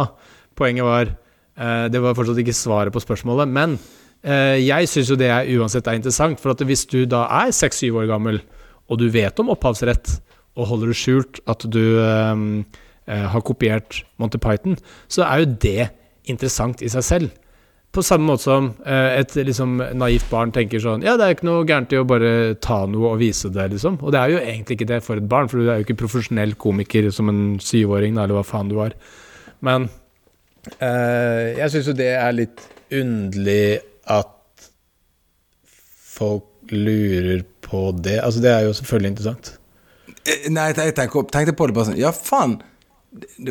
Poenget 0.56 0.88
var 0.88 1.10
eh, 1.12 1.86
Det 1.92 2.00
var 2.00 2.16
fortsatt 2.16 2.38
ikke 2.40 2.56
svaret 2.56 2.94
på 2.94 3.00
spørsmålet, 3.02 3.50
men 3.52 3.74
eh, 4.24 4.56
jeg 4.64 4.88
syns 4.88 5.10
jo 5.12 5.18
det 5.20 5.28
er 5.28 5.50
uansett 5.52 5.84
er 5.84 5.98
interessant, 5.98 6.40
for 6.40 6.54
at 6.54 6.64
hvis 6.64 6.86
du 6.88 7.02
da 7.04 7.26
er 7.42 7.52
seks-syv 7.52 8.00
år 8.00 8.08
gammel, 8.08 8.40
og 8.88 9.00
du 9.02 9.10
vet 9.12 9.36
om 9.42 9.52
opphavsrett, 9.52 10.14
og 10.56 10.70
holder 10.70 10.92
det 10.92 10.98
skjult 10.98 11.40
at 11.50 11.64
du 11.72 11.84
eh, 12.02 12.44
eh, 13.06 13.26
har 13.32 13.44
kopiert 13.46 14.02
Monty 14.20 14.40
Python, 14.42 14.78
så 15.08 15.26
er 15.28 15.42
jo 15.42 15.56
det 15.66 15.90
interessant 16.26 16.82
i 16.82 16.90
seg 16.92 17.04
selv. 17.06 17.34
På 17.96 18.02
samme 18.04 18.28
måte 18.28 18.44
som 18.44 18.72
eh, 18.84 19.20
et 19.22 19.32
liksom, 19.38 19.78
naivt 19.96 20.26
barn 20.28 20.50
tenker 20.52 20.82
sånn 20.82 21.04
Ja, 21.06 21.14
det 21.16 21.24
er 21.24 21.36
ikke 21.36 21.46
noe 21.48 21.64
gærent 21.64 21.94
i 21.94 22.00
å 22.00 22.08
bare 22.08 22.32
ta 22.60 22.82
noe 22.90 23.14
og 23.14 23.20
vise 23.22 23.48
det, 23.52 23.70
liksom. 23.72 24.00
Og 24.02 24.12
det 24.12 24.20
er 24.20 24.34
jo 24.34 24.40
egentlig 24.42 24.76
ikke 24.76 24.90
det 24.90 24.98
for 25.06 25.20
et 25.20 25.28
barn, 25.30 25.48
for 25.48 25.62
du 25.62 25.70
er 25.70 25.80
jo 25.80 25.86
ikke 25.86 26.00
profesjonell 26.02 26.52
komiker 26.60 27.08
som 27.14 27.32
en 27.32 27.44
syvåring, 27.62 28.18
eller 28.18 28.36
hva 28.36 28.44
faen 28.44 28.72
du 28.72 28.76
var. 28.76 28.96
Men 29.64 29.88
eh, 30.76 31.56
jeg 31.62 31.72
syns 31.72 31.92
jo 31.92 31.96
det 31.96 32.10
er 32.18 32.36
litt 32.36 32.66
underlig 32.96 33.78
at 34.12 34.68
folk 36.16 36.74
lurer 36.74 37.46
på 37.64 37.90
det. 37.96 38.18
Altså, 38.20 38.42
det 38.44 38.52
er 38.52 38.66
jo 38.66 38.76
selvfølgelig 38.76 39.14
interessant. 39.14 39.54
Eh, 40.26 40.48
Nei, 40.52 40.70
jeg 40.74 40.96
tenkte, 40.96 41.22
tenkte 41.32 41.54
på 41.56 41.68
det 41.68 41.76
bare 41.76 41.90
sånn 41.90 42.00
Ja, 42.00 42.12
faen. 42.14 42.58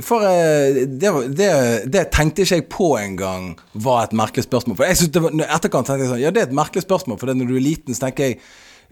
For 0.05 0.21
eh, 0.27 0.83
det, 0.85 1.11
det, 1.37 1.49
det 1.89 2.05
tenkte 2.13 2.43
ikke 2.43 2.59
jeg 2.59 2.67
på 2.69 2.91
engang 2.99 3.53
var 3.73 4.05
et 4.05 4.15
merkelig 4.17 4.45
spørsmål. 4.45 4.77
For 4.77 4.91
jeg 4.91 4.99
synes 5.01 5.15
det 5.15 5.23
var, 5.25 5.35
etterkant 5.57 5.89
tenkte 5.89 6.05
jeg 6.05 6.13
sånn 6.13 6.23
Ja, 6.23 6.33
det 6.35 6.43
er 6.43 6.49
et 6.51 6.57
merkelig 6.59 6.85
spørsmål, 6.85 7.19
for 7.21 7.33
når 7.33 7.49
du 7.49 7.57
er 7.57 7.65
liten, 7.65 7.97
så 7.97 8.05
tenker 8.07 8.29
jeg 8.29 8.39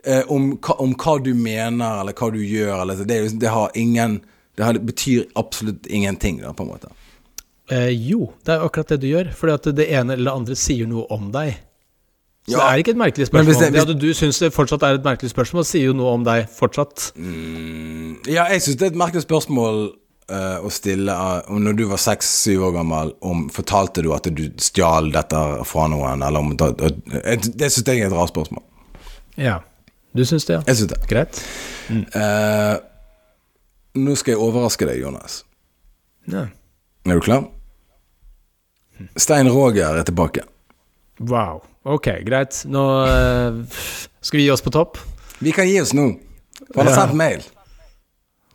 eh, 0.06 0.24
om, 0.34 0.54
om 0.80 0.96
hva 0.98 1.18
du 1.22 1.34
mener, 1.38 2.02
eller 2.02 2.18
hva 2.18 2.32
du 2.34 2.42
gjør, 2.42 2.76
eller 2.82 3.04
det, 3.04 3.20
er 3.20 3.40
det 3.44 3.54
har 3.54 3.76
ingen 3.80 4.22
Det 4.58 4.66
har, 4.68 4.78
betyr 4.78 5.26
absolutt 5.40 5.88
ingenting, 5.90 6.42
da, 6.44 6.54
på 6.54 6.66
en 6.66 6.74
måte. 6.76 6.92
Eh, 7.72 7.90
jo, 7.90 8.28
det 8.46 8.54
er 8.54 8.66
akkurat 8.66 8.92
det 8.94 9.00
du 9.02 9.08
gjør. 9.10 9.32
Fordi 9.34 9.54
at 9.56 9.70
det 9.78 9.88
ene 9.90 10.14
eller 10.14 10.30
det 10.30 10.36
andre 10.42 10.58
sier 10.60 10.90
noe 10.90 11.08
om 11.14 11.32
deg. 11.34 11.56
Så 12.44 12.58
det 12.60 12.64
er 12.68 12.82
ikke 12.82 12.92
et 12.92 12.98
merkelig 13.00 13.28
spørsmål. 13.30 13.46
hvis 13.54 13.60
det- 13.60 13.74
det, 13.74 13.82
at 13.90 14.00
du 14.02 14.14
syns 14.14 14.40
det 14.40 14.54
fortsatt 14.54 14.84
er 14.84 14.96
et 14.96 15.04
merkelig 15.04 15.30
spørsmål, 15.32 15.64
sier 15.66 15.86
jo 15.86 15.94
noe 15.94 16.14
om 16.14 16.24
deg 16.24 16.50
fortsatt. 16.52 17.14
Mm, 17.16 18.18
ja, 18.28 18.44
jeg 18.52 18.62
syns 18.62 18.76
det 18.78 18.82
er 18.82 18.92
et 18.92 19.00
merkelig 19.00 19.24
spørsmål 19.24 19.94
uh, 20.30 20.60
å 20.60 20.70
stille 20.72 21.12
uh, 21.12 21.42
når 21.50 21.76
du 21.78 21.86
var 21.88 21.98
seks-syv 21.98 22.66
år 22.68 22.74
gammel, 22.74 23.14
om 23.22 23.50
fortalte 23.50 24.04
du 24.04 24.12
at 24.14 24.24
du 24.24 24.50
stjal 24.58 25.12
dette 25.12 25.66
fra 25.66 25.88
noen, 25.88 26.22
eller 26.22 26.40
om 26.40 26.56
Det, 26.58 27.56
det 27.58 27.72
syns 27.72 27.88
jeg 27.88 28.02
er 28.02 28.08
et 28.08 28.14
rart 28.14 28.34
spørsmål. 28.34 28.64
Ja. 29.38 29.60
Du 30.16 30.22
syns 30.26 30.46
det, 30.46 30.54
ja. 30.60 30.62
Jeg 30.68 30.76
syns 30.78 30.92
det. 30.92 31.08
Greit. 31.10 31.40
Eh, 31.90 32.78
nå 33.96 34.16
skal 34.18 34.36
jeg 34.36 34.42
overraske 34.42 34.86
deg, 34.86 35.00
Jonas. 35.02 35.44
Ja. 36.28 36.48
Er 37.06 37.14
du 37.18 37.20
klar? 37.20 37.48
Stein 39.18 39.50
Roger 39.50 39.98
er 39.98 40.04
tilbake. 40.04 40.44
Wow. 41.20 41.64
Ok, 41.84 42.10
greit. 42.26 42.64
Nå 42.66 42.84
uh, 43.06 43.60
skal 44.22 44.40
vi 44.40 44.46
gi 44.48 44.54
oss 44.54 44.64
på 44.64 44.72
topp. 44.74 44.98
Vi 45.44 45.52
kan 45.52 45.68
gi 45.70 45.82
oss 45.82 45.94
nå. 45.94 46.14
For 46.72 46.82
han 46.82 46.90
har 46.90 47.02
sendt 47.02 47.20
mail. 47.20 47.44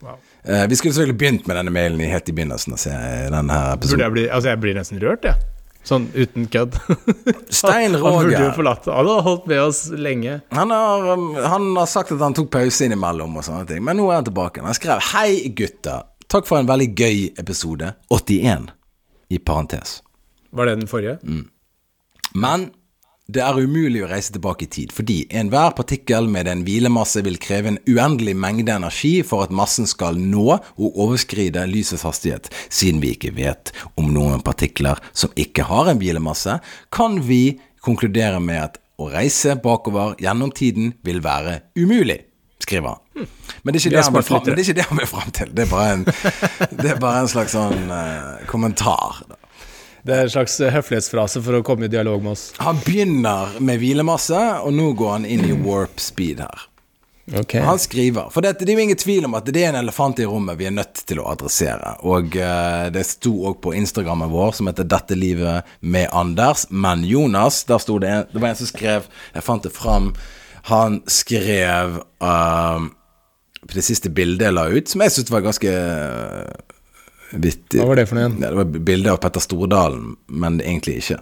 Wow. 0.01 0.17
Eh, 0.43 0.67
vi 0.71 0.77
skulle 0.77 0.95
selvfølgelig 0.95 1.19
begynt 1.19 1.47
med 1.47 1.57
denne 1.59 1.73
mailen 1.75 2.01
helt 2.01 2.29
i 2.29 2.33
begynnelsen 2.33 2.73
Altså, 2.77 2.93
denne 3.35 3.57
jeg 3.83 4.13
bli 4.15 4.29
Altså, 4.31 4.53
jeg 4.53 4.61
blir 4.63 4.77
nesten 4.79 5.01
rørt, 5.03 5.27
jeg. 5.27 5.35
Sånn 5.89 6.07
uten 6.15 6.47
kødd. 6.53 6.79
Stein 7.61 7.97
Han 7.99 8.17
burde 8.21 8.41
jo 8.41 8.53
forlatt 8.57 8.87
Han 8.93 9.11
har 9.11 9.27
holdt 9.27 9.49
med 9.51 9.63
oss 9.63 9.83
lenge. 9.91 10.41
Han 10.55 10.73
har, 10.75 11.11
um, 11.15 11.29
han 11.35 11.69
har 11.77 11.91
sagt 11.91 12.15
at 12.15 12.23
han 12.23 12.37
tok 12.37 12.51
pause 12.55 12.87
innimellom 12.87 13.37
og 13.41 13.47
sånne 13.47 13.67
ting, 13.69 13.85
men 13.85 13.99
nå 13.99 14.09
er 14.11 14.21
han 14.21 14.31
tilbake. 14.31 14.65
Han 14.65 14.77
skrev 14.77 15.03
'Hei, 15.11 15.51
gutter. 15.59 16.07
Takk 16.29 16.49
for 16.49 16.61
en 16.61 16.69
veldig 16.69 16.91
gøy 16.93 17.23
episode. 17.41 17.95
81', 18.13 18.69
i 19.33 19.39
parentes. 19.41 20.03
Var 20.53 20.69
det 20.69 20.77
den 20.81 20.91
forrige? 20.91 21.19
Men 22.35 22.71
det 23.29 23.43
er 23.45 23.59
umulig 23.61 24.01
å 24.01 24.09
reise 24.09 24.33
tilbake 24.33 24.65
i 24.65 24.71
tid, 24.73 24.93
fordi 24.97 25.19
enhver 25.37 25.75
partikkel 25.77 26.31
med 26.33 26.49
en 26.49 26.63
hvilemasse 26.65 27.21
vil 27.27 27.37
kreve 27.37 27.75
en 27.75 27.81
uendelig 27.85 28.33
mengde 28.41 28.73
energi 28.73 29.19
for 29.21 29.45
at 29.45 29.53
massen 29.53 29.85
skal 29.89 30.17
nå 30.17 30.47
og 30.57 30.87
overskride 30.89 31.67
lysets 31.69 32.07
hastighet. 32.09 32.49
Siden 32.73 33.03
vi 33.05 33.13
ikke 33.13 33.35
vet 33.37 33.75
om 34.01 34.09
noen 34.15 34.41
partikler 34.45 34.97
som 35.13 35.35
ikke 35.37 35.67
har 35.69 35.91
en 35.93 36.01
hvilemasse, 36.01 36.57
kan 36.89 37.21
vi 37.29 37.59
konkludere 37.85 38.41
med 38.41 38.63
at 38.63 38.81
å 38.99 39.11
reise 39.13 39.59
bakover 39.61 40.17
gjennom 40.23 40.51
tiden 40.57 40.95
vil 41.05 41.21
være 41.23 41.61
umulig. 41.77 42.23
Skriver 42.65 42.97
han. 42.97 43.29
Men 43.63 43.75
det 43.75 43.83
er 43.83 43.85
ikke 43.85 43.97
det 43.99 44.07
smart 44.09 44.31
men 44.33 44.49
det 44.49 44.55
er 44.55 44.65
ikke 44.65 44.79
det 44.81 44.89
han 44.89 44.99
vil 45.03 45.11
fram 45.11 45.35
til. 45.37 45.53
Det 45.53 45.67
er 45.67 45.71
bare 45.71 45.93
en, 45.99 46.09
det 46.81 46.91
er 46.95 46.99
bare 47.03 47.27
en 47.27 47.31
slags 47.31 47.55
sånn 47.55 47.93
uh, 47.93 48.41
kommentar. 48.49 49.21
Da. 49.29 49.39
Det 50.07 50.15
er 50.15 50.27
en 50.27 50.33
slags 50.33 50.59
høflighetsfrase 50.63 51.43
for 51.45 51.59
å 51.59 51.65
komme 51.67 51.89
i 51.89 51.93
dialog 51.93 52.23
med 52.25 52.37
oss. 52.37 52.49
Han 52.63 52.81
begynner 52.85 53.59
med 53.61 53.81
hvilemasse, 53.83 54.41
og 54.63 54.75
nå 54.75 54.93
går 54.99 55.15
han 55.17 55.29
inn 55.29 55.47
i 55.49 55.55
warp 55.65 56.01
speed 56.03 56.45
her. 56.45 56.69
Ok. 57.37 57.55
Han 57.55 57.79
skriver 57.79 58.31
For 58.33 58.41
det, 58.41 58.55
det 58.61 58.73
er 58.73 58.79
jo 58.79 58.85
ingen 58.87 58.97
tvil 58.97 59.27
om 59.29 59.37
at 59.37 59.49
det 59.53 59.61
er 59.61 59.73
en 59.73 59.81
elefant 59.83 60.21
i 60.23 60.27
rommet 60.29 60.57
vi 60.57 60.69
er 60.69 60.73
nødt 60.73 61.03
til 61.09 61.21
å 61.21 61.27
adressere. 61.29 61.99
Og 62.09 62.37
uh, 62.41 62.89
det 62.95 63.05
sto 63.05 63.35
òg 63.51 63.59
på 63.65 63.75
Instagrammen 63.77 64.33
vår, 64.33 64.55
som 64.57 64.71
heter 64.71 64.89
'Dette 64.89 65.19
livet 65.19 65.69
med 65.81 66.09
Anders'. 66.09 66.67
Men 66.71 67.05
Jonas, 67.05 67.65
der 67.69 67.83
sto 67.85 67.99
det 67.99 68.09
en, 68.09 68.25
Det 68.33 68.41
var 68.41 68.49
en 68.49 68.57
som 68.63 68.71
skrev 68.71 69.09
Jeg 69.35 69.45
fant 69.45 69.63
det 69.63 69.73
fram. 69.73 70.15
Han 70.73 71.03
skrev 71.07 72.01
uh, 72.23 72.81
på 73.69 73.75
det 73.75 73.85
siste 73.85 74.11
bildet 74.11 74.49
jeg 74.49 74.55
la 74.55 74.69
ut, 74.69 74.89
som 74.89 75.01
jeg 75.01 75.13
syntes 75.13 75.33
var 75.33 75.45
ganske 75.45 75.73
eh, 77.33 77.39
vittig. 77.45 77.81
Hva 77.81 77.89
var 77.91 78.01
det 78.01 78.07
for 78.11 78.19
noe 78.19 78.27
igjen? 78.27 78.39
Ja, 78.43 78.53
det 78.53 78.61
var 78.61 78.87
bilde 78.93 79.13
av 79.15 79.21
Petter 79.23 79.45
Stordalen, 79.45 80.17
men 80.27 80.61
egentlig 80.61 80.99
ikke. 81.03 81.21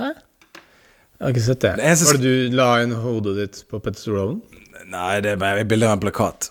Hæ? 0.00 0.10
Jeg 0.14 1.22
har 1.28 1.34
ikke 1.34 1.44
sett 1.46 1.62
det. 1.62 1.76
Det 1.78 1.86
er 1.86 2.00
Var 2.04 2.18
det 2.18 2.32
du 2.50 2.56
la 2.58 2.68
inn 2.82 2.96
hodet 3.04 3.36
ditt 3.38 3.62
på 3.70 3.80
Petter 3.80 4.00
Stordalen? 4.02 4.42
Nei, 4.90 5.20
det 5.24 5.36
er 5.38 5.62
et 5.62 5.70
bilde 5.70 5.88
av 5.88 5.96
en 5.96 6.02
plakat. 6.02 6.50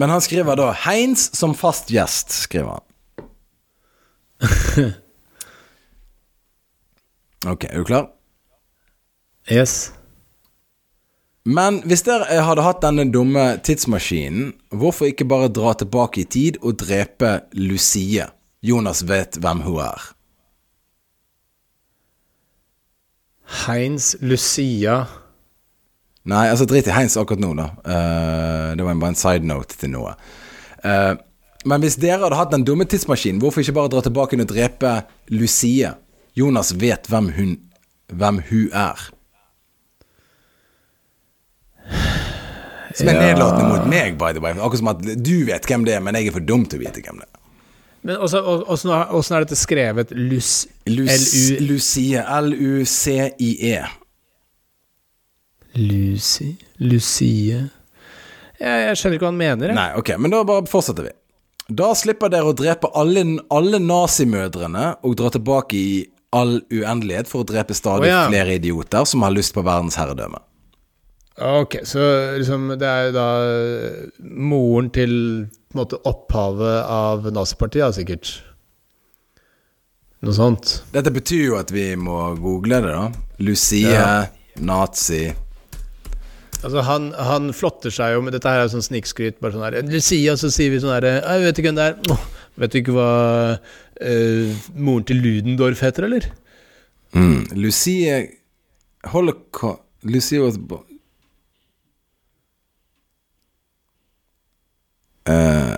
Men 0.00 0.08
han 0.14 0.22
skriver 0.24 0.56
da 0.56 0.70
'Heinz 0.72 1.30
som 1.36 1.54
fast 1.54 1.90
gjest', 1.92 2.32
skriver 2.46 2.78
han. 2.78 2.86
Ok, 7.48 7.64
er 7.64 7.78
du 7.80 7.84
klar? 7.88 8.10
Yes. 9.48 9.92
Men 11.48 11.80
hvis 11.88 12.04
dere 12.04 12.42
hadde 12.44 12.64
hatt 12.64 12.82
denne 12.84 13.06
dumme 13.08 13.54
tidsmaskinen, 13.64 14.52
hvorfor 14.76 15.08
ikke 15.08 15.28
bare 15.28 15.48
dra 15.48 15.72
tilbake 15.78 16.22
i 16.22 16.28
tid 16.28 16.58
og 16.60 16.76
drepe 16.82 17.40
Lucie? 17.56 18.28
Jonas 18.60 19.00
vet 19.08 19.38
hvem 19.40 19.62
hun 19.64 19.80
er. 19.86 20.10
Heinz 23.64 24.14
Lucia 24.20 25.06
Nei, 26.28 26.44
altså 26.52 26.66
drit 26.68 26.86
i 26.86 26.92
Heinz 26.92 27.16
akkurat 27.18 27.40
nå, 27.40 27.54
da. 27.56 27.70
Uh, 27.80 28.76
det 28.76 28.84
var 28.84 28.98
bare 29.00 29.14
en 29.14 29.18
side 29.18 29.48
note 29.48 29.78
til 29.80 29.90
noe. 29.94 30.12
Uh, 30.84 31.16
men 31.64 31.80
hvis 31.80 31.96
dere 32.00 32.20
hadde 32.20 32.36
hatt 32.36 32.52
den 32.52 32.66
dumme 32.68 32.84
tidsmaskinen, 32.84 33.40
hvorfor 33.40 33.64
ikke 33.64 33.74
bare 33.78 33.90
dra 33.92 34.02
tilbake 34.04 34.36
og 34.36 34.50
drepe 34.52 34.92
Lucie? 35.32 35.94
Jonas 36.36 36.74
vet 36.76 37.08
hvem 37.10 37.32
hun, 37.38 37.56
hvem 38.12 38.42
hun 38.50 38.68
er. 38.76 39.08
Som 42.94 43.08
er 43.08 43.14
Ja. 43.14 43.20
nedlatende 43.30 43.68
mot 43.70 43.86
meg, 43.86 44.16
by 44.18 44.32
the 44.32 44.40
way. 44.42 44.52
Akkurat 44.52 44.78
som 44.78 44.88
at 44.88 45.02
du 45.02 45.44
vet 45.46 45.66
hvem 45.66 45.84
det 45.86 45.94
er, 45.94 46.00
men 46.00 46.14
jeg 46.18 46.26
er 46.30 46.32
for 46.32 46.40
dum 46.40 46.64
til 46.66 46.80
å 46.80 46.84
vite 46.86 47.02
hvem 47.04 47.20
det 47.22 47.28
er. 47.28 47.36
Men 48.02 48.16
åssen 48.24 49.36
er 49.36 49.44
dette 49.44 49.58
skrevet? 49.60 50.10
Lus... 50.16 50.66
Lus, 50.88 51.10
L-U- 51.14 51.66
Lucie. 51.68 52.22
L-U-C-I-E. 52.24 53.82
Lucy? 55.76 56.54
Lucie 56.82 57.60
jeg, 58.60 58.80
jeg 58.84 58.98
skjønner 58.98 59.16
ikke 59.16 59.24
hva 59.24 59.30
han 59.32 59.40
mener. 59.40 59.70
Jeg. 59.70 59.76
Nei, 59.78 59.90
ok, 59.96 60.10
men 60.20 60.32
da 60.34 60.42
bare 60.44 60.66
fortsetter 60.68 61.06
vi. 61.06 61.12
Da 61.80 61.92
slipper 61.96 62.28
dere 62.32 62.50
å 62.50 62.56
drepe 62.56 62.90
alle, 62.98 63.22
alle 63.54 63.78
nazimødrene 63.80 64.86
og 65.06 65.14
dra 65.16 65.30
tilbake 65.32 65.78
i 65.78 65.92
all 66.36 66.58
uendelighet 66.68 67.30
for 67.30 67.40
å 67.42 67.48
drepe 67.48 67.72
stadig 67.78 68.10
oh, 68.10 68.12
ja. 68.12 68.20
flere 68.28 68.58
idioter 68.58 69.06
som 69.08 69.24
har 69.24 69.32
lyst 69.32 69.54
på 69.56 69.64
verdens 69.64 69.96
herredømme. 69.96 70.42
Ok, 71.40 71.78
så 71.88 72.02
liksom 72.36 72.66
det 72.76 72.84
er 72.88 73.06
jo 73.08 73.12
da 73.16 73.28
moren 74.20 74.90
til 74.92 75.12
måte 75.76 75.96
opphavet 76.04 76.82
av 76.90 77.28
nazipartiet, 77.32 77.94
sikkert. 77.96 78.32
Noe 80.20 80.34
sånt. 80.36 80.74
Dette 80.92 81.12
betyr 81.14 81.46
jo 81.46 81.54
at 81.56 81.70
vi 81.72 81.94
må 81.96 82.18
google 82.42 82.82
det, 82.84 82.92
da. 82.92 83.06
Lucie, 83.40 83.88
Ja. 83.88 84.26
nazi 84.60 85.30
Altså, 86.60 86.82
han, 86.84 87.06
han 87.16 87.54
flotter 87.56 87.88
seg 87.88 88.12
jo 88.12 88.20
med 88.26 88.34
Dette 88.36 88.50
her 88.52 88.60
er 88.60 88.66
jo 88.66 88.74
sånn 88.74 88.84
snikskryt. 88.84 89.38
Bare 89.40 89.54
sånn 89.54 89.62
her 89.64 89.78
Lucia, 89.88 90.34
så 90.36 90.50
sier 90.52 90.68
vi 90.74 90.80
sånn 90.82 90.92
her 90.92 91.06
Jeg 91.08 91.40
vet 91.46 91.56
ikke 91.62 91.70
hvem 91.70 91.78
det 91.78 91.86
er. 91.88 91.94
Åh, 92.12 92.26
vet 92.60 92.74
du 92.74 92.78
ikke 92.82 92.96
hva 92.98 93.06
eh, 94.04 94.52
moren 94.76 95.06
til 95.08 95.22
Ludendorff 95.24 95.80
heter, 95.86 96.04
eller? 96.10 96.26
mm. 97.16 97.56
Lucie 97.56 98.18
Holocaust 99.08 99.80
Lucie 100.04 100.38
was 100.44 100.58
Eh, 105.28 105.76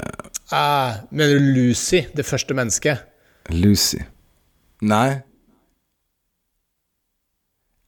Ah, 0.52 0.92
mener 1.10 1.38
du 1.38 1.38
Lucy, 1.56 2.02
det 2.16 2.26
første 2.28 2.54
mennesket? 2.54 3.06
Lucy 3.48 4.02
Nei. 4.82 5.22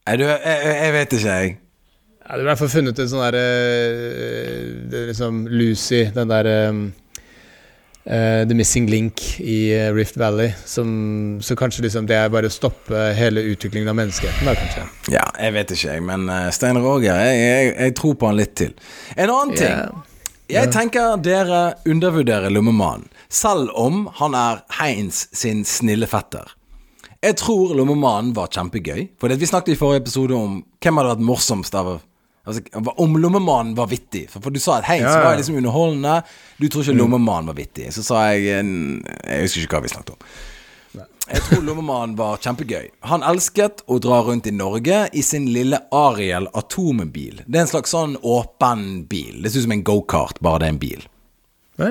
Nei, 0.07 0.15
du, 0.17 0.23
jeg, 0.23 0.39
jeg, 0.65 0.93
vet 0.95 1.13
ikke, 1.13 1.35
jeg. 1.35 1.57
Ja, 2.21 2.25
du 2.25 2.31
har 2.31 2.41
i 2.41 2.47
hvert 2.47 2.61
fall 2.61 2.71
funnet 2.73 3.01
en 3.01 3.09
sånn 3.11 3.21
derre 3.25 3.41
er 3.43 5.09
liksom 5.11 5.43
Lucy, 5.51 6.05
den 6.15 6.31
derre 6.31 6.55
The 8.05 8.57
Missing 8.57 8.89
Link 8.89 9.21
i 9.41 9.57
eh, 9.75 9.91
Rift 9.93 10.17
Valley. 10.21 10.53
Som, 10.69 10.89
så 11.41 11.57
kanskje 11.57 11.85
liksom 11.85 12.09
det 12.09 12.17
er 12.21 12.33
bare 12.33 12.49
å 12.49 12.53
stoppe 12.53 13.11
hele 13.17 13.43
utviklingen 13.51 13.91
av 13.91 13.97
menneskeheten, 13.99 14.45
da, 14.47 14.55
kanskje. 14.57 14.87
Ja, 15.13 15.25
jeg 15.41 15.57
vet 15.57 15.75
ikke, 15.75 15.97
jeg. 15.97 16.05
Men 16.05 16.29
uh, 16.29 16.47
Stein 16.53 16.79
Roger, 16.81 17.17
jeg, 17.25 17.39
jeg, 17.43 17.71
jeg 17.75 17.97
tror 18.01 18.17
på 18.21 18.29
han 18.29 18.39
litt 18.39 18.57
til. 18.61 18.77
En 19.17 19.29
annen 19.29 19.57
ting. 19.57 20.05
Jeg 20.51 20.69
tenker 20.73 21.17
dere 21.25 21.61
undervurderer 21.89 22.53
Lommemannen, 22.53 23.07
selv 23.29 23.71
om 23.73 24.05
han 24.19 24.35
er 24.37 24.61
Heinz 24.77 25.25
sin 25.33 25.63
snille 25.65 26.05
fetter. 26.09 26.51
Jeg 27.25 27.39
tror 27.41 27.73
Lommemannen 27.73 28.35
var 28.37 28.51
kjempegøy. 28.53 29.07
For 29.17 29.33
vi 29.33 29.49
snakket 29.49 29.73
i 29.73 29.79
forrige 29.79 30.03
episode 30.03 30.37
om 30.37 30.59
hvem 30.83 30.99
hadde 31.01 31.15
vært 31.15 31.25
morsomst 31.31 31.77
av 31.77 31.97
Altså, 32.45 32.61
om 33.01 33.15
Lommemannen 33.17 33.71
var 33.73 33.87
vittig. 33.89 34.27
For, 34.29 34.37
for 34.37 34.53
du 34.53 34.59
sa 34.61 34.75
at 34.77 34.85
Heinz 34.85 35.07
Ja, 35.07 35.15
ja. 35.17 35.21
var 35.25 35.39
liksom 35.39 35.55
underholdende. 35.57 36.19
Du 36.61 36.67
tror 36.69 36.83
ikke 36.83 36.93
Lommemannen 36.99 37.49
var 37.49 37.57
vittig. 37.57 37.87
Så 37.95 38.03
sa 38.05 38.19
jeg 38.35 38.43
Jeg 38.45 39.39
husker 39.41 39.63
ikke 39.65 39.79
hva 39.79 39.87
vi 39.87 39.89
snakket 39.89 40.13
om. 40.13 40.27
Jeg 41.25 41.41
tror 41.47 41.63
Lommemannen 41.65 42.13
var 42.19 42.37
kjempegøy. 42.37 42.91
Han 43.09 43.23
elsket 43.25 43.81
å 43.89 43.97
dra 44.03 44.19
rundt 44.27 44.45
i 44.45 44.53
Norge 44.53 45.07
i 45.09 45.23
sin 45.25 45.47
lille 45.49 45.79
Ariel 45.95 46.45
atombil. 46.53 47.41
Det 47.47 47.57
er 47.57 47.65
en 47.65 47.71
slags 47.71 47.95
sånn 47.95 48.13
åpen 48.21 49.05
bil. 49.09 49.39
Det 49.41 49.49
ser 49.49 49.63
ut 49.63 49.65
som 49.65 49.73
en 49.73 49.85
gokart, 49.87 50.41
bare 50.45 50.61
det 50.61 50.67
er 50.67 50.75
en 50.75 50.81
bil. 50.83 51.07
Ja. 51.81 51.89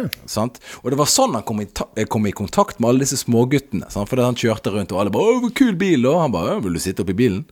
Og 0.80 0.86
det 0.94 1.00
var 1.00 1.10
sånn 1.10 1.34
han 1.36 1.44
kom 1.44 1.60
i, 1.60 1.66
eh, 1.66 2.06
kom 2.06 2.26
i 2.26 2.32
kontakt 2.32 2.78
med 2.78 2.88
alle 2.88 3.04
disse 3.04 3.18
småguttene. 3.20 3.90
Sant? 3.90 4.08
Fordi 4.08 4.22
han 4.24 4.38
kjørte 4.38 4.72
rundt, 4.72 4.94
og 4.94 5.00
alle 5.00 5.10
bare 5.10 5.34
'Å, 5.34 5.54
kul 5.54 5.74
bil', 5.74 6.06
og 6.06 6.20
han 6.20 6.32
bare 6.32 6.60
'Vil 6.60 6.74
du 6.74 6.78
sitte 6.78 7.02
oppi 7.02 7.12
bilen?' 7.12 7.44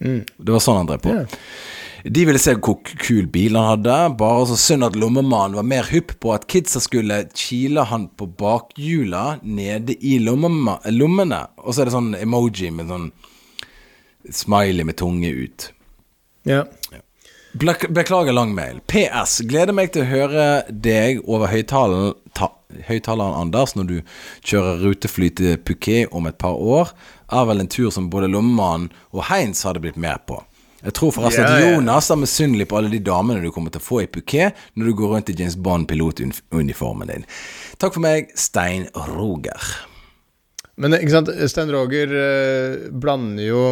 Det 0.00 0.48
var 0.48 0.58
sånn 0.58 0.78
han 0.78 0.86
drev 0.86 1.02
på. 1.02 1.12
Ja. 1.12 1.26
De 2.04 2.24
ville 2.24 2.40
se 2.40 2.54
hvor 2.56 2.78
kul 2.84 3.26
bil 3.32 3.58
han 3.58 3.68
hadde. 3.74 3.98
Bare 4.20 4.46
så 4.48 4.56
synd 4.60 4.86
at 4.86 4.96
lommemannen 4.98 5.58
var 5.58 5.66
mer 5.68 5.90
hypp 5.90 6.16
på 6.22 6.32
at 6.34 6.46
kidsa 6.50 6.80
skulle 6.82 7.22
kile 7.36 7.84
han 7.90 8.08
på 8.16 8.28
bakhjula 8.40 9.40
nede 9.42 9.96
i 10.00 10.16
lommene. 10.22 11.42
Og 11.60 11.74
så 11.74 11.82
er 11.82 11.90
det 11.90 11.96
sånn 11.96 12.14
emoji 12.20 12.72
med 12.74 12.90
sånn 12.92 13.10
smiley 14.30 14.84
med 14.84 14.98
tunge 15.00 15.30
ut. 15.30 15.70
ja. 16.92 17.04
Beklager 17.52 18.32
lang 18.32 18.54
mail. 18.54 18.78
PS. 18.86 19.40
Gleder 19.42 19.74
meg 19.74 19.90
til 19.92 20.04
å 20.04 20.10
høre 20.10 20.44
deg 20.70 21.18
over 21.26 21.50
høyttaleren, 21.50 22.14
ta, 22.38 22.52
høyttaleren 22.86 23.34
Anders, 23.34 23.74
når 23.74 23.88
du 23.88 23.96
kjører 24.46 24.84
rutefly 24.84 25.32
til 25.34 25.56
Phuket 25.58 26.14
om 26.14 26.30
et 26.30 26.38
par 26.38 26.54
år. 26.54 26.92
Er 27.34 27.48
vel 27.50 27.64
en 27.64 27.70
tur 27.70 27.90
som 27.90 28.06
både 28.12 28.30
Lommemannen 28.30 28.92
og 29.10 29.26
Heinz 29.32 29.64
hadde 29.66 29.82
blitt 29.82 29.98
med 29.98 30.22
på. 30.30 30.38
Jeg 30.80 30.94
tror 30.96 31.12
forresten 31.12 31.44
yeah, 31.44 31.58
at. 31.58 31.74
Jonas 31.74 32.08
er 32.12 32.20
misunnelig 32.20 32.66
på 32.70 32.78
alle 32.78 32.92
de 32.92 33.02
damene 33.04 33.42
du 33.42 33.50
kommer 33.52 33.72
til 33.72 33.82
å 33.82 33.84
få 33.84 34.00
i 34.04 34.08
Phuket 34.10 34.56
når 34.78 34.88
du 34.90 34.96
går 35.00 35.14
rundt 35.14 35.32
i 35.32 35.36
James 35.36 35.58
Bond-pilotuniformen 35.60 37.12
din. 37.12 37.28
Takk 37.80 37.96
for 37.96 38.04
meg, 38.04 38.32
Stein 38.38 38.88
Roger. 39.12 39.60
Men 40.80 40.96
ikke 40.96 41.12
sant, 41.12 41.30
Stein 41.52 41.72
Roger 41.74 42.16
eh, 42.16 42.88
blander 42.96 43.44
jo 43.44 43.64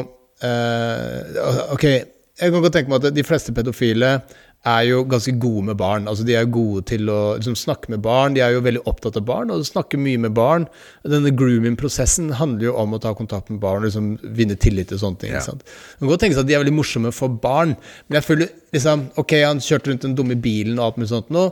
eh, 0.45 1.39
Ok, 1.73 1.87
jeg 1.89 2.53
kan 2.53 2.63
godt 2.63 2.77
tenke 2.77 2.93
meg 2.93 3.01
at 3.01 3.17
de 3.17 3.25
fleste 3.27 3.55
pedofile 3.57 4.19
er 4.67 4.83
jo 4.89 5.05
ganske 5.07 5.33
gode 5.41 5.65
med 5.69 5.77
barn. 5.79 6.09
Altså 6.11 6.25
De 6.27 6.35
er 6.35 6.49
gode 6.51 6.83
til 6.91 7.09
å 7.13 7.37
liksom, 7.39 7.55
snakke 7.57 7.93
med 7.93 8.03
barn. 8.05 8.35
De 8.35 8.43
er 8.43 8.57
jo 8.57 8.65
veldig 8.65 8.83
opptatt 8.91 9.17
av 9.21 9.27
barn 9.29 9.53
og 9.55 9.65
snakker 9.67 10.01
mye 10.03 10.19
med 10.25 10.35
barn. 10.37 10.67
Denne 11.07 11.33
grooming-prosessen 11.37 12.33
handler 12.41 12.71
jo 12.71 12.75
om 12.83 12.97
å 12.97 13.01
ta 13.03 13.15
kontakt 13.17 13.53
med 13.53 13.61
barn 13.63 13.85
og 13.85 13.89
liksom, 13.89 14.11
vinne 14.37 14.59
tillit 14.59 14.91
til 14.93 15.01
sånne 15.01 15.23
ting. 15.23 15.35
Ja. 15.37 15.45
Man 15.47 16.07
kan 16.07 16.13
godt 16.13 16.25
tenke 16.27 16.39
seg 16.39 16.45
at 16.45 16.51
de 16.51 16.59
er 16.59 16.65
veldig 16.65 16.77
morsomme 16.77 17.15
for 17.15 17.39
barn, 17.43 17.77
men 18.09 18.21
jeg 18.21 18.27
føler 18.27 18.55
liksom 18.75 19.09
Ok, 19.19 19.39
han 19.41 19.63
kjørte 19.65 19.93
rundt 19.93 20.05
den 20.05 20.17
dumme 20.19 20.37
bilen 20.43 20.79
og 20.79 20.89
alt 20.89 20.99
mulig 21.01 21.11
sånt 21.13 21.31
nå, 21.33 21.49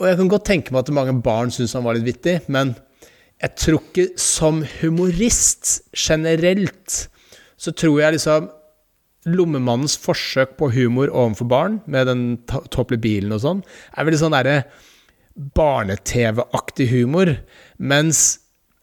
og 0.00 0.08
jeg 0.08 0.16
kan 0.18 0.30
godt 0.32 0.46
tenke 0.48 0.72
meg 0.74 0.82
at 0.84 0.94
mange 0.96 1.14
barn 1.24 1.52
syns 1.52 1.74
han 1.76 1.84
var 1.84 1.96
litt 1.96 2.08
vittig, 2.08 2.38
men 2.52 2.74
jeg 3.40 3.56
tror 3.56 3.80
ikke 3.80 4.06
som 4.20 4.60
humorist 4.80 5.80
generelt 5.96 7.06
så 7.60 7.72
tror 7.76 8.00
jeg 8.00 8.16
liksom 8.16 8.48
Lommemannens 9.28 9.98
forsøk 10.00 10.56
på 10.56 10.70
humor 10.72 11.10
overfor 11.12 11.48
barn, 11.48 11.80
med 11.86 12.06
den 12.08 12.38
to- 12.48 12.84
bilen 12.96 13.32
og 13.32 13.42
sånn, 13.42 13.64
er 13.96 14.06
veldig 14.06 14.20
sånn 14.22 14.36
derre 14.36 14.62
barne-TV-aktig 15.56 16.88
humor. 16.90 17.36
Mens 17.78 18.38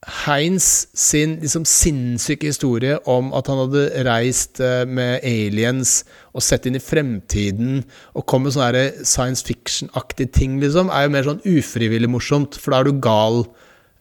Heinz 0.08 0.88
sin 0.96 1.40
liksom 1.42 1.66
sinnssyke 1.68 2.48
historie 2.48 3.00
om 3.10 3.32
at 3.36 3.50
han 3.50 3.58
hadde 3.64 4.04
reist 4.06 4.62
eh, 4.64 4.86
med 4.86 5.26
aliens 5.26 6.04
og 6.38 6.46
sett 6.46 6.68
inn 6.70 6.78
i 6.78 6.84
fremtiden 6.84 7.82
og 8.14 8.28
kom 8.30 8.46
med 8.46 8.54
sånne 8.56 8.86
science 9.02 9.44
fiction-aktige 9.48 10.32
ting, 10.38 10.60
liksom, 10.62 10.94
er 10.94 11.08
jo 11.08 11.14
mer 11.16 11.26
sånn 11.28 11.42
ufrivillig 11.50 12.12
morsomt, 12.14 12.60
for 12.62 12.72
da 12.72 12.84
er 12.84 12.88
du 12.88 13.02
gal, 13.04 13.42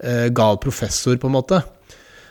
eh, 0.05 0.29
gal 0.37 0.61
professor, 0.63 1.17
på 1.17 1.31
en 1.33 1.39
måte. 1.39 1.63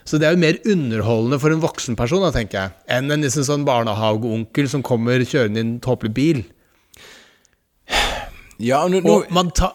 Så 0.06 0.20
det 0.22 0.28
er 0.28 0.36
jo 0.36 0.41
mer 0.43 0.60
underholdende 0.70 1.39
for 1.41 1.53
en 1.53 1.64
voksen 1.64 1.97
person, 1.97 2.22
da, 2.22 2.30
tenker 2.34 2.60
jeg, 2.60 2.76
enn 2.93 3.10
en 3.10 3.26
liksom 3.26 3.47
sånn 3.47 3.66
barnehageonkel 3.66 4.70
som 4.70 4.86
kommer 4.86 5.24
kjørende 5.26 5.62
i 5.62 5.66
en 5.66 5.74
tåpelig 5.82 6.14
bil. 6.14 6.43
Ja, 8.62 8.86
nå, 8.88 9.01
nå 9.01 9.45
ta, 9.58 9.72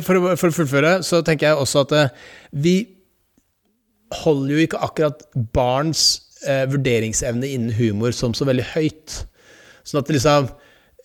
for, 0.00 0.18
å, 0.18 0.34
for 0.38 0.48
å 0.48 0.56
fullføre, 0.56 0.94
så 1.04 1.20
tenker 1.26 1.50
jeg 1.50 1.58
også 1.60 1.82
at 1.84 1.94
eh, 1.98 2.12
vi 2.54 2.76
holder 4.22 4.54
jo 4.54 4.66
ikke 4.66 4.80
akkurat 4.86 5.26
barns 5.56 6.06
eh, 6.46 6.64
vurderingsevne 6.70 7.50
innen 7.50 7.76
humor 7.76 8.14
som 8.16 8.36
så 8.36 8.46
veldig 8.48 8.70
høyt. 8.76 9.18
Sånn 9.82 10.02
at 10.02 10.10
liksom 10.14 10.46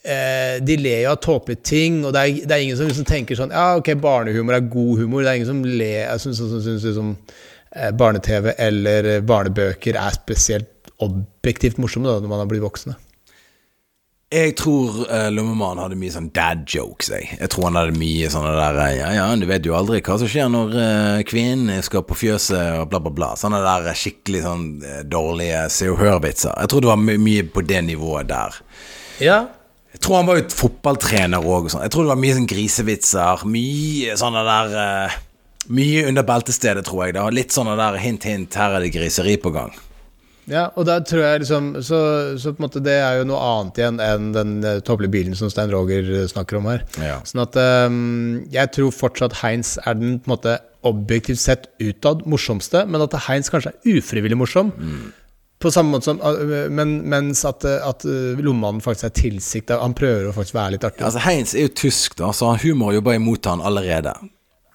eh, 0.05 0.57
De 0.61 0.75
ler 0.77 1.03
jo 1.07 1.13
av 1.15 1.21
tåpelige 1.23 1.65
ting, 1.65 2.01
og 2.05 2.13
det 2.13 2.23
er, 2.23 2.41
det 2.45 2.55
er 2.55 2.65
ingen 2.65 2.79
som 2.79 2.89
liksom 2.89 3.07
tenker 3.09 3.39
sånn 3.39 3.55
Ja, 3.55 3.71
ok, 3.79 3.95
barnehumor 4.01 4.57
er 4.57 4.67
god 4.69 5.01
humor. 5.01 5.23
Det 5.23 5.31
er 5.31 5.39
ingen 5.39 5.49
som 5.49 5.63
ler 5.65 6.03
Jeg 6.03 6.23
syns 6.27 6.43
liksom, 6.85 7.15
eh, 7.15 7.45
barne-TV 7.75 8.53
eller 8.57 9.11
eh, 9.15 9.25
barnebøker 9.25 9.97
er 9.99 10.15
spesielt 10.15 10.91
objektivt 11.03 11.77
morsomme 11.81 12.09
da, 12.09 12.21
når 12.21 12.31
man 12.31 12.41
har 12.43 12.49
blitt 12.49 12.65
voksne. 12.65 12.95
Jeg 14.27 14.57
tror 14.59 15.05
uh, 15.07 15.29
Lommemannen 15.31 15.79
hadde 15.85 15.95
mye 15.95 16.11
sånn 16.11 16.27
dad 16.35 16.65
jokes. 16.67 17.13
Jeg. 17.13 17.29
jeg 17.37 17.47
tror 17.53 17.69
han 17.69 17.77
hadde 17.79 17.95
mye 17.95 18.27
sånne 18.31 18.49
der 18.57 18.79
eh, 18.83 18.95
Ja, 18.97 19.11
ja, 19.15 19.27
du 19.39 19.45
vet 19.47 19.63
jo 19.63 19.77
aldri 19.77 20.01
hva 20.03 20.17
som 20.19 20.27
skjer 20.27 20.49
når 20.51 20.73
uh, 20.75 21.19
kvinnen 21.27 21.85
skal 21.85 22.03
på 22.03 22.17
fjøset 22.25 22.81
og 22.81 22.89
bla, 22.91 22.99
bla, 23.05 23.13
bla. 23.15 23.29
Sånne 23.39 23.61
der 23.63 23.87
skikkelig 23.95 24.41
sånn 24.43 24.65
uh, 24.83 24.97
dårlige 25.07 25.61
Se 25.71 25.87
og 25.93 26.01
Hør-vitser. 26.01 26.57
Jeg 26.59 26.73
tror 26.73 26.83
det 26.83 26.91
var 26.91 26.99
my 26.99 27.15
mye 27.23 27.45
på 27.53 27.63
det 27.69 27.79
nivået 27.87 28.27
der. 28.33 28.59
Ja. 29.23 29.39
Jeg 29.95 30.03
tror 30.03 30.19
han 30.19 30.27
var 30.27 30.41
jo 30.41 30.49
fotballtrener 30.59 31.47
òg. 31.47 31.71
Sånn. 31.71 31.85
Jeg 31.87 31.95
tror 31.95 32.03
det 32.03 32.11
var 32.11 32.23
mye 32.25 32.35
sånn 32.41 32.51
grisevitser. 32.51 33.47
Mye 33.47 34.19
sånne 34.19 34.43
der 34.49 34.77
Mye 35.67 36.05
under 36.07 36.23
beltestedet, 36.27 36.85
tror 36.87 37.05
jeg. 37.05 37.17
da 37.17 37.27
Litt 37.33 37.55
sånne 37.55 37.75
der 37.79 37.99
hint, 38.01 38.23
hint, 38.27 38.55
her 38.55 38.77
er 38.77 38.85
det 38.85 38.93
griseri 38.95 39.35
på 39.41 39.51
gang. 39.55 39.73
Ja, 40.47 40.69
og 40.79 40.85
da 40.87 41.01
tror 41.03 41.25
jeg 41.25 41.41
liksom 41.43 41.73
Så, 41.83 41.97
så 42.39 42.53
på 42.55 42.61
en 42.61 42.67
måte 42.69 42.79
det 42.83 42.95
er 43.03 43.19
jo 43.19 43.27
noe 43.27 43.39
annet 43.43 43.81
igjen 43.81 43.99
enn 44.03 44.31
den 44.35 44.53
uh, 44.63 44.77
tåpelige 44.79 45.11
bilen 45.17 45.35
som 45.35 45.51
Stein 45.51 45.73
Roger 45.73 46.07
uh, 46.07 46.23
snakker 46.29 46.61
om 46.61 46.69
her. 46.71 46.85
Ja. 47.03 47.19
Sånn 47.27 47.43
at 47.43 47.57
um, 47.59 48.45
jeg 48.53 48.71
tror 48.75 48.95
fortsatt 48.95 49.41
Heinz 49.41 49.75
er 49.83 49.99
den 49.99 50.21
på 50.21 50.29
en 50.31 50.35
måte 50.37 50.57
objektivt 50.87 51.41
sett 51.41 51.67
utad 51.83 52.23
morsomste, 52.29 52.85
men 52.87 53.03
at 53.03 53.15
Heinz 53.27 53.51
kanskje 53.51 53.73
er 53.73 53.97
ufrivillig 53.99 54.39
morsom. 54.39 54.71
Mm. 54.71 55.09
På 55.59 55.71
samme 55.73 55.97
måte 55.97 56.07
som 56.07 56.21
uh, 56.23 56.69
men, 56.71 57.01
Mens 57.11 57.43
at, 57.49 57.67
at 57.67 58.07
Lommemannen 58.07 58.79
faktisk 58.85 59.09
er 59.09 59.15
tilsikta. 59.19 59.81
Han 59.83 59.97
prøver 59.97 60.29
å 60.29 60.35
faktisk 60.37 60.55
være 60.55 60.77
litt 60.77 60.87
artig. 60.87 61.03
Altså 61.03 61.27
Heinz 61.27 61.57
er 61.57 61.67
jo 61.67 61.75
tysk, 61.83 62.15
da, 62.21 62.31
så 62.31 62.55
humor 62.63 62.95
jobber 62.95 63.19
imot 63.19 63.51
han 63.51 63.65
allerede. 63.67 64.15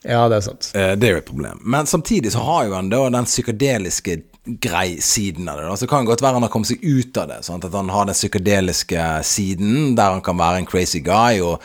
Ja, 0.02 0.26
det 0.28 0.40
er 0.40 0.44
sant. 0.48 0.70
Eh, 0.74 0.92
det 0.98 1.08
er 1.08 1.16
jo 1.16 1.22
et 1.22 1.30
problem. 1.30 1.62
Men 1.62 1.86
samtidig 1.86 2.32
så 2.34 2.42
har 2.46 2.66
jo 2.66 2.76
han 2.76 2.90
da 2.90 3.04
den 3.12 3.28
psykedeliske 3.28 4.20
grei-siden 4.44 5.48
av 5.48 5.58
det. 5.60 5.66
Da. 5.68 5.76
Så 5.76 5.86
kan 5.86 6.02
det 6.02 6.10
godt 6.10 6.22
være 6.24 6.40
han 6.40 6.46
har 6.46 6.50
kommet 6.50 6.72
seg 6.72 6.82
ut 6.82 7.18
av 7.22 7.28
det. 7.30 7.40
Sånn 7.46 7.62
at 7.62 7.74
han 7.76 7.92
har 7.94 8.08
den 8.08 8.18
psykedeliske 8.18 9.08
siden, 9.26 9.92
der 9.98 10.16
han 10.16 10.24
kan 10.24 10.38
være 10.40 10.62
en 10.62 10.66
crazy 10.66 11.02
guy. 11.04 11.38
Og 11.46 11.62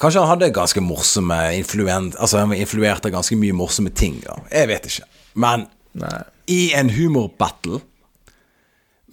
kanskje 0.00 0.24
han 0.24 0.32
hadde 0.32 0.50
ganske 0.56 0.82
morsomme 0.82 1.38
Altså 1.38 2.40
han 2.40 2.50
var 2.50 2.58
influert 2.58 3.06
av 3.06 3.14
ganske 3.14 3.38
mye 3.38 3.54
morsomme 3.54 3.94
ting. 3.94 4.18
Da. 4.26 4.40
Jeg 4.50 4.72
vet 4.72 4.90
ikke. 4.90 5.06
Men 5.38 5.68
Nei. 5.98 6.18
i 6.50 6.62
en 6.74 6.90
humorbattle 6.90 7.80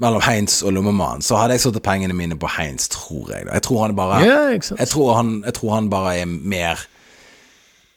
mellom 0.01 0.19
Heinz 0.26 0.59
og 0.65 0.73
Lommemannen, 0.76 1.23
så 1.23 1.38
hadde 1.39 1.55
jeg 1.55 1.63
satt 1.63 1.78
pengene 1.86 2.15
mine 2.17 2.36
på 2.36 2.49
Heinz, 2.57 2.89
tror 2.91 3.30
jeg. 3.32 3.45
Da. 3.45 3.53
Jeg 3.55 3.63
tror 3.63 3.86
han 3.86 3.95
bare 3.95 4.19
Ja, 4.26 4.39
jeg 4.51 4.89
tror 4.91 5.13
han, 5.15 5.38
jeg 5.45 5.55
tror 5.55 5.78
han 5.78 5.88
bare 5.93 6.17
er 6.19 6.26
mer 6.26 6.82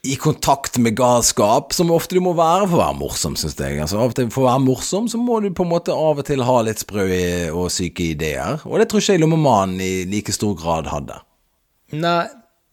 i 0.09 0.17
kontakt 0.17 0.79
med 0.81 0.97
galskap, 0.97 1.75
som 1.77 1.91
ofte 1.93 2.17
du 2.17 2.23
må 2.25 2.33
være 2.37 2.65
for 2.67 2.79
å 2.79 2.81
være 2.81 2.97
morsom, 2.97 3.37
syns 3.37 3.59
jeg. 3.61 3.77
Altså, 3.85 4.01
For 4.33 4.45
å 4.45 4.49
være 4.49 4.65
morsom 4.65 5.09
så 5.11 5.21
må 5.21 5.41
du 5.45 5.51
på 5.53 5.67
en 5.67 5.73
måte 5.75 5.93
av 5.93 6.23
og 6.23 6.27
til 6.27 6.45
ha 6.49 6.59
litt 6.65 6.81
sprø 6.81 7.07
og 7.53 7.69
syke 7.73 8.11
ideer. 8.15 8.63
Og 8.65 8.81
det 8.81 8.89
tror 8.89 9.05
ikke 9.05 9.19
jeg 9.19 9.25
Lommemannen 9.25 9.83
i 9.85 9.93
like 10.09 10.33
stor 10.33 10.57
grad 10.59 10.89
hadde. 10.89 11.21
Nei, 11.99 12.25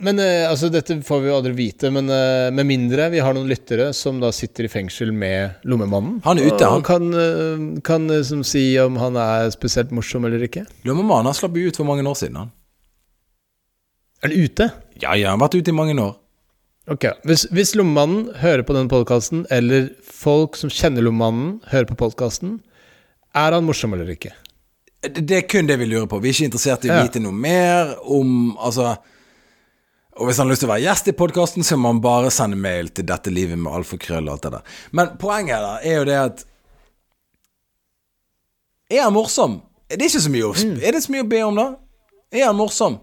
men 0.06 0.20
eh, 0.20 0.44
altså 0.48 0.72
dette 0.72 0.98
får 1.08 1.22
vi 1.24 1.30
jo 1.32 1.36
aldri 1.38 1.54
vite, 1.56 1.92
men 1.94 2.12
eh, 2.12 2.50
med 2.56 2.68
mindre 2.68 3.08
vi 3.14 3.22
har 3.24 3.36
noen 3.36 3.52
lyttere 3.52 3.92
som 3.96 4.20
da 4.24 4.32
sitter 4.36 4.68
i 4.68 4.72
fengsel 4.72 5.12
med 5.16 5.64
Lommemannen. 5.68 6.22
Han 6.26 6.40
er 6.40 6.52
ute, 6.52 6.72
han. 6.72 6.84
kan, 6.88 7.12
eh, 7.16 7.70
kan 7.86 8.10
som 8.28 8.44
si 8.48 8.68
om 8.84 9.00
han 9.00 9.20
er 9.20 9.52
spesielt 9.56 9.92
morsom 9.96 10.28
eller 10.28 10.48
ikke. 10.48 10.66
Lommemannen 10.88 11.32
han 11.32 11.38
slapp 11.38 11.56
jo 11.60 11.68
ut 11.68 11.80
for 11.80 11.88
mange 11.88 12.08
år 12.08 12.20
siden, 12.20 12.44
han. 12.44 12.54
Er 14.24 14.32
han 14.32 14.40
ute? 14.40 14.72
Ja, 15.02 15.16
ja, 15.16 15.32
han 15.32 15.40
har 15.40 15.50
vært 15.50 15.60
ute 15.60 15.76
i 15.76 15.76
mange 15.76 15.96
år. 16.00 16.16
Ok, 16.88 17.06
Hvis, 17.26 17.48
hvis 17.50 17.72
Lommemannen 17.76 18.28
hører 18.38 18.62
på 18.66 18.76
denne 18.76 18.92
podkasten, 18.92 19.46
eller 19.50 19.88
folk 20.06 20.54
som 20.60 20.70
kjenner 20.70 21.02
Lommemannen, 21.02 21.56
hører 21.72 21.88
på 21.90 21.96
podkasten, 21.98 22.60
er 23.36 23.56
han 23.58 23.66
morsom 23.66 23.96
eller 23.98 24.12
ikke? 24.14 24.36
Det, 25.02 25.24
det 25.28 25.38
er 25.40 25.48
kun 25.50 25.66
det 25.70 25.80
vi 25.82 25.88
lurer 25.90 26.06
på. 26.10 26.20
Vi 26.22 26.30
er 26.30 26.36
ikke 26.38 26.50
interessert 26.52 26.86
i 26.86 26.92
å 26.92 26.96
Ja. 27.00 27.04
vite 27.06 27.20
noe 27.22 27.34
mer 27.34 27.96
om 28.06 28.56
Altså 28.58 28.96
Og 30.18 30.28
hvis 30.30 30.38
han 30.40 30.48
har 30.48 30.54
lyst 30.54 30.62
til 30.64 30.70
å 30.70 30.72
være 30.72 30.86
gjest 30.86 31.08
i 31.12 31.12
podkasten, 31.12 31.64
så 31.68 31.76
må 31.76 31.90
han 31.92 32.00
bare 32.02 32.30
sende 32.32 32.56
mail 32.56 32.88
til 32.88 33.04
'Dette 33.06 33.28
livet 33.34 33.58
med 33.60 33.74
alfakrøll' 33.74 34.30
og 34.30 34.34
alt 34.38 34.42
det 34.44 34.52
der. 34.54 34.62
Men 34.94 35.08
poenget 35.20 35.60
da 35.60 35.74
er 35.84 35.98
jo 35.98 36.06
det 36.06 36.16
at 36.16 36.46
Er 38.90 39.02
han 39.04 39.14
morsom? 39.14 39.62
Er 39.90 39.98
det 39.98 40.06
ikke 40.06 40.22
så 40.22 40.30
mye 40.32 40.44
å, 40.44 40.54
Mm. 40.56 40.78
er 40.84 40.92
det 40.92 41.04
så 41.04 41.12
mye 41.12 41.24
å 41.24 41.30
be 41.30 41.42
om, 41.42 41.56
da? 41.56 41.76
Er 42.32 42.46
han 42.46 42.56
morsom? 42.56 43.00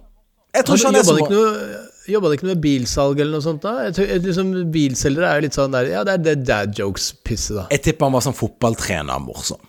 Jeg 0.54 0.64
tror 0.64 0.76
Han 0.76 0.78
ikke 0.78 0.86
han 0.86 0.94
er 0.96 1.02
så 1.02 1.18
morsom. 1.18 1.81
Jobba 2.12 2.30
det 2.30 2.38
ikke 2.38 2.50
med 2.52 2.62
bilsalg 2.62 3.20
eller 3.20 3.38
noe 3.38 3.44
sånt? 3.44 3.64
da? 3.64 3.88
Jeg 3.88 3.96
tror, 3.98 4.14
liksom, 4.28 4.54
bilselgere 4.74 5.28
er 5.28 5.40
jo 5.40 5.46
litt 5.48 5.58
sånn 5.58 5.76
der 5.76 5.90
Ja, 5.92 6.06
det 6.06 6.16
er 6.18 6.24
det 6.28 6.38
dad 6.48 6.78
jokes-pisset, 6.78 7.58
da. 7.58 7.68
Jeg 7.74 7.86
tipper 7.88 8.08
han 8.08 8.16
var 8.18 8.26
sånn 8.28 8.38
fotballtrener 8.38 9.22
morsom. 9.24 9.60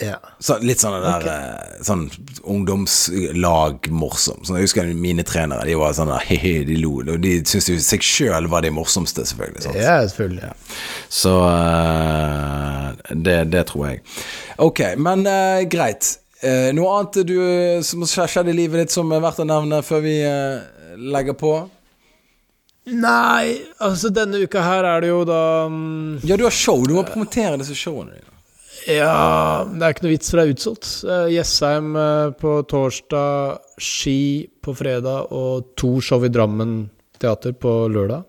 Ja. 0.00 0.16
Så, 0.40 0.56
litt 0.64 0.80
sånn 0.80 0.94
det 0.96 1.02
der 1.04 1.24
okay. 1.26 1.80
Sånn 1.84 2.06
ungdomslag-morsom. 2.48 4.40
Så 4.46 4.56
jeg 4.56 4.64
husker 4.64 4.88
mine 4.96 5.24
trenere, 5.28 5.66
de 5.68 5.76
var 5.76 5.92
sånn 5.96 6.10
der, 6.12 6.24
he-he, 6.30 6.62
de 6.68 6.78
lo. 6.80 6.94
Og 7.02 7.20
de 7.20 7.34
syntes 7.44 7.68
jo 7.68 7.76
seg 7.84 8.06
sjøl 8.06 8.48
var 8.52 8.64
de 8.64 8.72
morsomste, 8.72 9.26
selvfølgelig. 9.28 9.66
Sant? 9.66 9.80
ja, 9.80 9.98
selvfølgelig. 10.08 10.48
Ja. 10.48 10.54
Så 11.12 11.34
eh, 11.50 12.88
det, 13.12 13.38
det 13.52 13.66
tror 13.68 13.88
jeg. 13.90 14.02
Ok, 14.64 14.84
men 14.96 15.26
uh, 15.28 15.60
greit. 15.70 16.14
Uh, 16.42 16.72
noe 16.74 16.96
annet 16.96 17.20
du, 17.28 17.36
som 17.86 18.06
har 18.06 18.32
skjedd 18.32 18.48
i 18.50 18.56
livet 18.56 18.80
ditt 18.82 18.94
som 18.94 19.12
er 19.12 19.22
verdt 19.22 19.44
å 19.44 19.46
nevne 19.46 19.82
før 19.86 20.00
vi 20.02 20.16
eh, 20.26 20.62
legger 20.96 21.36
på? 21.38 21.54
Nei, 22.92 23.62
altså 23.78 24.10
denne 24.10 24.40
uka 24.42 24.62
her 24.64 24.86
er 24.88 25.04
det 25.04 25.12
jo 25.12 25.22
da 25.26 25.42
um, 25.70 26.18
Ja, 26.26 26.36
du 26.36 26.42
har 26.48 26.54
show. 26.54 26.82
Du 26.82 26.96
må 26.96 27.04
promotere 27.06 27.60
disse 27.60 27.76
showene 27.78 28.16
dine. 28.16 28.32
Ja, 28.90 29.62
det 29.70 29.84
er 29.84 29.94
ikke 29.94 30.06
noe 30.08 30.14
vits, 30.16 30.30
for 30.32 30.40
det 30.40 30.44
er 30.44 30.56
utsolgt. 30.56 30.88
Eh, 31.06 31.28
Jessheim 31.36 31.92
eh, 31.94 32.32
på 32.34 32.56
torsdag, 32.66 33.60
Ski 33.78 34.48
på 34.58 34.74
fredag 34.74 35.30
og 35.30 35.68
to 35.78 36.00
show 36.02 36.24
i 36.26 36.30
Drammen 36.32 36.88
teater 37.22 37.54
på 37.54 37.76
lørdag. 37.94 38.26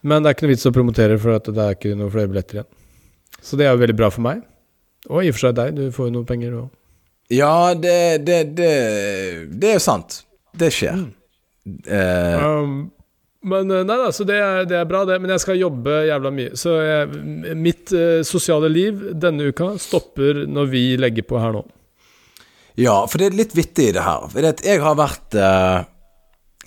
Men 0.00 0.22
det 0.22 0.30
er 0.30 0.38
ikke 0.38 0.46
noe 0.46 0.54
vits 0.54 0.68
å 0.70 0.72
promotere, 0.72 1.20
for 1.20 1.36
det 1.36 1.60
er 1.60 1.76
ikke 1.76 1.92
noe 1.98 2.12
flere 2.14 2.32
billetter 2.32 2.60
igjen. 2.62 2.70
Så 3.44 3.60
det 3.60 3.68
er 3.68 3.74
jo 3.74 3.82
veldig 3.82 3.98
bra 4.00 4.08
for 4.14 4.24
meg. 4.24 4.40
Og 5.10 5.24
i 5.24 5.28
og 5.28 5.36
for 5.36 5.50
seg 5.50 5.60
deg, 5.60 5.76
du 5.76 5.92
får 5.92 6.08
jo 6.08 6.16
noe 6.16 6.28
penger 6.28 6.56
òg. 6.62 6.68
Ja, 7.30 7.74
det, 7.76 8.24
det, 8.24 8.40
det, 8.56 8.74
det 9.52 9.74
er 9.74 9.76
jo 9.76 9.84
sant. 9.84 10.22
Det 10.56 10.72
skjer. 10.74 11.04
Eh, 11.86 12.40
Um, 12.40 12.90
men 13.42 13.70
eh, 13.72 13.84
nei 13.88 13.96
da, 13.96 14.10
så 14.12 14.24
det 14.28 14.36
er, 14.36 14.64
det 14.68 14.76
er 14.76 14.88
bra, 14.88 15.04
det. 15.08 15.16
Men 15.22 15.32
jeg 15.34 15.42
skal 15.44 15.60
jobbe 15.60 16.02
jævla 16.08 16.32
mye. 16.34 16.56
Så 16.60 16.74
jeg, 16.84 17.20
mitt 17.56 17.92
eh, 17.96 18.20
sosiale 18.26 18.68
liv 18.72 19.06
denne 19.16 19.50
uka 19.50 19.72
stopper 19.80 20.44
når 20.48 20.68
vi 20.72 20.82
legger 21.00 21.26
på 21.28 21.40
her 21.40 21.56
nå. 21.56 21.64
Ja, 22.80 23.00
for 23.10 23.20
det 23.20 23.30
er 23.30 23.38
litt 23.40 23.56
vittig 23.56 23.90
i 23.90 23.94
det 23.96 24.04
her. 24.04 24.28
For 24.30 24.44
jeg 24.44 24.82
har 24.84 24.98
vært 24.98 25.36
eh, 25.36 25.88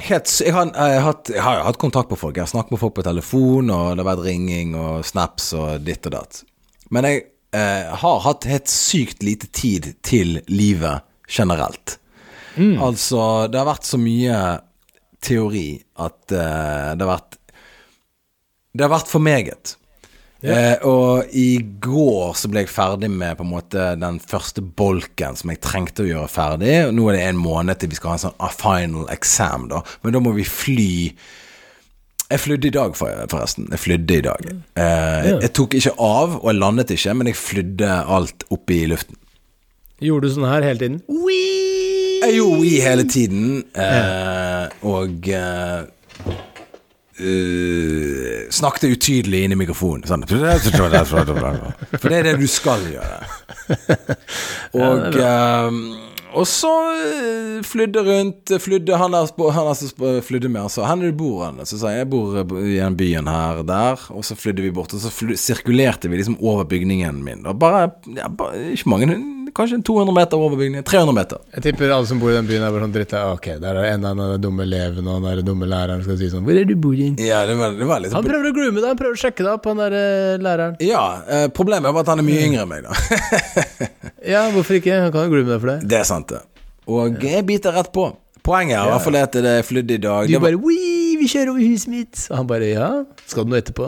helt 0.09 0.33
jeg 0.41 0.55
har, 0.55 0.73
jeg, 0.73 0.97
har 0.97 1.07
hatt, 1.11 1.31
jeg 1.31 1.45
har 1.45 1.61
hatt 1.67 1.81
kontakt 1.81 2.11
med 2.13 2.21
folk. 2.21 2.37
Jeg 2.37 2.47
har 2.47 2.53
snakket 2.55 2.75
med 2.75 2.81
folk 2.81 2.97
på 2.97 3.05
telefon, 3.05 3.69
og 3.69 3.93
det 3.93 4.03
har 4.03 4.09
vært 4.15 4.25
ringing 4.25 4.73
og 4.77 5.05
snaps 5.07 5.53
og 5.57 5.85
ditt 5.85 6.09
og 6.09 6.17
datt. 6.17 6.41
Men 6.93 7.09
jeg 7.09 7.25
eh, 7.53 7.93
har 8.01 8.23
hatt 8.25 8.49
helt 8.49 8.69
sykt 8.69 9.21
lite 9.25 9.49
tid 9.53 9.93
til 10.05 10.39
livet 10.49 11.05
generelt. 11.29 11.99
Altså, 12.53 13.47
det 13.49 13.57
har 13.57 13.65
vært 13.65 13.87
så 13.87 13.97
mye 13.97 14.37
teori 15.25 15.67
at 16.03 16.19
uh, 16.35 16.91
det 16.97 17.05
har 17.05 17.11
vært 17.15 17.39
Det 18.73 18.85
har 18.87 18.93
vært 18.93 19.09
for 19.11 19.21
meget. 19.23 19.75
Eh, 20.43 20.75
og 20.83 21.29
i 21.31 21.61
går 21.79 22.33
så 22.35 22.49
ble 22.51 22.65
jeg 22.65 22.71
ferdig 22.73 23.07
med 23.07 23.37
på 23.39 23.45
en 23.45 23.51
måte 23.53 23.83
den 23.95 24.17
første 24.19 24.59
bolken 24.59 25.37
som 25.39 25.53
jeg 25.53 25.61
trengte 25.63 26.03
å 26.03 26.09
gjøre 26.09 26.31
ferdig. 26.31 26.73
Nå 26.91 27.05
er 27.07 27.15
det 27.15 27.21
en 27.29 27.39
måned 27.39 27.79
til 27.79 27.93
vi 27.93 27.95
skal 27.95 28.11
ha 28.11 28.17
en 28.17 28.23
sånn 28.25 28.41
a 28.43 28.49
final 28.51 29.05
exam, 29.13 29.69
da. 29.71 29.79
Men 30.03 30.17
da 30.17 30.23
må 30.25 30.33
vi 30.35 30.43
fly 30.47 30.89
Jeg 32.33 32.41
flydde 32.41 32.67
i 32.67 32.73
dag, 32.73 32.95
forresten. 32.97 33.67
Jeg 33.71 33.79
flydde 33.83 34.15
i 34.17 34.23
dag. 34.25 34.45
Eh, 34.79 35.27
Jeg 35.45 35.51
tok 35.53 35.75
ikke 35.77 35.93
av, 36.01 36.39
og 36.41 36.47
jeg 36.49 36.59
landet 36.59 36.91
ikke, 36.95 37.13
men 37.19 37.29
jeg 37.29 37.37
flydde 37.37 37.89
alt 38.17 38.43
opp 38.49 38.73
i 38.73 38.79
luften. 38.89 39.19
Gjorde 40.01 40.27
du 40.27 40.33
sånn 40.33 40.49
her 40.49 40.65
hele 40.65 40.81
tiden? 40.81 41.01
Jeg 42.23 42.37
gjorde 42.37 42.59
we 42.61 42.69
hele 42.79 43.03
tiden, 43.03 43.63
eh, 43.75 44.67
og 44.87 45.27
eh, 45.27 45.81
uh, 47.19 48.37
snakket 48.53 48.95
utydelig 48.95 49.41
inn 49.43 49.55
i 49.55 49.59
mikrofonen. 49.59 50.05
Sånn. 50.07 50.23
For 50.29 50.39
det 52.07 52.21
er 52.21 52.29
det 52.29 52.37
du 52.39 52.47
skal 52.47 52.87
gjøre. 52.93 53.19
Og, 54.83 55.19
eh, 55.19 55.75
og 56.33 56.47
så 56.49 56.71
eh, 56.97 57.59
flydde 57.67 58.01
rundt 58.07 58.53
Flydde 58.61 58.97
han 58.97 59.13
der 59.13 59.27
flydde 60.25 60.49
med, 60.49 60.71
sa 60.73 60.81
'Hvor 60.81 61.03
er 61.05 61.11
bor 61.13 61.43
han? 61.45 61.61
Så 61.65 61.77
sa 61.77 61.91
jeg 61.93 61.97
'Jeg 62.01 62.09
bor 62.09 62.37
eh, 62.39 62.73
i 62.73 62.79
den 62.79 62.97
byen 62.97 63.27
her 63.27 63.61
der'. 63.63 64.09
Og 64.09 64.25
så 64.25 64.35
flydde 64.35 64.63
vi 64.63 64.71
bort, 64.71 64.93
og 64.93 64.99
så 64.99 65.11
flydde, 65.13 65.37
sirkulerte 65.37 66.09
vi 66.09 66.17
liksom 66.17 66.37
over 66.41 66.63
bygningen 66.63 67.23
min. 67.23 67.45
Og 67.45 67.59
bare, 67.59 67.91
ja, 68.15 68.27
bare 68.27 68.71
Ikke 68.71 68.89
mange, 68.89 69.07
kanskje 69.55 69.79
200 69.85 70.13
meter 70.17 70.37
over 70.41 70.57
bygningen. 70.59 70.83
300 70.87 71.15
meter. 71.17 71.41
Jeg 71.55 71.63
tipper 71.67 71.91
alle 71.95 72.07
som 72.09 72.19
bor 72.21 72.31
i 72.31 72.35
den 72.37 72.47
byen, 72.49 72.63
er 72.65 72.73
bare 72.75 72.85
sånn 72.87 72.95
dritt 72.95 73.13
Ok, 73.19 73.47
der 73.61 73.79
er 73.81 73.89
en 73.93 74.05
av 74.09 74.17
den 74.21 74.41
dumme 74.43 74.65
eleven 74.67 75.07
og 75.07 75.21
den 75.21 75.27
der 75.29 75.43
dumme 75.47 75.69
læreren 75.69 76.03
skal 76.05 76.17
si 76.19 76.29
sånn 76.31 76.45
Hvor 76.47 76.57
er 76.59 76.65
du 76.69 76.73
bor 76.79 76.93
i? 76.97 77.11
Ja, 77.23 77.43
det 77.49 77.57
var, 77.59 77.75
det 77.77 77.87
var 77.89 78.01
litt 78.03 78.15
Han 78.17 78.25
prøver 78.25 78.49
å 78.49 78.55
groome 78.57 78.79
deg, 78.81 78.89
han 78.91 78.99
prøver 78.99 79.17
å 79.17 79.21
sjekke 79.23 79.43
deg 79.45 79.51
opp, 79.53 79.69
han 79.71 79.83
der 79.83 79.97
eh, 79.99 80.37
læreren. 80.43 80.75
Ja, 80.83 81.03
eh, 81.27 81.45
problemet 81.53 81.89
er 81.89 81.95
bare 81.95 82.05
at 82.07 82.11
han 82.15 82.23
er 82.23 82.27
mye 82.27 82.47
yngre 82.49 82.65
enn 82.65 82.73
meg, 82.73 82.87
da. 82.89 82.93
Ja, 84.33 84.45
hvorfor 84.55 84.77
ikke? 84.79 84.97
Han 85.03 85.11
kan 85.11 85.25
jo 85.27 85.33
groome 85.35 85.51
deg 85.51 85.59
for 85.63 85.73
det. 85.73 85.79
det 85.91 85.97
er 85.99 86.05
sant, 86.07 86.29
det. 86.31 86.39
Og 86.87 87.19
jeg 87.23 87.43
biter 87.47 87.75
rett 87.75 87.91
på. 87.95 88.09
Poenget 88.43 88.75
er 88.75 88.87
i 88.87 88.91
hvert 88.91 89.03
fall 89.05 89.17
at 89.21 89.35
det 89.45 89.51
flydde 89.67 89.95
i 89.95 90.01
dag. 90.03 90.27
Du 90.27 90.33
var, 90.35 90.49
bare 90.49 90.59
Wii, 90.59 91.13
vi 91.21 91.27
kjører 91.31 91.53
over 91.53 91.63
huset 91.63 91.91
mitt. 91.91 92.25
Og 92.31 92.35
han 92.41 92.47
bare 92.49 92.71
Ja, 92.73 92.89
skal 93.27 93.45
du 93.47 93.53
noe 93.53 93.61
etterpå? 93.63 93.87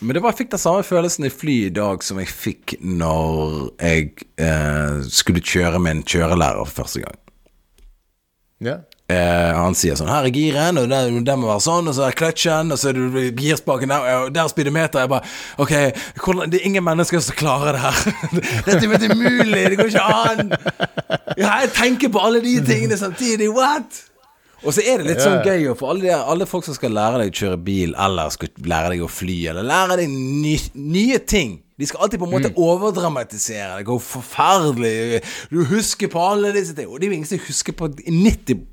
Men 0.00 0.14
det 0.14 0.22
var, 0.22 0.32
jeg 0.32 0.44
fikk 0.44 0.52
den 0.54 0.62
samme 0.62 0.84
følelsen 0.86 1.26
i 1.26 1.32
fly 1.32 1.56
i 1.66 1.72
dag 1.74 2.04
som 2.06 2.20
jeg 2.22 2.30
fikk 2.30 2.76
når 2.80 3.72
jeg 3.82 4.12
eh, 4.38 5.00
skulle 5.10 5.42
kjøre 5.42 5.80
med 5.82 5.96
en 5.96 6.04
kjørelærer 6.06 6.68
for 6.68 6.84
første 6.84 7.02
gang. 7.02 7.18
Ja. 8.64 8.76
Eh, 9.08 9.52
han 9.56 9.72
sier 9.78 9.96
sånn 9.96 10.10
Her 10.10 10.26
er 10.28 10.34
giren, 10.34 10.76
og 10.76 10.90
den, 10.90 11.22
den 11.24 11.40
må 11.40 11.48
være 11.48 11.64
sånn, 11.64 11.86
og 11.88 11.94
så 11.96 12.04
er 12.04 12.16
kløtsjen, 12.18 12.74
og 12.74 12.80
så 12.80 12.90
er 12.90 12.98
det 13.14 13.22
girspaken 13.40 13.94
der, 13.94 14.08
og 14.18 14.34
der 14.34 14.42
er 14.42 14.52
speedometer. 14.52 15.00
Jeg 15.00 15.12
bare 15.14 15.30
Ok, 15.64 15.72
hvordan, 16.24 16.52
det 16.52 16.60
er 16.60 16.66
ingen 16.68 16.84
mennesker 16.84 17.22
som 17.24 17.38
klarer 17.38 17.78
det 17.78 17.86
her. 17.86 18.02
Dette 18.66 18.84
er 18.84 19.14
umulig, 19.14 19.62
det 19.72 19.78
går 19.80 19.94
ikke 19.94 20.04
an. 20.04 20.52
Ja, 21.38 21.54
jeg 21.62 21.72
tenker 21.78 22.12
på 22.12 22.20
alle 22.20 22.44
de 22.44 22.58
tingene 22.66 23.00
samtidig. 23.00 23.48
What? 23.56 24.04
Og 24.64 24.74
så 24.74 24.82
er 24.82 24.98
det 24.98 25.06
litt 25.06 25.22
sånn 25.22 25.44
gøy, 25.46 25.68
for 25.78 25.94
alle, 25.94 26.16
alle 26.18 26.46
folk 26.50 26.66
som 26.66 26.74
skal 26.74 26.94
lære 26.96 27.22
deg 27.22 27.32
å 27.32 27.38
kjøre 27.42 27.60
bil, 27.62 27.94
eller 27.94 28.32
skal 28.34 28.50
lære 28.66 28.94
deg 28.94 29.04
å 29.06 29.10
fly, 29.12 29.38
eller 29.52 29.66
lære 29.66 30.00
deg 30.02 30.12
ny, 30.12 30.56
nye 30.74 31.20
ting 31.22 31.58
De 31.78 31.86
skal 31.86 32.02
alltid 32.02 32.18
på 32.18 32.26
en 32.26 32.32
måte 32.32 32.50
overdramatisere. 32.58 33.76
Det 33.78 33.86
går 33.86 34.00
forferdelig 34.02 35.20
Du 35.52 35.60
husker 35.70 36.10
på 36.10 36.24
alle 36.32 36.50
disse 36.56 36.74
tingene. 36.74 36.90
Og 36.90 36.98
det 36.98 37.06
er 37.06 37.12
jo 37.12 37.18
ingen 37.20 37.30
som 37.30 37.44
husker 37.46 37.76
på 37.78 37.92
90 38.02 38.64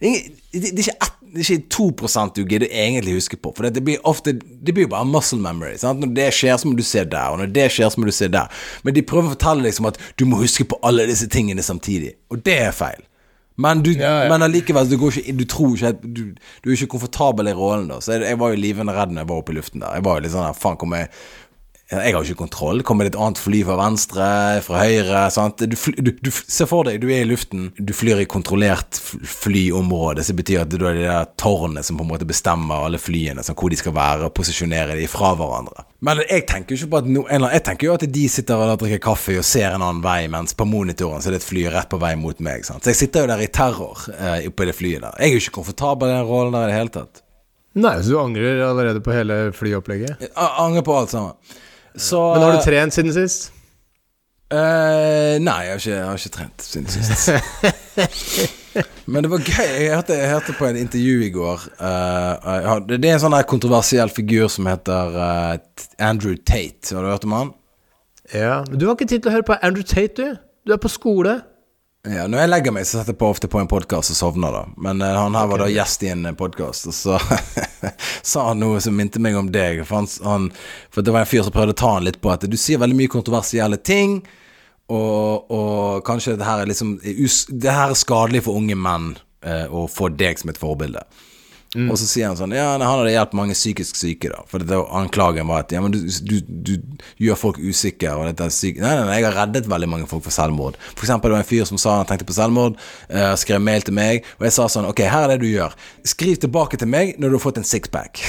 det 0.00 0.08
er, 0.08 0.24
det 0.52 0.64
er 0.68 0.78
ikke, 0.78 1.06
det 1.34 1.42
er 1.42 1.52
ikke 1.54 1.68
2 1.72 2.28
du 2.36 2.44
gidder 2.44 2.66
egentlig 2.70 3.14
huske 3.14 3.36
på. 3.36 3.52
For 3.56 3.68
det 3.68 3.84
blir 3.84 3.98
ofte 4.04 4.32
Det 4.32 4.74
blir 4.74 4.84
jo 4.84 4.88
bare 4.88 5.04
muscle 5.04 5.38
memory. 5.38 5.76
Sant? 5.78 6.00
Når 6.00 6.14
det 6.14 6.32
skjer, 6.34 6.56
så 6.56 6.68
må 6.68 6.76
du 6.76 6.82
se 6.82 7.04
der. 7.04 7.28
Og 7.32 7.38
når 7.38 7.46
det 7.46 7.70
skjer, 7.72 7.88
så 7.88 8.00
må 8.00 8.06
du 8.06 8.12
se 8.12 8.28
der. 8.28 8.48
Men 8.82 8.94
de 8.94 9.02
prøver 9.02 9.30
å 9.30 9.34
fortelle 9.36 9.62
liksom 9.62 9.86
at 9.86 10.00
du 10.18 10.24
må 10.24 10.40
huske 10.40 10.64
på 10.64 10.78
alle 10.82 11.06
disse 11.06 11.28
tingene 11.28 11.62
samtidig. 11.62 12.16
Og 12.30 12.44
det 12.44 12.58
er 12.68 12.72
feil. 12.76 13.04
Men, 13.56 13.80
du, 13.82 13.92
Ja, 13.96 14.24
ja. 14.24 14.28
men 14.28 14.44
allikevel, 14.44 14.88
du, 14.90 14.98
går 15.00 15.16
ikke, 15.16 15.32
du 15.38 15.44
tror 15.48 15.76
ikke 15.76 15.92
at 15.94 16.02
du, 16.04 16.22
du 16.36 16.68
er 16.68 16.74
ikke 16.76 16.90
komfortabel 16.92 17.48
i 17.48 17.56
rollen 17.56 17.88
da. 17.88 18.00
Så 18.04 18.16
jeg, 18.16 18.26
jeg 18.28 18.40
var 18.42 18.52
jo 18.52 18.60
livende 18.60 18.92
redd 18.96 19.14
når 19.14 19.24
jeg 19.24 19.30
var 19.30 19.42
oppe 19.42 19.54
i 19.54 19.56
luften 19.56 19.84
der. 19.84 19.96
Jeg 19.96 20.04
var 20.04 20.18
jo 20.18 20.26
litt 20.26 20.34
sånn 20.34 20.58
faen, 20.58 20.76
kommer 20.80 21.06
jeg 21.06 21.12
jeg 21.86 22.14
har 22.16 22.18
jo 22.18 22.32
ikke 22.32 22.40
kontroll. 22.40 22.80
Kommer 22.82 23.06
det 23.06 23.12
et 23.12 23.18
annet 23.22 23.38
fly 23.38 23.60
fra 23.62 23.76
venstre, 23.78 24.28
fra 24.66 24.80
høyre? 24.82 25.20
Sant? 25.30 25.62
Du, 25.70 25.76
du, 26.02 26.10
du, 26.18 26.30
se 26.34 26.66
for 26.66 26.88
deg, 26.88 26.98
du 26.98 27.06
er 27.14 27.22
i 27.22 27.28
luften, 27.28 27.68
du 27.78 27.92
flyr 27.94 28.24
i 28.24 28.26
kontrollert 28.26 28.98
flyområde, 28.98 30.24
det 30.26 30.34
betyr 30.34 30.64
at 30.64 30.72
du 30.72 30.80
er 30.82 30.96
de 30.98 31.04
der 31.04 31.28
tårnet 31.38 31.86
som 31.86 31.98
på 31.98 32.02
en 32.02 32.10
måte 32.10 32.26
bestemmer 32.26 32.88
alle 32.88 32.98
flyene, 32.98 33.44
sånn, 33.46 33.54
hvor 33.58 33.70
de 33.70 33.78
skal 33.78 33.94
være, 33.94 34.26
og 34.26 34.34
posisjonere 34.34 34.96
de 34.98 35.06
fra 35.10 35.30
hverandre. 35.38 35.84
Men 36.06 36.24
jeg 36.26 36.42
tenker 36.50 36.74
jo 36.74 36.80
ikke 36.80 36.90
på 36.92 36.98
at 36.98 37.06
no, 37.08 37.22
Jeg 37.30 37.62
tenker 37.68 37.88
jo 37.88 37.94
at 37.94 38.06
de 38.16 38.24
sitter 38.30 38.64
og 38.64 38.80
drikker 38.82 39.02
kaffe 39.06 39.36
og 39.38 39.46
ser 39.46 39.68
en 39.70 39.84
annen 39.84 40.02
vei, 40.02 40.24
mens 40.32 40.58
på 40.58 40.66
monitoren 40.66 41.22
så 41.22 41.30
er 41.30 41.36
det 41.36 41.44
et 41.44 41.46
fly 41.46 41.68
rett 41.70 41.90
på 41.92 42.00
vei 42.02 42.16
mot 42.18 42.42
meg. 42.42 42.66
Sant? 42.66 42.82
Så 42.82 42.92
jeg 42.92 43.00
sitter 43.04 43.24
jo 43.24 43.30
der 43.30 43.44
i 43.44 43.52
terror 43.52 44.08
eh, 44.16 44.48
i 44.48 44.50
det 44.50 44.74
flyet 44.74 45.06
der. 45.06 45.14
Jeg 45.22 45.30
er 45.30 45.38
jo 45.38 45.44
ikke 45.44 45.60
komfortabel 45.60 46.10
i 46.10 46.18
den 46.18 46.26
rollen 46.26 46.58
der 46.58 46.66
i 46.66 46.72
det 46.74 46.80
hele 46.80 46.94
tatt. 46.98 47.22
Nei, 47.76 47.94
så 48.00 48.10
du 48.10 48.18
angrer 48.18 48.64
allerede 48.64 49.04
på 49.04 49.14
hele 49.14 49.38
flyopplegget? 49.54 50.26
Jeg 50.26 50.32
angrer 50.34 50.82
på 50.82 50.98
alt 50.98 51.14
sammen. 51.14 51.38
Så 51.96 52.20
Men 52.34 52.42
har 52.42 52.56
du 52.56 52.64
trent 52.64 52.94
siden 52.94 53.12
sist? 53.16 53.52
Uh, 54.46 55.40
nei, 55.42 55.62
jeg 55.66 55.72
har, 55.72 55.80
ikke, 55.80 55.90
jeg 55.90 56.04
har 56.06 56.20
ikke 56.20 56.34
trent 56.36 56.62
siden 56.62 56.86
sist. 56.92 57.30
Men 59.10 59.24
det 59.24 59.30
var 59.32 59.42
gøy. 59.42 59.70
Jeg 59.82 59.94
hørte, 59.94 60.18
jeg 60.20 60.30
hørte 60.30 60.54
på 60.58 60.68
en 60.68 60.76
intervju 60.76 61.24
i 61.26 61.30
går. 61.34 61.64
Uh, 61.80 62.76
det 62.86 63.00
er 63.00 63.16
en 63.16 63.24
sånn 63.24 63.36
kontroversiell 63.48 64.12
figur 64.12 64.50
som 64.52 64.68
heter 64.70 65.16
uh, 65.16 65.82
Andrew 65.98 66.36
Tate. 66.38 66.92
Har 66.92 67.02
du 67.02 67.10
hørt 67.10 67.26
om 67.26 67.34
han? 67.34 67.52
Ja. 68.34 68.60
Men 68.68 68.78
du 68.78 68.86
har 68.86 68.94
ikke 68.94 69.08
tid 69.08 69.24
til 69.24 69.32
å 69.32 69.36
høre 69.38 69.48
på 69.48 69.58
Andrew 69.66 69.86
Tate, 69.86 70.14
du. 70.14 70.38
Du 70.66 70.74
er 70.74 70.82
på 70.82 70.90
skole. 70.92 71.40
Ja, 72.06 72.26
Når 72.30 72.38
jeg 72.38 72.50
legger 72.52 72.74
meg, 72.74 72.84
så 72.86 73.00
setter 73.00 73.16
jeg 73.16 73.18
på 73.18 73.28
ofte 73.32 73.48
på 73.50 73.58
en 73.58 73.70
podkast 73.70 74.12
og 74.14 74.18
sovner, 74.18 74.54
da. 74.54 74.62
Men 74.78 75.00
uh, 75.02 75.08
han 75.16 75.34
her 75.34 75.48
var 75.50 75.62
da 75.64 75.66
gjest 75.72 76.04
i 76.06 76.12
en 76.12 76.28
podkast, 76.38 76.86
og 76.86 76.94
så 76.94 77.18
sa 78.30 78.44
han 78.52 78.62
noe 78.62 78.78
som 78.84 78.94
minte 78.94 79.18
meg 79.22 79.34
om 79.38 79.48
deg. 79.50 79.82
For, 79.88 79.98
han, 79.98 80.06
han, 80.22 80.46
for 80.94 81.02
det 81.02 81.14
var 81.14 81.24
en 81.24 81.30
fyr 81.30 81.42
som 81.42 81.54
prøvde 81.54 81.74
å 81.74 81.80
ta 81.80 81.90
han 81.96 82.06
litt 82.06 82.20
på 82.22 82.30
at 82.30 82.46
du 82.46 82.54
sier 82.60 82.78
veldig 82.78 82.98
mye 83.00 83.10
kontroversielle 83.10 83.80
ting, 83.82 84.20
og, 84.86 85.50
og 85.50 86.06
kanskje 86.06 86.36
det 86.38 86.46
her 86.46 86.60
er 86.62 86.68
liksom 86.70 86.92
Det 87.02 87.72
her 87.74 87.90
er 87.90 87.98
skadelig 87.98 88.44
for 88.46 88.54
unge 88.54 88.76
menn 88.78 89.08
uh, 89.42 89.66
å 89.66 89.88
få 89.90 90.12
deg 90.14 90.38
som 90.38 90.52
et 90.52 90.62
forbilde. 90.62 91.02
Og 91.76 91.98
så 92.00 92.06
sier 92.08 92.30
han 92.30 92.38
sånn 92.38 92.54
Ja, 92.56 92.70
han 92.72 92.84
hadde 92.84 93.12
hjulpet 93.12 93.36
mange 93.36 93.56
psykisk 93.56 93.98
syke, 93.98 94.30
da. 94.32 94.42
For 94.50 94.64
det, 94.64 94.78
anklagen 95.00 95.48
var 95.50 95.64
at 95.64 95.74
Ja, 95.74 95.82
men 95.84 95.92
du, 95.94 95.98
du, 96.02 96.40
du 96.40 96.72
gjør 97.22 97.38
folk 97.40 97.60
usikre, 97.60 98.14
og 98.16 98.26
dette 98.30 98.48
er 98.48 98.54
syk... 98.54 98.80
Nei, 98.82 98.94
nei, 98.98 99.06
nei, 99.10 99.18
jeg 99.20 99.28
har 99.28 99.38
reddet 99.42 99.70
veldig 99.70 99.90
mange 99.92 100.08
folk 100.10 100.24
for 100.24 100.34
selvmord. 100.34 100.78
For 100.94 101.04
eksempel 101.06 101.30
det 101.32 101.38
var 101.38 101.44
en 101.44 101.50
fyr 101.50 101.68
som 101.68 101.80
sa 101.80 101.98
han 102.00 102.08
tenkte 102.08 102.28
på 102.28 102.36
selvmord, 102.36 102.78
uh, 103.12 103.32
skrev 103.40 103.62
mail 103.62 103.84
til 103.86 103.96
meg, 103.96 104.26
og 104.38 104.48
jeg 104.48 104.56
sa 104.56 104.68
sånn 104.72 104.88
Ok, 104.88 105.04
her 105.04 105.26
er 105.26 105.34
det 105.36 105.42
du 105.44 105.50
gjør. 105.50 105.74
Skriv 106.06 106.38
tilbake 106.42 106.80
til 106.80 106.90
meg 106.90 107.16
når 107.20 107.34
du 107.34 107.38
har 107.38 107.44
fått 107.48 107.60
en 107.60 107.68
sixpack. 107.68 108.22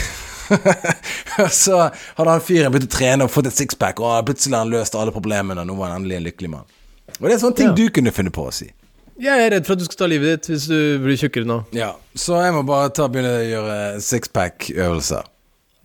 så 1.52 1.80
hadde 2.16 2.32
han 2.32 2.44
fyren 2.44 2.72
begynt 2.74 2.90
å 2.90 2.96
trene 2.98 3.28
og 3.28 3.34
fått 3.34 3.50
et 3.52 3.58
sixpack, 3.58 4.00
og 4.04 4.26
plutselig 4.28 4.56
har 4.56 4.66
han 4.66 4.74
løst 4.74 4.96
alle 4.98 5.14
problemene, 5.16 5.64
og 5.64 5.70
nå 5.70 5.78
var 5.80 5.92
han 5.94 6.02
endelig 6.02 6.20
en 6.20 6.28
lykkelig 6.30 6.52
mann. 6.56 6.74
Og 7.18 7.28
det 7.28 7.38
er 7.38 7.42
sånne 7.42 7.58
ting 7.58 7.72
Ja. 7.72 7.76
du 7.78 7.88
kunne 7.94 8.12
funnet 8.16 8.36
på 8.36 8.48
å 8.48 8.54
si. 8.54 8.70
Jeg 9.18 9.46
er 9.48 9.52
redd 9.56 9.66
for 9.66 9.74
at 9.74 9.82
du 9.82 9.88
skal 9.88 10.00
ta 10.04 10.08
livet 10.12 10.36
ditt 10.36 10.52
hvis 10.52 10.68
du 10.70 10.78
blir 11.02 11.18
tjukkere 11.18 11.48
nå. 11.50 11.62
Ja, 11.76 11.96
så 12.18 12.38
jeg 12.44 12.54
må 12.54 12.62
bare 12.68 12.92
ta 12.94 13.08
begynne 13.10 13.34
å 13.40 13.46
gjøre 13.48 13.78
sixpack-øvelser. 14.06 15.30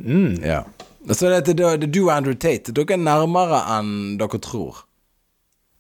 Mm. 0.03 0.43
Ja. 0.45 0.63
Så 1.11 1.31
det, 1.33 1.41
det, 1.49 1.57
det, 1.81 1.89
du 1.95 2.03
og 2.05 2.13
Andrew 2.15 2.37
Tate, 2.37 2.75
dere 2.77 2.97
er 2.97 3.01
nærmere 3.01 3.63
enn 3.79 4.19
dere 4.21 4.41
tror. 4.43 4.85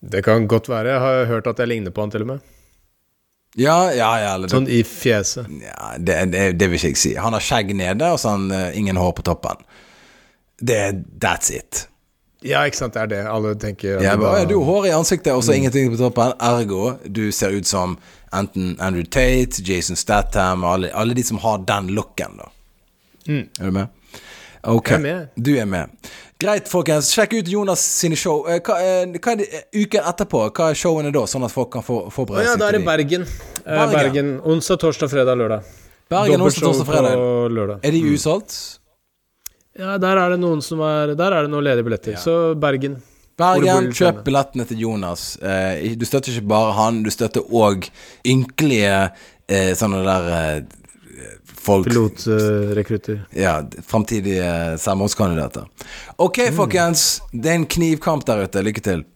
Det 0.02 0.24
kan 0.26 0.48
godt 0.50 0.70
være. 0.72 0.96
Jeg 0.96 1.04
har 1.04 1.28
hørt 1.30 1.52
at 1.52 1.60
jeg 1.62 1.70
ligner 1.70 1.94
på 1.94 2.02
han, 2.02 2.10
til 2.10 2.24
og 2.24 2.32
med. 2.32 2.48
Ja, 3.60 3.92
ja, 3.92 4.08
ja. 4.18 4.32
Eller, 4.34 4.48
Sånn 4.50 4.66
i 4.72 4.80
fjeset. 4.86 5.48
ja 5.60 5.92
det, 6.00 6.16
det, 6.32 6.46
det 6.56 6.68
vil 6.72 6.80
ikke 6.80 6.94
jeg 6.94 7.00
si. 7.02 7.14
Han 7.20 7.36
har 7.36 7.44
skjegg 7.44 7.74
nede, 7.76 8.08
og 8.08 8.18
så 8.18 8.32
har 8.32 8.40
han 8.40 8.56
eh, 8.56 8.78
ingen 8.80 8.98
hår 8.98 9.12
på 9.18 9.26
toppen. 9.28 9.60
Det 10.62 10.80
That's 11.22 11.52
it. 11.52 11.86
Ja, 12.42 12.64
ikke 12.66 12.76
sant. 12.76 12.94
Det 12.94 13.02
er 13.02 13.10
det 13.12 13.20
alle 13.30 13.54
tenker. 13.60 14.00
Ja, 14.02 14.16
bare, 14.16 14.42
ja, 14.42 14.48
du 14.50 14.56
har 14.58 14.64
hår 14.66 14.86
i 14.90 14.94
ansiktet 14.96 15.32
og 15.32 15.44
så 15.46 15.54
ingenting 15.56 15.92
på 15.92 16.00
toppen. 16.00 16.34
Ergo, 16.42 16.96
du 17.06 17.30
ser 17.32 17.54
ut 17.54 17.66
som 17.68 17.96
enten 18.34 18.76
Andrew 18.80 19.04
Tate, 19.04 19.62
Jason 19.62 19.96
Statham, 19.96 20.64
alle, 20.64 20.90
alle 20.94 21.14
de 21.14 21.22
som 21.22 21.38
har 21.44 21.62
den 21.68 21.92
looken, 21.96 22.38
da. 22.40 22.50
Er 23.28 23.68
du 23.68 23.70
med? 23.70 23.86
Ok. 24.62 24.90
Jeg 24.90 24.98
er 24.98 25.02
med. 25.02 25.28
Du 25.36 25.52
er 25.58 25.64
med. 25.66 25.90
Greit, 26.42 26.66
folkens. 26.70 27.12
Sjekk 27.14 27.36
ut 27.38 27.48
Jonas 27.50 27.82
sine 28.00 28.16
show. 28.18 28.42
Eh, 28.50 28.58
Hva, 28.66 28.78
eh, 28.82 29.06
hva 29.14 29.32
er 29.32 29.36
det, 29.38 29.46
eh, 29.54 29.62
uken 29.84 30.02
etterpå? 30.10 30.42
Hva 30.50 30.70
er 30.70 30.78
showene 30.78 31.12
da, 31.14 31.22
sånn 31.30 31.44
at 31.46 31.54
folk 31.54 31.70
kan 31.70 31.82
få 31.86 32.10
forberede 32.10 32.46
ja, 32.48 32.56
da 32.58 32.68
er 32.70 32.78
det? 32.78 32.84
Bergen. 32.86 33.26
Bergen. 33.64 33.92
Bergen. 33.94 34.32
Onsdag, 34.42 34.80
torsdag, 34.82 35.10
fredag, 35.10 35.38
lørdag. 35.38 35.62
Bergen, 36.10 36.42
onsdag, 36.42 36.66
torsdag, 36.66 36.86
fredag. 36.90 37.78
Er 37.82 37.94
de 37.94 38.02
utsolgt? 38.10 38.56
Ja, 39.78 39.96
der 40.00 40.20
er 40.20 40.34
det 40.34 40.40
noen 40.42 40.60
som 40.64 40.82
er 40.84 41.14
Der 41.16 41.32
er 41.32 41.46
det 41.46 41.52
noen 41.52 41.64
ledige 41.64 41.86
billetter. 41.86 42.18
Så 42.20 42.54
Bergen. 42.60 42.98
Bergen, 43.40 43.88
kjøp 43.96 44.20
billettene 44.26 44.66
til 44.68 44.82
Jonas. 44.84 45.36
Eh, 45.40 45.94
du 45.96 46.04
støtter 46.06 46.34
ikke 46.34 46.50
bare 46.52 46.74
han, 46.76 47.00
du 47.02 47.10
støtter 47.10 47.46
òg 47.48 47.88
ynkelige 48.28 48.92
eh, 49.48 49.72
sånne 49.78 50.02
der 50.04 50.28
eh, 50.36 50.78
folk 51.62 51.88
Pilotrekrutter. 51.88 53.22
Ja, 53.38 53.60
framtidige 53.86 54.76
samordningskandidater. 54.82 55.66
Ok, 56.20 56.44
folkens. 56.56 57.22
Det 57.32 57.50
er 57.50 57.60
en 57.62 57.68
knivkamp 57.70 58.26
der 58.28 58.44
ute. 58.44 58.64
Lykke 58.66 58.84
til. 58.84 59.04